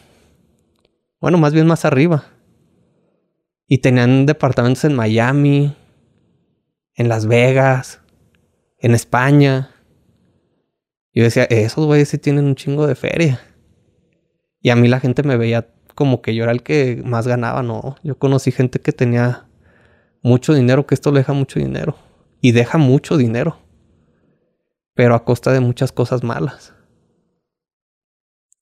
Bueno, 1.21 1.39
más 1.39 1.53
bien 1.53 1.67
más 1.67 1.85
arriba. 1.85 2.25
Y 3.67 3.79
tenían 3.79 4.27
departamentos 4.27 4.85
en 4.85 4.95
Miami, 4.95 5.75
en 6.95 7.09
Las 7.09 7.27
Vegas, 7.27 8.01
en 8.79 8.93
España. 8.93 9.71
Yo 11.15 11.25
decía, 11.25 11.45
esos 11.45 11.87
güeyes 11.87 12.09
sí 12.09 12.19
tienen 12.19 12.45
un 12.45 12.55
chingo 12.55 12.87
de 12.87 12.95
feria. 12.95 13.41
Y 14.61 14.71
a 14.71 14.77
mí 14.77 14.89
la 14.89 15.01
gente 15.01 15.23
me 15.23 15.37
veía 15.37 15.69
como 15.95 16.23
que 16.23 16.35
yo 16.35 16.45
era 16.45 16.53
el 16.53 16.63
que 16.63 17.03
más 17.05 17.27
ganaba, 17.27 17.63
no. 17.63 17.97
Yo 18.03 18.19
conocí 18.19 18.53
gente 18.53 18.81
que 18.81 18.93
tenía 18.93 19.47
mucho 20.23 20.55
dinero, 20.55 20.87
que 20.87 20.95
esto 20.95 21.11
le 21.13 21.21
deja 21.21 21.33
mucho 21.33 21.59
dinero. 21.59 21.97
Y 22.41 22.53
deja 22.53 22.79
mucho 22.79 23.17
dinero. 23.17 23.59
Pero 24.95 25.15
a 25.15 25.25
costa 25.25 25.53
de 25.53 25.61
muchas 25.61 25.93
cosas 25.93 26.23
malas. 26.23 26.75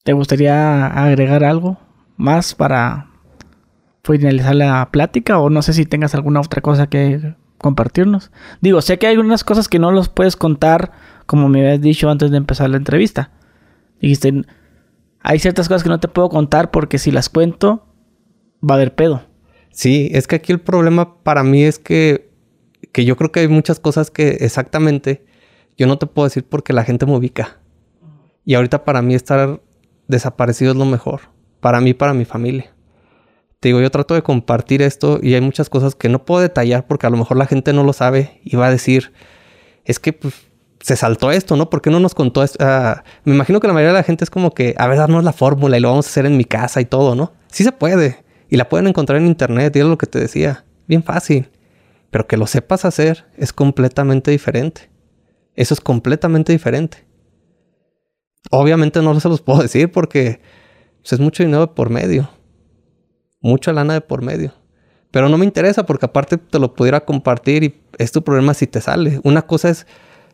¿Te 0.05 0.13
gustaría 0.13 0.87
agregar 0.87 1.45
algo? 1.45 1.79
más 2.21 2.55
para 2.55 3.09
finalizar 4.05 4.55
la 4.55 4.89
plática 4.93 5.39
o 5.39 5.51
no 5.51 5.63
sé 5.63 5.73
si 5.73 5.87
tengas 5.87 6.15
alguna 6.15 6.41
otra 6.41 6.61
cosa 6.61 6.87
que 6.87 7.35
compartirnos. 7.59 8.31
Digo, 8.61 8.81
sé 8.83 8.99
que 8.99 9.07
hay 9.07 9.15
algunas 9.15 9.43
cosas 9.43 9.69
que 9.69 9.79
no 9.79 9.91
los 9.91 10.09
puedes 10.09 10.37
contar 10.37 10.93
como 11.27 11.49
me 11.49 11.61
habías 11.61 11.81
dicho 11.81 12.11
antes 12.11 12.31
de 12.31 12.37
empezar 12.37 12.71
la 12.71 12.77
entrevista. 12.77 13.31
Dijiste, 14.01 14.45
hay 15.21 15.39
ciertas 15.39 15.69
cosas 15.69 15.83
que 15.83 15.89
no 15.89 16.01
te 16.01 16.09
puedo 16.09 16.29
contar 16.29 16.71
porque 16.71 16.99
si 16.99 17.11
las 17.11 17.29
cuento 17.29 17.87
va 18.63 18.75
a 18.75 18.77
haber 18.77 18.95
pedo. 18.95 19.23
Sí, 19.71 20.11
es 20.13 20.27
que 20.27 20.37
aquí 20.37 20.53
el 20.53 20.61
problema 20.61 21.23
para 21.23 21.43
mí 21.43 21.65
es 21.65 21.79
que, 21.79 22.31
que 22.93 23.05
yo 23.05 23.17
creo 23.17 23.33
que 23.33 23.41
hay 23.41 23.49
muchas 23.49 23.81
cosas 23.81 24.11
que 24.11 24.39
exactamente 24.41 25.25
yo 25.77 25.87
no 25.87 25.99
te 25.99 26.07
puedo 26.07 26.27
decir 26.27 26.45
porque 26.45 26.73
la 26.73 26.85
gente 26.85 27.07
me 27.07 27.17
ubica. 27.17 27.59
Y 28.45 28.55
ahorita 28.55 28.85
para 28.85 29.03
mí 29.03 29.15
estar 29.15 29.61
desaparecido 30.09 30.73
es 30.73 30.77
lo 30.77 30.85
mejor 30.85 31.21
para 31.61 31.81
mí, 31.81 31.95
para 31.95 32.15
mi 32.15 32.25
familia. 32.25 32.73
Te 33.61 33.69
digo, 33.69 33.81
yo 33.81 33.91
trato 33.91 34.15
de 34.15 34.23
compartir 34.23 34.81
esto 34.83 35.21
y 35.23 35.35
hay 35.35 35.41
muchas 35.43 35.69
cosas 35.69 35.95
que 35.95 36.09
no 36.09 36.25
puedo 36.25 36.41
detallar 36.41 36.87
porque 36.87 37.07
a 37.07 37.11
lo 37.11 37.19
mejor 37.19 37.37
la 37.37 37.47
gente 37.47 37.73
no 37.73 37.85
lo 37.85 37.93
sabe 37.93 38.41
y 38.43 38.57
va 38.57 38.67
a 38.67 38.71
decir, 38.71 39.13
es 39.85 40.01
que 40.01 40.15
pues, 40.15 40.35
se 40.81 40.97
saltó 40.97 41.31
esto, 41.31 41.57
¿no? 41.57 41.69
¿Por 41.69 41.83
qué 41.83 41.91
no 41.91 42.01
nos 42.01 42.15
contó 42.15 42.43
esto? 42.43 42.59
Ah, 42.61 43.05
me 43.25 43.35
imagino 43.35 43.61
que 43.61 43.67
la 43.67 43.75
mayoría 43.75 43.93
de 43.93 43.99
la 43.99 44.03
gente 44.03 44.25
es 44.25 44.31
como 44.31 44.55
que, 44.55 44.75
a 44.79 44.87
ver, 44.87 44.97
darnos 44.97 45.25
la 45.25 45.35
fórmula 45.35 45.77
y 45.77 45.81
lo 45.81 45.91
vamos 45.91 46.07
a 46.07 46.09
hacer 46.09 46.25
en 46.25 46.39
mi 46.39 46.47
casa 46.47 46.81
y 46.81 46.87
todo, 46.87 47.15
¿no? 47.15 47.35
Sí 47.49 47.63
se 47.63 47.73
puede. 47.73 48.25
Y 48.51 48.57
la 48.57 48.69
pueden 48.69 48.89
encontrar 48.89 49.19
en 49.21 49.29
internet, 49.29 49.75
y 49.77 49.79
es 49.79 49.87
lo 49.87 49.97
que 49.97 50.07
te 50.07 50.19
decía. 50.19 50.65
Bien 50.89 51.05
fácil. 51.05 51.49
Pero 52.11 52.27
que 52.27 52.37
lo 52.37 52.49
sepas 52.49 52.85
hacer 52.85 53.27
es 53.37 53.53
completamente 53.53 54.33
diferente. 54.33 54.91
Eso 55.55 55.73
es 55.73 55.81
completamente 55.81 56.53
diferente. 56.53 57.07
Obviamente 58.51 59.01
no 59.01 59.19
se 59.21 59.29
los 59.29 59.41
puedo 59.41 59.63
decir 59.63 59.93
porque 59.93 60.41
pues 61.01 61.13
es 61.13 61.21
mucho 61.21 61.45
dinero 61.45 61.67
de 61.67 61.73
por 61.75 61.91
medio. 61.91 62.29
Mucha 63.41 63.73
lana 63.73 63.95
de 63.95 64.01
por 64.01 64.23
medio. 64.23 64.53
Pero 65.13 65.29
no 65.29 65.39
me 65.39 65.45
interesa 65.45 65.87
porque 65.87 66.07
aparte 66.07 66.37
te 66.37 66.59
lo 66.59 66.75
pudiera 66.75 67.05
compartir 67.05 67.65
y 67.65 67.81
es 67.99 68.13
tu 68.13 68.23
problema 68.23 68.55
si 68.55 68.67
te 68.67 68.81
sale. 68.81 69.21
Una 69.23 69.43
cosa 69.43 69.71
es 69.71 69.87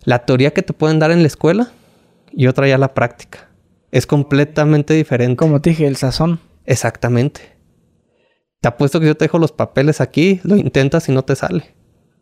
la 0.05 0.25
teoría 0.25 0.53
que 0.53 0.63
te 0.63 0.73
pueden 0.73 0.99
dar 0.99 1.11
en 1.11 1.21
la 1.21 1.27
escuela 1.27 1.73
y 2.33 2.47
otra 2.47 2.67
ya 2.67 2.79
la 2.79 2.95
práctica. 2.95 3.51
Es 3.91 4.07
completamente 4.07 4.95
diferente. 4.95 5.37
Como 5.37 5.61
te 5.61 5.71
dije, 5.71 5.87
el 5.87 5.97
sazón. 5.97 6.41
Exactamente. 6.65 7.56
Te 8.61 8.69
apuesto 8.69 9.01
que 9.01 9.07
yo 9.07 9.17
te 9.17 9.27
dejo 9.27 9.39
los 9.39 9.53
papeles 9.53 10.01
aquí, 10.01 10.41
lo 10.43 10.57
intentas 10.57 11.09
y 11.09 11.13
no 11.13 11.25
te 11.25 11.37
sale. 11.37 11.75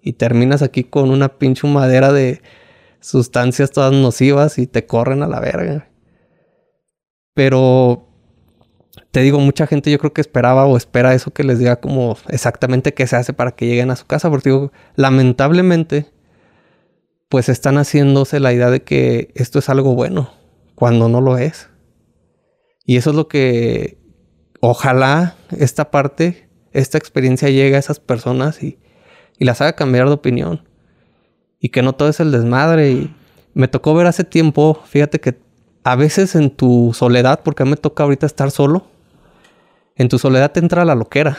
Y 0.02 0.14
terminas 0.14 0.62
aquí 0.62 0.84
con 0.84 1.10
una 1.10 1.38
pinche 1.38 1.66
madera 1.66 2.12
de 2.12 2.42
sustancias 3.00 3.70
todas 3.70 3.92
nocivas 3.92 4.58
y 4.58 4.66
te 4.66 4.86
corren 4.86 5.22
a 5.22 5.28
la 5.28 5.40
verga. 5.40 5.88
Pero 7.34 8.08
te 9.10 9.20
digo, 9.20 9.38
mucha 9.40 9.66
gente 9.66 9.90
yo 9.90 9.98
creo 9.98 10.12
que 10.12 10.20
esperaba 10.20 10.66
o 10.66 10.76
espera 10.76 11.14
eso 11.14 11.32
que 11.32 11.44
les 11.44 11.58
diga 11.58 11.76
como 11.76 12.16
exactamente 12.28 12.94
qué 12.94 13.06
se 13.06 13.16
hace 13.16 13.32
para 13.32 13.52
que 13.52 13.66
lleguen 13.66 13.90
a 13.90 13.96
su 13.96 14.06
casa, 14.06 14.30
porque 14.30 14.50
digo, 14.50 14.72
lamentablemente, 14.96 16.12
pues 17.28 17.48
están 17.48 17.76
haciéndose 17.76 18.40
la 18.40 18.52
idea 18.52 18.70
de 18.70 18.82
que 18.82 19.30
esto 19.34 19.58
es 19.58 19.68
algo 19.68 19.94
bueno, 19.94 20.30
cuando 20.74 21.08
no 21.08 21.20
lo 21.20 21.38
es. 21.38 21.68
Y 22.84 22.96
eso 22.96 23.10
es 23.10 23.16
lo 23.16 23.28
que 23.28 23.98
ojalá 24.70 25.36
esta 25.50 25.90
parte, 25.90 26.48
esta 26.72 26.96
experiencia 26.96 27.50
llegue 27.50 27.76
a 27.76 27.78
esas 27.78 28.00
personas 28.00 28.62
y, 28.62 28.78
y 29.38 29.44
las 29.44 29.60
haga 29.60 29.76
cambiar 29.76 30.06
de 30.06 30.14
opinión. 30.14 30.66
Y 31.60 31.68
que 31.68 31.82
no 31.82 31.94
todo 31.94 32.08
es 32.08 32.20
el 32.20 32.32
desmadre. 32.32 33.10
Me 33.52 33.68
tocó 33.68 33.94
ver 33.94 34.06
hace 34.06 34.24
tiempo, 34.24 34.80
fíjate 34.86 35.20
que 35.20 35.38
a 35.84 35.96
veces 35.96 36.34
en 36.34 36.50
tu 36.50 36.92
soledad, 36.94 37.40
porque 37.44 37.62
a 37.62 37.66
mí 37.66 37.70
me 37.70 37.76
toca 37.76 38.04
ahorita 38.04 38.26
estar 38.26 38.50
solo, 38.50 38.86
en 39.96 40.08
tu 40.08 40.18
soledad 40.18 40.50
te 40.50 40.60
entra 40.60 40.84
la 40.84 40.94
loquera. 40.94 41.36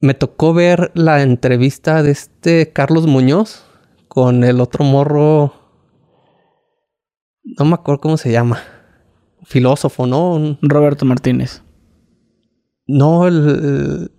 Me 0.00 0.14
tocó 0.14 0.54
ver 0.54 0.92
la 0.94 1.22
entrevista 1.22 2.04
de 2.04 2.12
este 2.12 2.72
Carlos 2.72 3.08
Muñoz 3.08 3.64
con 4.06 4.44
el 4.44 4.60
otro 4.60 4.84
morro. 4.84 5.52
No 7.42 7.64
me 7.64 7.74
acuerdo 7.74 8.00
cómo 8.00 8.16
se 8.16 8.30
llama. 8.30 8.77
Filósofo, 9.44 10.06
¿no? 10.06 10.58
Roberto 10.62 11.04
Martínez. 11.04 11.62
No, 12.86 13.26
el, 13.26 14.10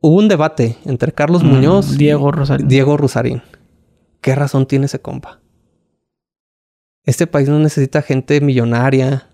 hubo 0.00 0.16
un 0.16 0.28
debate 0.28 0.76
entre 0.84 1.12
Carlos 1.12 1.42
mm, 1.42 1.46
Muñoz 1.46 1.98
Diego 1.98 2.30
Rosarín. 2.30 2.68
Diego 2.68 2.96
Rosarín. 2.96 3.42
¿Qué 4.20 4.34
razón 4.34 4.66
tiene 4.66 4.86
ese 4.86 5.00
compa? 5.00 5.40
Este 7.04 7.26
país 7.26 7.48
no 7.48 7.58
necesita 7.58 8.02
gente 8.02 8.40
millonaria 8.40 9.28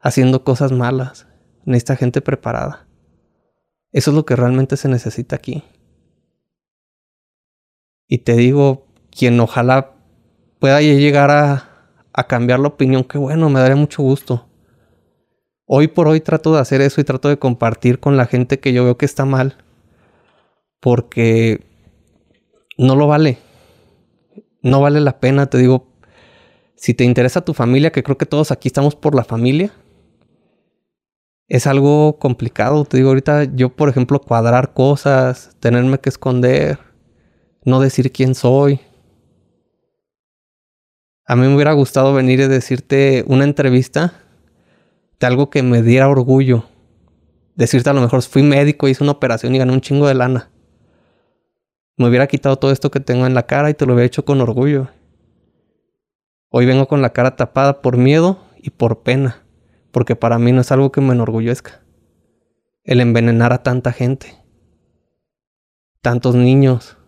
haciendo 0.00 0.44
cosas 0.44 0.72
malas. 0.72 1.26
Necesita 1.64 1.96
gente 1.96 2.20
preparada. 2.20 2.86
Eso 3.92 4.10
es 4.10 4.14
lo 4.14 4.24
que 4.24 4.36
realmente 4.36 4.76
se 4.76 4.88
necesita 4.88 5.36
aquí. 5.36 5.64
Y 8.08 8.18
te 8.18 8.36
digo, 8.36 8.86
quien 9.10 9.38
ojalá 9.40 9.94
pueda 10.58 10.80
llegar 10.80 11.30
a, 11.30 11.75
a 12.16 12.26
cambiar 12.26 12.58
la 12.60 12.68
opinión, 12.68 13.04
qué 13.04 13.18
bueno, 13.18 13.50
me 13.50 13.60
daría 13.60 13.76
mucho 13.76 14.02
gusto. 14.02 14.48
Hoy 15.66 15.88
por 15.88 16.08
hoy 16.08 16.20
trato 16.20 16.54
de 16.54 16.60
hacer 16.60 16.80
eso 16.80 17.00
y 17.00 17.04
trato 17.04 17.28
de 17.28 17.38
compartir 17.38 18.00
con 18.00 18.16
la 18.16 18.26
gente 18.26 18.58
que 18.58 18.72
yo 18.72 18.84
veo 18.84 18.96
que 18.96 19.04
está 19.04 19.24
mal 19.24 19.56
porque 20.80 21.66
no 22.78 22.96
lo 22.96 23.06
vale. 23.06 23.38
No 24.62 24.80
vale 24.80 25.00
la 25.00 25.20
pena, 25.20 25.46
te 25.46 25.58
digo, 25.58 25.88
si 26.76 26.94
te 26.94 27.04
interesa 27.04 27.44
tu 27.44 27.54
familia, 27.54 27.92
que 27.92 28.02
creo 28.02 28.18
que 28.18 28.26
todos 28.26 28.50
aquí 28.50 28.68
estamos 28.68 28.94
por 28.94 29.14
la 29.14 29.24
familia, 29.24 29.72
es 31.48 31.66
algo 31.66 32.18
complicado. 32.18 32.84
Te 32.84 32.96
digo, 32.96 33.10
ahorita 33.10 33.44
yo, 33.44 33.70
por 33.70 33.88
ejemplo, 33.88 34.20
cuadrar 34.20 34.74
cosas, 34.74 35.56
tenerme 35.60 35.98
que 35.98 36.08
esconder, 36.08 36.78
no 37.64 37.80
decir 37.80 38.12
quién 38.12 38.34
soy. 38.34 38.80
A 41.26 41.36
mí 41.36 41.42
me 41.46 41.54
hubiera 41.54 41.72
gustado 41.72 42.14
venir 42.14 42.40
y 42.40 42.46
decirte 42.46 43.24
una 43.26 43.44
entrevista 43.44 44.14
de 45.18 45.26
algo 45.26 45.50
que 45.50 45.62
me 45.62 45.82
diera 45.82 46.08
orgullo. 46.08 46.64
Decirte 47.56 47.90
a 47.90 47.92
lo 47.92 48.00
mejor 48.00 48.22
fui 48.22 48.42
médico, 48.42 48.88
hice 48.88 49.02
una 49.02 49.12
operación 49.12 49.54
y 49.54 49.58
gané 49.58 49.72
un 49.72 49.80
chingo 49.80 50.06
de 50.06 50.14
lana 50.14 50.50
me 51.96 52.08
hubiera 52.08 52.26
quitado 52.26 52.56
todo 52.56 52.72
esto 52.72 52.90
que 52.90 53.00
tengo 53.00 53.26
en 53.26 53.34
la 53.34 53.46
cara 53.46 53.70
y 53.70 53.74
te 53.74 53.86
lo 53.86 53.94
hubiera 53.94 54.06
hecho 54.06 54.24
con 54.24 54.40
orgullo. 54.40 54.88
Hoy 56.50 56.66
vengo 56.66 56.86
con 56.86 57.02
la 57.02 57.12
cara 57.12 57.36
tapada 57.36 57.80
por 57.80 57.96
miedo 57.96 58.38
y 58.58 58.70
por 58.70 59.02
pena, 59.02 59.44
porque 59.92 60.14
para 60.14 60.38
mí 60.38 60.52
no 60.52 60.60
es 60.60 60.70
algo 60.72 60.92
que 60.92 61.00
me 61.00 61.14
enorgullezca. 61.14 61.82
El 62.84 63.00
envenenar 63.00 63.52
a 63.52 63.62
tanta 63.62 63.92
gente, 63.92 64.36
tantos 66.02 66.34
niños. 66.34 66.98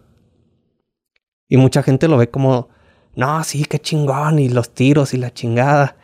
Y 1.49 1.57
mucha 1.57 1.83
gente 1.83 2.09
lo 2.09 2.17
ve 2.17 2.31
como, 2.31 2.69
no, 3.19 3.45
sí, 3.45 3.65
qué 3.65 3.79
chingón, 3.79 4.39
y 4.39 4.49
los 4.49 4.73
tiros 4.73 5.13
y 5.13 5.19
la 5.19 5.33
chingada. 5.33 5.97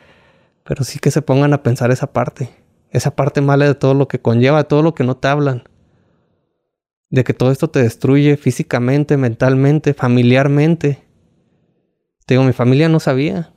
Pero 0.64 0.84
sí 0.84 0.98
que 0.98 1.10
se 1.10 1.22
pongan 1.22 1.54
a 1.54 1.62
pensar 1.62 1.90
esa 1.90 2.12
parte, 2.12 2.50
esa 2.90 3.14
parte 3.16 3.40
mala 3.40 3.66
de 3.66 3.74
todo 3.74 3.94
lo 3.94 4.08
que 4.08 4.20
conlleva, 4.20 4.64
todo 4.64 4.82
lo 4.82 4.94
que 4.94 5.04
no 5.04 5.16
te 5.16 5.28
hablan 5.28 5.64
de 7.14 7.22
que 7.22 7.32
todo 7.32 7.52
esto 7.52 7.68
te 7.68 7.80
destruye 7.80 8.36
físicamente, 8.36 9.16
mentalmente, 9.16 9.94
familiarmente. 9.94 11.04
Te 12.26 12.34
digo, 12.34 12.42
mi 12.42 12.52
familia 12.52 12.88
no 12.88 12.98
sabía. 12.98 13.52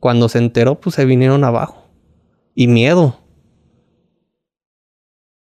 Cuando 0.00 0.30
se 0.30 0.38
enteró, 0.38 0.80
pues 0.80 0.94
se 0.96 1.04
vinieron 1.04 1.44
abajo. 1.44 1.90
Y 2.54 2.68
miedo. 2.68 3.20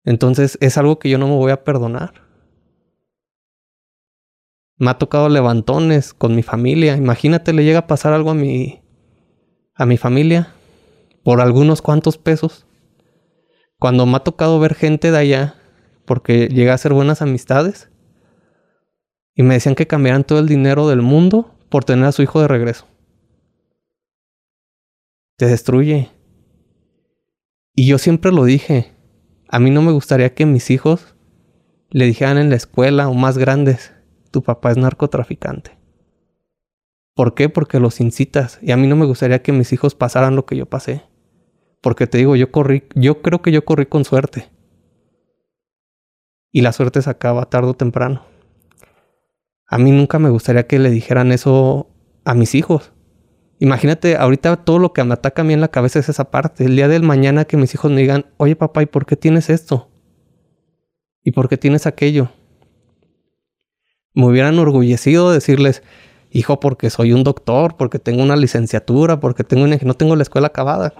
Entonces 0.04 0.58
es 0.60 0.78
algo 0.80 0.98
que 0.98 1.10
yo 1.10 1.20
no 1.20 1.28
me 1.28 1.36
voy 1.36 1.52
a 1.52 1.64
perdonar. 1.64 2.25
Me 4.78 4.92
ha 4.92 4.98
tocado 4.98 5.30
levantones 5.30 6.14
con 6.14 6.36
mi 6.36 6.44
familia. 6.44 6.98
Imagínate, 6.98 7.54
le 7.54 7.64
llega 7.64 7.80
a 7.80 7.88
pasar 7.88 8.14
algo 8.14 8.32
a 8.32 8.36
mi 8.36 8.82
a 9.74 9.86
mi 9.86 9.98
familia 9.98 10.54
por 11.24 11.42
algunos 11.42 11.82
cuantos 11.82 12.18
pesos. 12.18 12.66
Cuando 13.80 14.06
me 14.06 14.18
ha 14.18 14.20
tocado 14.22 14.60
ver 14.60 14.74
gente 14.74 15.12
de 15.12 15.18
allá 15.18 15.56
porque 16.06 16.48
llegué 16.48 16.72
a 16.72 16.76
hacer 16.76 16.94
buenas 16.94 17.22
amistades. 17.22 17.90
Y 19.34 19.44
me 19.44 19.56
decían 19.56 19.76
que 19.76 19.88
cambiaran 19.88 20.24
todo 20.24 20.40
el 20.40 20.48
dinero 20.48 20.88
del 20.88 21.02
mundo 21.02 21.56
por 21.70 21.84
tener 21.84 22.06
a 22.06 22.12
su 22.12 22.22
hijo 22.22 22.40
de 22.40 22.48
regreso. 22.48 22.88
Te 25.36 25.48
destruye. 25.48 26.10
Y 27.74 27.88
yo 27.88 27.98
siempre 27.98 28.32
lo 28.32 28.46
dije. 28.46 28.94
A 29.50 29.60
mí 29.60 29.72
no 29.72 29.82
me 29.82 29.92
gustaría 29.92 30.34
que 30.34 30.46
mis 30.46 30.70
hijos 30.72 31.16
le 31.90 32.06
dijeran 32.06 32.38
en 32.38 32.50
la 32.50 32.56
escuela 32.56 33.10
o 33.10 33.14
más 33.14 33.38
grandes, 33.38 33.94
tu 34.36 34.44
papá 34.44 34.72
es 34.72 34.76
narcotraficante. 34.76 35.78
¿Por 37.14 37.36
qué? 37.36 37.48
Porque 37.48 37.80
los 37.80 38.02
incitas. 38.02 38.60
Y 38.62 38.74
a 38.74 38.76
mí 38.76 38.86
no 38.86 38.98
me 38.98 39.06
gustaría 39.06 39.42
que 39.42 39.54
mis 39.54 39.72
hijos 39.72 39.96
pasaran 39.96 40.36
lo 40.36 40.46
que 40.46 40.58
yo 40.58 40.66
pasé. 40.66 41.04
Porque 41.80 42.06
te 42.06 42.18
digo, 42.18 42.36
yo 42.36 42.52
corrí, 42.52 42.84
yo 42.96 43.22
creo 43.22 43.42
que 43.42 43.54
yo 43.54 43.64
corrí 43.64 43.86
con 43.86 44.04
suerte. 44.04 44.52
Y 46.52 46.64
la 46.64 46.74
suerte 46.74 47.02
se 47.02 47.10
acaba 47.10 47.46
tarde 47.46 47.70
o 47.70 47.74
temprano. 47.76 48.26
A 49.68 49.78
mí 49.78 49.92
nunca 49.92 50.20
me 50.20 50.30
gustaría 50.30 50.68
que 50.68 50.80
le 50.80 50.90
dijeran 50.90 51.32
eso 51.32 51.88
a 52.26 52.34
mis 52.34 52.56
hijos. 52.56 52.92
Imagínate, 53.60 54.18
ahorita 54.18 54.66
todo 54.66 54.80
lo 54.80 54.92
que 54.92 55.02
me 55.06 55.14
ataca 55.14 55.44
a 55.44 55.46
mí 55.46 55.54
en 55.54 55.62
la 55.62 55.70
cabeza 55.70 56.00
es 56.00 56.10
esa 56.10 56.30
parte. 56.30 56.66
El 56.66 56.76
día 56.76 56.90
del 56.90 57.04
mañana 57.04 57.46
que 57.46 57.56
mis 57.56 57.74
hijos 57.74 57.90
me 57.90 58.02
digan, 58.02 58.26
oye 58.36 58.58
papá, 58.58 58.84
¿y 58.84 58.86
por 58.86 59.06
qué 59.06 59.16
tienes 59.16 59.50
esto? 59.50 59.90
¿Y 61.24 61.32
por 61.32 61.48
qué 61.48 61.56
tienes 61.56 61.88
aquello? 61.88 62.32
Me 64.16 64.26
hubieran 64.26 64.56
enorgullecido 64.56 65.32
decirles, 65.32 65.84
hijo, 66.32 66.60
porque 66.60 66.90
soy 66.90 67.14
un 67.14 67.24
doctor, 67.24 67.78
porque 67.78 68.00
tengo 68.00 68.24
una 68.24 68.36
licenciatura, 68.36 69.20
porque 69.20 69.44
tengo 69.44 69.66
una... 69.66 69.78
no 69.84 69.94
tengo 69.94 70.16
la 70.16 70.24
escuela 70.24 70.48
acabada. 70.48 70.94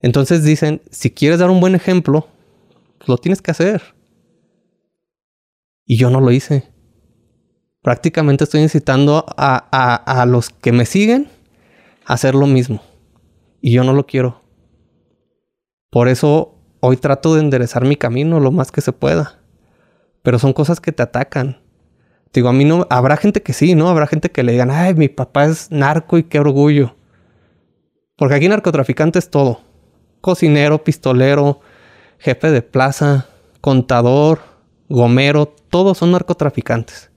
Entonces 0.00 0.42
dicen, 0.42 0.82
si 0.90 1.10
quieres 1.10 1.38
dar 1.38 1.50
un 1.50 1.60
buen 1.60 1.74
ejemplo, 1.74 2.26
lo 3.06 3.18
tienes 3.18 3.42
que 3.42 3.50
hacer. 3.50 3.82
Y 5.84 5.98
yo 5.98 6.10
no 6.10 6.20
lo 6.20 6.30
hice. 6.32 6.72
Prácticamente 7.82 8.44
estoy 8.44 8.62
incitando 8.62 9.24
a, 9.36 9.68
a, 9.70 10.22
a 10.22 10.26
los 10.26 10.50
que 10.50 10.72
me 10.72 10.86
siguen 10.86 11.28
a 12.04 12.14
hacer 12.14 12.34
lo 12.34 12.46
mismo. 12.46 12.82
Y 13.60 13.72
yo 13.72 13.84
no 13.84 13.92
lo 13.92 14.06
quiero. 14.06 14.42
Por 15.90 16.08
eso 16.08 16.58
hoy 16.80 16.96
trato 16.96 17.34
de 17.34 17.40
enderezar 17.40 17.84
mi 17.84 17.96
camino 17.96 18.40
lo 18.40 18.50
más 18.50 18.72
que 18.72 18.80
se 18.80 18.92
pueda. 18.92 19.40
Pero 20.26 20.40
son 20.40 20.52
cosas 20.52 20.80
que 20.80 20.90
te 20.90 21.04
atacan. 21.04 21.60
Digo, 22.32 22.48
a 22.48 22.52
mí 22.52 22.64
no, 22.64 22.84
habrá 22.90 23.16
gente 23.16 23.44
que 23.44 23.52
sí, 23.52 23.76
¿no? 23.76 23.88
Habrá 23.88 24.08
gente 24.08 24.28
que 24.32 24.42
le 24.42 24.50
digan, 24.50 24.72
ay, 24.72 24.92
mi 24.94 25.08
papá 25.08 25.44
es 25.44 25.70
narco 25.70 26.18
y 26.18 26.24
qué 26.24 26.40
orgullo. 26.40 26.96
Porque 28.16 28.34
aquí 28.34 28.48
narcotraficante 28.48 29.20
es 29.20 29.30
todo. 29.30 29.60
Cocinero, 30.20 30.82
pistolero, 30.82 31.60
jefe 32.18 32.50
de 32.50 32.60
plaza, 32.60 33.28
contador, 33.60 34.40
gomero, 34.88 35.46
todos 35.46 35.98
son 35.98 36.10
narcotraficantes. 36.10 37.12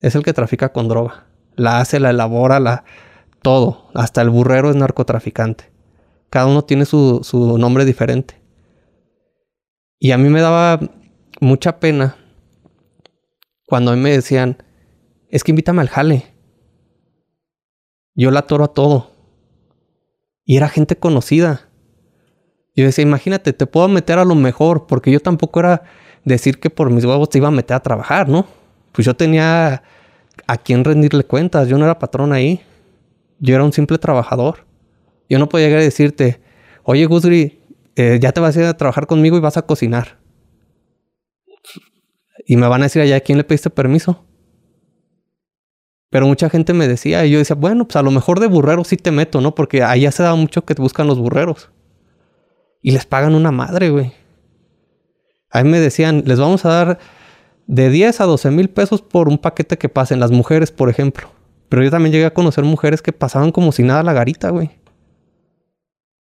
Es 0.00 0.14
el 0.14 0.22
que 0.22 0.32
trafica 0.32 0.68
con 0.68 0.86
droga. 0.86 1.26
La 1.56 1.80
hace, 1.80 1.98
la 1.98 2.10
elabora, 2.10 2.60
la... 2.60 2.84
todo. 3.42 3.90
Hasta 3.92 4.22
el 4.22 4.30
burrero 4.30 4.70
es 4.70 4.76
narcotraficante. 4.76 5.72
Cada 6.30 6.46
uno 6.46 6.62
tiene 6.62 6.84
su, 6.84 7.24
su 7.24 7.58
nombre 7.58 7.84
diferente. 7.84 8.40
Y 9.98 10.12
a 10.12 10.16
mí 10.16 10.28
me 10.28 10.40
daba 10.40 10.78
mucha 11.40 11.80
pena 11.80 12.16
cuando 13.66 13.90
a 13.90 13.96
mí 13.96 14.00
me 14.00 14.10
decían, 14.10 14.62
es 15.28 15.44
que 15.44 15.52
invítame 15.52 15.82
al 15.82 15.88
jale. 15.88 16.26
Yo 18.14 18.30
la 18.30 18.40
atoro 18.40 18.64
a 18.64 18.72
todo. 18.72 19.12
Y 20.44 20.56
era 20.56 20.68
gente 20.68 20.96
conocida. 20.96 21.68
Yo 22.74 22.84
decía, 22.84 23.02
imagínate, 23.02 23.52
te 23.52 23.66
puedo 23.66 23.88
meter 23.88 24.18
a 24.18 24.24
lo 24.24 24.34
mejor, 24.34 24.86
porque 24.86 25.10
yo 25.10 25.20
tampoco 25.20 25.60
era 25.60 25.82
decir 26.24 26.60
que 26.60 26.70
por 26.70 26.90
mis 26.90 27.04
huevos 27.04 27.28
te 27.28 27.38
iba 27.38 27.48
a 27.48 27.52
meter 27.52 27.76
a 27.76 27.80
trabajar, 27.80 28.28
¿no? 28.28 28.46
Pues 28.92 29.04
yo 29.04 29.14
tenía 29.14 29.82
a 30.46 30.56
quién 30.56 30.84
rendirle 30.84 31.24
cuentas, 31.24 31.68
yo 31.68 31.76
no 31.76 31.84
era 31.84 31.98
patrón 31.98 32.32
ahí, 32.32 32.60
yo 33.38 33.54
era 33.54 33.64
un 33.64 33.72
simple 33.72 33.98
trabajador. 33.98 34.66
Yo 35.28 35.38
no 35.38 35.48
podía 35.48 35.66
llegar 35.66 35.80
a 35.80 35.84
decirte, 35.84 36.40
oye 36.84 37.04
Gusri, 37.04 37.60
eh, 37.96 38.18
ya 38.20 38.32
te 38.32 38.40
vas 38.40 38.56
a 38.56 38.60
ir 38.60 38.66
a 38.66 38.76
trabajar 38.76 39.06
conmigo 39.06 39.36
y 39.36 39.40
vas 39.40 39.56
a 39.56 39.62
cocinar. 39.62 40.16
Y 42.46 42.56
me 42.56 42.68
van 42.68 42.82
a 42.82 42.84
decir 42.86 43.02
allá, 43.02 43.16
¿a 43.16 43.20
quién 43.20 43.38
le 43.38 43.44
pediste 43.44 43.70
permiso? 43.70 44.24
Pero 46.10 46.26
mucha 46.26 46.48
gente 46.48 46.72
me 46.72 46.88
decía, 46.88 47.26
y 47.26 47.30
yo 47.30 47.38
decía, 47.38 47.56
bueno, 47.56 47.86
pues 47.86 47.96
a 47.96 48.02
lo 48.02 48.10
mejor 48.10 48.40
de 48.40 48.46
burrero 48.46 48.84
sí 48.84 48.96
te 48.96 49.10
meto, 49.10 49.40
¿no? 49.40 49.54
Porque 49.54 49.82
allá 49.82 50.10
se 50.10 50.22
da 50.22 50.34
mucho 50.34 50.64
que 50.64 50.74
te 50.74 50.80
buscan 50.80 51.06
los 51.06 51.18
burreros. 51.18 51.70
Y 52.80 52.92
les 52.92 53.04
pagan 53.04 53.34
una 53.34 53.50
madre, 53.50 53.90
güey. 53.90 54.12
Ahí 55.50 55.64
me 55.64 55.80
decían, 55.80 56.22
les 56.26 56.38
vamos 56.38 56.64
a 56.64 56.70
dar 56.70 56.98
de 57.66 57.90
10 57.90 58.20
a 58.20 58.24
12 58.24 58.50
mil 58.50 58.70
pesos 58.70 59.02
por 59.02 59.28
un 59.28 59.38
paquete 59.38 59.76
que 59.76 59.88
pasen 59.88 60.20
las 60.20 60.30
mujeres, 60.30 60.72
por 60.72 60.88
ejemplo. 60.88 61.30
Pero 61.68 61.82
yo 61.82 61.90
también 61.90 62.12
llegué 62.12 62.24
a 62.24 62.34
conocer 62.34 62.64
mujeres 62.64 63.02
que 63.02 63.12
pasaban 63.12 63.52
como 63.52 63.72
si 63.72 63.82
nada 63.82 64.02
la 64.02 64.14
garita, 64.14 64.50
güey. 64.50 64.70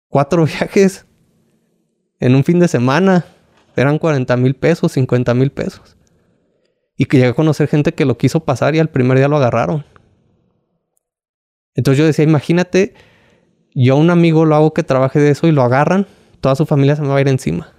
Cuatro 0.09 0.44
viajes 0.47 1.07
en 2.19 2.35
un 2.35 2.44
fin 2.44 2.61
de 2.61 2.69
semana. 2.69 3.24
Eran 3.82 3.98
40 3.98 4.36
mil 4.36 4.55
pesos, 4.55 4.93
50 4.93 5.35
mil 5.35 5.51
pesos. 5.51 5.97
Y 6.97 7.07
que 7.07 7.16
llegué 7.16 7.31
a 7.31 7.35
conocer 7.35 7.69
gente 7.69 7.93
que 7.93 8.05
lo 8.05 8.19
quiso 8.19 8.40
pasar 8.40 8.74
y 8.74 8.78
al 8.78 8.90
primer 8.90 9.19
día 9.19 9.28
lo 9.28 9.36
agarraron. 9.36 9.85
Entonces 11.74 11.98
yo 11.98 12.05
decía, 12.05 12.24
imagínate, 12.24 12.94
yo 13.74 13.94
a 13.94 13.97
un 13.97 14.11
amigo 14.11 14.44
lo 14.44 14.55
hago 14.55 14.74
que 14.74 14.82
trabaje 14.82 15.19
de 15.19 15.31
eso 15.31 15.47
y 15.47 15.52
lo 15.52 15.62
agarran, 15.62 16.07
toda 16.40 16.57
su 16.57 16.66
familia 16.66 16.97
se 16.97 17.02
me 17.02 17.09
va 17.09 17.16
a 17.16 17.20
ir 17.20 17.28
encima. 17.28 17.73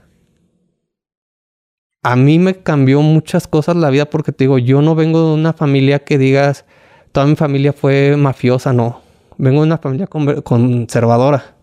A 2.03 2.15
mí 2.15 2.40
me 2.40 2.56
cambió 2.56 3.02
muchas 3.02 3.48
cosas 3.48 3.76
la 3.76 3.91
vida 3.91 4.06
porque 4.10 4.32
te 4.32 4.45
digo, 4.45 4.57
yo 4.57 4.82
no 4.82 4.95
vengo 4.95 5.19
de 5.19 5.34
una 5.36 5.53
familia 5.53 5.99
que 5.99 6.18
digas, 6.18 6.65
toda 7.11 7.28
mi 7.28 7.36
familia 7.36 7.73
fue 7.73 8.18
mafiosa, 8.18 8.73
no. 8.73 9.02
Vengo 9.38 9.60
de 9.61 9.68
una 9.68 9.78
familia 9.78 10.07
conservadora. 10.07 11.56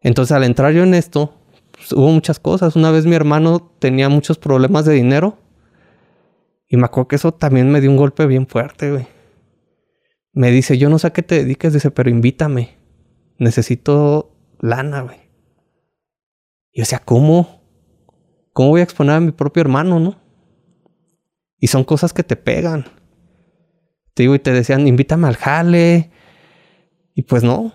Entonces 0.00 0.34
al 0.34 0.44
entrar 0.44 0.72
yo 0.72 0.82
en 0.82 0.94
esto, 0.94 1.34
hubo 1.92 2.08
muchas 2.08 2.38
cosas. 2.38 2.76
Una 2.76 2.90
vez 2.90 3.06
mi 3.06 3.14
hermano 3.14 3.72
tenía 3.78 4.08
muchos 4.08 4.38
problemas 4.38 4.84
de 4.84 4.94
dinero 4.94 5.38
y 6.68 6.76
me 6.76 6.84
acuerdo 6.84 7.08
que 7.08 7.16
eso 7.16 7.32
también 7.32 7.70
me 7.70 7.80
dio 7.80 7.90
un 7.90 7.96
golpe 7.96 8.26
bien 8.26 8.46
fuerte. 8.46 9.06
Me 10.32 10.50
dice, 10.50 10.76
yo 10.76 10.90
no 10.90 10.98
sé 10.98 11.06
a 11.06 11.12
qué 11.12 11.22
te 11.22 11.36
dediques, 11.36 11.72
dice, 11.72 11.90
pero 11.90 12.10
invítame. 12.10 12.76
Necesito 13.38 14.36
lana, 14.60 15.02
güey. 15.02 15.16
Y 16.70 16.78
yo 16.78 16.82
decía, 16.82 17.00
¿cómo? 17.04 17.62
¿Cómo 18.52 18.70
voy 18.70 18.80
a 18.80 18.84
exponer 18.84 19.16
a 19.16 19.20
mi 19.20 19.32
propio 19.32 19.62
hermano, 19.62 19.98
no? 19.98 20.20
Y 21.58 21.68
son 21.68 21.84
cosas 21.84 22.12
que 22.12 22.22
te 22.22 22.36
pegan. 22.36 22.84
Te 24.14 24.24
digo, 24.24 24.34
y 24.34 24.38
te 24.38 24.52
decían, 24.52 24.86
invítame 24.86 25.26
al 25.26 25.36
jale. 25.36 26.10
Y 27.14 27.22
pues 27.22 27.42
no, 27.42 27.72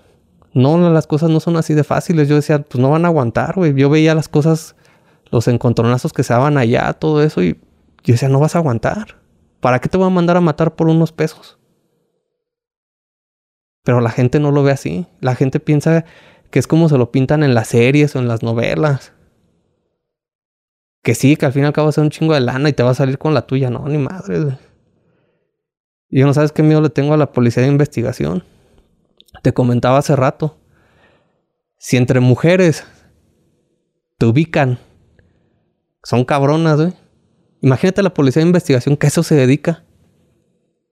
no, 0.53 0.77
las 0.91 1.07
cosas 1.07 1.29
no 1.29 1.39
son 1.39 1.57
así 1.57 1.73
de 1.73 1.83
fáciles. 1.83 2.29
Yo 2.29 2.35
decía, 2.35 2.61
pues 2.61 2.81
no 2.81 2.91
van 2.91 3.05
a 3.05 3.07
aguantar, 3.07 3.55
güey. 3.55 3.73
Yo 3.73 3.89
veía 3.89 4.13
las 4.13 4.27
cosas, 4.27 4.75
los 5.31 5.47
encontronazos 5.47 6.13
que 6.13 6.23
se 6.23 6.33
daban 6.33 6.57
allá, 6.57 6.93
todo 6.93 7.23
eso, 7.23 7.41
y 7.41 7.59
yo 8.03 8.13
decía, 8.13 8.29
no 8.29 8.39
vas 8.39 8.55
a 8.55 8.59
aguantar. 8.59 9.17
¿Para 9.59 9.79
qué 9.79 9.89
te 9.89 9.97
voy 9.97 10.07
a 10.07 10.11
mandar 10.11 10.37
a 10.37 10.41
matar 10.41 10.75
por 10.75 10.89
unos 10.89 11.11
pesos? 11.11 11.57
Pero 13.83 13.99
la 13.99 14.11
gente 14.11 14.39
no 14.39 14.51
lo 14.51 14.63
ve 14.63 14.71
así. 14.71 15.07
La 15.21 15.35
gente 15.35 15.59
piensa 15.59 16.05
que 16.51 16.59
es 16.59 16.67
como 16.67 16.87
se 16.87 16.97
lo 16.97 17.11
pintan 17.11 17.43
en 17.43 17.53
las 17.53 17.69
series 17.69 18.15
o 18.15 18.19
en 18.19 18.27
las 18.27 18.43
novelas. 18.43 19.13
Que 21.01 21.15
sí, 21.15 21.35
que 21.35 21.45
al 21.45 21.53
fin 21.53 21.63
y 21.63 21.65
al 21.65 21.73
cabo 21.73 21.85
va 21.85 21.89
a 21.89 21.93
ser 21.93 22.03
un 22.03 22.09
chingo 22.09 22.33
de 22.33 22.41
lana 22.41 22.69
y 22.69 22.73
te 22.73 22.83
va 22.83 22.91
a 22.91 22.95
salir 22.95 23.17
con 23.17 23.33
la 23.33 23.47
tuya. 23.47 23.69
No, 23.69 23.87
ni 23.87 23.97
madre. 23.97 24.57
Y 26.09 26.19
yo 26.19 26.27
no 26.27 26.33
sabes 26.33 26.51
qué 26.51 26.61
miedo 26.61 26.81
le 26.81 26.89
tengo 26.89 27.13
a 27.13 27.17
la 27.17 27.31
policía 27.31 27.63
de 27.63 27.69
investigación. 27.69 28.43
Te 29.41 29.53
comentaba 29.53 29.97
hace 29.97 30.15
rato. 30.15 30.57
Si 31.77 31.97
entre 31.97 32.19
mujeres 32.19 32.85
te 34.17 34.25
ubican, 34.25 34.79
son 36.03 36.23
cabronas, 36.25 36.79
güey. 36.79 36.93
Imagínate 37.61 38.03
la 38.03 38.13
policía 38.13 38.41
de 38.41 38.47
investigación 38.47 38.97
que 38.97 39.07
eso 39.07 39.23
se 39.23 39.35
dedica. 39.35 39.83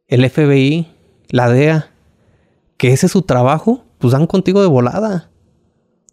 El 0.08 0.30
FBI, 0.30 0.88
la 1.30 1.50
DEA, 1.50 1.92
que 2.78 2.94
ese 2.94 3.06
es 3.06 3.12
su 3.12 3.22
trabajo, 3.22 3.86
pues 4.00 4.14
dan 4.14 4.28
contigo 4.28 4.62
de 4.62 4.68
volada. 4.68 5.30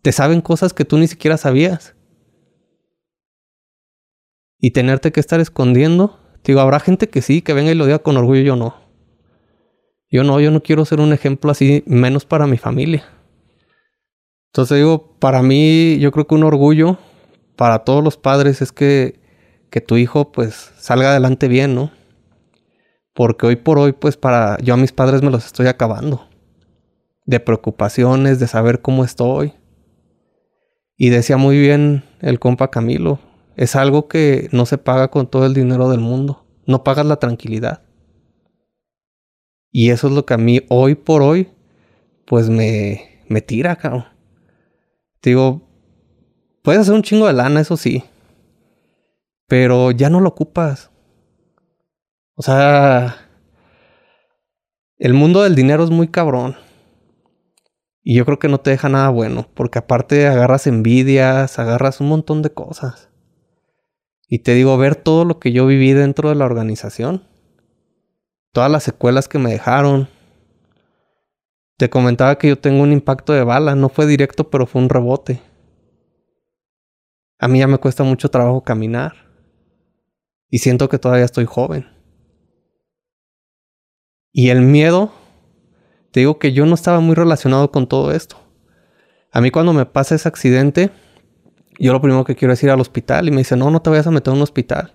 Te 0.03 0.13
saben 0.13 0.41
cosas 0.41 0.73
que 0.73 0.85
tú 0.85 0.99
ni 0.99 1.09
siquiera 1.09 1.37
sabías. 1.37 1.95
Y 4.61 4.73
tenerte 4.73 5.13
que 5.13 5.21
estar 5.21 5.41
escondiendo. 5.41 6.19
Digo, 6.45 6.61
habrá 6.61 6.81
gente 6.81 7.09
que 7.09 7.23
sí, 7.23 7.43
que 7.43 7.53
venga 7.53 7.71
y 7.71 7.75
lo 7.75 7.87
diga 7.87 8.01
con 8.01 8.17
orgullo, 8.17 8.43
yo 8.43 8.57
no. 8.57 8.75
Yo 10.10 10.24
no, 10.24 10.40
yo 10.40 10.51
no 10.51 10.62
quiero 10.62 10.85
ser 10.85 11.01
un 11.01 11.12
ejemplo 11.12 11.51
así, 11.51 11.82
menos 11.86 12.24
para 12.24 12.47
mi 12.47 12.56
familia. 12.56 13.05
Entonces 14.52 14.78
digo, 14.78 15.14
para 15.18 15.43
mí, 15.43 15.98
yo 15.98 16.10
creo 16.12 16.26
que 16.26 16.35
un 16.35 16.44
orgullo 16.44 16.98
para 17.56 17.80
todos 17.80 18.02
los 18.02 18.16
padres 18.16 18.62
es 18.62 18.72
que 18.72 19.18
que 19.70 19.80
tu 19.80 19.97
hijo 19.97 20.32
pues 20.32 20.72
salga 20.78 21.10
adelante 21.10 21.48
bien, 21.48 21.74
¿no? 21.74 21.90
Porque 23.14 23.47
hoy 23.47 23.56
por 23.56 23.78
hoy 23.78 23.93
pues 23.93 24.16
para 24.16 24.59
yo 24.59 24.74
a 24.74 24.76
mis 24.76 24.93
padres 24.93 25.22
me 25.22 25.30
los 25.30 25.47
estoy 25.47 25.66
acabando. 25.66 26.28
De 27.26 27.40
preocupaciones, 27.40 28.39
de 28.39 28.47
saber 28.47 28.80
cómo 28.80 29.05
estoy. 29.05 29.52
Y 30.97 31.10
decía 31.10 31.36
muy 31.36 31.59
bien 31.59 32.05
el 32.20 32.39
compa 32.39 32.70
Camilo, 32.70 33.20
es 33.56 33.76
algo 33.76 34.09
que 34.09 34.48
no 34.52 34.66
se 34.66 34.78
paga 34.78 35.09
con 35.09 35.26
todo 35.26 35.47
el 35.47 35.55
dinero 35.55 35.90
del 35.90 36.01
mundo. 36.01 36.44
No 36.66 36.85
pagas 36.85 37.06
la 37.06 37.16
tranquilidad. 37.16 37.82
Y 39.70 39.90
eso 39.90 40.09
es 40.09 40.12
lo 40.12 40.24
que 40.27 40.35
a 40.35 40.39
mí 40.39 40.61
hoy 40.69 40.95
por 40.95 41.23
hoy 41.23 41.49
pues 42.27 42.51
me, 42.51 43.23
me 43.28 43.40
tira, 43.40 43.77
cabrón. 43.77 44.05
Digo, 45.23 45.62
puedes 46.62 46.82
hacer 46.82 46.95
un 46.95 47.03
chingo 47.03 47.27
de 47.27 47.32
lana, 47.32 47.61
eso 47.61 47.77
sí 47.77 48.05
pero 49.49 49.90
ya 49.90 50.11
no 50.11 50.20
lo 50.20 50.28
ocupas. 50.28 50.90
O 52.35 52.43
sea, 52.43 53.16
el 54.99 55.15
mundo 55.15 55.43
del 55.43 55.57
dinero 55.57 55.82
es 55.82 55.90
muy 55.90 56.07
cabrón. 56.09 56.55
Y 58.05 58.15
yo 58.15 58.24
creo 58.24 58.39
que 58.39 58.49
no 58.49 58.61
te 58.61 58.70
deja 58.70 58.89
nada 58.89 59.09
bueno, 59.09 59.49
porque 59.55 59.81
aparte 59.81 60.28
agarras 60.28 60.66
envidias, 60.66 61.59
agarras 61.59 62.01
un 62.01 62.09
montón 62.09 62.43
de 62.43 62.51
cosas. 62.51 63.09
Y 64.28 64.40
te 64.40 64.55
digo, 64.55 64.77
ver 64.77 64.95
todo 64.95 65.24
lo 65.24 65.40
que 65.40 65.53
yo 65.53 65.66
viví 65.66 65.93
dentro 65.93 66.28
de 66.28 66.35
la 66.35 66.45
organización, 66.45 67.28
todas 68.53 68.70
las 68.70 68.83
secuelas 68.83 69.29
que 69.29 69.39
me 69.39 69.51
dejaron. 69.51 70.09
Te 71.77 71.91
comentaba 71.91 72.39
que 72.39 72.49
yo 72.49 72.59
tengo 72.59 72.83
un 72.83 72.93
impacto 72.93 73.33
de 73.33 73.45
bala, 73.45 73.75
no 73.75 73.89
fue 73.89 74.07
directo, 74.07 74.51
pero 74.51 74.66
fue 74.66 74.83
un 74.83 74.89
rebote. 74.89 75.41
A 77.39 77.47
mí 77.47 77.61
ya 77.61 77.69
me 77.69 77.79
cuesta 77.79 78.03
mucho 78.03 78.31
trabajo 78.31 78.62
caminar. 78.62 79.15
Y 80.51 80.59
siento 80.59 80.89
que 80.89 80.99
todavía 80.99 81.25
estoy 81.25 81.45
joven. 81.45 81.87
Y 84.33 84.51
el 84.51 84.62
miedo, 84.62 85.12
te 86.11 86.20
digo 86.20 86.39
que 86.39 86.53
yo 86.53 86.66
no 86.66 86.75
estaba 86.75 87.01
muy 87.01 87.15
relacionado 87.15 87.70
con 87.70 87.87
todo 87.87 88.12
esto. 88.12 88.37
A 89.31 89.41
mí 89.41 89.51
cuando 89.51 89.73
me 89.73 89.87
pasa 89.87 90.15
ese 90.15 90.29
accidente, 90.29 90.91
yo 91.79 91.93
lo 91.93 92.01
primero 92.01 92.25
que 92.25 92.35
quiero 92.35 92.55
es 92.55 92.62
ir 92.62 92.70
al 92.70 92.81
hospital 92.81 93.29
y 93.29 93.31
me 93.31 93.39
dice, 93.39 93.57
no, 93.57 93.70
no 93.70 93.81
te 93.83 93.91
vayas 93.91 94.07
a 94.07 94.11
meter 94.11 94.33
en 94.33 94.39
un 94.39 94.43
hospital, 94.43 94.95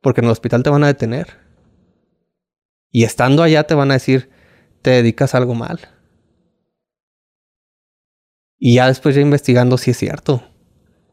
porque 0.00 0.20
en 0.20 0.26
el 0.26 0.32
hospital 0.32 0.62
te 0.62 0.70
van 0.70 0.82
a 0.82 0.88
detener. 0.88 1.43
Y 2.94 3.02
estando 3.02 3.42
allá 3.42 3.64
te 3.64 3.74
van 3.74 3.90
a 3.90 3.94
decir, 3.94 4.30
te 4.80 4.90
dedicas 4.90 5.34
a 5.34 5.38
algo 5.38 5.56
mal. 5.56 5.80
Y 8.56 8.76
ya 8.76 8.86
después 8.86 9.16
ya 9.16 9.20
investigando 9.20 9.78
si 9.78 9.90
es 9.90 9.96
cierto. 9.96 10.44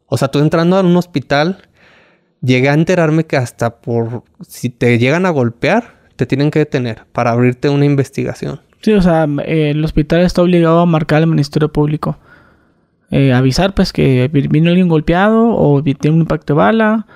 O 0.06 0.16
sea, 0.16 0.28
tú 0.28 0.38
entrando 0.38 0.78
a 0.78 0.82
un 0.82 0.96
hospital 0.96 1.68
llegué 2.40 2.70
a 2.70 2.76
enterarme 2.76 3.26
que 3.26 3.36
hasta 3.36 3.82
por 3.82 4.24
si 4.48 4.70
te 4.70 5.00
llegan 5.00 5.26
a 5.26 5.32
golpear, 5.32 5.96
te 6.18 6.28
tienen 6.28 6.52
que 6.52 6.60
detener 6.60 7.08
para 7.14 7.32
abrirte 7.32 7.68
una 7.68 7.86
investigación. 7.86 8.62
Sí, 8.82 8.94
o 8.94 9.02
sea, 9.02 9.28
el 9.48 9.84
hospital 9.84 10.22
está 10.22 10.44
obligado 10.44 10.82
a 10.82 10.86
marcar 10.86 11.24
al 11.24 11.28
Ministerio 11.28 11.72
Público. 11.72 12.20
Eh, 13.10 13.34
avisar 13.34 13.74
pues 13.74 13.92
que 13.92 14.30
vino 14.32 14.70
alguien 14.70 14.88
golpeado 14.88 15.56
o 15.56 15.82
tiene 15.82 16.16
un 16.16 16.22
impacto 16.22 16.54
de 16.54 16.58
bala 16.58 17.08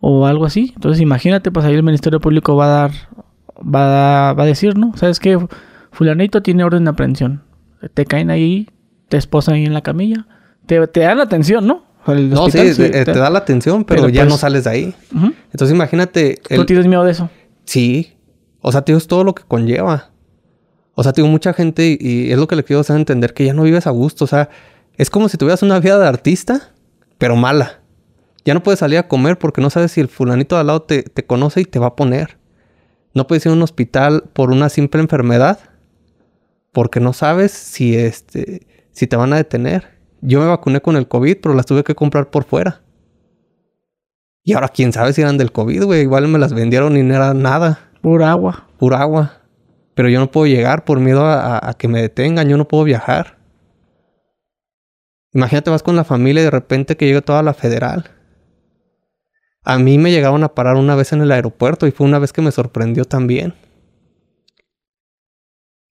o 0.00 0.26
algo 0.26 0.44
así. 0.44 0.72
Entonces 0.74 1.00
imagínate, 1.00 1.50
pues 1.50 1.64
ahí 1.64 1.72
el 1.72 1.82
Ministerio 1.82 2.20
Público 2.20 2.54
va 2.54 2.66
a 2.66 2.80
dar, 2.82 2.90
va 3.58 4.30
a, 4.30 4.32
va 4.32 4.42
a 4.42 4.46
decir, 4.46 4.76
¿no? 4.76 4.96
¿Sabes 4.96 5.20
qué? 5.20 5.38
Fulanito 5.92 6.42
tiene 6.42 6.64
orden 6.64 6.84
de 6.84 6.90
aprehensión. 6.90 7.42
Te 7.94 8.04
caen 8.04 8.30
ahí, 8.30 8.68
te 9.08 9.16
esposan 9.16 9.54
ahí 9.54 9.64
en 9.64 9.74
la 9.74 9.82
camilla, 9.82 10.26
te, 10.66 10.86
te 10.86 11.00
dan 11.00 11.18
la 11.18 11.24
atención, 11.24 11.66
¿no? 11.66 11.84
no, 12.06 12.50
sí, 12.50 12.74
te, 12.76 13.04
da 13.04 13.30
la 13.30 13.38
atención, 13.38 13.84
pero, 13.84 14.08
ya 14.08 14.24
no 14.24 14.30
pues, 14.30 14.40
sales 14.40 14.64
de 14.64 14.70
ahí. 14.70 14.94
Entonces 15.52 15.74
imagínate... 15.74 16.38
¿Tú 16.54 16.66
tienes 16.66 16.86
miedo 16.86 17.04
de 17.04 17.12
eso? 17.12 17.30
Sí. 17.64 18.12
O 18.60 18.72
sea, 18.72 18.82
tío, 18.82 18.96
es 18.96 19.06
todo 19.06 19.24
lo 19.24 19.34
que 19.34 19.42
conlleva. 19.42 20.10
O 20.94 21.02
sea, 21.02 21.12
tengo 21.12 21.28
mucha 21.28 21.52
gente 21.52 21.96
y, 21.98 22.30
es 22.30 22.38
lo 22.38 22.46
que 22.46 22.56
le 22.56 22.64
quiero 22.64 22.80
hacer 22.80 22.96
entender 22.96 23.34
que 23.34 23.44
ya 23.44 23.54
no 23.54 23.62
vives 23.62 23.86
a 23.86 23.90
gusto. 23.90 24.24
O 24.24 24.28
sea, 24.28 24.50
es 24.96 25.10
como 25.10 25.28
si 25.28 25.36
tuvieras 25.36 25.62
una 25.62 25.80
vida 25.80 25.98
de 25.98 26.06
artista, 26.06 26.72
pero 27.18 27.36
mala. 27.36 27.80
Ya 28.44 28.52
no 28.52 28.62
puedes 28.62 28.80
salir 28.80 28.98
a 28.98 29.08
comer 29.08 29.38
porque 29.38 29.62
no 29.62 29.70
sabes 29.70 29.92
si 29.92 30.00
el 30.00 30.08
fulanito 30.08 30.56
de 30.56 30.60
al 30.60 30.66
lado 30.66 30.82
te, 30.82 31.02
te 31.02 31.24
conoce 31.24 31.62
y 31.62 31.64
te 31.64 31.78
va 31.78 31.88
a 31.88 31.96
poner. 31.96 32.36
No 33.14 33.26
puedes 33.26 33.46
ir 33.46 33.50
a 33.50 33.54
un 33.54 33.62
hospital 33.62 34.24
por 34.32 34.50
una 34.50 34.68
simple 34.68 35.00
enfermedad 35.00 35.58
porque 36.72 36.98
no 36.98 37.12
sabes 37.12 37.52
si, 37.52 37.96
este, 37.96 38.66
si 38.90 39.06
te 39.06 39.16
van 39.16 39.32
a 39.32 39.36
detener. 39.36 39.94
Yo 40.20 40.40
me 40.40 40.46
vacuné 40.46 40.80
con 40.80 40.96
el 40.96 41.06
COVID, 41.06 41.36
pero 41.40 41.54
las 41.54 41.66
tuve 41.66 41.84
que 41.84 41.94
comprar 41.94 42.30
por 42.30 42.44
fuera. 42.44 42.82
Y 44.42 44.52
ahora 44.52 44.68
quién 44.68 44.92
sabe 44.92 45.12
si 45.12 45.22
eran 45.22 45.38
del 45.38 45.52
COVID, 45.52 45.84
güey. 45.84 46.02
Igual 46.02 46.28
me 46.28 46.38
las 46.38 46.52
vendieron 46.52 46.96
y 46.96 47.02
no 47.02 47.14
era 47.14 47.32
nada. 47.32 47.90
Pura 48.02 48.30
agua. 48.30 48.66
Pura 48.76 49.00
agua. 49.00 49.40
Pero 49.94 50.08
yo 50.08 50.18
no 50.18 50.30
puedo 50.30 50.46
llegar 50.46 50.84
por 50.84 50.98
miedo 50.98 51.24
a, 51.24 51.74
que 51.78 51.88
me 51.88 52.02
detengan. 52.02 52.48
Yo 52.48 52.56
no 52.56 52.66
puedo 52.66 52.84
viajar. 52.84 53.38
Imagínate, 55.32 55.70
vas 55.70 55.82
con 55.82 55.96
la 55.96 56.04
familia 56.04 56.42
y 56.42 56.44
de 56.44 56.50
repente 56.50 56.96
que 56.96 57.06
llega 57.06 57.20
toda 57.20 57.42
la 57.42 57.54
federal. 57.54 58.10
A 59.64 59.78
mí 59.78 59.96
me 59.96 60.10
llegaron 60.10 60.44
a 60.44 60.54
parar 60.54 60.76
una 60.76 60.94
vez 60.94 61.14
en 61.14 61.22
el 61.22 61.32
aeropuerto 61.32 61.86
y 61.86 61.90
fue 61.90 62.06
una 62.06 62.18
vez 62.18 62.34
que 62.34 62.42
me 62.42 62.52
sorprendió 62.52 63.06
también. 63.06 63.54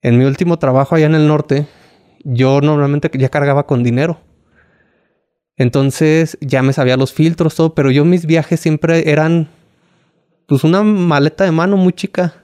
En 0.04 0.20
mi 0.20 0.26
último 0.26 0.60
trabajo 0.60 0.94
allá 0.94 1.08
en 1.08 1.16
el 1.16 1.28
norte, 1.28 1.66
yo 2.24 2.62
normalmente 2.62 3.10
ya 3.18 3.30
cargaba 3.30 3.66
con 3.66 3.84
dinero. 3.84 4.20
Entonces 5.56 6.38
ya 6.40 6.62
me 6.62 6.74
sabía 6.74 6.98
los 6.98 7.14
filtros, 7.14 7.56
todo, 7.56 7.74
pero 7.74 7.90
yo 7.90 8.06
mis 8.06 8.28
viajes 8.28 8.60
siempre 8.60 9.10
eran 9.10 9.50
pues 10.48 10.64
una 10.64 10.84
maleta 10.84 11.44
de 11.44 11.52
mano 11.52 11.76
muy 11.76 11.94
chica. 11.94 12.44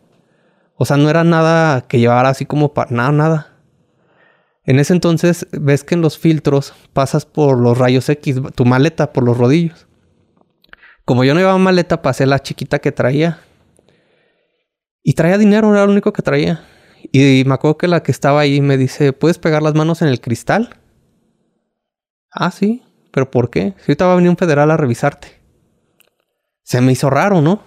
O 0.76 0.86
sea, 0.86 0.98
no 0.98 1.10
era 1.10 1.24
nada 1.24 1.82
que 1.88 2.00
llevara 2.00 2.30
así 2.30 2.46
como 2.46 2.74
para 2.74 2.92
nada, 2.92 3.12
nada. 3.12 3.48
En 4.64 4.80
ese 4.80 4.94
entonces 4.94 5.46
ves 5.52 5.84
que 5.84 5.96
en 5.96 6.02
los 6.02 6.18
filtros 6.18 6.74
pasas 6.94 7.26
por 7.26 7.60
los 7.60 7.78
rayos 7.78 8.08
X, 8.10 8.42
tu 8.56 8.66
maleta 8.66 9.14
por 9.14 9.24
los 9.24 9.38
rodillos. 9.38 9.89
Como 11.10 11.24
yo 11.24 11.34
no 11.34 11.40
llevaba 11.40 11.58
maleta, 11.58 12.04
pasé 12.04 12.28
la 12.28 12.38
chiquita 12.38 12.78
que 12.78 12.92
traía. 12.92 13.40
Y 15.02 15.14
traía 15.14 15.40
dinero, 15.40 15.74
era 15.74 15.84
lo 15.88 15.92
único 15.92 16.14
que 16.14 16.22
traía. 16.22 16.64
Y 17.12 17.42
me 17.48 17.56
acuerdo 17.56 17.80
que 17.80 17.88
la 17.88 18.04
que 18.04 18.12
estaba 18.12 18.42
ahí 18.42 18.62
me 18.62 18.78
dice, 18.78 19.12
¿puedes 19.12 19.40
pegar 19.40 19.64
las 19.64 19.74
manos 19.74 20.04
en 20.04 20.10
el 20.10 20.22
cristal? 20.22 20.70
Ah, 22.30 22.52
sí. 22.52 22.84
¿Pero 23.12 23.32
por 23.32 23.50
qué? 23.50 23.74
Si 23.78 23.92
ahorita 23.92 24.06
va 24.06 24.14
a 24.14 24.16
venir 24.18 24.30
un 24.30 24.38
federal 24.38 24.70
a 24.70 24.78
revisarte. 24.78 25.30
Se 26.62 26.80
me 26.80 26.92
hizo 26.92 27.10
raro, 27.10 27.42
¿no? 27.42 27.64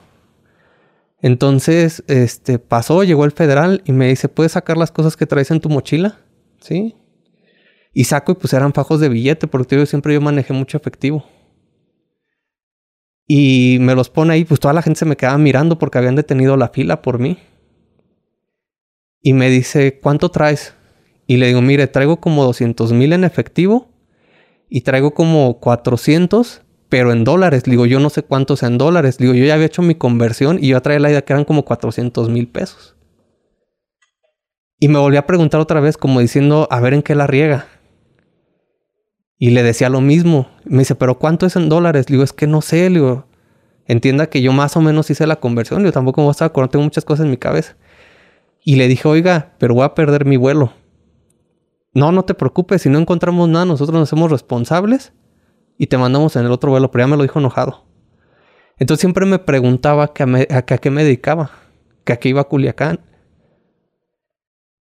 Entonces, 1.20 2.04
este, 2.06 2.60
pasó, 2.60 3.02
llegó 3.02 3.24
el 3.24 3.32
federal 3.32 3.82
y 3.84 3.90
me 3.90 4.06
dice, 4.06 4.28
¿puedes 4.28 4.52
sacar 4.52 4.76
las 4.76 4.92
cosas 4.92 5.16
que 5.16 5.26
traes 5.26 5.50
en 5.50 5.60
tu 5.60 5.68
mochila? 5.68 6.20
Sí. 6.60 6.94
Y 7.92 8.04
saco 8.04 8.30
y 8.30 8.34
pues 8.36 8.52
eran 8.52 8.72
fajos 8.72 9.00
de 9.00 9.08
billete, 9.08 9.48
porque 9.48 9.74
yo 9.74 9.84
siempre 9.84 10.14
yo 10.14 10.20
manejé 10.20 10.52
mucho 10.52 10.76
efectivo. 10.76 11.24
Y 13.34 13.78
me 13.80 13.94
los 13.94 14.10
pone 14.10 14.34
ahí, 14.34 14.44
pues 14.44 14.60
toda 14.60 14.74
la 14.74 14.82
gente 14.82 14.98
se 14.98 15.06
me 15.06 15.16
quedaba 15.16 15.38
mirando 15.38 15.78
porque 15.78 15.96
habían 15.96 16.16
detenido 16.16 16.58
la 16.58 16.68
fila 16.68 17.00
por 17.00 17.18
mí. 17.18 17.38
Y 19.22 19.32
me 19.32 19.48
dice, 19.48 19.98
¿cuánto 20.02 20.30
traes? 20.30 20.74
Y 21.26 21.38
le 21.38 21.46
digo, 21.46 21.62
mire, 21.62 21.86
traigo 21.86 22.20
como 22.20 22.44
200 22.44 22.92
mil 22.92 23.14
en 23.14 23.24
efectivo 23.24 23.88
y 24.68 24.82
traigo 24.82 25.14
como 25.14 25.60
400, 25.60 26.60
pero 26.90 27.10
en 27.10 27.24
dólares. 27.24 27.66
Le 27.66 27.70
digo, 27.70 27.86
yo 27.86 28.00
no 28.00 28.10
sé 28.10 28.22
cuántos 28.22 28.62
en 28.62 28.76
dólares. 28.76 29.16
Digo, 29.16 29.32
yo 29.32 29.46
ya 29.46 29.54
había 29.54 29.64
hecho 29.64 29.80
mi 29.80 29.94
conversión 29.94 30.58
y 30.60 30.68
yo 30.68 30.82
traía 30.82 31.00
la 31.00 31.08
idea 31.08 31.24
que 31.24 31.32
eran 31.32 31.46
como 31.46 31.64
400 31.64 32.28
mil 32.28 32.48
pesos. 32.48 32.96
Y 34.78 34.88
me 34.88 34.98
volví 34.98 35.16
a 35.16 35.26
preguntar 35.26 35.58
otra 35.58 35.80
vez, 35.80 35.96
como 35.96 36.20
diciendo, 36.20 36.68
a 36.70 36.80
ver 36.80 36.92
en 36.92 37.00
qué 37.00 37.14
la 37.14 37.26
riega. 37.26 37.66
Y 39.42 39.50
le 39.50 39.64
decía 39.64 39.88
lo 39.88 40.00
mismo. 40.00 40.46
Me 40.64 40.78
dice, 40.78 40.94
pero 40.94 41.18
¿cuánto 41.18 41.46
es 41.46 41.56
en 41.56 41.68
dólares? 41.68 42.08
Le 42.08 42.14
digo, 42.14 42.22
es 42.22 42.32
que 42.32 42.46
no 42.46 42.62
sé. 42.62 42.88
Le 42.88 43.00
digo, 43.00 43.26
entienda 43.86 44.28
que 44.28 44.40
yo 44.40 44.52
más 44.52 44.76
o 44.76 44.80
menos 44.80 45.10
hice 45.10 45.26
la 45.26 45.40
conversión. 45.40 45.82
Yo 45.82 45.90
tampoco 45.90 46.20
me 46.20 46.26
voy 46.26 46.30
a 46.30 46.38
estar 46.38 46.46
acordando, 46.46 46.70
tengo 46.70 46.84
muchas 46.84 47.04
cosas 47.04 47.24
en 47.24 47.30
mi 47.32 47.36
cabeza. 47.36 47.74
Y 48.62 48.76
le 48.76 48.86
dije, 48.86 49.08
oiga, 49.08 49.56
pero 49.58 49.74
voy 49.74 49.82
a 49.82 49.96
perder 49.96 50.26
mi 50.26 50.36
vuelo. 50.36 50.72
No, 51.92 52.12
no 52.12 52.24
te 52.24 52.34
preocupes, 52.34 52.82
si 52.82 52.88
no 52.88 53.00
encontramos 53.00 53.48
nada, 53.48 53.64
nosotros 53.64 53.98
nos 53.98 54.08
hacemos 54.08 54.30
responsables 54.30 55.12
y 55.76 55.88
te 55.88 55.98
mandamos 55.98 56.36
en 56.36 56.46
el 56.46 56.52
otro 56.52 56.70
vuelo, 56.70 56.92
pero 56.92 57.02
ya 57.02 57.08
me 57.08 57.16
lo 57.16 57.24
dijo 57.24 57.40
enojado. 57.40 57.84
Entonces 58.78 59.00
siempre 59.00 59.26
me 59.26 59.40
preguntaba 59.40 60.14
que 60.14 60.22
a, 60.22 60.62
qué 60.62 60.90
me 60.92 61.02
dedicaba, 61.02 61.50
que 62.04 62.12
a 62.12 62.16
qué 62.18 62.28
iba 62.28 62.42
a 62.42 62.44
Culiacán. 62.44 63.00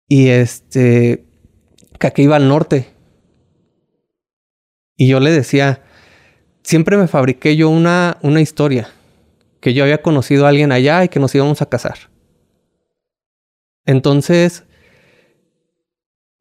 Y 0.08 0.28
este, 0.28 1.24
que 1.98 2.06
a 2.06 2.10
qué 2.10 2.20
iba 2.20 2.36
al 2.36 2.48
norte. 2.48 2.91
Y 5.02 5.08
yo 5.08 5.18
le 5.18 5.32
decía, 5.32 5.82
siempre 6.62 6.96
me 6.96 7.08
fabriqué 7.08 7.56
yo 7.56 7.68
una, 7.70 8.18
una 8.22 8.40
historia, 8.40 8.88
que 9.58 9.74
yo 9.74 9.82
había 9.82 10.00
conocido 10.00 10.46
a 10.46 10.50
alguien 10.50 10.70
allá 10.70 11.02
y 11.02 11.08
que 11.08 11.18
nos 11.18 11.34
íbamos 11.34 11.60
a 11.60 11.66
casar. 11.66 11.96
Entonces, 13.84 14.62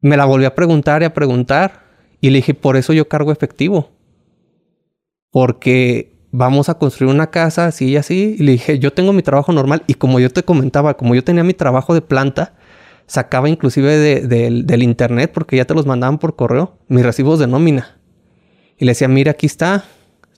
me 0.00 0.16
la 0.16 0.26
volví 0.26 0.44
a 0.44 0.54
preguntar 0.54 1.02
y 1.02 1.06
a 1.06 1.12
preguntar. 1.12 1.82
Y 2.20 2.30
le 2.30 2.36
dije, 2.36 2.54
por 2.54 2.76
eso 2.76 2.92
yo 2.92 3.08
cargo 3.08 3.32
efectivo. 3.32 3.90
Porque 5.32 6.14
vamos 6.30 6.68
a 6.68 6.78
construir 6.78 7.12
una 7.12 7.32
casa 7.32 7.66
así 7.66 7.86
y 7.86 7.96
así. 7.96 8.36
Y 8.38 8.44
le 8.44 8.52
dije, 8.52 8.78
yo 8.78 8.92
tengo 8.92 9.12
mi 9.12 9.22
trabajo 9.22 9.50
normal. 9.50 9.82
Y 9.88 9.94
como 9.94 10.20
yo 10.20 10.30
te 10.30 10.44
comentaba, 10.44 10.96
como 10.96 11.16
yo 11.16 11.24
tenía 11.24 11.42
mi 11.42 11.54
trabajo 11.54 11.94
de 11.94 12.02
planta, 12.02 12.54
sacaba 13.06 13.48
inclusive 13.48 13.98
del 13.98 14.82
internet, 14.84 15.32
porque 15.34 15.56
ya 15.56 15.64
te 15.64 15.74
los 15.74 15.84
mandaban 15.84 16.18
por 16.18 16.36
correo, 16.36 16.78
mis 16.86 17.04
recibos 17.04 17.40
de 17.40 17.48
nómina. 17.48 17.98
Y 18.82 18.84
le 18.84 18.90
decía, 18.90 19.06
mira, 19.06 19.30
aquí 19.30 19.46
está. 19.46 19.84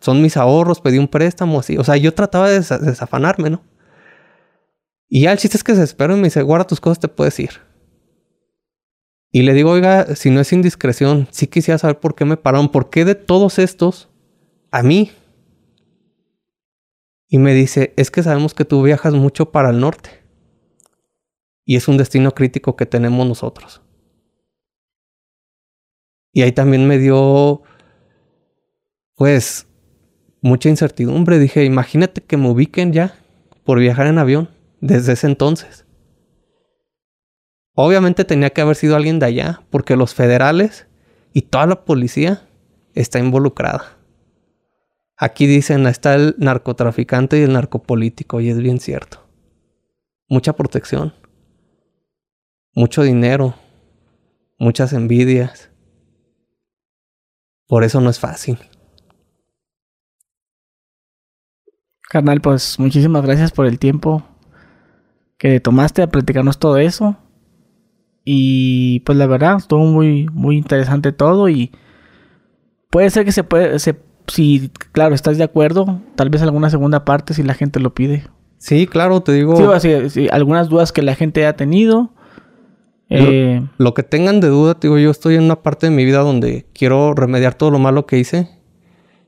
Son 0.03 0.21
mis 0.21 0.37
ahorros, 0.37 0.83
pedí 0.83 0.99
un 0.99 1.09
préstamo 1.09 1.61
así. 1.61 1.79
O 1.79 1.83
sea, 1.83 1.97
yo 1.97 2.13
trataba 2.13 2.51
de 2.51 2.57
desafanarme, 2.57 3.49
¿no? 3.49 3.63
Y 5.09 5.23
ya 5.23 5.33
el 5.33 5.39
chiste 5.39 5.57
es 5.57 5.65
que 5.65 5.75
se 5.75 5.83
espera 5.83 6.13
y 6.13 6.19
me 6.19 6.25
dice, 6.25 6.43
guarda 6.43 6.67
tus 6.67 6.79
cosas, 6.79 7.01
te 7.01 7.09
puedes 7.09 7.41
ir. 7.41 7.53
Y 9.33 9.45
le 9.45 9.55
digo, 9.55 9.71
oiga, 9.71 10.15
si 10.15 10.29
no 10.29 10.41
es 10.41 10.53
indiscreción, 10.53 11.27
sí 11.31 11.47
quisiera 11.47 11.79
saber 11.79 12.01
por 12.01 12.15
qué 12.15 12.27
me 12.27 12.37
pararon, 12.37 12.69
por 12.71 12.91
qué 12.91 13.07
de 13.07 13.15
todos 13.15 13.59
estos 13.59 14.11
a 14.71 14.83
mí. 14.83 15.11
Y 17.27 17.39
me 17.39 17.55
dice, 17.55 17.95
es 17.97 18.11
que 18.11 18.23
sabemos 18.23 18.53
que 18.53 18.67
tú 18.67 18.83
viajas 18.83 19.15
mucho 19.15 19.53
para 19.53 19.71
el 19.71 19.81
norte. 19.81 20.23
Y 21.65 21.77
es 21.77 21.89
un 21.89 21.97
destino 21.97 22.33
crítico 22.35 22.77
que 22.77 22.85
tenemos 22.85 23.27
nosotros. 23.27 23.81
Y 26.31 26.43
ahí 26.43 26.53
también 26.53 26.87
me 26.87 26.99
dio, 26.99 27.63
pues, 29.17 29.67
mucha 30.41 30.69
incertidumbre. 30.69 31.39
Dije, 31.39 31.65
imagínate 31.65 32.23
que 32.23 32.37
me 32.37 32.49
ubiquen 32.49 32.93
ya 32.93 33.15
por 33.65 33.79
viajar 33.79 34.07
en 34.07 34.19
avión 34.19 34.51
desde 34.81 35.15
ese 35.15 35.27
entonces. 35.27 35.87
Obviamente 37.75 38.25
tenía 38.25 38.51
que 38.51 38.61
haber 38.61 38.77
sido 38.77 38.95
alguien 38.95 39.19
de 39.19 39.27
allá, 39.27 39.63
porque 39.71 39.97
los 39.97 40.15
federales 40.15 40.87
y 41.33 41.43
toda 41.43 41.67
la 41.67 41.85
policía 41.85 42.47
está 42.95 43.19
involucrada. 43.19 43.99
Aquí 45.17 45.47
dicen, 45.47 45.87
está 45.87 46.15
el 46.15 46.37
narcotraficante 46.39 47.39
y 47.39 47.43
el 47.43 47.53
narcopolítico, 47.53 48.41
y 48.41 48.51
es 48.51 48.59
bien 48.59 48.79
cierto. 48.79 49.27
Mucha 50.29 50.55
protección, 50.55 51.15
mucho 52.75 53.03
dinero, 53.03 53.55
muchas 54.59 54.93
envidias. 54.93 55.71
Por 57.67 57.85
eso 57.85 58.01
no 58.01 58.11
es 58.11 58.21
fácil. 58.21 58.59
Carnal, 62.15 62.41
pues 62.41 62.79
muchísimas 62.79 63.25
gracias 63.25 63.51
por 63.51 63.67
el 63.67 63.81
tiempo 63.81 64.23
que 65.37 65.59
tomaste 65.59 66.01
a 66.01 66.07
platicarnos 66.07 66.61
todo 66.61 66.77
eso. 66.77 67.17
Y 68.25 69.01
pues 69.01 69.19
la 69.19 69.27
verdad, 69.27 69.57
estuvo 69.57 69.85
muy, 69.85 70.29
muy 70.33 70.57
interesante 70.57 71.11
todo 71.11 71.49
y 71.49 71.73
puede 72.89 73.11
ser 73.11 73.25
que 73.25 73.33
se 73.33 73.43
puede, 73.43 73.81
se, 73.81 73.97
si 74.29 74.71
claro, 74.93 75.17
estás 75.17 75.39
de 75.39 75.43
acuerdo, 75.43 76.03
tal 76.15 76.31
vez 76.31 76.41
alguna 76.43 76.71
segunda 76.71 77.05
parte 77.05 77.35
si 77.35 77.43
la 77.43 77.55
gente 77.55 77.81
lo 77.81 77.95
pide. 77.95 78.29
Sí, 78.59 78.87
claro, 78.87 79.21
te 79.21 79.33
digo. 79.33 79.81
Sí, 79.81 80.29
algunas 80.31 80.69
dudas 80.69 80.93
que 80.93 81.03
la 81.03 81.17
gente 81.17 81.45
ha 81.49 81.57
tenido. 81.57 82.13
Eh, 83.09 83.61
lo, 83.77 83.93
que 83.93 84.05
tengan 84.05 84.39
de 84.39 84.47
duda, 84.47 84.75
te 84.75 84.87
digo, 84.87 84.99
yo 84.99 85.11
estoy 85.11 85.35
en 85.35 85.43
una 85.43 85.65
parte 85.65 85.89
de 85.89 85.97
mi 85.97 86.05
vida 86.05 86.21
donde 86.21 86.65
quiero 86.75 87.13
remediar 87.13 87.55
todo 87.55 87.73
lo 87.73 87.81
malo 87.81 88.07
que 88.07 88.19
hice 88.21 88.54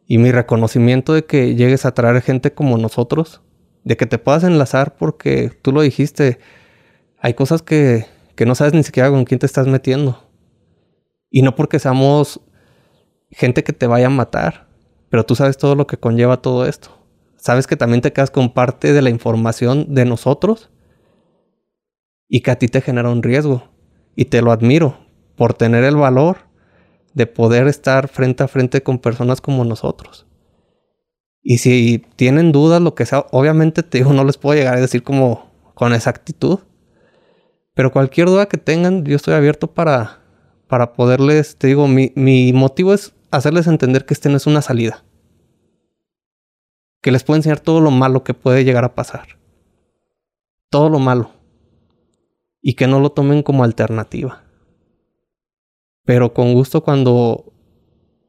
y 0.07 0.19
mi 0.19 0.33
reconocimiento 0.33 1.13
de 1.13 1.25
que 1.25 1.55
llegues 1.55 1.85
a 1.85 1.95
traer 1.95 2.23
gente 2.23 2.53
como 2.53 2.79
nosotros, 2.79 3.43
de 3.85 3.97
que 3.97 4.07
te 4.07 4.19
puedas 4.19 4.45
enlazar 4.45 4.97
porque 4.97 5.51
tú 5.63 5.73
lo 5.73 5.83
dijiste, 5.83 6.39
hay 7.19 7.35
cosas 7.35 7.63
que 7.63 8.07
que 8.37 8.47
no 8.47 8.55
sabes 8.55 8.75
ni 8.75 8.85
siquiera 8.85 9.11
con 9.11 9.25
quién 9.25 9.41
te 9.41 9.47
estás 9.47 9.67
metiendo. 9.67 10.23
Y 11.31 11.43
no 11.43 11.57
porque 11.57 11.79
seamos 11.79 12.41
gente 13.31 13.65
que 13.65 13.73
te 13.73 13.87
vaya 13.87 14.07
a 14.07 14.11
matar, 14.11 14.69
pero 15.09 15.25
tú 15.25 15.35
sabes 15.35 15.57
todo 15.57 15.75
lo 15.75 15.87
que 15.87 15.97
conlleva 15.97 16.43
todo 16.43 16.67
esto. 16.67 16.91
Sabes 17.37 17.67
que 17.67 17.77
también 17.77 18.03
te 18.03 18.13
quedas 18.13 18.31
con 18.31 18.53
parte 18.53 18.93
de 18.93 19.03
la 19.03 19.11
información 19.11 19.95
de 19.95 20.05
nosotros 20.05 20.71
y 22.29 22.41
que 22.43 22.51
a 22.51 22.59
ti 22.59 22.69
te 22.69 22.83
genera 22.83 23.11
un 23.11 23.23
riesgo. 23.23 23.71
Y 24.15 24.27
te 24.27 24.43
lo 24.43 24.53
admiro 24.53 24.99
por 25.35 25.55
tener 25.55 25.85
el 25.85 25.97
valor 25.97 26.46
de 27.17 27.27
poder 27.27 27.67
estar 27.67 28.09
frente 28.09 28.45
a 28.45 28.49
frente 28.49 28.83
con 28.83 28.99
personas 28.99 29.41
como 29.41 29.65
nosotros. 29.65 30.27
Y 31.43 31.59
si 31.59 32.05
tienen 32.17 32.53
dudas, 32.53 32.83
lo 32.83 32.95
que 32.95 33.07
sea, 33.07 33.25
obviamente 33.33 33.83
te 33.83 33.99
digo, 33.99 34.13
no 34.13 34.23
les 34.23 34.37
puedo 34.37 34.55
llegar 34.55 34.75
a 34.75 34.81
decir 34.81 35.03
como 35.03 35.51
con 35.75 35.95
exactitud. 35.95 36.59
Pero 37.73 37.91
cualquier 37.91 38.27
duda 38.27 38.47
que 38.47 38.59
tengan, 38.59 39.03
yo 39.07 39.17
estoy 39.17 39.33
abierto 39.33 39.73
para, 39.73 40.19
para 40.69 40.93
poderles, 40.93 41.57
te 41.57 41.69
digo, 41.69 41.89
mi, 41.89 42.13
mi 42.17 42.53
motivo 42.53 42.93
es 42.93 43.15
hacerles 43.31 43.67
entender 43.67 44.05
que 44.05 44.13
este 44.13 44.29
no 44.29 44.37
es 44.37 44.47
una 44.47 44.61
salida. 44.61 45.03
Que 47.01 47.13
les 47.13 47.25
puedo 47.25 47.37
enseñar 47.37 47.61
todo 47.61 47.81
lo 47.81 47.91
malo 47.91 48.25
que 48.25 48.35
puede 48.35 48.63
llegar 48.63 48.85
a 48.85 48.95
pasar. 48.95 49.39
Todo 50.69 50.91
lo 50.91 50.99
malo. 50.99 51.31
Y 52.61 52.75
que 52.75 52.87
no 52.87 53.01
lo 53.01 53.11
tomen 53.13 53.43
como 53.43 53.65
alternativa. 53.65 54.46
Pero 56.07 56.33
con 56.33 56.55
gusto 56.55 56.83
cuando 56.83 57.53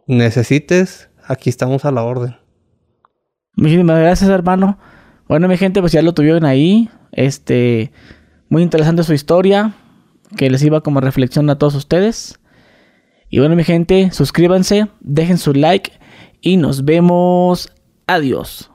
necesites, 0.07 1.09
aquí 1.25 1.49
estamos 1.49 1.85
a 1.85 1.91
la 1.91 2.03
orden. 2.03 2.35
Muchísimas 3.55 3.99
gracias, 3.99 4.29
hermano. 4.29 4.77
Bueno, 5.29 5.47
mi 5.47 5.57
gente, 5.57 5.79
pues 5.79 5.93
ya 5.93 6.01
lo 6.01 6.13
tuvieron 6.13 6.43
ahí. 6.43 6.89
Este, 7.11 7.91
muy 8.49 8.63
interesante 8.63 9.03
su 9.03 9.13
historia, 9.13 9.73
que 10.35 10.49
les 10.49 10.63
iba 10.63 10.81
como 10.81 11.01
reflexión 11.01 11.49
a 11.49 11.57
todos 11.57 11.75
ustedes. 11.75 12.39
Y 13.29 13.39
bueno, 13.39 13.55
mi 13.55 13.63
gente, 13.63 14.11
suscríbanse, 14.11 14.87
dejen 14.99 15.37
su 15.37 15.53
like 15.53 15.91
y 16.41 16.57
nos 16.57 16.83
vemos. 16.83 17.71
Adiós. 18.07 18.71